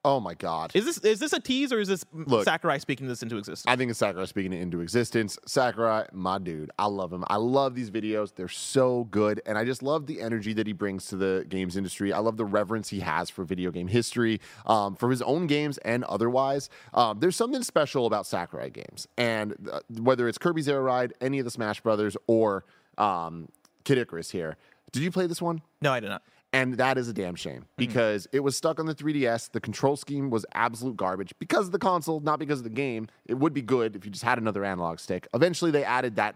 Oh 0.03 0.19
my 0.19 0.33
God. 0.33 0.71
Is 0.73 0.85
this 0.85 0.97
is 0.99 1.19
this 1.19 1.31
a 1.31 1.39
tease 1.39 1.71
or 1.71 1.79
is 1.79 1.87
this 1.87 2.03
Look, 2.11 2.45
Sakurai 2.45 2.79
speaking 2.79 3.07
this 3.07 3.21
into 3.21 3.37
existence? 3.37 3.71
I 3.71 3.75
think 3.75 3.91
it's 3.91 3.99
Sakurai 3.99 4.25
speaking 4.25 4.51
it 4.51 4.59
into 4.59 4.81
existence. 4.81 5.37
Sakurai, 5.45 6.07
my 6.11 6.39
dude. 6.39 6.71
I 6.79 6.87
love 6.87 7.13
him. 7.13 7.23
I 7.27 7.35
love 7.35 7.75
these 7.75 7.91
videos. 7.91 8.33
They're 8.33 8.47
so 8.47 9.03
good. 9.11 9.41
And 9.45 9.59
I 9.59 9.65
just 9.65 9.83
love 9.83 10.07
the 10.07 10.19
energy 10.21 10.53
that 10.53 10.65
he 10.65 10.73
brings 10.73 11.05
to 11.07 11.17
the 11.17 11.45
games 11.47 11.77
industry. 11.77 12.11
I 12.11 12.17
love 12.17 12.37
the 12.37 12.45
reverence 12.45 12.89
he 12.89 13.01
has 13.01 13.29
for 13.29 13.43
video 13.43 13.69
game 13.69 13.87
history, 13.87 14.41
um, 14.65 14.95
for 14.95 15.11
his 15.11 15.21
own 15.21 15.45
games 15.45 15.77
and 15.79 16.03
otherwise. 16.05 16.69
Um, 16.95 17.19
there's 17.19 17.35
something 17.35 17.61
special 17.61 18.07
about 18.07 18.25
Sakurai 18.25 18.71
games. 18.71 19.07
And 19.17 19.69
uh, 19.71 19.81
whether 19.99 20.27
it's 20.27 20.39
Kirby's 20.39 20.67
Air 20.67 20.81
Ride, 20.81 21.13
any 21.21 21.37
of 21.37 21.45
the 21.45 21.51
Smash 21.51 21.79
Brothers, 21.81 22.17
or 22.25 22.65
um, 22.97 23.49
Kid 23.83 23.99
Icarus 23.99 24.31
here. 24.31 24.57
Did 24.91 25.03
you 25.03 25.11
play 25.11 25.27
this 25.27 25.41
one? 25.41 25.61
no, 25.79 25.93
I 25.93 25.99
did 25.99 26.09
not. 26.09 26.23
And 26.53 26.73
that 26.75 26.97
is 26.97 27.07
a 27.07 27.13
damn 27.13 27.35
shame 27.35 27.65
because 27.77 28.27
it 28.33 28.41
was 28.41 28.57
stuck 28.57 28.77
on 28.79 28.85
the 28.85 28.93
3DS. 28.93 29.51
The 29.51 29.61
control 29.61 29.95
scheme 29.95 30.29
was 30.29 30.45
absolute 30.53 30.97
garbage 30.97 31.33
because 31.39 31.67
of 31.67 31.71
the 31.71 31.79
console, 31.79 32.19
not 32.19 32.39
because 32.39 32.59
of 32.59 32.65
the 32.65 32.69
game. 32.69 33.07
It 33.25 33.35
would 33.35 33.53
be 33.53 33.61
good 33.61 33.95
if 33.95 34.03
you 34.03 34.11
just 34.11 34.25
had 34.25 34.37
another 34.37 34.65
analog 34.65 34.99
stick. 34.99 35.27
Eventually, 35.33 35.71
they 35.71 35.85
added 35.85 36.17
that 36.17 36.35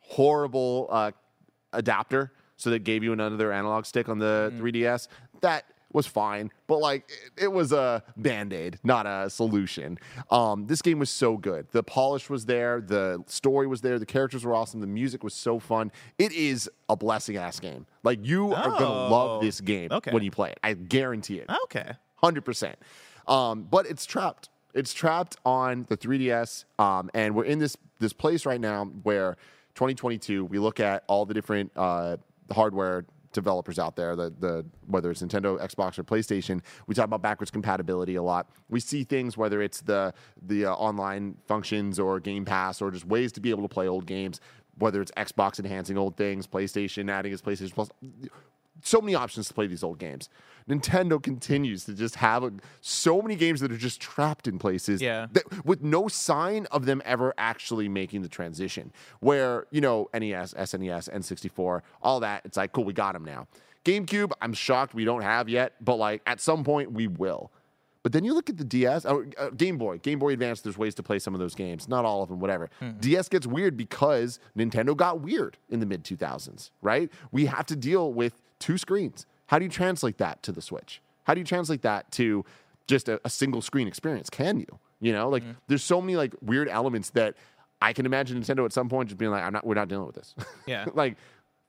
horrible 0.00 0.88
uh, 0.90 1.12
adapter 1.72 2.32
so 2.56 2.70
that 2.70 2.80
gave 2.80 3.04
you 3.04 3.12
another 3.12 3.52
analog 3.52 3.84
stick 3.84 4.08
on 4.08 4.18
the 4.18 4.52
3DS. 4.58 5.08
That 5.40 5.64
was 5.94 6.06
fine, 6.06 6.50
but 6.66 6.78
like 6.78 7.08
it, 7.36 7.44
it 7.44 7.52
was 7.52 7.72
a 7.72 8.02
band 8.16 8.52
aid, 8.52 8.78
not 8.84 9.06
a 9.06 9.30
solution. 9.30 9.98
Um, 10.30 10.66
this 10.66 10.82
game 10.82 10.98
was 10.98 11.08
so 11.08 11.36
good. 11.38 11.66
The 11.72 11.82
polish 11.82 12.28
was 12.28 12.44
there, 12.44 12.80
the 12.82 13.22
story 13.26 13.66
was 13.66 13.80
there, 13.80 13.98
the 13.98 14.04
characters 14.06 14.44
were 14.44 14.54
awesome, 14.54 14.80
the 14.80 14.86
music 14.86 15.24
was 15.24 15.32
so 15.34 15.58
fun. 15.58 15.90
It 16.18 16.32
is 16.32 16.68
a 16.88 16.96
blessing 16.96 17.36
ass 17.38 17.58
game. 17.60 17.86
Like 18.02 18.18
you 18.26 18.52
are 18.52 18.70
gonna 18.70 18.84
Oh, 19.06 19.08
love 19.10 19.40
this 19.40 19.60
game 19.62 19.88
okay. 19.90 20.10
when 20.12 20.22
you 20.22 20.30
play 20.30 20.50
it. 20.50 20.58
I 20.62 20.74
guarantee 20.74 21.38
it 21.38 21.48
Okay. 21.64 21.92
hundred 22.16 22.44
percent. 22.44 22.76
Um, 23.26 23.62
but 23.70 23.86
it's 23.86 24.04
trapped. 24.04 24.50
It's 24.74 24.92
trapped 24.92 25.36
on 25.46 25.86
the 25.88 25.96
3DS, 25.96 26.64
um, 26.80 27.08
and 27.14 27.34
we're 27.36 27.44
in 27.44 27.60
this 27.60 27.76
this 28.00 28.12
place 28.12 28.44
right 28.44 28.60
now 28.60 28.86
where 29.04 29.36
2022. 29.76 30.44
We 30.44 30.58
look 30.58 30.80
at 30.80 31.04
all 31.06 31.24
the 31.26 31.34
different 31.34 31.70
uh, 31.76 32.16
hardware 32.52 33.04
developers 33.34 33.78
out 33.78 33.96
there, 33.96 34.16
the 34.16 34.32
the 34.38 34.64
whether 34.86 35.10
it's 35.10 35.22
Nintendo, 35.22 35.60
Xbox, 35.60 35.98
or 35.98 36.04
PlayStation. 36.04 36.62
We 36.86 36.94
talk 36.94 37.04
about 37.04 37.22
backwards 37.22 37.50
compatibility 37.50 38.14
a 38.16 38.22
lot. 38.22 38.48
We 38.70 38.80
see 38.80 39.04
things 39.04 39.36
whether 39.36 39.60
it's 39.60 39.82
the 39.82 40.14
the 40.40 40.66
uh, 40.66 40.72
online 40.74 41.36
functions 41.46 41.98
or 41.98 42.20
Game 42.20 42.44
Pass 42.44 42.80
or 42.80 42.90
just 42.90 43.06
ways 43.06 43.32
to 43.32 43.40
be 43.40 43.50
able 43.50 43.62
to 43.62 43.68
play 43.68 43.86
old 43.86 44.06
games. 44.06 44.40
Whether 44.78 45.00
it's 45.00 45.12
Xbox 45.12 45.60
enhancing 45.60 45.96
old 45.98 46.16
things, 46.16 46.46
PlayStation 46.46 47.10
adding 47.10 47.32
its 47.32 47.42
PlayStation 47.42 47.74
Plus 47.74 47.90
so 48.84 49.00
many 49.00 49.14
options 49.14 49.48
to 49.48 49.54
play 49.54 49.66
these 49.66 49.82
old 49.82 49.98
games. 49.98 50.28
Nintendo 50.68 51.22
continues 51.22 51.84
to 51.84 51.92
just 51.94 52.14
have 52.16 52.42
a, 52.44 52.52
so 52.80 53.20
many 53.20 53.34
games 53.34 53.60
that 53.60 53.72
are 53.72 53.76
just 53.76 54.00
trapped 54.00 54.46
in 54.46 54.58
places 54.58 55.02
Yeah. 55.02 55.26
that, 55.32 55.64
with 55.66 55.82
no 55.82 56.06
sign 56.08 56.66
of 56.70 56.86
them 56.86 57.02
ever 57.04 57.34
actually 57.36 57.88
making 57.88 58.22
the 58.22 58.28
transition. 58.28 58.92
Where, 59.20 59.66
you 59.70 59.80
know, 59.80 60.08
NES, 60.14 60.54
SNES, 60.54 61.10
N64, 61.12 61.80
all 62.02 62.20
that, 62.20 62.42
it's 62.44 62.56
like, 62.56 62.72
cool, 62.72 62.84
we 62.84 62.92
got 62.92 63.12
them 63.14 63.24
now. 63.24 63.46
GameCube, 63.84 64.32
I'm 64.40 64.52
shocked 64.54 64.94
we 64.94 65.04
don't 65.04 65.22
have 65.22 65.48
yet, 65.48 65.74
but 65.82 65.96
like 65.96 66.22
at 66.26 66.40
some 66.40 66.64
point 66.64 66.92
we 66.92 67.08
will. 67.08 67.50
But 68.02 68.12
then 68.12 68.22
you 68.24 68.34
look 68.34 68.50
at 68.50 68.58
the 68.58 68.64
DS, 68.64 69.06
or, 69.06 69.26
uh, 69.38 69.48
Game 69.50 69.78
Boy, 69.78 69.96
Game 69.98 70.18
Boy 70.18 70.34
Advance. 70.34 70.60
There's 70.60 70.76
ways 70.76 70.94
to 70.96 71.02
play 71.02 71.18
some 71.18 71.32
of 71.34 71.40
those 71.40 71.54
games, 71.54 71.88
not 71.88 72.04
all 72.04 72.22
of 72.22 72.28
them, 72.28 72.38
whatever. 72.38 72.68
DS 73.00 73.30
gets 73.30 73.46
weird 73.46 73.78
because 73.78 74.40
Nintendo 74.56 74.94
got 74.94 75.20
weird 75.20 75.56
in 75.70 75.80
the 75.80 75.86
mid 75.86 76.04
2000s, 76.04 76.70
right? 76.82 77.10
We 77.32 77.46
have 77.46 77.64
to 77.66 77.76
deal 77.76 78.12
with 78.12 78.42
two 78.64 78.78
screens. 78.78 79.26
How 79.48 79.58
do 79.58 79.64
you 79.66 79.70
translate 79.70 80.16
that 80.18 80.42
to 80.44 80.52
the 80.52 80.62
Switch? 80.62 81.02
How 81.24 81.34
do 81.34 81.40
you 81.40 81.44
translate 81.44 81.82
that 81.82 82.10
to 82.12 82.44
just 82.86 83.08
a, 83.10 83.20
a 83.24 83.30
single 83.30 83.60
screen 83.60 83.86
experience? 83.86 84.30
Can 84.30 84.58
you? 84.58 84.78
You 85.00 85.12
know, 85.12 85.28
like 85.28 85.42
there's 85.66 85.84
so 85.84 86.00
many 86.00 86.16
like 86.16 86.34
weird 86.40 86.68
elements 86.68 87.10
that 87.10 87.34
I 87.82 87.92
can 87.92 88.06
imagine 88.06 88.40
Nintendo 88.40 88.64
at 88.64 88.72
some 88.72 88.88
point 88.88 89.10
just 89.10 89.18
being 89.18 89.30
like, 89.30 89.42
"I'm 89.42 89.52
not. 89.52 89.66
We're 89.66 89.74
not 89.74 89.88
dealing 89.88 90.06
with 90.06 90.14
this." 90.14 90.34
Yeah. 90.66 90.86
like 90.94 91.16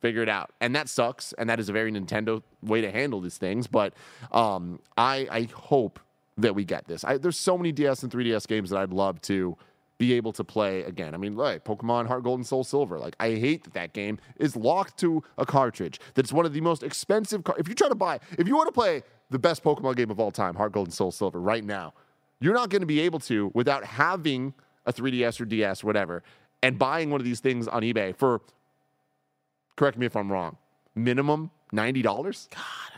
figure 0.01 0.21
it 0.21 0.29
out, 0.29 0.51
and 0.61 0.73
that 0.75 0.87
sucks. 0.87 1.33
And 1.33 1.49
that 1.49 1.59
is 1.59 1.67
a 1.67 1.73
very 1.73 1.91
Nintendo 1.91 2.41
way 2.63 2.79
to 2.79 2.91
handle 2.91 3.19
these 3.19 3.37
things. 3.37 3.67
But 3.67 3.93
um, 4.31 4.79
I 4.97 5.27
I 5.29 5.49
hope 5.53 5.99
that 6.37 6.55
we 6.55 6.63
get 6.63 6.87
this. 6.87 7.03
I, 7.03 7.17
there's 7.17 7.37
so 7.37 7.57
many 7.57 7.73
DS 7.73 8.03
and 8.03 8.11
3DS 8.11 8.47
games 8.47 8.69
that 8.69 8.77
I'd 8.79 8.93
love 8.93 9.19
to 9.23 9.57
be 9.97 10.13
able 10.13 10.33
to 10.33 10.43
play 10.43 10.83
again. 10.83 11.13
I 11.13 11.17
mean, 11.17 11.35
like 11.35 11.63
Pokemon 11.63 12.07
Heart 12.07 12.23
Gold 12.23 12.39
and 12.39 12.47
Soul 12.47 12.63
Silver. 12.63 12.99
Like, 12.99 13.15
I 13.19 13.35
hate 13.35 13.63
that 13.63 13.73
that 13.73 13.93
game 13.93 14.17
is 14.37 14.55
locked 14.55 14.97
to 14.99 15.23
a 15.37 15.45
cartridge. 15.45 15.99
That's 16.15 16.33
one 16.33 16.45
of 16.45 16.53
the 16.53 16.61
most 16.61 16.83
expensive. 16.83 17.43
Car- 17.43 17.55
if 17.57 17.67
you 17.69 17.75
try 17.75 17.87
to 17.87 17.95
buy, 17.95 18.19
if 18.37 18.47
you 18.47 18.55
want 18.55 18.67
to 18.67 18.73
play 18.73 19.03
the 19.29 19.39
best 19.39 19.63
Pokemon 19.63 19.95
game 19.95 20.11
of 20.11 20.19
all 20.19 20.31
time, 20.31 20.55
Heart 20.55 20.73
Gold 20.73 20.87
and 20.87 20.93
Soul 20.93 21.11
Silver, 21.11 21.39
right 21.39 21.63
now, 21.63 21.93
you're 22.41 22.53
not 22.53 22.69
going 22.69 22.81
to 22.81 22.85
be 22.87 22.99
able 23.01 23.19
to 23.19 23.51
without 23.53 23.85
having 23.85 24.53
a 24.85 24.93
3DS 24.93 25.39
or 25.39 25.45
DS 25.45 25.83
or 25.83 25.87
whatever, 25.87 26.23
and 26.61 26.77
buying 26.77 27.09
one 27.09 27.21
of 27.21 27.25
these 27.25 27.39
things 27.39 27.67
on 27.67 27.81
eBay 27.81 28.15
for. 28.15 28.41
Correct 29.77 29.97
me 29.97 30.05
if 30.05 30.15
I'm 30.15 30.31
wrong. 30.31 30.57
Minimum 30.95 31.51
ninety 31.71 32.01
dollars. 32.01 32.47
God. 32.53 32.94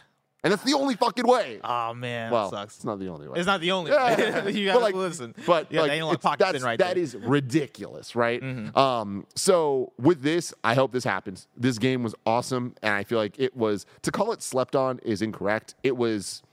And 0.47 0.53
that's 0.53 0.63
the 0.63 0.73
only 0.73 0.95
fucking 0.95 1.27
way. 1.27 1.59
Oh 1.63 1.93
man, 1.93 2.31
well, 2.31 2.49
that 2.49 2.57
sucks. 2.57 2.75
it's 2.77 2.85
not 2.85 2.99
the 2.99 3.07
only 3.09 3.27
way. 3.27 3.37
It's 3.37 3.45
not 3.47 3.61
the 3.61 3.71
only. 3.71 3.91
Yeah, 3.91 4.43
way. 4.45 4.51
you 4.53 4.65
gotta 4.67 4.79
like, 4.79 4.95
listen. 4.95 5.35
But 5.45 5.71
yeah, 5.71 5.81
like, 5.81 5.89
the 5.91 5.95
analog 5.95 6.13
it's- 6.15 6.23
pocket's 6.23 6.51
that's, 6.51 6.63
in 6.63 6.67
right 6.67 6.79
that 6.79 6.97
is 6.97 7.15
ridiculous, 7.15 8.15
right? 8.15 8.41
Mm-hmm. 8.41 8.77
Um, 8.77 9.25
so 9.35 9.91
with 9.99 10.21
this, 10.21 10.53
I 10.63 10.73
hope 10.75 10.91
this 10.91 11.03
happens. 11.03 11.47
This 11.57 11.77
game 11.77 12.03
was 12.03 12.15
awesome, 12.25 12.75
and 12.81 12.93
I 12.93 13.03
feel 13.03 13.17
like 13.19 13.37
it 13.39 13.55
was 13.55 13.85
to 14.03 14.11
call 14.11 14.31
it 14.31 14.41
slept 14.41 14.75
on 14.75 14.99
is 15.03 15.21
incorrect. 15.21 15.75
It 15.83 15.97
was. 15.97 16.43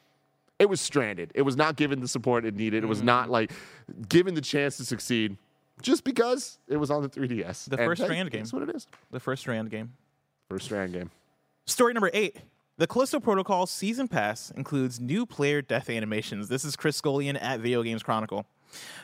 It 0.58 0.68
was 0.68 0.80
stranded. 0.80 1.32
It 1.34 1.42
was 1.42 1.56
not 1.56 1.74
given 1.76 1.98
the 2.00 2.06
support 2.06 2.44
it 2.44 2.54
needed. 2.54 2.84
It 2.84 2.86
was 2.86 2.98
Mm-hmm. 2.98 3.06
not 3.06 3.28
like 3.30 3.50
given 4.08 4.34
the 4.34 4.40
chance 4.40 4.76
to 4.76 4.84
succeed 4.84 5.36
just 5.82 6.04
because 6.04 6.58
it 6.68 6.76
was 6.76 6.92
on 6.92 7.02
the 7.02 7.08
3DS. 7.08 7.68
The 7.68 7.76
And 7.76 7.86
first 7.86 8.00
hey, 8.00 8.06
Strand 8.06 8.30
game. 8.30 8.42
That's 8.42 8.52
what 8.52 8.62
it 8.62 8.74
is. 8.74 8.86
the 9.10 9.18
first 9.18 9.40
Strand 9.42 9.70
game. 9.70 9.92
First 10.48 10.66
Strand 10.66 10.92
game. 10.92 11.10
Story 11.66 11.92
number 11.92 12.08
eight. 12.14 12.36
The 12.76 12.88
Callisto 12.88 13.20
Protocol 13.20 13.66
Season 13.66 14.08
Pass 14.08 14.50
includes 14.50 14.98
new 14.98 15.26
player 15.26 15.62
death 15.62 15.88
animations. 15.88 16.48
This 16.48 16.64
is 16.64 16.74
Chris 16.74 16.96
Scullion 16.96 17.36
at 17.40 17.60
Video 17.60 17.84
Games 17.84 18.02
Chronicle. 18.02 18.46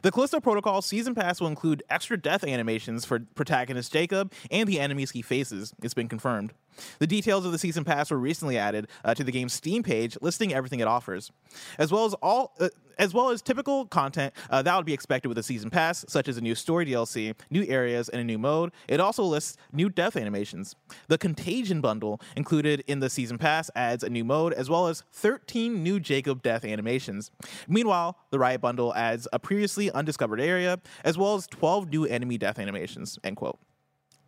The 0.02 0.10
Callisto 0.10 0.40
Protocol 0.40 0.82
Season 0.82 1.14
Pass 1.14 1.40
will 1.40 1.46
include 1.46 1.84
extra 1.88 2.20
death 2.20 2.42
animations 2.42 3.04
for 3.04 3.20
protagonist 3.36 3.92
Jacob 3.92 4.32
and 4.50 4.68
the 4.68 4.80
enemies 4.80 5.12
he 5.12 5.22
faces. 5.22 5.72
It's 5.84 5.94
been 5.94 6.08
confirmed. 6.08 6.52
The 6.98 7.06
details 7.06 7.44
of 7.44 7.52
the 7.52 7.58
Season 7.58 7.84
Pass 7.84 8.10
were 8.10 8.18
recently 8.18 8.58
added 8.58 8.88
uh, 9.04 9.14
to 9.14 9.24
the 9.24 9.32
game's 9.32 9.52
Steam 9.52 9.82
page, 9.82 10.16
listing 10.20 10.52
everything 10.52 10.80
it 10.80 10.88
offers, 10.88 11.30
as 11.78 11.92
well 11.92 12.04
as 12.04 12.14
all, 12.14 12.54
uh, 12.60 12.68
as 12.98 13.14
well 13.14 13.30
as 13.30 13.40
typical 13.40 13.86
content 13.86 14.34
uh, 14.50 14.62
that 14.62 14.76
would 14.76 14.86
be 14.86 14.92
expected 14.92 15.28
with 15.28 15.38
a 15.38 15.42
Season 15.42 15.70
Pass, 15.70 16.04
such 16.08 16.28
as 16.28 16.36
a 16.36 16.40
new 16.40 16.54
story 16.54 16.86
DLC, 16.86 17.34
new 17.48 17.64
areas, 17.66 18.08
and 18.08 18.20
a 18.20 18.24
new 18.24 18.38
mode. 18.38 18.72
It 18.88 19.00
also 19.00 19.24
lists 19.24 19.56
new 19.72 19.88
death 19.88 20.16
animations. 20.16 20.76
The 21.08 21.18
Contagion 21.18 21.80
bundle 21.80 22.20
included 22.36 22.84
in 22.86 23.00
the 23.00 23.10
Season 23.10 23.38
Pass 23.38 23.70
adds 23.74 24.04
a 24.04 24.10
new 24.10 24.24
mode, 24.24 24.52
as 24.52 24.68
well 24.68 24.86
as 24.86 25.02
13 25.12 25.82
new 25.82 25.98
Jacob 25.98 26.42
death 26.42 26.64
animations. 26.64 27.30
Meanwhile, 27.66 28.18
the 28.30 28.38
Riot 28.38 28.60
bundle 28.60 28.94
adds 28.94 29.26
a 29.32 29.38
previously 29.38 29.90
undiscovered 29.90 30.40
area, 30.40 30.78
as 31.04 31.16
well 31.16 31.34
as 31.34 31.46
12 31.46 31.88
new 31.88 32.04
enemy 32.04 32.36
death 32.38 32.58
animations. 32.58 33.18
End 33.24 33.36
quote. 33.36 33.58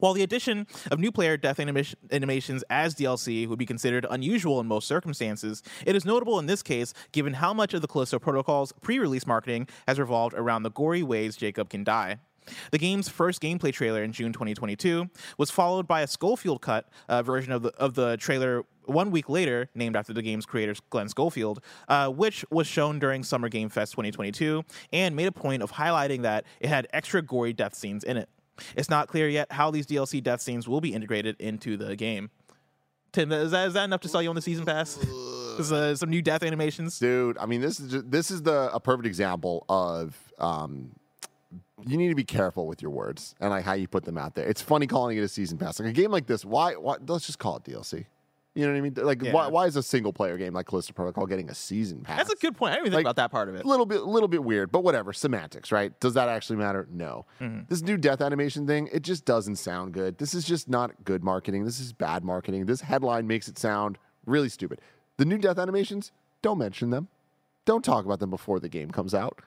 While 0.02 0.14
the 0.14 0.24
addition 0.24 0.66
of 0.90 0.98
new 0.98 1.12
player 1.12 1.36
death 1.36 1.60
animation, 1.60 1.96
animations 2.10 2.64
as 2.68 2.96
DLC 2.96 3.46
would 3.46 3.60
be 3.60 3.64
considered 3.64 4.04
unusual 4.10 4.58
in 4.58 4.66
most 4.66 4.88
circumstances, 4.88 5.62
it 5.86 5.94
is 5.94 6.04
notable 6.04 6.40
in 6.40 6.46
this 6.46 6.60
case 6.60 6.92
given 7.12 7.34
how 7.34 7.54
much 7.54 7.72
of 7.72 7.82
the 7.82 7.86
Callisto 7.86 8.18
Protocol's 8.18 8.72
pre 8.80 8.98
release 8.98 9.28
marketing 9.28 9.68
has 9.86 10.00
revolved 10.00 10.34
around 10.34 10.64
the 10.64 10.72
gory 10.72 11.04
ways 11.04 11.36
Jacob 11.36 11.70
can 11.70 11.84
die. 11.84 12.18
The 12.72 12.78
game's 12.78 13.08
first 13.08 13.40
gameplay 13.40 13.72
trailer 13.72 14.02
in 14.02 14.10
June 14.10 14.32
2022 14.32 15.08
was 15.38 15.52
followed 15.52 15.86
by 15.86 16.00
a 16.00 16.08
Schofield 16.08 16.62
cut 16.62 16.88
uh, 17.08 17.22
version 17.22 17.52
of 17.52 17.62
the, 17.62 17.68
of 17.78 17.94
the 17.94 18.16
trailer 18.16 18.64
one 18.86 19.12
week 19.12 19.28
later, 19.28 19.70
named 19.76 19.94
after 19.94 20.12
the 20.12 20.22
game's 20.22 20.46
creator 20.46 20.74
Glen 20.90 21.08
Schofield, 21.10 21.60
uh, 21.86 22.08
which 22.08 22.44
was 22.50 22.66
shown 22.66 22.98
during 22.98 23.22
Summer 23.22 23.48
Game 23.48 23.68
Fest 23.68 23.92
2022 23.92 24.64
and 24.92 25.14
made 25.14 25.28
a 25.28 25.32
point 25.32 25.62
of 25.62 25.70
highlighting 25.70 26.22
that 26.22 26.44
it 26.58 26.68
had 26.68 26.88
extra 26.92 27.22
gory 27.22 27.52
death 27.52 27.76
scenes 27.76 28.02
in 28.02 28.16
it. 28.16 28.28
It's 28.76 28.90
not 28.90 29.08
clear 29.08 29.28
yet 29.28 29.50
how 29.52 29.70
these 29.70 29.86
DLC 29.86 30.22
death 30.22 30.40
scenes 30.40 30.68
will 30.68 30.80
be 30.80 30.92
integrated 30.92 31.36
into 31.40 31.76
the 31.76 31.96
game. 31.96 32.30
Tim, 33.12 33.30
is 33.30 33.50
that, 33.50 33.68
is 33.68 33.74
that 33.74 33.84
enough 33.84 34.00
to 34.00 34.08
sell 34.08 34.22
you 34.22 34.30
on 34.30 34.34
the 34.34 34.42
season 34.42 34.64
pass? 34.64 34.98
Uh, 35.52 35.94
some 35.94 36.08
new 36.08 36.22
death 36.22 36.42
animations? 36.42 36.98
dude. 36.98 37.36
I 37.36 37.44
mean, 37.44 37.60
this 37.60 37.78
is 37.78 37.90
just, 37.90 38.10
this 38.10 38.30
is 38.30 38.40
the 38.42 38.70
a 38.72 38.80
perfect 38.80 39.06
example 39.06 39.66
of 39.68 40.16
um, 40.38 40.92
you 41.86 41.98
need 41.98 42.08
to 42.08 42.14
be 42.14 42.24
careful 42.24 42.66
with 42.66 42.80
your 42.80 42.90
words 42.90 43.34
and 43.38 43.50
like 43.50 43.62
how 43.62 43.74
you 43.74 43.86
put 43.86 44.04
them 44.04 44.16
out 44.16 44.34
there. 44.34 44.48
It's 44.48 44.62
funny 44.62 44.86
calling 44.86 45.18
it 45.18 45.20
a 45.20 45.28
season 45.28 45.58
pass. 45.58 45.78
Like 45.78 45.90
a 45.90 45.92
game 45.92 46.10
like 46.10 46.26
this, 46.26 46.42
why? 46.42 46.72
why 46.72 46.96
let's 47.06 47.26
just 47.26 47.38
call 47.38 47.56
it 47.56 47.64
DLC. 47.64 48.06
You 48.54 48.66
know 48.66 48.72
what 48.72 48.78
I 48.78 48.80
mean? 48.82 48.94
Like, 48.96 49.22
why, 49.22 49.44
Yeah. 49.44 49.48
why 49.48 49.66
is 49.66 49.76
a 49.76 49.82
single 49.82 50.12
player 50.12 50.36
game 50.36 50.52
like 50.52 50.66
Callisto 50.66 50.92
Protocol 50.92 51.24
getting 51.26 51.48
a 51.48 51.54
season 51.54 52.02
pass? 52.02 52.18
That's 52.18 52.32
a 52.32 52.36
good 52.36 52.54
point. 52.54 52.72
I 52.72 52.74
didn't 52.76 52.88
even 52.88 52.98
think 52.98 53.06
about 53.06 53.16
that 53.16 53.30
part 53.30 53.48
of 53.48 53.54
it. 53.54 53.64
a 53.64 53.68
little 53.68 53.86
bit, 53.86 54.02
little 54.02 54.28
bit 54.28 54.44
weird, 54.44 54.70
but 54.70 54.84
whatever. 54.84 55.14
Semantics, 55.14 55.72
right? 55.72 55.98
Does 56.00 56.12
that 56.14 56.28
actually 56.28 56.56
matter? 56.56 56.86
No. 56.90 57.24
Mm-hmm. 57.40 57.60
This 57.68 57.80
new 57.80 57.96
death 57.96 58.20
animation 58.20 58.66
thing, 58.66 58.90
it 58.92 59.02
just 59.02 59.24
doesn't 59.24 59.56
sound 59.56 59.92
good. 59.94 60.18
This 60.18 60.34
is 60.34 60.44
just 60.44 60.68
not 60.68 61.02
good 61.04 61.24
marketing. 61.24 61.64
This 61.64 61.80
is 61.80 61.94
bad 61.94 62.24
marketing. 62.24 62.66
This 62.66 62.82
headline 62.82 63.26
makes 63.26 63.48
it 63.48 63.58
sound 63.58 63.96
really 64.26 64.50
stupid. 64.50 64.80
The 65.16 65.24
new 65.24 65.38
death 65.38 65.58
animations, 65.58 66.12
don't 66.42 66.58
mention 66.58 66.90
them. 66.90 67.08
Don't 67.64 67.84
talk 67.84 68.04
about 68.04 68.18
them 68.20 68.30
before 68.30 68.60
the 68.60 68.68
game 68.68 68.90
comes 68.90 69.14
out. 69.14 69.40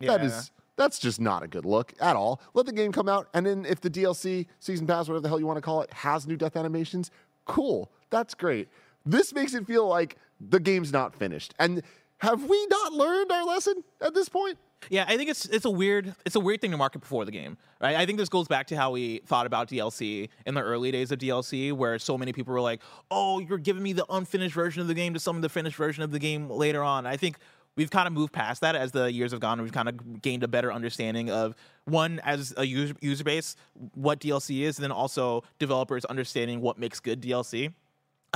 That 0.00 0.20
Yeah. 0.20 0.26
is 0.26 0.50
that's 0.76 0.98
just 0.98 1.20
not 1.20 1.42
a 1.42 1.48
good 1.48 1.64
look 1.66 1.92
at 2.00 2.16
all. 2.16 2.40
Let 2.54 2.66
the 2.66 2.72
game 2.72 2.92
come 2.92 3.08
out, 3.08 3.28
and 3.34 3.44
then 3.46 3.64
if 3.66 3.80
the 3.80 3.88
DLC, 3.90 4.46
season 4.60 4.86
pass, 4.86 5.08
whatever 5.08 5.20
the 5.20 5.28
hell 5.28 5.40
you 5.40 5.46
want 5.46 5.56
to 5.56 5.62
call 5.62 5.80
it, 5.82 5.90
has 5.92 6.26
new 6.26 6.36
death 6.36 6.54
animations, 6.56 7.10
cool. 7.46 7.90
That's 8.10 8.34
great. 8.34 8.68
This 9.04 9.32
makes 9.32 9.54
it 9.54 9.66
feel 9.66 9.86
like 9.86 10.16
the 10.40 10.60
game's 10.60 10.92
not 10.92 11.14
finished. 11.14 11.54
And 11.58 11.82
have 12.18 12.44
we 12.44 12.66
not 12.66 12.92
learned 12.92 13.30
our 13.30 13.44
lesson 13.44 13.84
at 14.00 14.14
this 14.14 14.28
point? 14.28 14.58
Yeah, 14.90 15.04
I 15.08 15.16
think 15.16 15.30
it's 15.30 15.46
it's 15.46 15.64
a 15.64 15.70
weird 15.70 16.14
it's 16.24 16.36
a 16.36 16.40
weird 16.40 16.60
thing 16.60 16.70
to 16.70 16.76
market 16.76 17.00
before 17.00 17.24
the 17.24 17.30
game, 17.30 17.56
right? 17.80 17.96
I 17.96 18.06
think 18.06 18.18
this 18.18 18.28
goes 18.28 18.46
back 18.46 18.66
to 18.68 18.76
how 18.76 18.90
we 18.92 19.18
thought 19.26 19.46
about 19.46 19.68
DLC 19.68 20.28
in 20.44 20.54
the 20.54 20.60
early 20.60 20.90
days 20.90 21.10
of 21.10 21.18
DLC, 21.18 21.72
where 21.72 21.98
so 21.98 22.16
many 22.16 22.32
people 22.32 22.52
were 22.52 22.60
like, 22.60 22.82
"Oh, 23.10 23.40
you're 23.40 23.58
giving 23.58 23.82
me 23.82 23.92
the 23.94 24.04
unfinished 24.10 24.54
version 24.54 24.82
of 24.82 24.86
the 24.88 24.94
game 24.94 25.14
to 25.14 25.20
some 25.20 25.34
of 25.34 25.42
the 25.42 25.48
finished 25.48 25.76
version 25.76 26.02
of 26.04 26.12
the 26.12 26.18
game 26.18 26.48
later 26.48 26.82
on." 26.82 27.06
I 27.06 27.16
think 27.16 27.38
we've 27.76 27.90
kind 27.90 28.06
of 28.06 28.12
moved 28.12 28.32
past 28.32 28.60
that 28.60 28.76
as 28.76 28.92
the 28.92 29.10
years 29.10 29.32
have 29.32 29.40
gone. 29.40 29.60
We've 29.60 29.72
kind 29.72 29.88
of 29.88 30.22
gained 30.22 30.44
a 30.44 30.48
better 30.48 30.72
understanding 30.72 31.30
of 31.30 31.56
one 31.84 32.20
as 32.20 32.54
a 32.56 32.64
user 32.64 32.94
user 33.00 33.24
base 33.24 33.56
what 33.94 34.20
DLC 34.20 34.62
is, 34.62 34.78
and 34.78 34.84
then 34.84 34.92
also 34.92 35.42
developers 35.58 36.04
understanding 36.04 36.60
what 36.60 36.78
makes 36.78 37.00
good 37.00 37.20
DLC. 37.20 37.72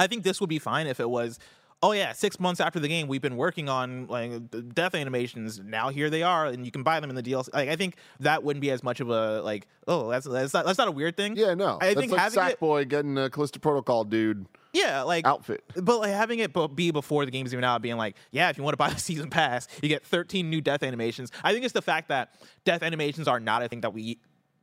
I 0.01 0.07
think 0.07 0.25
this 0.25 0.41
would 0.41 0.51
be 0.51 0.59
fine 0.59 0.87
if 0.87 1.01
it 1.01 1.09
was, 1.09 1.39
oh 1.83 1.93
yeah, 1.93 2.13
six 2.13 2.41
months 2.41 2.61
after 2.61 2.81
the 2.81 2.89
game, 2.89 3.09
we've 3.09 3.23
been 3.23 3.37
working 3.37 3.69
on 3.69 4.07
like 4.07 4.33
death 4.75 4.95
animations. 4.95 5.61
Now 5.61 5.91
here 5.91 6.11
they 6.11 6.23
are, 6.23 6.47
and 6.47 6.65
you 6.65 6.73
can 6.73 6.83
buy 6.83 7.01
them 7.01 7.11
in 7.11 7.17
the 7.17 7.23
DLC. 7.23 7.53
Like 7.53 7.69
I 7.69 7.77
think 7.77 7.97
that 8.21 8.43
wouldn't 8.43 8.61
be 8.61 8.71
as 8.71 8.83
much 8.83 9.01
of 9.01 9.11
a 9.11 9.43
like, 9.43 9.67
oh, 9.87 10.11
that's 10.11 10.27
that's 10.27 10.55
not, 10.55 10.67
that's 10.67 10.79
not 10.79 10.89
a 10.89 10.93
weird 10.93 11.17
thing. 11.17 11.37
Yeah, 11.37 11.55
no. 11.55 11.79
I 11.81 11.89
That's 11.89 12.01
think 12.01 12.13
like 12.13 12.21
having 12.21 12.43
it, 12.45 12.61
Sackboy 12.61 12.89
getting 12.89 13.19
a 13.19 13.31
Callisto 13.31 13.59
Protocol 13.61 14.05
dude 14.05 14.47
yeah, 14.73 15.03
like 15.03 15.27
outfit. 15.27 15.65
but 15.77 15.99
like 15.99 16.13
having 16.13 16.39
it 16.39 16.53
be 16.75 16.91
before 16.91 17.25
the 17.25 17.31
game's 17.31 17.53
even 17.53 17.65
out, 17.65 17.83
being 17.83 17.97
like, 17.97 18.17
yeah, 18.31 18.51
if 18.51 18.59
you 18.59 18.65
want 18.65 18.75
to 18.75 18.79
buy 18.79 18.91
the 18.91 19.01
season 19.01 19.31
pass, 19.31 19.67
you 19.83 19.89
get 19.89 20.05
13 20.05 20.49
new 20.49 20.61
death 20.61 20.83
animations. 20.83 21.31
I 21.43 21.53
think 21.53 21.65
it's 21.65 21.75
the 21.75 21.83
fact 21.83 22.09
that 22.09 22.35
death 22.65 22.83
animations 22.83 23.29
are 23.29 23.41
not 23.41 23.63
a 23.63 23.69
thing 23.69 23.81
that 23.81 23.93
we. 23.93 24.19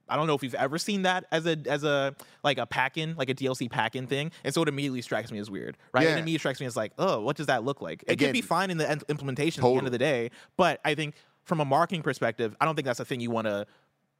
I 0.09 0.15
don't 0.15 0.27
know 0.27 0.35
if 0.35 0.41
we've 0.41 0.55
ever 0.55 0.77
seen 0.77 1.03
that 1.03 1.25
as 1.31 1.45
a 1.45 1.57
as 1.67 1.83
a 1.83 2.15
like 2.43 2.57
a 2.57 2.65
pack 2.65 2.97
in 2.97 3.15
like 3.15 3.29
a 3.29 3.35
DLC 3.35 3.69
pack 3.69 3.95
in 3.95 4.07
thing, 4.07 4.31
and 4.43 4.53
so 4.53 4.61
it 4.61 4.67
immediately 4.67 5.01
strikes 5.01 5.31
me 5.31 5.39
as 5.39 5.49
weird, 5.49 5.77
right? 5.93 6.03
Yeah. 6.03 6.09
It 6.09 6.19
immediately 6.19 6.39
strikes 6.39 6.59
me 6.59 6.65
as 6.65 6.75
like, 6.75 6.93
oh, 6.97 7.21
what 7.21 7.35
does 7.35 7.47
that 7.47 7.63
look 7.63 7.81
like? 7.81 8.03
It 8.03 8.13
Again, 8.13 8.27
can 8.27 8.33
be 8.33 8.41
fine 8.41 8.69
in 8.69 8.77
the 8.77 8.89
en- 8.89 9.01
implementation 9.09 9.63
at 9.63 9.67
the 9.67 9.75
end 9.75 9.87
of 9.87 9.91
the 9.91 9.97
day, 9.97 10.31
but 10.55 10.79
I 10.85 10.95
think 10.95 11.15
from 11.43 11.59
a 11.61 11.65
marketing 11.65 12.03
perspective, 12.03 12.55
I 12.59 12.65
don't 12.65 12.75
think 12.75 12.85
that's 12.85 12.99
a 12.99 13.05
thing 13.05 13.19
you 13.19 13.31
want 13.31 13.47
to 13.47 13.65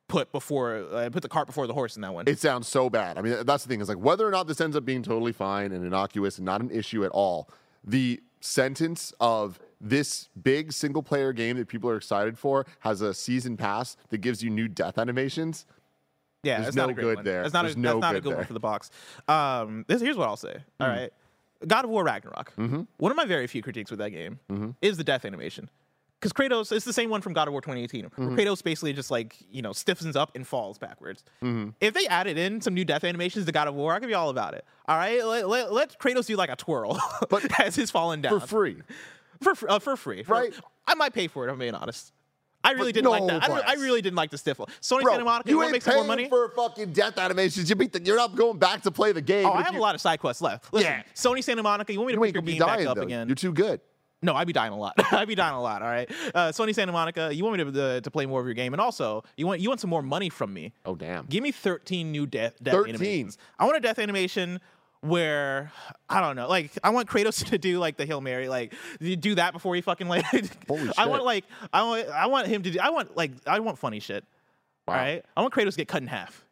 put 0.08 0.32
before 0.32 0.86
uh, 0.92 1.10
put 1.10 1.22
the 1.22 1.30
cart 1.30 1.48
before 1.48 1.68
the 1.68 1.74
horse 1.74 1.96
in 1.96 2.02
that 2.02 2.14
one. 2.14 2.26
It 2.28 2.40
sounds 2.40 2.68
so 2.68 2.90
bad. 2.90 3.18
I 3.18 3.22
mean, 3.22 3.46
that's 3.46 3.64
the 3.64 3.70
thing 3.70 3.82
is 3.82 3.90
like 3.90 4.00
whether 4.00 4.28
or 4.28 4.32
not 4.32 4.48
this 4.48 4.62
ends 4.62 4.76
up 4.76 4.86
being 4.86 5.04
totally 5.04 5.34
fine 5.34 5.72
and 5.72 5.86
innocuous 5.86 6.38
and 6.38 6.46
not 6.46 6.62
an 6.62 6.72
issue 6.72 7.04
at 7.04 7.12
all, 7.12 7.50
the 7.84 8.22
sentence 8.40 9.14
of 9.20 9.60
this 9.80 10.30
big 10.42 10.72
single 10.72 11.04
player 11.04 11.34
game 11.34 11.58
that 11.58 11.68
people 11.68 11.90
are 11.90 11.98
excited 11.98 12.38
for 12.38 12.66
has 12.80 13.02
a 13.02 13.14
season 13.14 13.58
pass 13.58 13.98
that 14.10 14.20
gives 14.20 14.42
you 14.42 14.50
new 14.50 14.68
death 14.68 14.98
animations. 14.98 15.66
Yeah, 16.44 16.58
There's 16.58 16.68
it's 16.70 16.78
not 16.78 16.90
no 16.90 16.94
good 16.96 17.16
one. 17.18 17.26
there. 17.26 17.42
That's 17.42 17.54
not 17.54 17.64
There's 17.64 17.76
a, 17.76 17.80
no 17.80 17.94
that's 17.94 18.02
not 18.02 18.16
a 18.16 18.22
good 18.22 18.30
good 18.30 18.36
one 18.38 18.46
for 18.46 18.54
the 18.54 18.60
box. 18.60 18.90
Um, 19.28 19.86
this, 19.88 20.02
here's 20.02 20.18
what 20.18 20.28
I'll 20.30 20.38
say. 20.38 20.56
All 20.80 20.88
right, 20.88 21.12
God 21.66 21.84
of 21.86 21.92
War 21.92 22.04
Ragnarok. 22.04 22.54
Mm-hmm. 22.56 22.82
One 22.98 23.12
of 23.12 23.16
my 23.18 23.26
very 23.26 23.48
few 23.48 23.62
critiques 23.64 23.90
with 23.92 24.00
that 24.00 24.12
game 24.12 24.40
is 24.82 24.98
the 24.98 25.04
death 25.04 25.26
animation. 25.26 25.70
Because 26.20 26.34
Kratos, 26.34 26.72
it's 26.72 26.84
the 26.86 26.94
same 26.94 27.12
one 27.12 27.22
from 27.22 27.34
God 27.34 27.48
of 27.48 27.52
War 27.52 27.62
2018. 27.62 28.06
Mm-hmm. 28.06 28.28
Where 28.30 28.36
Kratos 28.38 28.64
basically 28.64 28.92
just 28.94 29.12
like 29.12 29.36
you 29.52 29.62
know 29.62 29.72
stiffens 29.74 30.16
up 30.16 30.32
and 30.36 30.48
falls 30.48 30.78
backwards. 30.80 31.24
Mm-hmm. 31.44 31.70
If 31.82 31.94
they 31.94 32.08
added 32.08 32.38
in 32.40 32.60
some 32.62 32.74
new 32.74 32.86
death 32.86 33.04
animations 33.04 33.46
to 33.46 33.52
God 33.52 33.68
of 33.68 33.76
War, 33.76 33.94
I 33.94 34.00
could 34.00 34.08
be 34.08 34.14
all 34.16 34.30
about 34.30 34.54
it. 34.56 34.66
All 34.88 34.98
right, 34.98 35.24
let, 35.26 35.48
let, 35.48 35.72
let 35.74 36.00
Kratos 36.00 36.26
do 36.28 36.36
like 36.36 36.50
a 36.50 36.56
twirl, 36.56 37.00
But 37.30 37.60
as 37.62 37.76
he's 37.76 37.92
falling 37.92 38.22
down 38.22 38.40
For 38.40 38.48
free. 38.48 38.78
for 39.42 39.54
uh, 39.70 39.78
for 39.80 39.96
free, 39.96 40.24
For- 40.24 40.34
Right. 40.34 40.54
I 40.88 40.94
might 40.96 41.14
pay 41.14 41.28
for 41.28 41.44
it. 41.46 41.50
if 41.50 41.54
I'm 41.54 41.60
being 41.60 41.76
honest. 41.76 42.14
I 42.68 42.72
really 42.72 42.91
didn't 42.91 43.09
like 43.09 43.26
that. 43.28 43.43
I, 43.43 43.47
don't- 43.47 43.68
I 43.68 43.74
really 43.76 44.01
didn't 44.01 44.15
like 44.18 44.32
the 44.32 44.38
stiffle. 44.38 44.68
Sony 44.82 45.01
Bro, 45.03 45.13
Santa 45.13 45.26
Monica, 45.26 45.49
you 45.49 45.53
you 45.55 45.57
want 45.57 45.70
to 45.70 45.76
ain't 45.76 45.86
make 45.86 45.93
some 45.93 45.95
more 45.95 46.03
money? 46.05 46.30
for 46.30 46.49
fucking 46.55 46.93
death 46.93 47.18
animations. 47.18 47.70
You 47.70 47.76
beat 47.76 47.93
the, 47.93 48.01
you're 48.01 48.15
not 48.18 48.36
going 48.36 48.57
back 48.57 48.82
to 48.84 48.91
play 48.91 49.11
the 49.11 49.22
game. 49.22 49.45
oh, 49.45 49.51
I 49.53 49.61
have 49.63 49.74
you, 49.74 49.80
a 49.80 49.82
lot 49.82 49.95
of 49.95 50.01
side 50.01 50.20
quests 50.20 50.41
left. 50.41 50.74
Listen, 50.74 50.91
Yeah. 50.91 51.03
Sony 51.15 51.43
Santa 51.43 51.63
Monica, 51.63 51.93
you 51.93 51.99
want 51.99 52.07
me 52.07 52.13
to 52.13 52.20
You 52.20 52.26
ain't 52.26 52.36
your 52.36 52.41
game 52.43 52.59
back 52.59 52.86
up 52.86 52.95
though. 52.97 53.01
again? 53.03 53.28
You're 53.28 53.36
too 53.36 53.53
good. 53.53 53.82
No, 54.24 54.34
I'd 54.34 54.47
be 54.47 54.53
dying 54.53 54.74
a 54.74 54.78
lot. 54.78 54.95
I'd 55.13 55.28
be 55.28 55.36
dying 55.36 55.53
a 55.53 55.61
lot. 55.61 55.84
All 55.84 55.88
right, 55.88 56.09
uh, 56.34 56.47
Sony 56.47 56.74
Santa 56.74 56.91
Monica, 56.91 57.30
you 57.32 57.43
want 57.43 57.57
me 57.63 57.72
to 57.72 57.84
uh, 57.84 58.01
to 58.01 58.09
play 58.09 58.26
more 58.26 58.39
of 58.39 58.47
your 58.47 58.55
game, 58.55 58.74
and 58.74 58.82
also 58.82 59.24
you 59.38 59.45
want 59.45 59.59
you 59.61 59.70
want 59.70 59.80
some 59.80 59.91
more 59.91 60.01
money 60.01 60.30
from 60.30 60.51
me. 60.55 60.74
Oh 60.88 60.95
damn. 60.95 61.28
Give 61.28 61.43
me 61.43 61.51
13 61.51 62.11
new 62.11 62.26
death, 62.26 62.55
death 62.63 62.74
13. 62.74 62.95
animations. 62.95 63.38
I 63.59 63.65
want 63.65 63.78
a 63.78 63.80
death 63.80 63.99
animation 63.99 64.59
where 65.08 65.72
I 66.10 66.22
don't 66.22 66.36
know, 66.36 66.47
like 66.47 66.72
I 66.84 66.89
want 66.89 67.10
Kratos 67.10 67.45
to 67.49 67.58
do 67.58 67.80
like 67.80 67.97
the 67.97 68.05
Hail 68.05 68.22
Mary, 68.22 68.49
like 68.49 68.74
do 68.99 69.36
that 69.36 69.53
before 69.53 69.76
he 69.76 69.82
fucking 69.82 70.08
like. 70.08 70.26
Holy 70.68 70.89
I 70.97 71.05
want 71.05 71.24
like 71.24 71.45
I 71.74 71.84
want 71.84 72.10
I 72.10 72.28
want 72.28 72.47
him 72.47 72.64
to 72.64 72.72
do. 72.72 72.80
I 72.80 72.89
want 72.89 73.16
like 73.16 73.32
I 73.45 73.60
want 73.60 73.78
funny 73.78 73.99
shit. 73.99 74.24
Wow. 74.88 74.93
All 74.93 74.99
right, 74.99 75.26
I 75.36 75.41
want 75.41 75.53
Kratos 75.53 75.72
to 75.72 75.78
get 75.78 75.88
cut 75.88 76.01
in 76.01 76.08
half. 76.08 76.45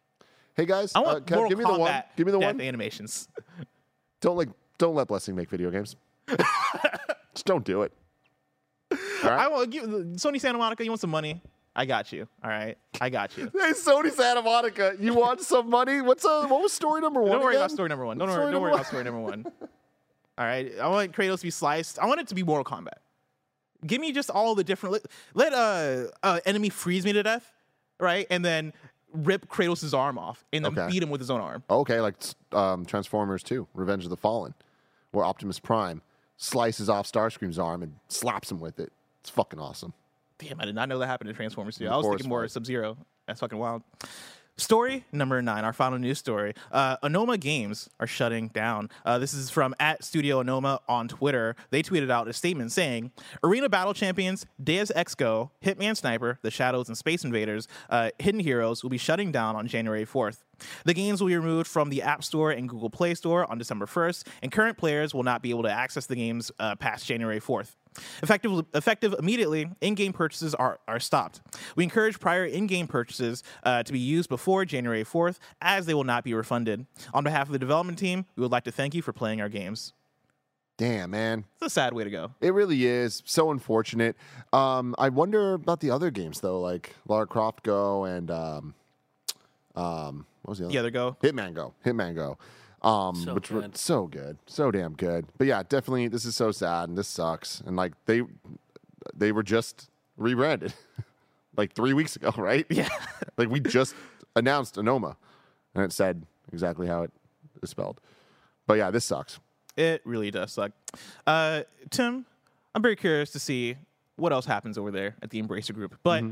Hey 0.56 0.66
guys, 0.66 0.92
I 0.96 1.00
uh, 1.00 1.04
want 1.04 1.30
Mortal 1.30 1.50
give 1.50 1.58
me 1.58 1.66
the 1.66 1.78
one. 1.78 2.04
Give 2.16 2.26
me 2.26 2.32
the 2.32 2.40
one. 2.40 2.62
animations. 2.62 3.28
Don't 4.22 4.38
like. 4.38 4.50
Don't 4.78 4.96
let 4.96 5.08
Blessing 5.08 5.36
make 5.36 5.50
video 5.50 5.72
games. 5.72 5.96
Just 6.28 7.46
don't 7.46 7.64
do 7.64 7.84
it. 7.84 7.94
All 8.92 8.98
right? 9.24 9.40
I 9.40 9.48
want 9.48 9.70
give 9.70 9.84
Sony 9.84 10.40
Santa 10.40 10.58
Monica. 10.58 10.84
You 10.84 10.92
want 10.92 11.00
some 11.02 11.12
money? 11.12 11.42
I 11.76 11.86
got 11.86 12.12
you. 12.14 12.28
All 12.44 12.50
right, 12.50 12.78
I 13.02 13.10
got 13.10 13.38
you. 13.38 13.52
Hey, 13.60 13.72
Sony 13.72 14.12
Santa 14.12 14.42
Monica, 14.42 14.96
you 15.00 15.14
want 15.14 15.42
some 15.42 15.70
money? 15.70 16.02
What's 16.02 16.24
uh, 16.24 16.46
what 16.48 16.62
was 16.62 16.72
story 16.72 17.02
number 17.02 17.22
one? 17.22 17.32
Don't 17.32 17.42
worry 17.44 17.56
about 17.58 17.72
story 17.72 17.90
number 17.90 18.06
one. 18.06 18.18
Don't, 18.18 18.30
Story 18.30 18.44
worry, 18.46 18.52
don't 18.54 18.62
worry 18.62 18.72
about 18.74 18.86
story 18.88 19.04
number 19.04 19.20
one. 19.20 19.46
All 20.38 20.46
right. 20.46 20.72
I 20.82 20.88
want 20.88 21.12
Kratos 21.14 21.38
to 21.40 21.44
be 21.44 21.50
sliced. 21.52 21.98
I 22.00 22.06
want 22.06 22.20
it 22.22 22.28
to 22.28 22.36
be 22.36 22.44
Mortal 22.44 22.66
Kombat. 22.66 23.00
Give 23.86 24.02
me 24.02 24.12
just 24.12 24.30
all 24.30 24.56
the 24.56 24.64
different. 24.64 24.94
Let, 24.94 25.06
let 25.34 25.54
uh, 25.54 26.08
uh 26.24 26.40
enemy 26.46 26.70
freeze 26.70 27.06
me 27.06 27.14
to 27.14 27.24
death, 27.24 27.52
right? 28.00 28.26
And 28.30 28.44
then 28.44 28.74
rip 29.14 29.48
Kratos' 29.48 29.94
arm 29.98 30.18
off 30.18 30.44
and 30.52 30.66
then 30.66 30.78
Okay. 30.78 30.92
beat 30.92 31.04
him 31.04 31.10
with 31.10 31.22
his 31.22 31.30
own 31.30 31.40
arm. 31.40 31.64
Okay, 31.70 32.02
like 32.02 32.16
um, 32.52 32.86
Transformers 32.86 33.44
2, 33.44 33.68
Revenge 33.74 34.04
of 34.04 34.10
the 34.10 34.18
Fallen, 34.18 34.54
where 35.12 35.24
Optimus 35.24 35.60
Prime 35.60 36.02
slices 36.38 36.90
off 36.90 37.06
Starscream's 37.10 37.60
arm 37.60 37.82
and 37.84 37.96
slaps 38.10 38.52
him 38.52 38.60
with 38.60 38.80
it. 38.80 38.92
It's 39.22 39.30
fucking 39.30 39.60
awesome. 39.60 39.94
Damn, 40.40 40.60
I 40.60 40.66
did 40.66 40.76
not 40.76 40.90
know 40.90 41.00
that 41.00 41.08
happened 41.08 41.30
in 41.30 41.36
Transformers 41.36 41.78
2. 41.78 41.88
I 41.88 41.96
was 41.96 42.06
thinking 42.06 42.30
more 42.30 42.42
fight. 42.44 42.52
Sub 42.52 42.66
Zero. 42.66 42.98
That's 43.28 43.40
fucking 43.40 43.58
wild. 43.58 43.84
Story 44.58 45.04
number 45.12 45.42
nine, 45.42 45.66
our 45.66 45.74
final 45.74 46.00
news 46.00 46.18
story. 46.18 46.54
Uh, 46.72 46.96
Onoma 47.04 47.38
Games 47.38 47.90
are 48.00 48.08
shutting 48.08 48.48
down. 48.48 48.90
Uh, 49.04 49.20
this 49.20 49.34
is 49.34 49.50
from 49.50 49.76
at 49.82 50.02
Studio 50.02 50.42
Onoma 50.42 50.80
on 50.88 51.10
Twitter. 51.10 51.58
They 51.72 51.84
tweeted 51.84 52.10
out 52.10 52.30
a 52.30 52.34
statement 52.34 52.72
saying 52.72 53.12
Arena 53.44 53.68
Battle 53.68 53.94
Champions, 53.94 54.46
Deus 54.64 54.94
Ex 54.96 55.14
Go, 55.14 55.52
Hitman 55.62 55.98
Sniper, 55.98 56.40
The 56.42 56.52
Shadows, 56.52 56.88
and 56.88 56.98
Space 56.98 57.26
Invaders, 57.26 57.68
uh, 57.90 58.12
Hidden 58.18 58.40
Heroes 58.40 58.82
will 58.82 58.90
be 58.90 58.98
shutting 58.98 59.30
down 59.30 59.58
on 59.58 59.68
January 59.68 60.06
4th. 60.06 60.38
The 60.86 60.94
games 60.94 61.20
will 61.20 61.28
be 61.28 61.36
removed 61.36 61.68
from 61.68 61.90
the 61.90 62.02
App 62.04 62.24
Store 62.24 62.52
and 62.52 62.70
Google 62.70 62.90
Play 62.90 63.14
Store 63.16 63.50
on 63.52 63.58
December 63.58 63.86
1st, 63.88 64.26
and 64.42 64.54
current 64.54 64.78
players 64.78 65.14
will 65.14 65.24
not 65.24 65.42
be 65.42 65.50
able 65.50 65.64
to 65.64 65.72
access 65.72 66.06
the 66.06 66.16
games 66.16 66.50
uh, 66.60 66.76
past 66.78 67.06
January 67.06 67.42
4th. 67.42 67.76
Effective, 68.22 68.66
effective 68.74 69.16
immediately, 69.18 69.70
in-game 69.82 70.14
purchases 70.14 70.56
are, 70.56 70.80
are 70.88 71.00
stopped. 71.00 71.42
We 71.76 71.84
encourage 71.84 72.20
prior 72.20 72.46
in-game 72.46 72.88
purchases 72.88 73.44
uh, 73.64 73.84
to 73.84 73.94
be 73.94 74.00
used 74.00 74.30
before 74.30 74.66
January 74.66 75.04
4th, 75.04 75.38
as 75.62 75.86
they 75.86 75.94
will 75.94 76.04
not 76.04 76.24
be 76.24 76.34
refunded. 76.34 76.86
On 77.14 77.24
behalf 77.24 77.48
of 77.48 77.54
the 77.54 77.60
development 77.60 77.98
team, 77.98 78.26
we 78.36 78.42
would 78.42 78.52
like 78.52 78.64
to 78.66 78.72
thank 78.72 78.94
you 78.94 79.02
for 79.02 79.14
playing 79.14 79.42
our 79.42 79.50
games. 79.50 79.94
Damn, 80.78 81.12
man. 81.12 81.46
It's 81.56 81.68
a 81.68 81.70
sad 81.70 81.94
way 81.94 82.04
to 82.04 82.10
go. 82.10 82.32
It 82.42 82.54
really 82.54 82.86
is 82.86 83.24
so 83.26 83.52
unfortunate. 83.52 84.18
Um, 84.52 84.94
I 84.98 85.08
wonder 85.08 85.54
about 85.54 85.80
the 85.80 85.90
other 85.90 86.12
games 86.12 86.42
though, 86.42 86.60
like 86.60 86.96
Lara 87.08 87.26
Croft 87.26 87.64
Go 87.64 88.04
and 88.04 88.30
um, 88.30 88.74
um, 89.76 90.26
what 90.42 90.52
was 90.52 90.60
the 90.60 90.66
other? 90.66 90.72
The 90.74 90.80
other 90.80 90.92
go. 90.92 91.18
Hitman 91.24 91.54
Go, 91.54 91.74
Hitman 91.86 92.14
Go, 92.14 92.38
um, 92.86 93.16
So 93.16 93.34
which 93.34 93.52
were 93.52 93.68
so 93.74 94.08
good, 94.08 94.38
so 94.46 94.72
damn 94.72 94.94
good. 94.94 95.26
But 95.38 95.48
yeah, 95.48 95.64
definitely, 95.68 96.08
this 96.08 96.24
is 96.26 96.36
so 96.36 96.52
sad 96.52 96.90
and 96.90 96.98
this 96.98 97.08
sucks. 97.08 97.62
And 97.66 97.76
like 97.76 97.94
they, 98.06 98.22
they 99.14 99.32
were 99.32 99.44
just 99.44 99.90
rebranded 100.18 100.74
like 101.58 101.74
three 101.74 101.94
weeks 101.94 102.16
ago, 102.16 102.34
right? 102.38 102.66
Yeah. 102.70 102.90
like 103.38 103.50
we 103.50 103.60
just 103.60 103.96
announced 104.36 104.76
Anoma, 104.76 105.16
and 105.74 105.84
it 105.84 105.92
said 105.92 106.26
exactly 106.54 106.88
how 106.88 107.04
it 107.04 107.12
is 107.62 107.72
spelled. 107.72 108.00
But 108.68 108.76
yeah, 108.78 108.92
this 108.92 109.06
sucks. 109.06 109.40
It 109.76 110.02
really 110.06 110.32
does 110.32 110.54
suck. 110.54 110.72
Uh, 111.28 111.64
Tim, 111.90 112.26
I'm 112.74 112.82
very 112.82 112.96
curious 112.96 113.32
to 113.32 113.40
see 113.40 113.76
what 114.16 114.32
else 114.32 114.46
happens 114.46 114.78
over 114.78 114.92
there 114.92 115.16
at 115.22 115.30
the 115.30 115.42
Embracer 115.42 115.74
Group. 115.74 115.98
But 116.04 116.24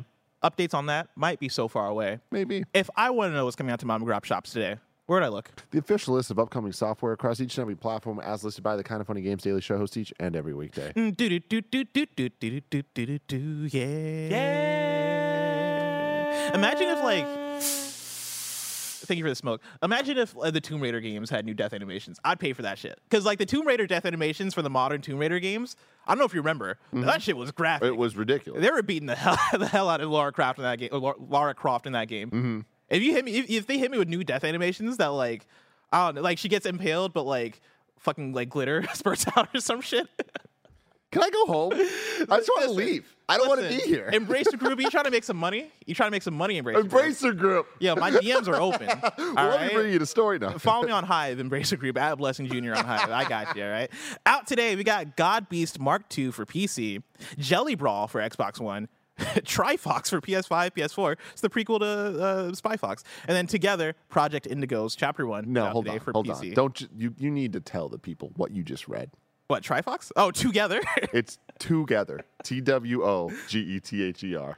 updates 0.44 0.74
on 0.74 0.86
that 0.88 1.10
might 1.16 1.40
be 1.40 1.50
so 1.50 1.68
far 1.68 1.88
away. 1.88 2.20
Maybe 2.32 2.64
If 2.74 2.90
I 2.96 3.10
want 3.10 3.32
to 3.32 3.36
know 3.36 3.46
what's 3.46 3.56
coming 3.56 3.72
out 3.72 3.80
to 3.80 3.86
mom 3.86 4.02
and 4.02 4.06
grab 4.06 4.26
shops 4.26 4.52
today, 4.52 4.78
where'd 5.06 5.24
I 5.24 5.28
look? 5.30 5.52
the 5.72 5.80
official 5.80 6.16
list 6.16 6.32
of 6.32 6.40
upcoming 6.40 6.72
software 6.72 7.14
across 7.14 7.40
each 7.40 7.58
and 7.58 7.62
every 7.64 7.76
platform, 7.76 8.20
as 8.20 8.44
listed 8.44 8.64
by 8.64 8.76
the 8.76 8.84
Kind 8.84 9.02
of 9.02 9.08
Funny 9.08 9.22
Games 9.22 9.44
Daily 9.44 9.62
Show 9.62 9.78
host 9.78 9.98
each 9.98 10.14
and 10.20 10.36
every 10.36 10.54
weekday. 10.54 10.92
Mm, 10.96 11.16
do 11.16 11.30
do 11.30 11.40
do 11.40 11.62
do 11.62 11.84
do 11.86 12.06
do 12.16 12.30
do 12.30 12.62
do 12.62 12.82
do 12.94 13.06
do 13.06 13.20
do 13.28 13.68
yeah. 13.72 14.30
Yeah. 15.64 16.56
Imagine 16.56 16.90
if 16.90 17.04
like. 17.04 17.26
Thank 19.06 19.18
you 19.18 19.26
for 19.26 19.30
the 19.30 19.36
smoke. 19.36 19.62
Imagine 19.82 20.18
if 20.18 20.34
uh, 20.38 20.50
the 20.50 20.62
Tomb 20.62 20.80
Raider 20.80 21.02
games 21.02 21.30
had 21.30 21.44
new 21.46 21.54
death 21.54 21.74
animations. 21.74 22.22
I'd 22.24 22.40
pay 22.40 22.54
for 22.54 22.62
that 22.62 22.78
shit. 22.78 23.02
Because 23.04 23.26
like 23.26 23.38
the 23.38 23.46
Tomb 23.46 23.68
Raider 23.68 23.86
death 23.86 24.06
animations 24.06 24.54
for 24.54 24.62
the 24.62 24.70
modern 24.70 25.02
Tomb 25.02 25.20
Raider 25.20 25.40
games, 25.42 25.76
I 26.08 26.12
don't 26.12 26.20
know 26.20 26.26
if 26.26 26.34
you 26.34 26.40
remember, 26.40 26.78
that 26.94 27.22
shit 27.22 27.36
was 27.36 27.52
graphic. 27.52 27.88
It 27.90 27.98
was 27.98 28.16
ridiculous. 28.16 28.62
They 28.62 28.72
were 28.72 28.82
beating 28.82 29.08
the 29.08 29.16
hell, 29.16 29.38
the 29.52 29.68
hell 29.68 29.90
out 29.90 30.00
of 30.00 30.10
Lara 30.10 30.32
Croft 30.32 30.58
in 30.60 30.64
that 30.64 30.80
game. 30.80 30.88
or 30.94 31.16
Lara 31.20 31.54
Croft 31.54 31.86
in 31.86 31.92
that 31.92 32.08
game. 32.08 32.30
Mm-hmm. 32.30 32.60
If 32.94 33.02
you 33.02 33.12
hit 33.12 33.26
me, 33.26 33.38
if, 33.38 33.50
if 33.50 33.68
they 33.68 33.78
hit 33.78 33.92
me 33.92 33.98
with 33.98 34.08
new 34.08 34.24
death 34.24 34.44
animations 34.44 34.98
that 34.98 35.08
like, 35.08 35.46
I 35.92 36.06
don't 36.06 36.16
know, 36.16 36.22
like 36.22 36.38
she 36.38 36.48
gets 36.48 36.66
impaled, 36.66 37.14
but 37.14 37.24
like 37.24 37.60
fucking 38.00 38.34
like 38.34 38.50
glitter 38.50 38.86
spurts 38.94 39.26
out 39.36 39.50
or 39.54 39.60
some 39.60 39.82
shit. 39.82 40.08
Can 41.12 41.22
I 41.22 41.30
go 41.30 41.46
home? 41.46 41.74
I 41.74 42.38
just 42.38 42.50
want 42.50 42.64
to 42.64 42.72
leave. 42.72 43.16
I 43.30 43.38
don't 43.38 43.48
want 43.48 43.62
to 43.62 43.70
be 43.70 43.76
here. 43.76 44.10
Embrace 44.12 44.50
the 44.50 44.58
group. 44.58 44.82
You 44.82 44.90
trying 44.90 45.04
to 45.04 45.12
make 45.12 45.24
some 45.24 45.38
money? 45.38 45.72
You 45.86 45.94
trying 45.94 46.08
to 46.08 46.12
make 46.12 46.24
some 46.24 46.34
money? 46.34 46.58
Embrace. 46.58 46.76
the 46.76 46.82
Group. 46.84 46.92
Embracer 46.92 47.38
Group. 47.38 47.68
Yeah, 47.80 47.94
my 47.94 48.10
DMs 48.10 48.48
are 48.48 48.60
open. 48.60 48.90
Well, 49.36 49.50
let 49.50 49.68
me 49.68 49.74
bring 49.74 49.94
you 49.94 50.00
the 50.00 50.06
story 50.06 50.40
now. 50.40 50.58
Follow 50.58 50.86
me 50.86 50.92
on 50.92 51.04
Hive, 51.04 51.38
Embracer 51.38 51.78
Group, 51.78 51.98
at 51.98 52.18
Blessing 52.18 52.48
Jr. 52.48 52.74
on 52.74 52.86
Hive. 52.86 53.10
I 53.10 53.28
got 53.28 53.56
you, 53.56 53.64
all 53.64 53.70
right? 53.70 53.92
Out 54.26 54.48
today, 54.48 54.76
we 54.76 54.84
got 54.84 55.16
God 55.16 55.50
Beast 55.50 55.80
Mark 55.80 56.04
II 56.18 56.32
for 56.32 56.46
PC, 56.46 57.02
Jelly 57.38 57.76
Brawl 57.76 58.08
for 58.08 58.22
Xbox 58.22 58.60
One, 58.60 58.88
Trifox 59.20 60.10
for 60.10 60.22
PS5, 60.22 60.72
PS4. 60.76 61.16
It's 61.34 61.42
the 61.42 61.50
prequel 61.50 61.80
to 61.80 62.24
uh, 62.24 62.54
Spy 62.54 62.78
Fox. 62.78 63.04
And 63.28 63.36
then 63.36 63.46
together, 63.48 63.96
Project 64.10 64.48
Indigo's 64.48 64.96
Chapter 64.96 65.26
1 65.28 65.52
no, 65.52 65.68
hold 65.68 65.88
on. 65.88 66.00
for 66.00 66.12
Hold 66.14 66.28
PC. 66.28 66.50
on. 66.50 66.54
Don't 66.54 66.74
ju- 66.76 66.88
you? 66.96 67.14
You 67.18 67.30
need 67.32 67.54
to 67.54 67.60
tell 67.60 67.90
the 67.90 68.00
people 68.00 68.32
what 68.36 68.52
you 68.52 68.64
just 68.64 68.88
read. 68.88 69.12
What, 69.48 69.62
Trifox? 69.64 70.12
Oh, 70.16 70.32
Together? 70.32 70.82
It's 71.14 71.38
together. 71.60 72.22
T 72.44 72.60
W 72.62 73.04
O 73.04 73.32
G 73.48 73.60
E 73.60 73.80
T 73.80 74.02
H 74.04 74.24
E 74.24 74.36
R. 74.36 74.58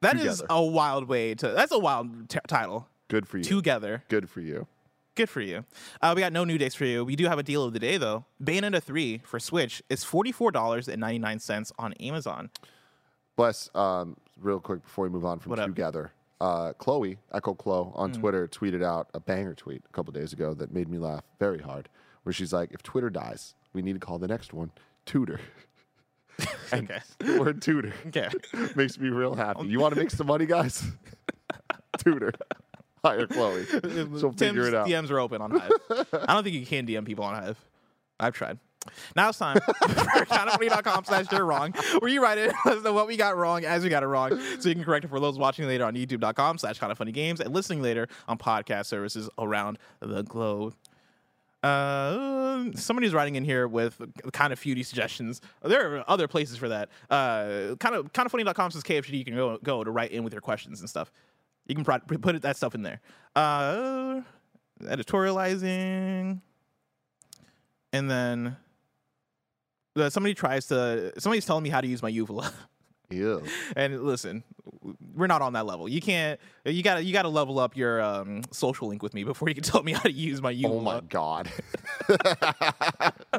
That 0.00 0.16
is 0.16 0.38
Together. 0.38 0.46
a 0.48 0.62
wild 0.64 1.08
way 1.08 1.34
to. 1.34 1.48
That's 1.48 1.72
a 1.72 1.78
wild 1.78 2.28
t- 2.30 2.38
title. 2.48 2.88
Good 3.08 3.28
for 3.28 3.36
you. 3.36 3.44
Together. 3.44 4.02
Good 4.08 4.30
for 4.30 4.40
you. 4.40 4.66
Good 5.16 5.28
for 5.28 5.42
you. 5.42 5.64
Uh, 6.00 6.12
we 6.16 6.22
got 6.22 6.32
no 6.32 6.44
new 6.44 6.56
dates 6.56 6.74
for 6.74 6.86
you. 6.86 7.04
We 7.04 7.16
do 7.16 7.26
have 7.26 7.38
a 7.38 7.42
deal 7.42 7.64
of 7.64 7.74
the 7.74 7.78
day, 7.80 7.98
though. 7.98 8.24
Bayonetta 8.42 8.82
3 8.82 9.18
for 9.24 9.38
Switch 9.38 9.82
is 9.90 10.04
$44.99 10.04 11.72
on 11.78 11.92
Amazon. 11.94 12.50
Bless. 13.40 13.70
Um, 13.74 14.18
real 14.38 14.60
quick 14.60 14.82
before 14.82 15.04
we 15.04 15.08
move 15.08 15.24
on 15.24 15.38
from 15.38 15.50
What 15.50 15.64
together. 15.64 16.12
Uh, 16.42 16.74
Chloe, 16.74 17.16
Echo 17.32 17.54
Chloe 17.54 17.90
on 17.94 18.12
Twitter 18.12 18.46
tweeted 18.46 18.84
out 18.84 19.08
a 19.14 19.20
banger 19.20 19.54
tweet 19.54 19.82
a 19.88 19.92
couple 19.92 20.12
days 20.12 20.34
ago 20.34 20.52
that 20.52 20.74
made 20.74 20.88
me 20.90 20.98
laugh 20.98 21.24
very 21.38 21.58
hard. 21.58 21.88
Where 22.24 22.34
she's 22.34 22.52
like, 22.52 22.70
"If 22.72 22.82
Twitter 22.82 23.08
dies, 23.08 23.54
we 23.72 23.80
need 23.80 23.94
to 23.94 23.98
call 23.98 24.18
the 24.18 24.28
next 24.28 24.52
one 24.52 24.70
Tutor." 25.06 25.40
and 26.72 26.90
Okay. 26.90 27.00
the 27.18 27.40
word 27.40 27.62
tutor 27.62 27.94
Okay. 28.08 28.28
makes 28.76 28.98
me 28.98 29.08
real 29.08 29.34
happy. 29.34 29.66
You 29.68 29.80
want 29.80 29.94
to 29.94 30.00
make 30.00 30.10
some 30.10 30.26
money, 30.26 30.44
guys? 30.44 30.84
tutor. 31.96 32.32
Hire 33.02 33.26
Chloe. 33.26 33.64
She'll 33.64 34.32
figure 34.32 34.68
it 34.68 34.74
out. 34.74 34.86
DMs 34.86 35.10
are 35.10 35.18
open 35.18 35.40
on 35.40 35.50
Hive. 35.52 35.70
I 36.12 36.34
don't 36.34 36.44
think 36.44 36.56
you 36.56 36.66
can 36.66 36.86
DM 36.86 37.06
people 37.06 37.24
on 37.24 37.42
Hive. 37.42 37.58
I've 38.18 38.34
tried. 38.34 38.58
Now 39.14 39.28
it's 39.28 39.38
time 39.38 39.58
for 39.60 39.72
kindoffunny.com 40.26 41.04
slash 41.04 41.26
you're 41.30 41.44
wrong, 41.44 41.72
where 41.98 42.10
you 42.10 42.22
write 42.22 42.38
it 42.38 42.52
let 42.64 42.78
us 42.78 42.84
know 42.84 42.92
what 42.92 43.06
we 43.06 43.16
got 43.16 43.36
wrong 43.36 43.64
as 43.64 43.82
we 43.82 43.90
got 43.90 44.02
it 44.02 44.06
wrong, 44.06 44.40
so 44.58 44.68
you 44.68 44.74
can 44.74 44.84
correct 44.84 45.04
it 45.04 45.08
for 45.08 45.20
those 45.20 45.38
watching 45.38 45.66
later 45.66 45.84
on 45.84 45.94
youtube.com 45.94 46.58
slash 46.58 46.78
kind 46.78 46.90
of 46.90 46.98
funny 46.98 47.12
games 47.12 47.40
and 47.40 47.52
listening 47.54 47.82
later 47.82 48.08
on 48.26 48.38
podcast 48.38 48.86
services 48.86 49.28
around 49.38 49.78
the 50.00 50.22
globe. 50.22 50.74
Uh, 51.62 52.70
somebody's 52.74 53.12
writing 53.12 53.34
in 53.34 53.44
here 53.44 53.68
with 53.68 54.00
kind 54.32 54.50
of 54.52 54.58
feudy 54.58 54.84
suggestions. 54.84 55.42
There 55.62 55.96
are 55.98 56.04
other 56.08 56.26
places 56.26 56.56
for 56.56 56.70
that. 56.70 56.88
Uh, 57.10 57.74
kind 57.78 57.94
of 57.94 58.12
kind 58.14 58.24
of 58.24 58.32
funny.com 58.32 58.70
says 58.70 58.82
KFGD. 58.82 59.18
You 59.18 59.24
can 59.26 59.34
go 59.34 59.58
go 59.62 59.84
to 59.84 59.90
write 59.90 60.10
in 60.10 60.24
with 60.24 60.32
your 60.32 60.40
questions 60.40 60.80
and 60.80 60.88
stuff. 60.88 61.12
You 61.66 61.74
can 61.74 61.84
pro- 61.84 61.98
put 61.98 62.40
that 62.40 62.56
stuff 62.56 62.74
in 62.74 62.82
there. 62.82 63.00
Uh, 63.36 64.22
editorializing, 64.82 66.40
and 67.92 68.10
then 68.10 68.56
somebody 70.08 70.34
tries 70.34 70.66
to. 70.66 71.12
Somebody's 71.18 71.46
telling 71.46 71.62
me 71.62 71.70
how 71.70 71.80
to 71.80 71.86
use 71.86 72.02
my 72.02 72.08
uvula. 72.08 72.52
Yeah. 73.10 73.38
And 73.76 74.02
listen, 74.04 74.44
we're 75.14 75.26
not 75.26 75.42
on 75.42 75.52
that 75.54 75.66
level. 75.66 75.88
You 75.88 76.00
can't. 76.00 76.38
You 76.64 76.82
gotta 76.82 77.02
you 77.02 77.12
gotta 77.12 77.28
level 77.28 77.58
up 77.58 77.76
your 77.76 78.00
um, 78.00 78.42
social 78.52 78.88
link 78.88 79.02
with 79.02 79.14
me 79.14 79.24
before 79.24 79.48
you 79.48 79.54
can 79.54 79.64
tell 79.64 79.82
me 79.82 79.92
how 79.92 80.02
to 80.02 80.12
use 80.12 80.40
my 80.40 80.56
Oh 80.64 80.80
my 80.80 81.00
god. 81.00 81.50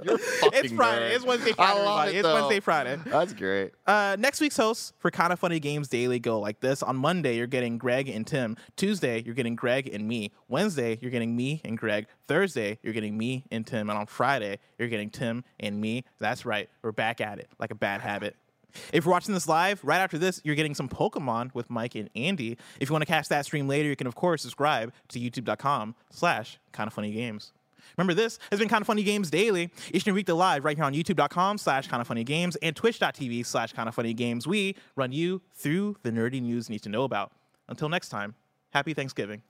You're 0.03 0.17
fucking 0.17 0.59
It's 0.63 0.73
Friday. 0.73 1.11
nerd. 1.11 1.15
It's 1.15 1.25
Wednesday, 1.25 1.51
I 1.51 1.53
Friday. 1.53 1.83
love 1.85 2.07
it, 2.07 2.15
It's 2.15 2.23
though. 2.23 2.33
Wednesday, 2.33 2.59
Friday. 2.59 2.99
That's 3.05 3.33
great. 3.33 3.71
Uh, 3.85 4.15
next 4.19 4.41
week's 4.41 4.57
hosts 4.57 4.93
for 4.97 5.11
Kind 5.11 5.31
of 5.33 5.39
Funny 5.39 5.59
Games 5.59 5.87
Daily 5.87 6.19
go 6.19 6.39
like 6.39 6.59
this. 6.59 6.81
On 6.83 6.95
Monday, 6.95 7.37
you're 7.37 7.47
getting 7.47 7.77
Greg 7.77 8.09
and 8.09 8.25
Tim. 8.25 8.57
Tuesday, 8.75 9.21
you're 9.23 9.35
getting 9.35 9.55
Greg 9.55 9.89
and 9.93 10.07
me. 10.07 10.31
Wednesday, 10.47 10.97
you're 11.01 11.11
getting 11.11 11.35
me 11.35 11.61
and 11.63 11.77
Greg. 11.77 12.07
Thursday, 12.27 12.79
you're 12.83 12.93
getting 12.93 13.17
me 13.17 13.45
and 13.51 13.65
Tim. 13.67 13.89
And 13.89 13.97
on 13.99 14.05
Friday, 14.05 14.59
you're 14.77 14.87
getting 14.89 15.09
Tim 15.09 15.43
and 15.59 15.79
me. 15.79 16.03
That's 16.19 16.45
right. 16.45 16.69
We're 16.81 16.91
back 16.91 17.21
at 17.21 17.39
it 17.39 17.49
like 17.59 17.71
a 17.71 17.75
bad 17.75 18.01
habit. 18.01 18.35
If 18.93 19.05
you're 19.05 19.11
watching 19.11 19.33
this 19.33 19.47
live, 19.47 19.83
right 19.83 19.99
after 19.99 20.17
this, 20.17 20.41
you're 20.43 20.55
getting 20.55 20.75
some 20.75 20.89
Pokemon 20.89 21.53
with 21.53 21.69
Mike 21.69 21.95
and 21.95 22.09
Andy. 22.15 22.57
If 22.79 22.89
you 22.89 22.93
want 22.93 23.03
to 23.03 23.07
catch 23.07 23.27
that 23.29 23.45
stream 23.45 23.67
later, 23.67 23.89
you 23.89 23.95
can 23.95 24.07
of 24.07 24.15
course 24.15 24.41
subscribe 24.41 24.93
to 25.09 25.19
youtube.com 25.19 25.95
slash 26.09 26.59
kind 26.71 26.87
of 26.87 26.93
funny 26.93 27.11
games. 27.11 27.53
Remember, 27.97 28.13
this 28.13 28.39
has 28.49 28.59
been 28.59 28.69
Kind 28.69 28.81
of 28.81 28.87
Funny 28.87 29.03
Games 29.03 29.29
Daily. 29.29 29.69
Each 29.93 30.05
and 30.05 30.15
week, 30.15 30.29
live 30.29 30.63
right 30.63 30.77
here 30.77 30.85
on 30.85 30.93
youtube.com 30.93 31.57
slash 31.57 31.87
kind 31.87 31.99
of 31.99 32.07
funny 32.07 32.23
games 32.23 32.55
and 32.57 32.75
twitch.tv 32.75 33.45
slash 33.45 33.73
kind 33.73 33.89
of 33.89 33.95
funny 33.95 34.13
games. 34.13 34.47
We 34.47 34.75
run 34.95 35.11
you 35.11 35.41
through 35.53 35.97
the 36.03 36.11
nerdy 36.11 36.41
news 36.41 36.69
you 36.69 36.73
need 36.73 36.83
to 36.83 36.89
know 36.89 37.03
about. 37.03 37.31
Until 37.67 37.89
next 37.89 38.09
time, 38.09 38.35
happy 38.71 38.93
Thanksgiving. 38.93 39.41